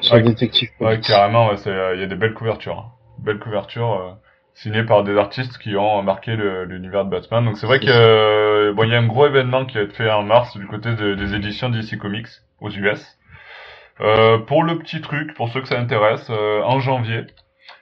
sur 0.00 0.14
Ouais, 0.16 0.22
Detective 0.22 0.68
Ouais, 0.80 1.00
carrément, 1.00 1.48
ouais, 1.48 1.56
il 1.94 2.00
y 2.00 2.04
a 2.04 2.06
des 2.06 2.16
belles 2.16 2.34
couvertures. 2.34 2.78
hein. 2.78 2.92
Belles 3.24 3.38
couvertures 3.40 4.18
signées 4.62 4.82
par 4.84 5.04
des 5.04 5.16
artistes 5.16 5.58
qui 5.58 5.76
ont 5.76 6.02
marqué 6.02 6.34
l'univers 6.36 7.04
de 7.04 7.10
Batman. 7.10 7.44
Donc 7.44 7.56
c'est 7.58 7.66
vrai 7.66 7.78
que 7.80 7.86
euh, 7.88 8.72
bon, 8.72 8.82
il 8.84 8.90
y 8.90 8.94
a 8.94 8.98
un 8.98 9.06
gros 9.06 9.26
événement 9.26 9.64
qui 9.66 9.76
va 9.76 9.84
être 9.84 9.94
fait 9.96 10.10
en 10.10 10.22
mars 10.24 10.56
du 10.56 10.66
côté 10.66 10.94
de- 10.94 11.14
des 11.14 11.34
éditions 11.34 11.68
DC 11.68 11.96
Comics 11.98 12.26
aux 12.60 12.70
US. 12.70 13.18
Euh, 14.00 14.38
pour 14.38 14.62
le 14.64 14.78
petit 14.78 15.00
truc, 15.00 15.34
pour 15.34 15.48
ceux 15.48 15.60
que 15.60 15.68
ça 15.68 15.78
intéresse, 15.78 16.28
euh, 16.30 16.62
en 16.62 16.78
janvier, 16.80 17.26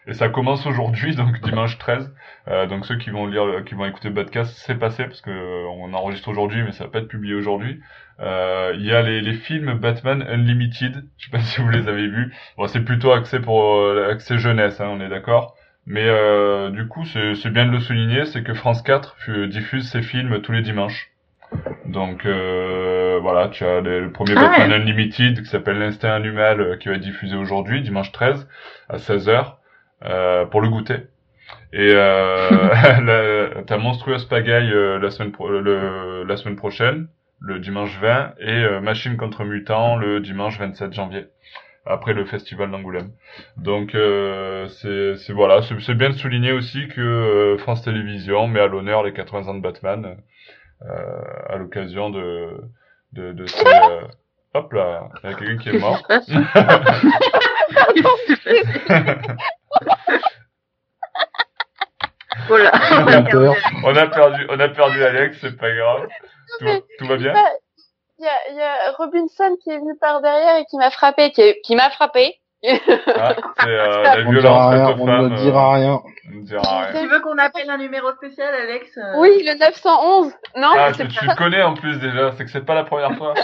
et 0.07 0.14
ça 0.14 0.29
commence 0.29 0.66
aujourd'hui, 0.66 1.14
donc 1.16 1.41
dimanche 1.41 1.79
13. 1.79 2.14
Euh, 2.49 2.66
donc 2.66 2.87
ceux 2.87 2.97
qui 2.97 3.11
vont 3.11 3.27
lire, 3.27 3.64
qui 3.66 3.74
vont 3.74 3.87
écouter 3.87 4.09
le 4.09 4.14
podcast, 4.14 4.55
c'est 4.66 4.77
passé 4.79 5.05
parce 5.05 5.20
que 5.20 5.31
euh, 5.31 5.66
on 5.79 5.93
enregistre 5.95 6.29
aujourd'hui, 6.29 6.62
mais 6.62 6.72
ça 6.72 6.85
va 6.85 6.91
pas 6.91 6.99
être 7.01 7.09
publié 7.09 7.35
aujourd'hui. 7.35 7.81
Euh, 8.20 8.72
Il 8.77 8.85
y 8.87 8.93
a 8.93 9.03
les, 9.03 9.20
les 9.20 9.35
films 9.35 9.74
Batman 9.74 10.22
Unlimited. 10.29 11.05
Je 11.18 11.24
sais 11.27 11.31
pas 11.31 11.41
si 11.43 11.61
vous 11.61 11.68
les 11.70 11.89
avez 11.89 12.07
vus. 12.09 12.33
Bon, 12.57 12.66
c'est 12.66 12.85
plutôt 12.85 13.12
axé 13.12 13.41
pour 13.41 13.83
axé 14.11 14.39
jeunesse, 14.39 14.81
hein, 14.81 14.89
on 14.91 15.01
est 15.01 15.09
d'accord. 15.09 15.55
Mais 15.87 16.07
euh, 16.09 16.70
du 16.70 16.89
coup, 16.89 17.05
c'est 17.05 17.51
bien 17.51 17.66
de 17.66 17.70
le 17.70 17.80
souligner, 17.80 18.24
c'est 18.26 18.43
que 18.43 18.55
France 18.55 18.82
4 18.82 19.16
fu- 19.18 19.47
diffuse 19.49 19.89
ses 19.91 20.03
films 20.03 20.41
tous 20.43 20.53
les 20.53 20.62
dimanches. 20.62 21.11
Donc 21.87 22.26
euh, 22.26 23.18
voilà, 23.22 23.49
tu 23.49 23.64
as 23.64 23.80
le, 23.80 24.01
le 24.01 24.11
premier 24.11 24.34
Ah 24.37 24.49
Batman 24.49 24.70
ouais. 24.72 24.76
Unlimited 24.78 25.39
qui 25.43 25.47
s'appelle 25.47 25.78
L'Instinct 25.78 26.12
Animal 26.12 26.61
euh, 26.61 26.76
qui 26.76 26.89
va 26.89 26.95
être 26.97 27.01
diffusé 27.01 27.37
aujourd'hui, 27.37 27.82
dimanche 27.82 28.11
13 28.11 28.49
à 28.89 28.97
16h 28.97 29.55
euh, 30.05 30.45
pour 30.47 30.61
le 30.61 30.68
goûter. 30.68 31.07
Et 31.72 31.93
euh, 31.95 33.61
t'as 33.66 33.76
Monstruous 33.78 34.26
Pagaille 34.28 34.72
la 35.01 35.11
semaine 35.11 35.30
pro- 35.30 35.49
le, 35.49 36.24
la 36.24 36.37
semaine 36.37 36.57
prochaine, 36.57 37.07
le 37.41 37.61
dimanche 37.61 37.97
20, 38.01 38.32
et 38.41 38.80
Machine 38.80 39.16
contre 39.16 39.45
Mutant 39.45 39.97
le 39.97 40.18
dimanche 40.18 40.59
27 40.59 40.93
janvier, 40.93 41.26
après 41.87 42.12
le 42.14 42.24
festival 42.24 42.70
d'Angoulême. 42.70 43.11
Donc 43.57 43.95
euh, 43.95 44.66
c'est 44.68 45.16
c'est- 45.16 45.32
voilà, 45.32 45.62
c'est 45.62 45.78
c'est 45.80 45.95
bien 45.95 46.11
de 46.11 46.14
souligner 46.16 46.53
aussi 46.53 46.89
que 46.89 47.01
euh, 47.01 47.59
France 47.59 47.82
Télévisions 47.82 48.47
met 48.49 48.61
à 48.61 48.66
l'honneur 48.66 49.03
les 49.03 49.12
80 49.12 49.49
ans 49.49 49.55
de 49.55 49.61
Batman 49.62 50.16
euh, 50.82 51.22
à 51.49 51.57
l'occasion 51.57 52.11
de 52.11 52.51
de, 53.12 53.32
de 53.32 53.47
ces, 53.47 53.66
euh, 53.66 54.03
hop 54.55 54.72
là, 54.72 55.09
il 55.24 55.30
y 55.30 55.32
a 55.32 55.37
quelqu'un 55.37 55.57
qui 55.59 55.68
est 55.70 55.78
mort. 55.78 56.03
Voilà. 62.49 62.70
On 62.93 63.07
a 63.09 63.22
peur. 63.22 63.55
on 63.84 63.97
a 63.97 64.07
perdu, 64.07 64.47
on 64.51 64.61
a 64.61 64.68
perdu 64.68 65.03
Alex, 65.03 65.39
c'est 65.41 65.57
pas 65.57 65.74
grave. 65.74 66.07
Tout, 66.61 66.66
tout 66.99 67.07
va 67.07 67.16
bien? 67.16 67.32
Il 68.18 68.24
y 68.24 68.28
a, 68.28 68.50
il 68.50 68.56
y 68.56 68.62
a 68.62 68.92
Robinson 68.96 69.56
qui 69.62 69.70
est 69.70 69.78
venu 69.78 69.94
par 70.00 70.20
derrière 70.22 70.56
et 70.56 70.64
qui 70.66 70.76
m'a 70.78 70.90
frappé, 70.90 71.30
qui, 71.32 71.42
est- 71.42 71.60
qui 71.62 71.76
m'a 71.76 71.90
frappé. 71.90 72.34
Ah, 72.64 72.68
c'est 73.60 73.68
euh, 73.68 74.02
la 74.02 74.14
On 74.14 74.16
ne 74.32 74.40
violence 74.40 74.40
dira 74.40 74.70
rien, 74.70 74.96
on 74.98 75.06
ne 75.06 75.36
dira 75.36 75.74
rien. 75.74 75.94
euh, 75.94 75.98
on 76.28 76.30
ne 76.36 76.40
dira 76.42 76.86
rien. 76.86 77.02
Tu 77.02 77.08
veux 77.08 77.20
qu'on 77.20 77.36
appelle 77.38 77.68
un 77.70 77.76
numéro 77.76 78.10
spécial, 78.12 78.52
Alex 78.54 78.96
euh, 78.96 79.18
Oui, 79.18 79.42
le 79.44 79.58
911. 79.58 80.32
Non, 80.56 80.70
Ah, 80.76 80.92
c'est 80.94 81.06
tu, 81.06 81.14
tu 81.14 81.26
pas... 81.26 81.32
le 81.32 81.36
connais 81.36 81.62
en 81.62 81.74
plus 81.74 81.98
déjà, 82.00 82.32
c'est 82.32 82.44
que 82.46 82.50
c'est 82.50 82.64
pas 82.64 82.74
la 82.74 82.84
première 82.84 83.14
fois. 83.16 83.34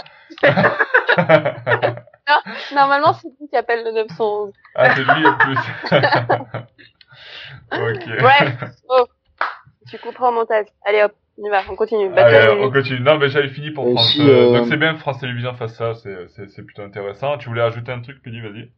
Normalement, 2.73 3.13
c'est 3.13 3.27
lui 3.39 3.47
qui 3.49 3.55
appelle 3.55 3.83
le 3.83 3.91
911. 3.91 4.51
ah, 4.75 4.95
c'est 4.95 5.03
lui 5.03 5.27
en 5.27 5.37
plus. 5.37 5.57
ok. 7.71 8.07
Bref. 8.21 8.63
Oh. 8.89 9.05
Tu 9.89 9.97
couperas 9.99 10.29
en 10.29 10.31
montage. 10.31 10.65
Allez 10.85 11.03
hop, 11.03 11.11
va, 11.49 11.61
on 11.71 11.75
continue. 11.75 12.05
Allez, 12.13 12.37
Batman, 12.37 12.57
on 12.61 12.71
continue. 12.71 12.99
Non, 13.01 13.17
mais 13.17 13.29
j'avais 13.29 13.49
fini 13.49 13.71
pour 13.71 13.87
Et 13.87 13.93
France. 13.93 14.11
si, 14.11 14.21
euh, 14.21 14.49
euh, 14.53 14.57
Donc 14.59 14.67
c'est 14.67 14.77
bien 14.77 14.93
que 14.93 14.99
France 14.99 15.19
Télévisions 15.19 15.53
fasse 15.55 15.75
ça, 15.75 15.93
c'est 15.95 16.63
plutôt 16.65 16.81
intéressant. 16.83 17.37
Tu 17.37 17.49
voulais 17.49 17.61
ajouter 17.61 17.91
un 17.91 18.01
truc, 18.01 18.21
Pili, 18.21 18.41
vas-y. 18.41 18.69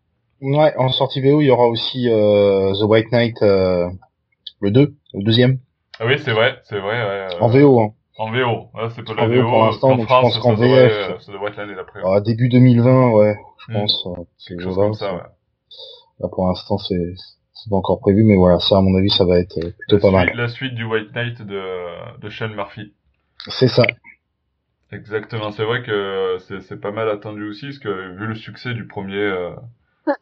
Ouais, 0.42 0.74
en 0.78 0.90
sortie 0.90 1.22
VO, 1.22 1.42
il 1.42 1.46
y 1.46 1.50
aura 1.50 1.68
aussi 1.68 2.10
euh, 2.10 2.74
The 2.74 2.84
White 2.84 3.12
Knight, 3.12 3.42
euh, 3.42 3.88
le 4.60 4.72
2, 4.72 4.94
le 5.14 5.24
deuxième, 5.24 5.60
Ah 6.00 6.06
oui, 6.06 6.20
c'est 6.20 6.32
vrai, 6.34 6.60
c'est 6.64 6.80
vrai. 6.80 6.92
Ouais, 7.04 7.28
euh, 7.36 7.40
en 7.40 7.48
VO. 7.50 7.80
Hein. 7.80 7.94
En 8.18 8.32
VO, 8.32 8.70
ouais, 8.74 8.90
c'est 8.96 9.04
pas 9.04 9.14
En 9.14 9.16
la 9.16 9.28
VO 9.28 9.42
VO. 9.44 9.50
pour 9.50 9.66
l'instant, 9.66 9.88
en 9.88 9.92
donc 9.92 10.02
je 10.02 10.06
France, 10.06 10.24
pense 10.24 10.34
ça, 10.36 10.40
qu'en 10.42 10.52
devrait, 10.54 10.88
VF. 10.88 11.10
euh, 11.10 11.20
ça 11.20 11.32
devrait 11.32 11.50
être 11.52 11.58
l'année 11.58 11.76
d'après. 11.76 12.00
Ah, 12.04 12.20
début 12.22 12.50
2020, 12.50 13.12
ouais, 13.12 13.36
je 13.66 13.72
Hmm. 13.72 13.76
pense. 13.76 14.04
Quelque 14.06 14.28
c'est- 14.38 14.60
chose 14.66 14.76
comme 14.76 14.94
ça, 14.94 15.14
ouais. 15.14 15.22
Là, 16.20 16.28
pour 16.30 16.48
l'instant, 16.48 16.78
c'est 16.78 16.96
c'est 17.56 17.70
pas 17.72 17.78
encore 17.78 18.00
prévu, 18.02 18.24
mais 18.24 18.36
voilà, 18.38 18.60
ça, 18.60 18.78
à 18.78 18.82
mon 18.82 18.96
avis, 18.98 19.10
ça 19.10 19.26
va 19.26 19.40
être 19.40 19.58
euh, 19.60 19.72
plutôt 19.72 19.98
La 19.98 20.00
pas 20.00 20.12
suite, 20.12 20.12
mal. 20.12 20.34
la 20.34 20.48
suite 20.48 20.76
du 20.76 20.86
White 20.86 21.14
Knight 21.16 21.42
de, 21.42 22.20
de 22.20 22.30
Sean 22.30 22.50
Murphy. 22.50 22.94
C'est 23.50 23.68
ça. 23.70 23.84
Exactement, 24.92 25.52
c'est 25.52 25.64
vrai 25.64 25.84
que 25.84 26.38
c'est 26.48 26.62
c'est 26.62 26.80
pas 26.80 26.92
mal 26.92 27.10
attendu 27.10 27.44
aussi, 27.50 27.66
parce 27.68 27.80
que 27.80 28.16
vu 28.16 28.28
le 28.28 28.36
succès 28.36 28.74
du 28.74 28.88
premier, 28.88 29.16
euh, 29.18 29.52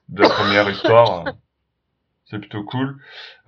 de 0.10 0.22
la 0.22 0.30
première 0.30 0.70
histoire, 0.70 1.34
c'est 2.26 2.40
plutôt 2.40 2.64
cool. 2.64 2.98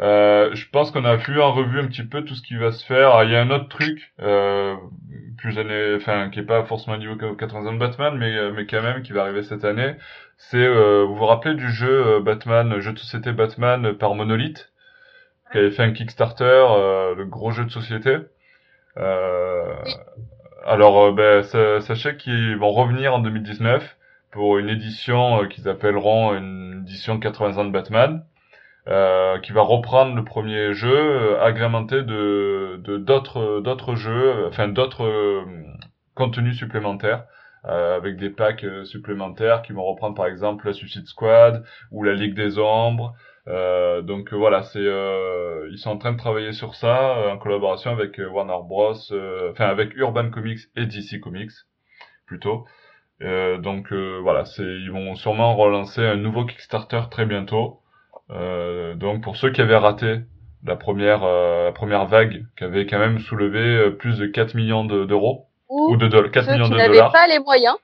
Euh, 0.01 0.49
je 0.53 0.65
pense 0.69 0.91
qu'on 0.91 1.05
a 1.05 1.15
vu 1.15 1.41
en 1.41 1.51
revue 1.53 1.79
un 1.79 1.87
petit 1.87 2.03
peu 2.03 2.23
tout 2.23 2.35
ce 2.35 2.41
qui 2.41 2.55
va 2.57 2.71
se 2.71 2.85
faire. 2.85 3.15
Ah, 3.15 3.23
Il 3.23 3.31
y 3.31 3.35
a 3.35 3.41
un 3.41 3.49
autre 3.49 3.67
truc, 3.69 4.13
euh, 4.21 4.75
plus 5.37 5.57
année, 5.57 5.95
enfin, 5.95 6.29
qui 6.29 6.39
est 6.39 6.43
pas 6.43 6.63
forcément 6.65 6.97
niveau 6.97 7.15
80 7.15 7.67
ans 7.67 7.73
de 7.73 7.79
Batman, 7.79 8.15
mais, 8.17 8.35
euh, 8.35 8.51
mais 8.55 8.65
quand 8.65 8.81
même, 8.81 9.01
qui 9.01 9.13
va 9.13 9.21
arriver 9.23 9.43
cette 9.43 9.65
année. 9.65 9.95
C'est, 10.37 10.57
euh, 10.57 11.03
vous 11.07 11.15
vous 11.15 11.25
rappelez 11.25 11.55
du 11.55 11.69
jeu 11.71 12.07
euh, 12.17 12.19
Batman, 12.21 12.79
jeu 12.79 12.91
de 12.93 12.99
société 12.99 13.31
Batman 13.31 13.93
par 13.93 14.15
Monolith, 14.15 14.71
qui 15.51 15.57
avait 15.59 15.71
fait 15.71 15.83
un 15.83 15.91
Kickstarter, 15.91 16.43
euh, 16.69 17.15
le 17.15 17.25
gros 17.25 17.51
jeu 17.51 17.65
de 17.65 17.71
société. 17.71 18.17
Euh, 18.97 19.73
alors, 20.65 21.13
ben, 21.13 21.43
sa- 21.43 21.81
sachez 21.81 22.17
qu'ils 22.17 22.57
vont 22.57 22.71
revenir 22.71 23.13
en 23.13 23.19
2019 23.19 23.97
pour 24.31 24.57
une 24.57 24.69
édition 24.69 25.47
qu'ils 25.47 25.69
appelleront 25.69 26.35
une 26.35 26.81
édition 26.83 27.19
80 27.19 27.57
ans 27.57 27.65
de 27.65 27.71
Batman, 27.71 28.23
euh, 28.87 29.39
qui 29.39 29.51
va 29.53 29.61
reprendre 29.61 30.15
le 30.15 30.23
premier 30.23 30.73
jeu, 30.73 30.89
euh, 30.95 31.41
agrémenté 31.43 32.03
de 32.03 32.79
de- 32.83 32.97
d'autres 32.97 33.61
d'autres 33.61 33.95
jeux, 33.95 34.45
enfin 34.47 34.67
d'autres 34.67 35.05
euh, 35.05 35.43
contenus 36.15 36.57
supplémentaires. 36.57 37.25
euh, 37.67 37.97
avec 37.97 38.17
des 38.17 38.29
packs 38.29 38.63
euh, 38.63 38.85
supplémentaires 38.85 39.63
qui 39.63 39.73
vont 39.73 39.83
reprendre 39.85 40.15
par 40.15 40.27
exemple 40.27 40.67
la 40.67 40.73
Suicide 40.73 41.07
Squad 41.07 41.63
ou 41.91 42.03
la 42.03 42.13
Ligue 42.13 42.35
des 42.35 42.59
Ombres. 42.59 43.15
Euh, 43.47 44.01
donc 44.03 44.33
voilà, 44.33 44.61
c'est 44.63 44.79
ils 45.71 45.77
sont 45.79 45.89
en 45.91 45.97
train 45.97 46.11
de 46.13 46.17
travailler 46.17 46.53
sur 46.53 46.75
ça 46.75 47.15
en 47.31 47.37
collaboration 47.39 47.91
avec 47.91 48.19
Warner 48.19 48.59
Bros, 48.67 48.93
enfin 49.51 49.65
avec 49.67 49.95
Urban 49.95 50.29
Comics 50.29 50.59
et 50.75 50.85
DC 50.85 51.19
Comics 51.19 51.51
plutôt. 52.27 52.65
Donc 53.21 53.91
voilà, 53.93 54.45
c'est 54.45 54.63
ils 54.63 54.91
vont 54.91 55.15
sûrement 55.15 55.55
relancer 55.55 56.01
un 56.05 56.17
nouveau 56.17 56.45
Kickstarter 56.45 57.01
très 57.11 57.25
bientôt. 57.25 57.81
Euh, 58.31 58.95
donc 58.95 59.21
pour 59.23 59.37
ceux 59.37 59.51
qui 59.51 59.61
avaient 59.61 59.75
raté 59.77 60.19
la 60.65 60.75
première 60.75 61.23
euh, 61.23 61.65
la 61.65 61.71
première 61.71 62.05
vague, 62.07 62.43
qui 62.57 62.63
avait 62.63 62.85
quand 62.87 62.97
même 62.99 63.19
soulevé 63.19 63.59
euh, 63.59 63.91
plus 63.91 64.17
de 64.17 64.25
4 64.25 64.55
millions 64.55 64.83
de- 64.83 65.05
d'euros 65.05 65.45
Ou 65.69 65.93
ou 65.93 65.97
de 65.97 66.07
dollars, 66.07 66.31
4 66.31 66.45
ceux 66.45 66.51
millions 66.53 66.65
qui 66.65 66.71
de 66.71 66.77
n'avaient 66.77 66.93
dollars, 66.95 67.11
pas 67.11 67.27
les 67.27 67.37
moyens. 67.39 67.75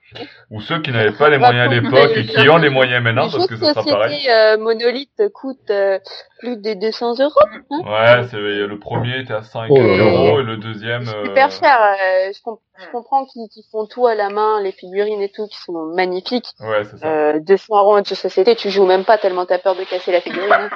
ou 0.50 0.62
ceux 0.62 0.80
qui 0.82 0.92
n'avaient 0.92 1.12
pas 1.16 1.30
les 1.30 1.38
moyens 1.38 1.70
à 1.70 1.74
l'époque 1.74 2.12
et 2.16 2.26
qui 2.26 2.50
ont 2.50 2.58
les 2.58 2.70
moyens 2.70 3.04
maintenant 3.04 3.30
parce 3.30 3.46
que 3.48 3.56
ça 3.56 3.74
sera 3.74 3.84
pareil. 3.84 4.28
euh, 4.30 4.58
monolithe 4.58 5.30
coûtent 5.34 5.70
euh, 5.70 6.00
plus 6.42 6.58
de 6.58 6.74
200 6.74 7.20
euros. 7.20 7.32
hein. 7.72 7.80
Ouais, 7.86 8.28
c'est 8.30 8.38
le 8.38 8.78
premier 8.80 9.20
était 9.20 9.34
à 9.34 9.44
100 9.44 9.64
et 9.66 9.68
Oh 9.70 9.78
là 9.78 9.84
quelques 9.84 9.98
là. 9.98 10.04
euros 10.04 10.40
et 10.40 10.44
le 10.44 10.58
deuxième 10.58 11.06
C'est 11.06 11.16
euh, 11.16 11.26
super 11.26 11.52
cher. 11.52 11.78
euh, 11.82 12.32
je, 12.34 12.40
je 12.84 12.92
comprends 12.92 13.26
qu'ils 13.26 13.48
qu'ils 13.50 13.64
font 13.72 13.86
tout 13.86 14.08
à 14.08 14.16
la 14.16 14.30
main, 14.30 14.62
les 14.62 14.72
figurines 14.72 15.22
et 15.22 15.30
tout, 15.30 15.48
qui 15.48 15.58
sont 15.58 15.94
magnifiques. 15.96 16.48
Ouais, 16.60 16.84
c'est 16.84 16.98
ça. 16.98 17.08
Euh, 17.08 17.40
200 17.40 17.78
euros 17.80 17.98
en 17.98 18.04
jeu 18.04 18.16
société, 18.16 18.56
tu 18.56 18.70
joues 18.70 18.86
même 18.86 19.06
pas 19.06 19.18
tellement 19.18 19.46
t'as 19.46 19.60
peur 19.60 19.76
de 19.76 19.84
casser 19.84 20.12
la 20.12 20.22
figurine. 20.22 20.52
hein. 20.52 20.70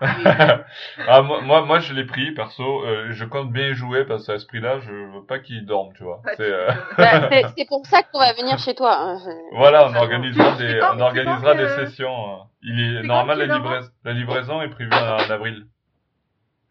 ah, 1.08 1.22
moi, 1.22 1.40
moi, 1.42 1.62
moi, 1.62 1.78
je 1.78 1.92
l'ai 1.94 2.04
pris, 2.04 2.32
perso. 2.32 2.84
Euh, 2.84 3.08
je 3.10 3.24
compte 3.24 3.50
bien 3.52 3.68
y 3.68 3.74
jouer 3.74 4.04
parce 4.04 4.26
qu'à 4.26 4.38
ce 4.38 4.46
prix-là, 4.46 4.80
je 4.80 4.90
veux 4.90 5.24
pas 5.26 5.38
qu'il 5.38 5.64
dorme, 5.66 5.92
tu 5.96 6.02
vois. 6.04 6.20
C'est, 6.36 6.42
euh, 6.42 6.68
Bah, 6.98 7.28
pour 7.68 7.86
ça 7.86 8.02
qu'on 8.02 8.18
va 8.18 8.32
venir 8.32 8.58
chez 8.58 8.74
toi. 8.74 8.96
hein. 8.98 9.18
Voilà, 9.56 9.88
on 9.88 9.94
organisera 9.94 10.52
des, 10.52 10.80
on 10.94 11.00
organisera 11.00 11.54
des 11.54 11.68
sessions. 11.86 12.38
Il 12.66 12.80
est, 12.80 13.06
quand 13.06 13.26
la, 13.26 13.34
livraison, 13.34 13.90
la 14.04 14.12
livraison 14.12 14.62
est 14.62 14.70
prévue 14.70 14.90
en, 14.92 15.16
en 15.16 15.30
avril. 15.30 15.66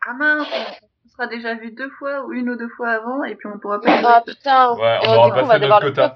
Ah 0.07 0.13
mince, 0.13 0.47
on 1.05 1.09
sera 1.09 1.27
déjà 1.27 1.53
vu 1.53 1.71
deux 1.71 1.89
fois 1.91 2.25
ou 2.25 2.33
une 2.33 2.49
ou 2.49 2.57
deux 2.57 2.69
fois 2.69 2.89
avant 2.89 3.23
et 3.23 3.35
puis 3.35 3.47
on 3.47 3.59
pourra 3.59 3.79
pas. 3.79 4.01
Ah 4.03 4.23
putain. 4.25 4.73
Ouais, 4.73 4.97
on 5.07 5.13
aura 5.13 5.27
du 5.27 5.33
coup, 5.33 5.39
on 5.39 5.47
passé 5.47 5.59
notre 5.67 5.79
quota. 5.81 6.15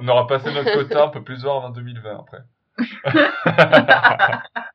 On, 0.00 0.08
aura 0.08 0.26
passé 0.26 0.52
notre 0.52 0.74
quota, 0.74 1.06
on 1.06 1.10
peut 1.10 1.24
plus 1.24 1.42
voir 1.42 1.56
avant 1.56 1.70
2020 1.70 2.20
après. 2.20 2.42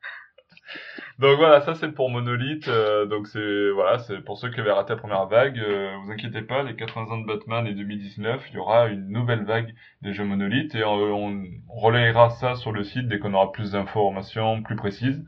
donc 1.19 1.37
voilà, 1.37 1.61
ça 1.61 1.75
c'est 1.75 1.91
pour 1.91 2.09
Monolith. 2.09 2.67
euh, 2.69 3.05
donc 3.05 3.27
c'est 3.27 3.69
voilà, 3.71 3.99
c'est 3.99 4.19
pour 4.23 4.37
ceux 4.37 4.49
qui 4.51 4.59
avaient 4.61 4.71
raté 4.71 4.93
la 4.93 4.99
première 4.99 5.25
vague. 5.27 5.59
euh, 5.59 5.93
vous 6.03 6.11
inquiétez 6.11 6.41
pas, 6.41 6.63
les 6.63 6.75
80 6.75 7.11
ans 7.13 7.17
de 7.19 7.25
Batman 7.27 7.67
et 7.67 7.73
2019, 7.73 8.45
il 8.49 8.55
y 8.55 8.57
aura 8.57 8.87
une 8.87 9.09
nouvelle 9.09 9.43
vague 9.43 9.73
des 10.01 10.13
jeux 10.13 10.23
Monolith 10.23 10.75
et 10.75 10.83
on, 10.85 11.13
on 11.13 11.79
relayera 11.79 12.29
ça 12.29 12.55
sur 12.55 12.71
le 12.71 12.83
site 12.83 13.07
dès 13.07 13.19
qu'on 13.19 13.33
aura 13.33 13.51
plus 13.51 13.71
d'informations 13.73 14.63
plus 14.63 14.75
précises. 14.77 15.23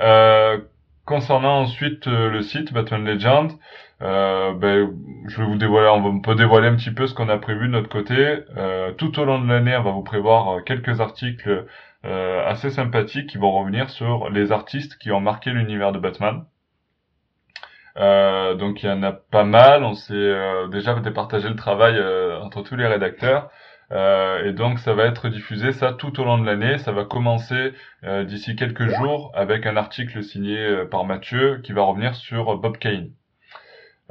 Euh, 0.00 0.58
concernant 1.04 1.60
ensuite 1.62 2.06
euh, 2.06 2.30
le 2.30 2.42
site 2.42 2.72
Batman 2.72 3.04
Legend, 3.04 3.52
euh, 4.02 4.54
ben, 4.54 4.90
je 5.28 5.36
vais 5.38 5.44
vous 5.46 5.56
dévoiler, 5.56 5.88
on 5.88 6.00
va 6.00 6.20
peut 6.22 6.34
dévoiler 6.34 6.68
un 6.68 6.76
petit 6.76 6.92
peu 6.92 7.06
ce 7.06 7.14
qu'on 7.14 7.28
a 7.28 7.38
prévu 7.38 7.66
de 7.66 7.72
notre 7.72 7.88
côté. 7.88 8.44
Euh, 8.56 8.92
tout 8.92 9.18
au 9.20 9.24
long 9.24 9.40
de 9.40 9.48
l'année, 9.48 9.76
on 9.76 9.82
va 9.82 9.90
vous 9.92 10.02
prévoir 10.02 10.58
euh, 10.58 10.60
quelques 10.62 11.00
articles 11.00 11.48
euh, 11.50 11.62
assez 12.04 12.70
sympathiques 12.70 13.28
qui 13.28 13.38
vont 13.38 13.52
revenir 13.52 13.90
sur 13.90 14.30
les 14.30 14.52
artistes 14.52 14.98
qui 14.98 15.10
ont 15.10 15.20
marqué 15.20 15.50
l'univers 15.50 15.92
de 15.92 15.98
Batman. 15.98 16.44
Euh, 17.96 18.54
donc 18.54 18.82
il 18.82 18.86
y 18.86 18.92
en 18.92 19.02
a 19.02 19.12
pas 19.12 19.44
mal, 19.44 19.84
on 19.84 19.94
s'est 19.94 20.14
euh, 20.14 20.68
déjà 20.68 20.94
départagé 20.94 21.48
le 21.48 21.56
travail 21.56 21.96
euh, 21.96 22.40
entre 22.40 22.62
tous 22.62 22.76
les 22.76 22.86
rédacteurs. 22.86 23.50
Euh, 23.92 24.44
et 24.44 24.52
donc 24.52 24.78
ça 24.78 24.94
va 24.94 25.04
être 25.06 25.28
diffusé 25.28 25.72
ça 25.72 25.92
tout 25.92 26.20
au 26.20 26.24
long 26.24 26.38
de 26.38 26.46
l'année. 26.46 26.78
Ça 26.78 26.92
va 26.92 27.04
commencer 27.04 27.72
euh, 28.04 28.24
d'ici 28.24 28.56
quelques 28.56 28.88
jours 28.88 29.32
avec 29.34 29.66
un 29.66 29.76
article 29.76 30.22
signé 30.22 30.58
euh, 30.58 30.86
par 30.86 31.04
Mathieu 31.04 31.60
qui 31.62 31.72
va 31.72 31.82
revenir 31.82 32.14
sur 32.14 32.56
Bob 32.58 32.78
Kane. 32.78 33.10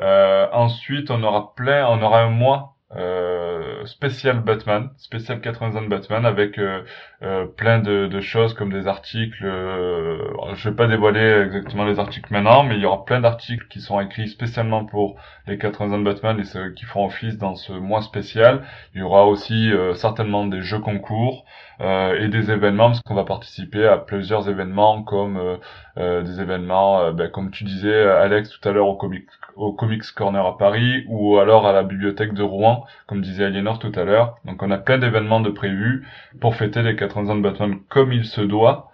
Euh, 0.02 0.48
ensuite, 0.54 1.12
on 1.12 1.24
aura 1.24 1.54
plein, 1.56 1.88
on 1.88 2.02
aura 2.02 2.22
un 2.22 2.30
mois 2.30 2.76
euh, 2.96 3.86
spécial 3.86 4.40
Batman, 4.42 4.90
spécial 4.98 5.42
80 5.42 5.78
ans 5.78 5.82
de 5.84 5.88
Batman, 5.88 6.26
avec 6.26 6.58
euh, 6.58 6.82
euh, 7.22 7.46
plein 7.46 7.80
de, 7.80 8.08
de 8.08 8.20
choses 8.22 8.54
comme 8.56 8.72
des 8.72 8.88
articles. 8.88 9.46
Euh, 9.46 10.18
je 10.56 10.70
vais 10.70 10.76
pas 10.76 10.88
dévoiler 10.88 11.44
exactement 11.46 11.86
les 11.86 12.00
articles 12.00 12.34
maintenant, 12.34 12.64
mais 12.64 12.76
il 12.78 12.82
y 12.82 12.86
aura 12.86 13.06
plein 13.06 13.20
d'articles 13.20 13.68
qui 13.68 13.80
sont 13.80 14.00
écrits 14.00 14.28
spécialement 14.28 14.86
pour 14.86 15.18
les 15.46 15.58
80 15.58 15.94
ans 15.96 16.00
de 16.00 16.04
Batman 16.04 16.40
et 16.40 16.46
ceux 16.46 16.72
qui 16.72 16.86
feront 16.86 17.06
office 17.06 17.38
dans 17.38 17.56
ce 17.56 17.74
mois 17.74 18.02
spécial. 18.02 18.64
Il 18.96 19.02
y 19.02 19.04
aura 19.04 19.26
aussi 19.28 19.72
euh, 19.72 19.94
certainement 19.94 20.46
des 20.46 20.62
jeux 20.62 20.80
concours 20.80 21.46
et 21.82 22.28
des 22.28 22.52
événements, 22.52 22.88
parce 22.88 23.00
qu'on 23.04 23.16
va 23.16 23.24
participer 23.24 23.88
à 23.88 23.98
plusieurs 23.98 24.50
événements 24.50 25.02
comme 25.02 25.58
des 26.00 26.42
événements, 26.42 27.02
euh, 27.02 27.12
ben, 27.12 27.30
comme 27.30 27.52
tu 27.52 27.64
disais 27.64 28.04
Alex 28.04 28.50
tout 28.50 28.68
à 28.68 28.72
l'heure 28.72 28.88
au 28.88 28.96
Comic 28.96 29.26
au 29.56 29.74
Comics 29.74 30.04
Corner 30.16 30.46
à 30.46 30.58
Paris 30.58 31.04
ou 31.08 31.38
alors 31.38 31.68
à 31.68 31.74
la 31.74 31.84
bibliothèque 31.84 32.34
de 32.34 32.44
Rouen, 32.44 32.86
comme 33.08 33.22
disait 33.22 33.46
Aliénor 33.46 33.80
tout 33.80 33.92
à 33.96 34.06
l'heure. 34.06 34.38
Donc 34.46 34.64
on 34.64 34.72
a 34.72 34.78
plein 34.78 34.98
d'événements 34.98 35.42
de 35.42 35.50
prévus 35.50 36.08
pour 36.40 36.56
fêter 36.56 36.82
les 36.82 36.96
80 36.96 37.30
ans 37.30 37.36
de 37.36 37.42
Batman 37.42 37.80
comme 37.90 38.14
il 38.14 38.26
se 38.26 38.42
doit. 38.42 38.90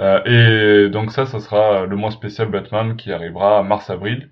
Euh, 0.00 0.86
et 0.86 0.90
donc 0.90 1.10
ça, 1.12 1.26
ça 1.26 1.40
sera 1.40 1.86
le 1.86 1.96
mois 1.96 2.10
spécial 2.10 2.48
Batman 2.48 2.96
qui 2.96 3.12
arrivera 3.12 3.62
mars-avril. 3.62 4.30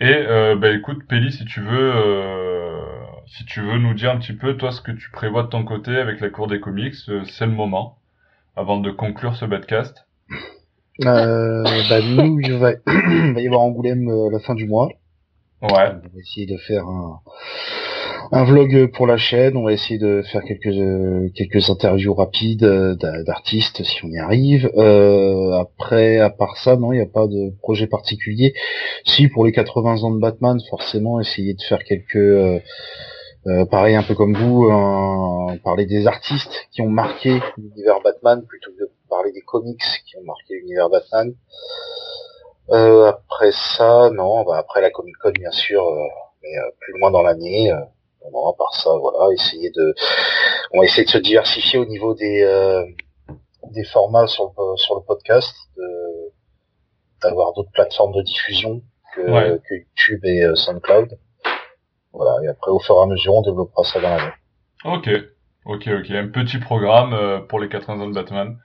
Et 0.00 0.06
euh, 0.12 0.56
bah 0.56 0.70
écoute, 0.70 1.06
Pelli, 1.06 1.30
si 1.32 1.44
tu 1.44 1.60
veux, 1.60 1.92
euh, 1.94 2.80
si 3.26 3.44
tu 3.44 3.60
veux 3.60 3.78
nous 3.78 3.94
dire 3.94 4.10
un 4.10 4.18
petit 4.18 4.32
peu 4.32 4.56
toi 4.56 4.72
ce 4.72 4.80
que 4.80 4.90
tu 4.90 5.10
prévois 5.10 5.44
de 5.44 5.48
ton 5.48 5.64
côté 5.64 5.96
avec 5.96 6.20
la 6.20 6.30
cour 6.30 6.48
des 6.48 6.60
comics, 6.60 6.94
euh, 7.08 7.24
c'est 7.24 7.46
le 7.46 7.52
moment 7.52 7.98
avant 8.56 8.78
de 8.80 8.90
conclure 8.90 9.36
ce 9.36 9.44
podcast. 9.44 10.06
Euh, 11.04 11.64
bah, 11.88 12.00
nous, 12.02 12.38
il 12.40 12.52
va, 12.54 12.72
il 12.86 13.32
va 13.34 13.40
y 13.40 13.46
avoir 13.46 13.62
Angoulême 13.62 14.08
euh, 14.08 14.28
à 14.28 14.32
la 14.32 14.38
fin 14.40 14.54
du 14.54 14.66
mois. 14.66 14.88
Ouais. 15.62 15.68
On 15.70 16.14
va 16.14 16.20
essayer 16.20 16.46
de 16.46 16.56
faire 16.58 16.86
un, 16.86 17.20
un 18.32 18.44
vlog 18.44 18.90
pour 18.92 19.06
la 19.06 19.16
chaîne. 19.16 19.56
On 19.56 19.64
va 19.64 19.72
essayer 19.72 19.98
de 19.98 20.22
faire 20.22 20.42
quelques 20.44 20.66
euh, 20.66 21.28
quelques 21.34 21.70
interviews 21.70 22.14
rapides 22.14 22.64
euh, 22.64 22.94
d'a- 22.96 23.22
d'artistes 23.22 23.82
si 23.82 24.04
on 24.04 24.08
y 24.08 24.18
arrive. 24.18 24.70
Euh, 24.76 25.52
après, 25.52 26.18
à 26.18 26.30
part 26.30 26.56
ça, 26.58 26.76
non, 26.76 26.92
il 26.92 26.96
n'y 26.96 27.02
a 27.02 27.06
pas 27.06 27.26
de 27.26 27.50
projet 27.62 27.86
particulier. 27.86 28.54
Si 29.04 29.28
pour 29.28 29.46
les 29.46 29.52
80 29.52 30.02
ans 30.02 30.10
de 30.12 30.20
Batman, 30.20 30.58
forcément, 30.70 31.18
essayer 31.18 31.54
de 31.54 31.62
faire 31.62 31.82
quelques 31.82 32.16
euh, 32.16 32.60
euh, 33.46 33.64
pareil, 33.66 33.94
un 33.94 34.02
peu 34.02 34.14
comme 34.14 34.34
vous, 34.34 34.68
parler 35.64 35.86
des 35.86 36.06
artistes 36.06 36.66
qui 36.72 36.80
ont 36.82 36.88
marqué 36.88 37.40
l'univers 37.58 38.00
Batman 38.02 38.42
plutôt 38.48 38.70
que 38.72 38.84
de 38.84 38.90
parler 39.14 39.32
des 39.32 39.42
comics 39.42 39.80
qui 40.06 40.16
ont 40.18 40.24
marqué 40.24 40.54
l'univers 40.54 40.88
Batman. 40.90 41.32
Euh, 42.70 43.08
après 43.10 43.52
ça, 43.52 44.10
non, 44.10 44.42
bah 44.44 44.56
après 44.58 44.80
la 44.80 44.90
Comic 44.90 45.14
Con 45.22 45.30
bien 45.32 45.50
sûr, 45.50 45.82
euh, 45.86 45.96
mais 46.42 46.56
euh, 46.58 46.70
plus 46.80 46.98
loin 46.98 47.10
dans 47.10 47.22
l'année. 47.22 47.70
Non, 48.32 48.48
à 48.48 48.54
part 48.56 48.74
ça, 48.74 48.90
voilà, 48.98 49.32
essayer 49.34 49.70
de, 49.70 49.94
on 50.72 50.78
va 50.78 50.84
essayer 50.86 51.04
de 51.04 51.10
se 51.10 51.18
diversifier 51.18 51.78
au 51.78 51.84
niveau 51.84 52.14
des 52.14 52.40
des 53.70 53.84
formats 53.84 54.26
sur 54.26 54.52
le 54.56 54.76
sur 54.76 54.94
le 54.94 55.02
podcast, 55.02 55.54
d'avoir 57.22 57.52
d'autres 57.52 57.70
plateformes 57.72 58.12
de 58.14 58.22
diffusion 58.22 58.80
que, 59.14 59.20
Ouais. 59.30 59.58
que 59.68 59.74
YouTube 59.74 60.24
et 60.24 60.42
SoundCloud. 60.54 61.18
voilà. 62.12 62.42
Et 62.44 62.48
après, 62.48 62.70
au 62.70 62.78
fur 62.80 62.96
et 62.96 63.02
à 63.02 63.06
mesure, 63.06 63.34
on 63.34 63.42
développera 63.42 63.84
ça 63.84 64.00
dans 64.00 64.08
l'année. 64.16 64.32
Ok, 64.84 65.08
ok, 65.66 65.88
ok. 66.00 66.10
Un 66.10 66.28
petit 66.28 66.58
programme 66.58 67.46
pour 67.48 67.60
les 67.60 67.68
80 67.68 68.00
ans 68.02 68.08
de 68.08 68.14
Batman. 68.14 68.58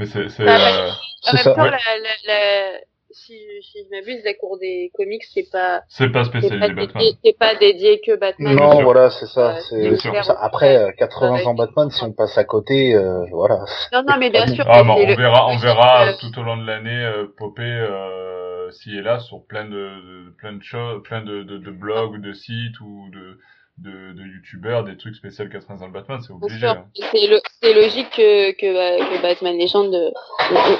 Mais 0.00 0.06
c'est, 0.06 0.28
c'est, 0.30 0.44
Ah, 0.48 0.86
euh, 0.86 0.88
En 0.88 0.92
C'est 1.22 1.32
même 1.34 1.44
ça. 1.44 1.54
temps, 1.54 1.62
ouais. 1.62 1.70
la, 1.70 1.76
la, 1.76 2.14
la- 2.26 2.78
si, 3.12 3.34
si 3.60 3.78
je 3.84 3.94
m'abuse, 3.94 4.22
la 4.24 4.34
cour 4.34 4.56
des 4.58 4.90
comics, 4.94 5.24
c'est 5.34 5.50
pas, 5.52 5.82
c'est 5.88 6.08
pas 6.10 6.24
c'est 6.24 6.30
spécialisé 6.30 6.58
pas, 6.60 6.68
Batman. 6.68 6.86
dédié, 7.04 7.18
c'est 7.24 7.38
pas 7.38 7.54
dédié 7.56 8.00
que 8.00 8.16
Batman. 8.16 8.54
Non, 8.56 8.82
voilà, 8.82 9.10
c'est 9.10 9.26
ça. 9.26 9.58
Euh, 9.72 9.96
ça. 10.22 10.38
Après, 10.40 10.76
euh, 10.76 10.92
80 10.96 11.32
Ouais. 11.34 11.46
ans 11.46 11.54
Batman, 11.54 11.90
si 11.90 12.02
on 12.04 12.12
passe 12.12 12.38
à 12.38 12.44
côté, 12.44 12.94
euh, 12.94 13.26
voilà. 13.32 13.58
Non, 13.92 14.02
non, 14.08 14.14
mais 14.18 14.30
bien 14.30 14.46
sûr. 14.46 14.64
Ah, 14.68 14.82
bon, 14.84 14.96
c'est 14.96 15.04
on 15.04 15.08
le- 15.08 15.16
verra, 15.16 15.48
on 15.48 15.56
verra 15.58 16.06
euh, 16.06 16.12
tout 16.20 16.38
au 16.38 16.42
long 16.42 16.56
de 16.56 16.66
l'année 16.66 17.04
euh, 17.04 17.26
popper 17.36 17.62
euh, 17.64 18.70
ci 18.70 18.96
et 18.96 19.02
là 19.02 19.18
sur 19.18 19.44
plein 19.44 19.64
de, 19.64 19.70
de- 19.70 20.30
plein 20.38 20.52
de 20.54 20.62
choses, 20.62 21.02
plein 21.02 21.20
de, 21.22 21.42
de, 21.42 21.58
de 21.58 21.70
blogs 21.70 22.12
ou 22.12 22.18
de 22.18 22.32
sites 22.32 22.80
ou 22.80 23.08
de 23.12 23.38
de, 23.80 24.12
de 24.12 24.22
youtubeurs, 24.22 24.84
des 24.84 24.96
trucs 24.96 25.14
spéciaux 25.16 25.48
80 25.48 25.82
ans 25.82 25.88
de 25.88 25.92
Batman, 25.92 26.20
c'est 26.20 26.32
obligé. 26.32 26.66
hein. 26.66 26.86
C'est 26.94 27.40
c'est 27.62 27.74
logique 27.74 28.10
que, 28.10 28.52
que, 28.52 28.72
bah, 28.72 29.04
que 29.16 29.22
Batman 29.22 29.56
Legend, 29.58 29.94
euh, 29.94 30.10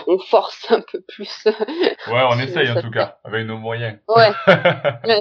on, 0.06 0.14
on- 0.14 0.18
force 0.18 0.70
un 0.70 0.80
peu 0.92 1.00
plus. 1.08 1.46
Ouais, 1.46 2.22
on 2.30 2.38
essaye 2.40 2.70
en 2.70 2.80
tout 2.80 2.90
cas, 2.90 3.18
avec 3.24 3.46
nos 3.46 3.58
moyens. 3.58 3.98
ouais. 4.08 4.30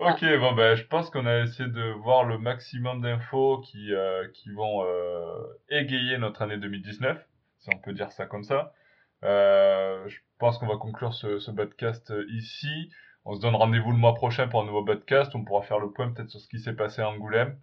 Ouais. 0.00 0.12
Ok, 0.12 0.24
bon 0.40 0.52
ben 0.52 0.74
je 0.74 0.82
pense 0.84 1.10
qu'on 1.10 1.26
a 1.26 1.40
essayé 1.40 1.68
de 1.68 1.92
voir 2.02 2.24
le 2.24 2.36
maximum 2.36 3.02
d'infos 3.02 3.58
qui 3.60 3.94
euh, 3.94 4.26
qui 4.34 4.50
vont 4.50 4.84
euh, 4.84 5.44
égayer 5.68 6.18
notre 6.18 6.42
année 6.42 6.56
2019, 6.56 7.24
si 7.60 7.68
on 7.72 7.78
peut 7.78 7.92
dire 7.92 8.10
ça 8.10 8.26
comme 8.26 8.42
ça. 8.42 8.72
Euh, 9.22 10.02
je 10.08 10.18
pense 10.40 10.58
qu'on 10.58 10.66
va 10.66 10.76
conclure 10.76 11.14
ce, 11.14 11.38
ce 11.38 11.52
podcast 11.52 12.12
ici. 12.30 12.90
On 13.24 13.34
se 13.34 13.40
donne 13.40 13.54
rendez-vous 13.54 13.92
le 13.92 13.98
mois 13.98 14.14
prochain 14.14 14.48
pour 14.48 14.62
un 14.62 14.66
nouveau 14.66 14.84
podcast. 14.84 15.32
On 15.34 15.44
pourra 15.44 15.62
faire 15.62 15.78
le 15.78 15.90
point 15.90 16.10
peut-être 16.10 16.30
sur 16.30 16.40
ce 16.40 16.48
qui 16.48 16.58
s'est 16.58 16.74
passé 16.74 17.02
à 17.02 17.08
Angoulême 17.08 17.56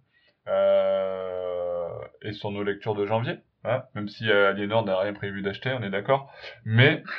euh, 0.48 1.88
et 2.22 2.32
sur 2.32 2.50
nos 2.50 2.62
lectures 2.62 2.94
de 2.94 3.06
janvier. 3.06 3.38
Hein, 3.64 3.82
même 3.94 4.08
si 4.08 4.30
euh, 4.30 4.50
Aliénor 4.50 4.84
n'a 4.86 4.98
rien 4.98 5.12
prévu 5.12 5.42
d'acheter, 5.42 5.70
on 5.78 5.82
est 5.82 5.90
d'accord. 5.90 6.32
Mais 6.64 7.02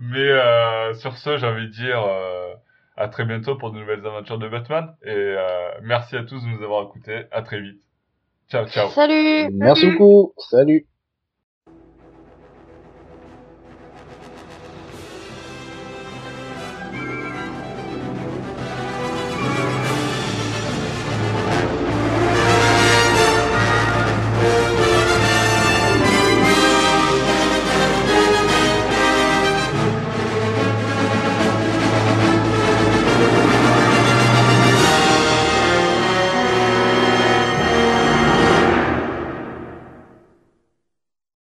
mais 0.00 0.18
euh, 0.18 0.94
sur 0.94 1.16
ce, 1.16 1.36
j'ai 1.36 1.46
envie 1.46 1.66
de 1.66 1.72
dire 1.72 2.00
euh, 2.02 2.54
à 2.96 3.08
très 3.08 3.24
bientôt 3.24 3.56
pour 3.56 3.72
de 3.72 3.78
nouvelles 3.78 4.06
aventures 4.06 4.38
de 4.38 4.48
Batman. 4.48 4.94
Et 5.02 5.10
euh, 5.10 5.70
merci 5.82 6.16
à 6.16 6.22
tous 6.22 6.42
de 6.42 6.48
nous 6.48 6.62
avoir 6.62 6.84
écoutés. 6.84 7.24
À 7.32 7.42
très 7.42 7.60
vite. 7.60 7.80
Ciao, 8.48 8.66
ciao. 8.66 8.88
Salut! 8.90 9.48
Merci 9.52 9.90
beaucoup. 9.90 10.32
Salut. 10.38 10.86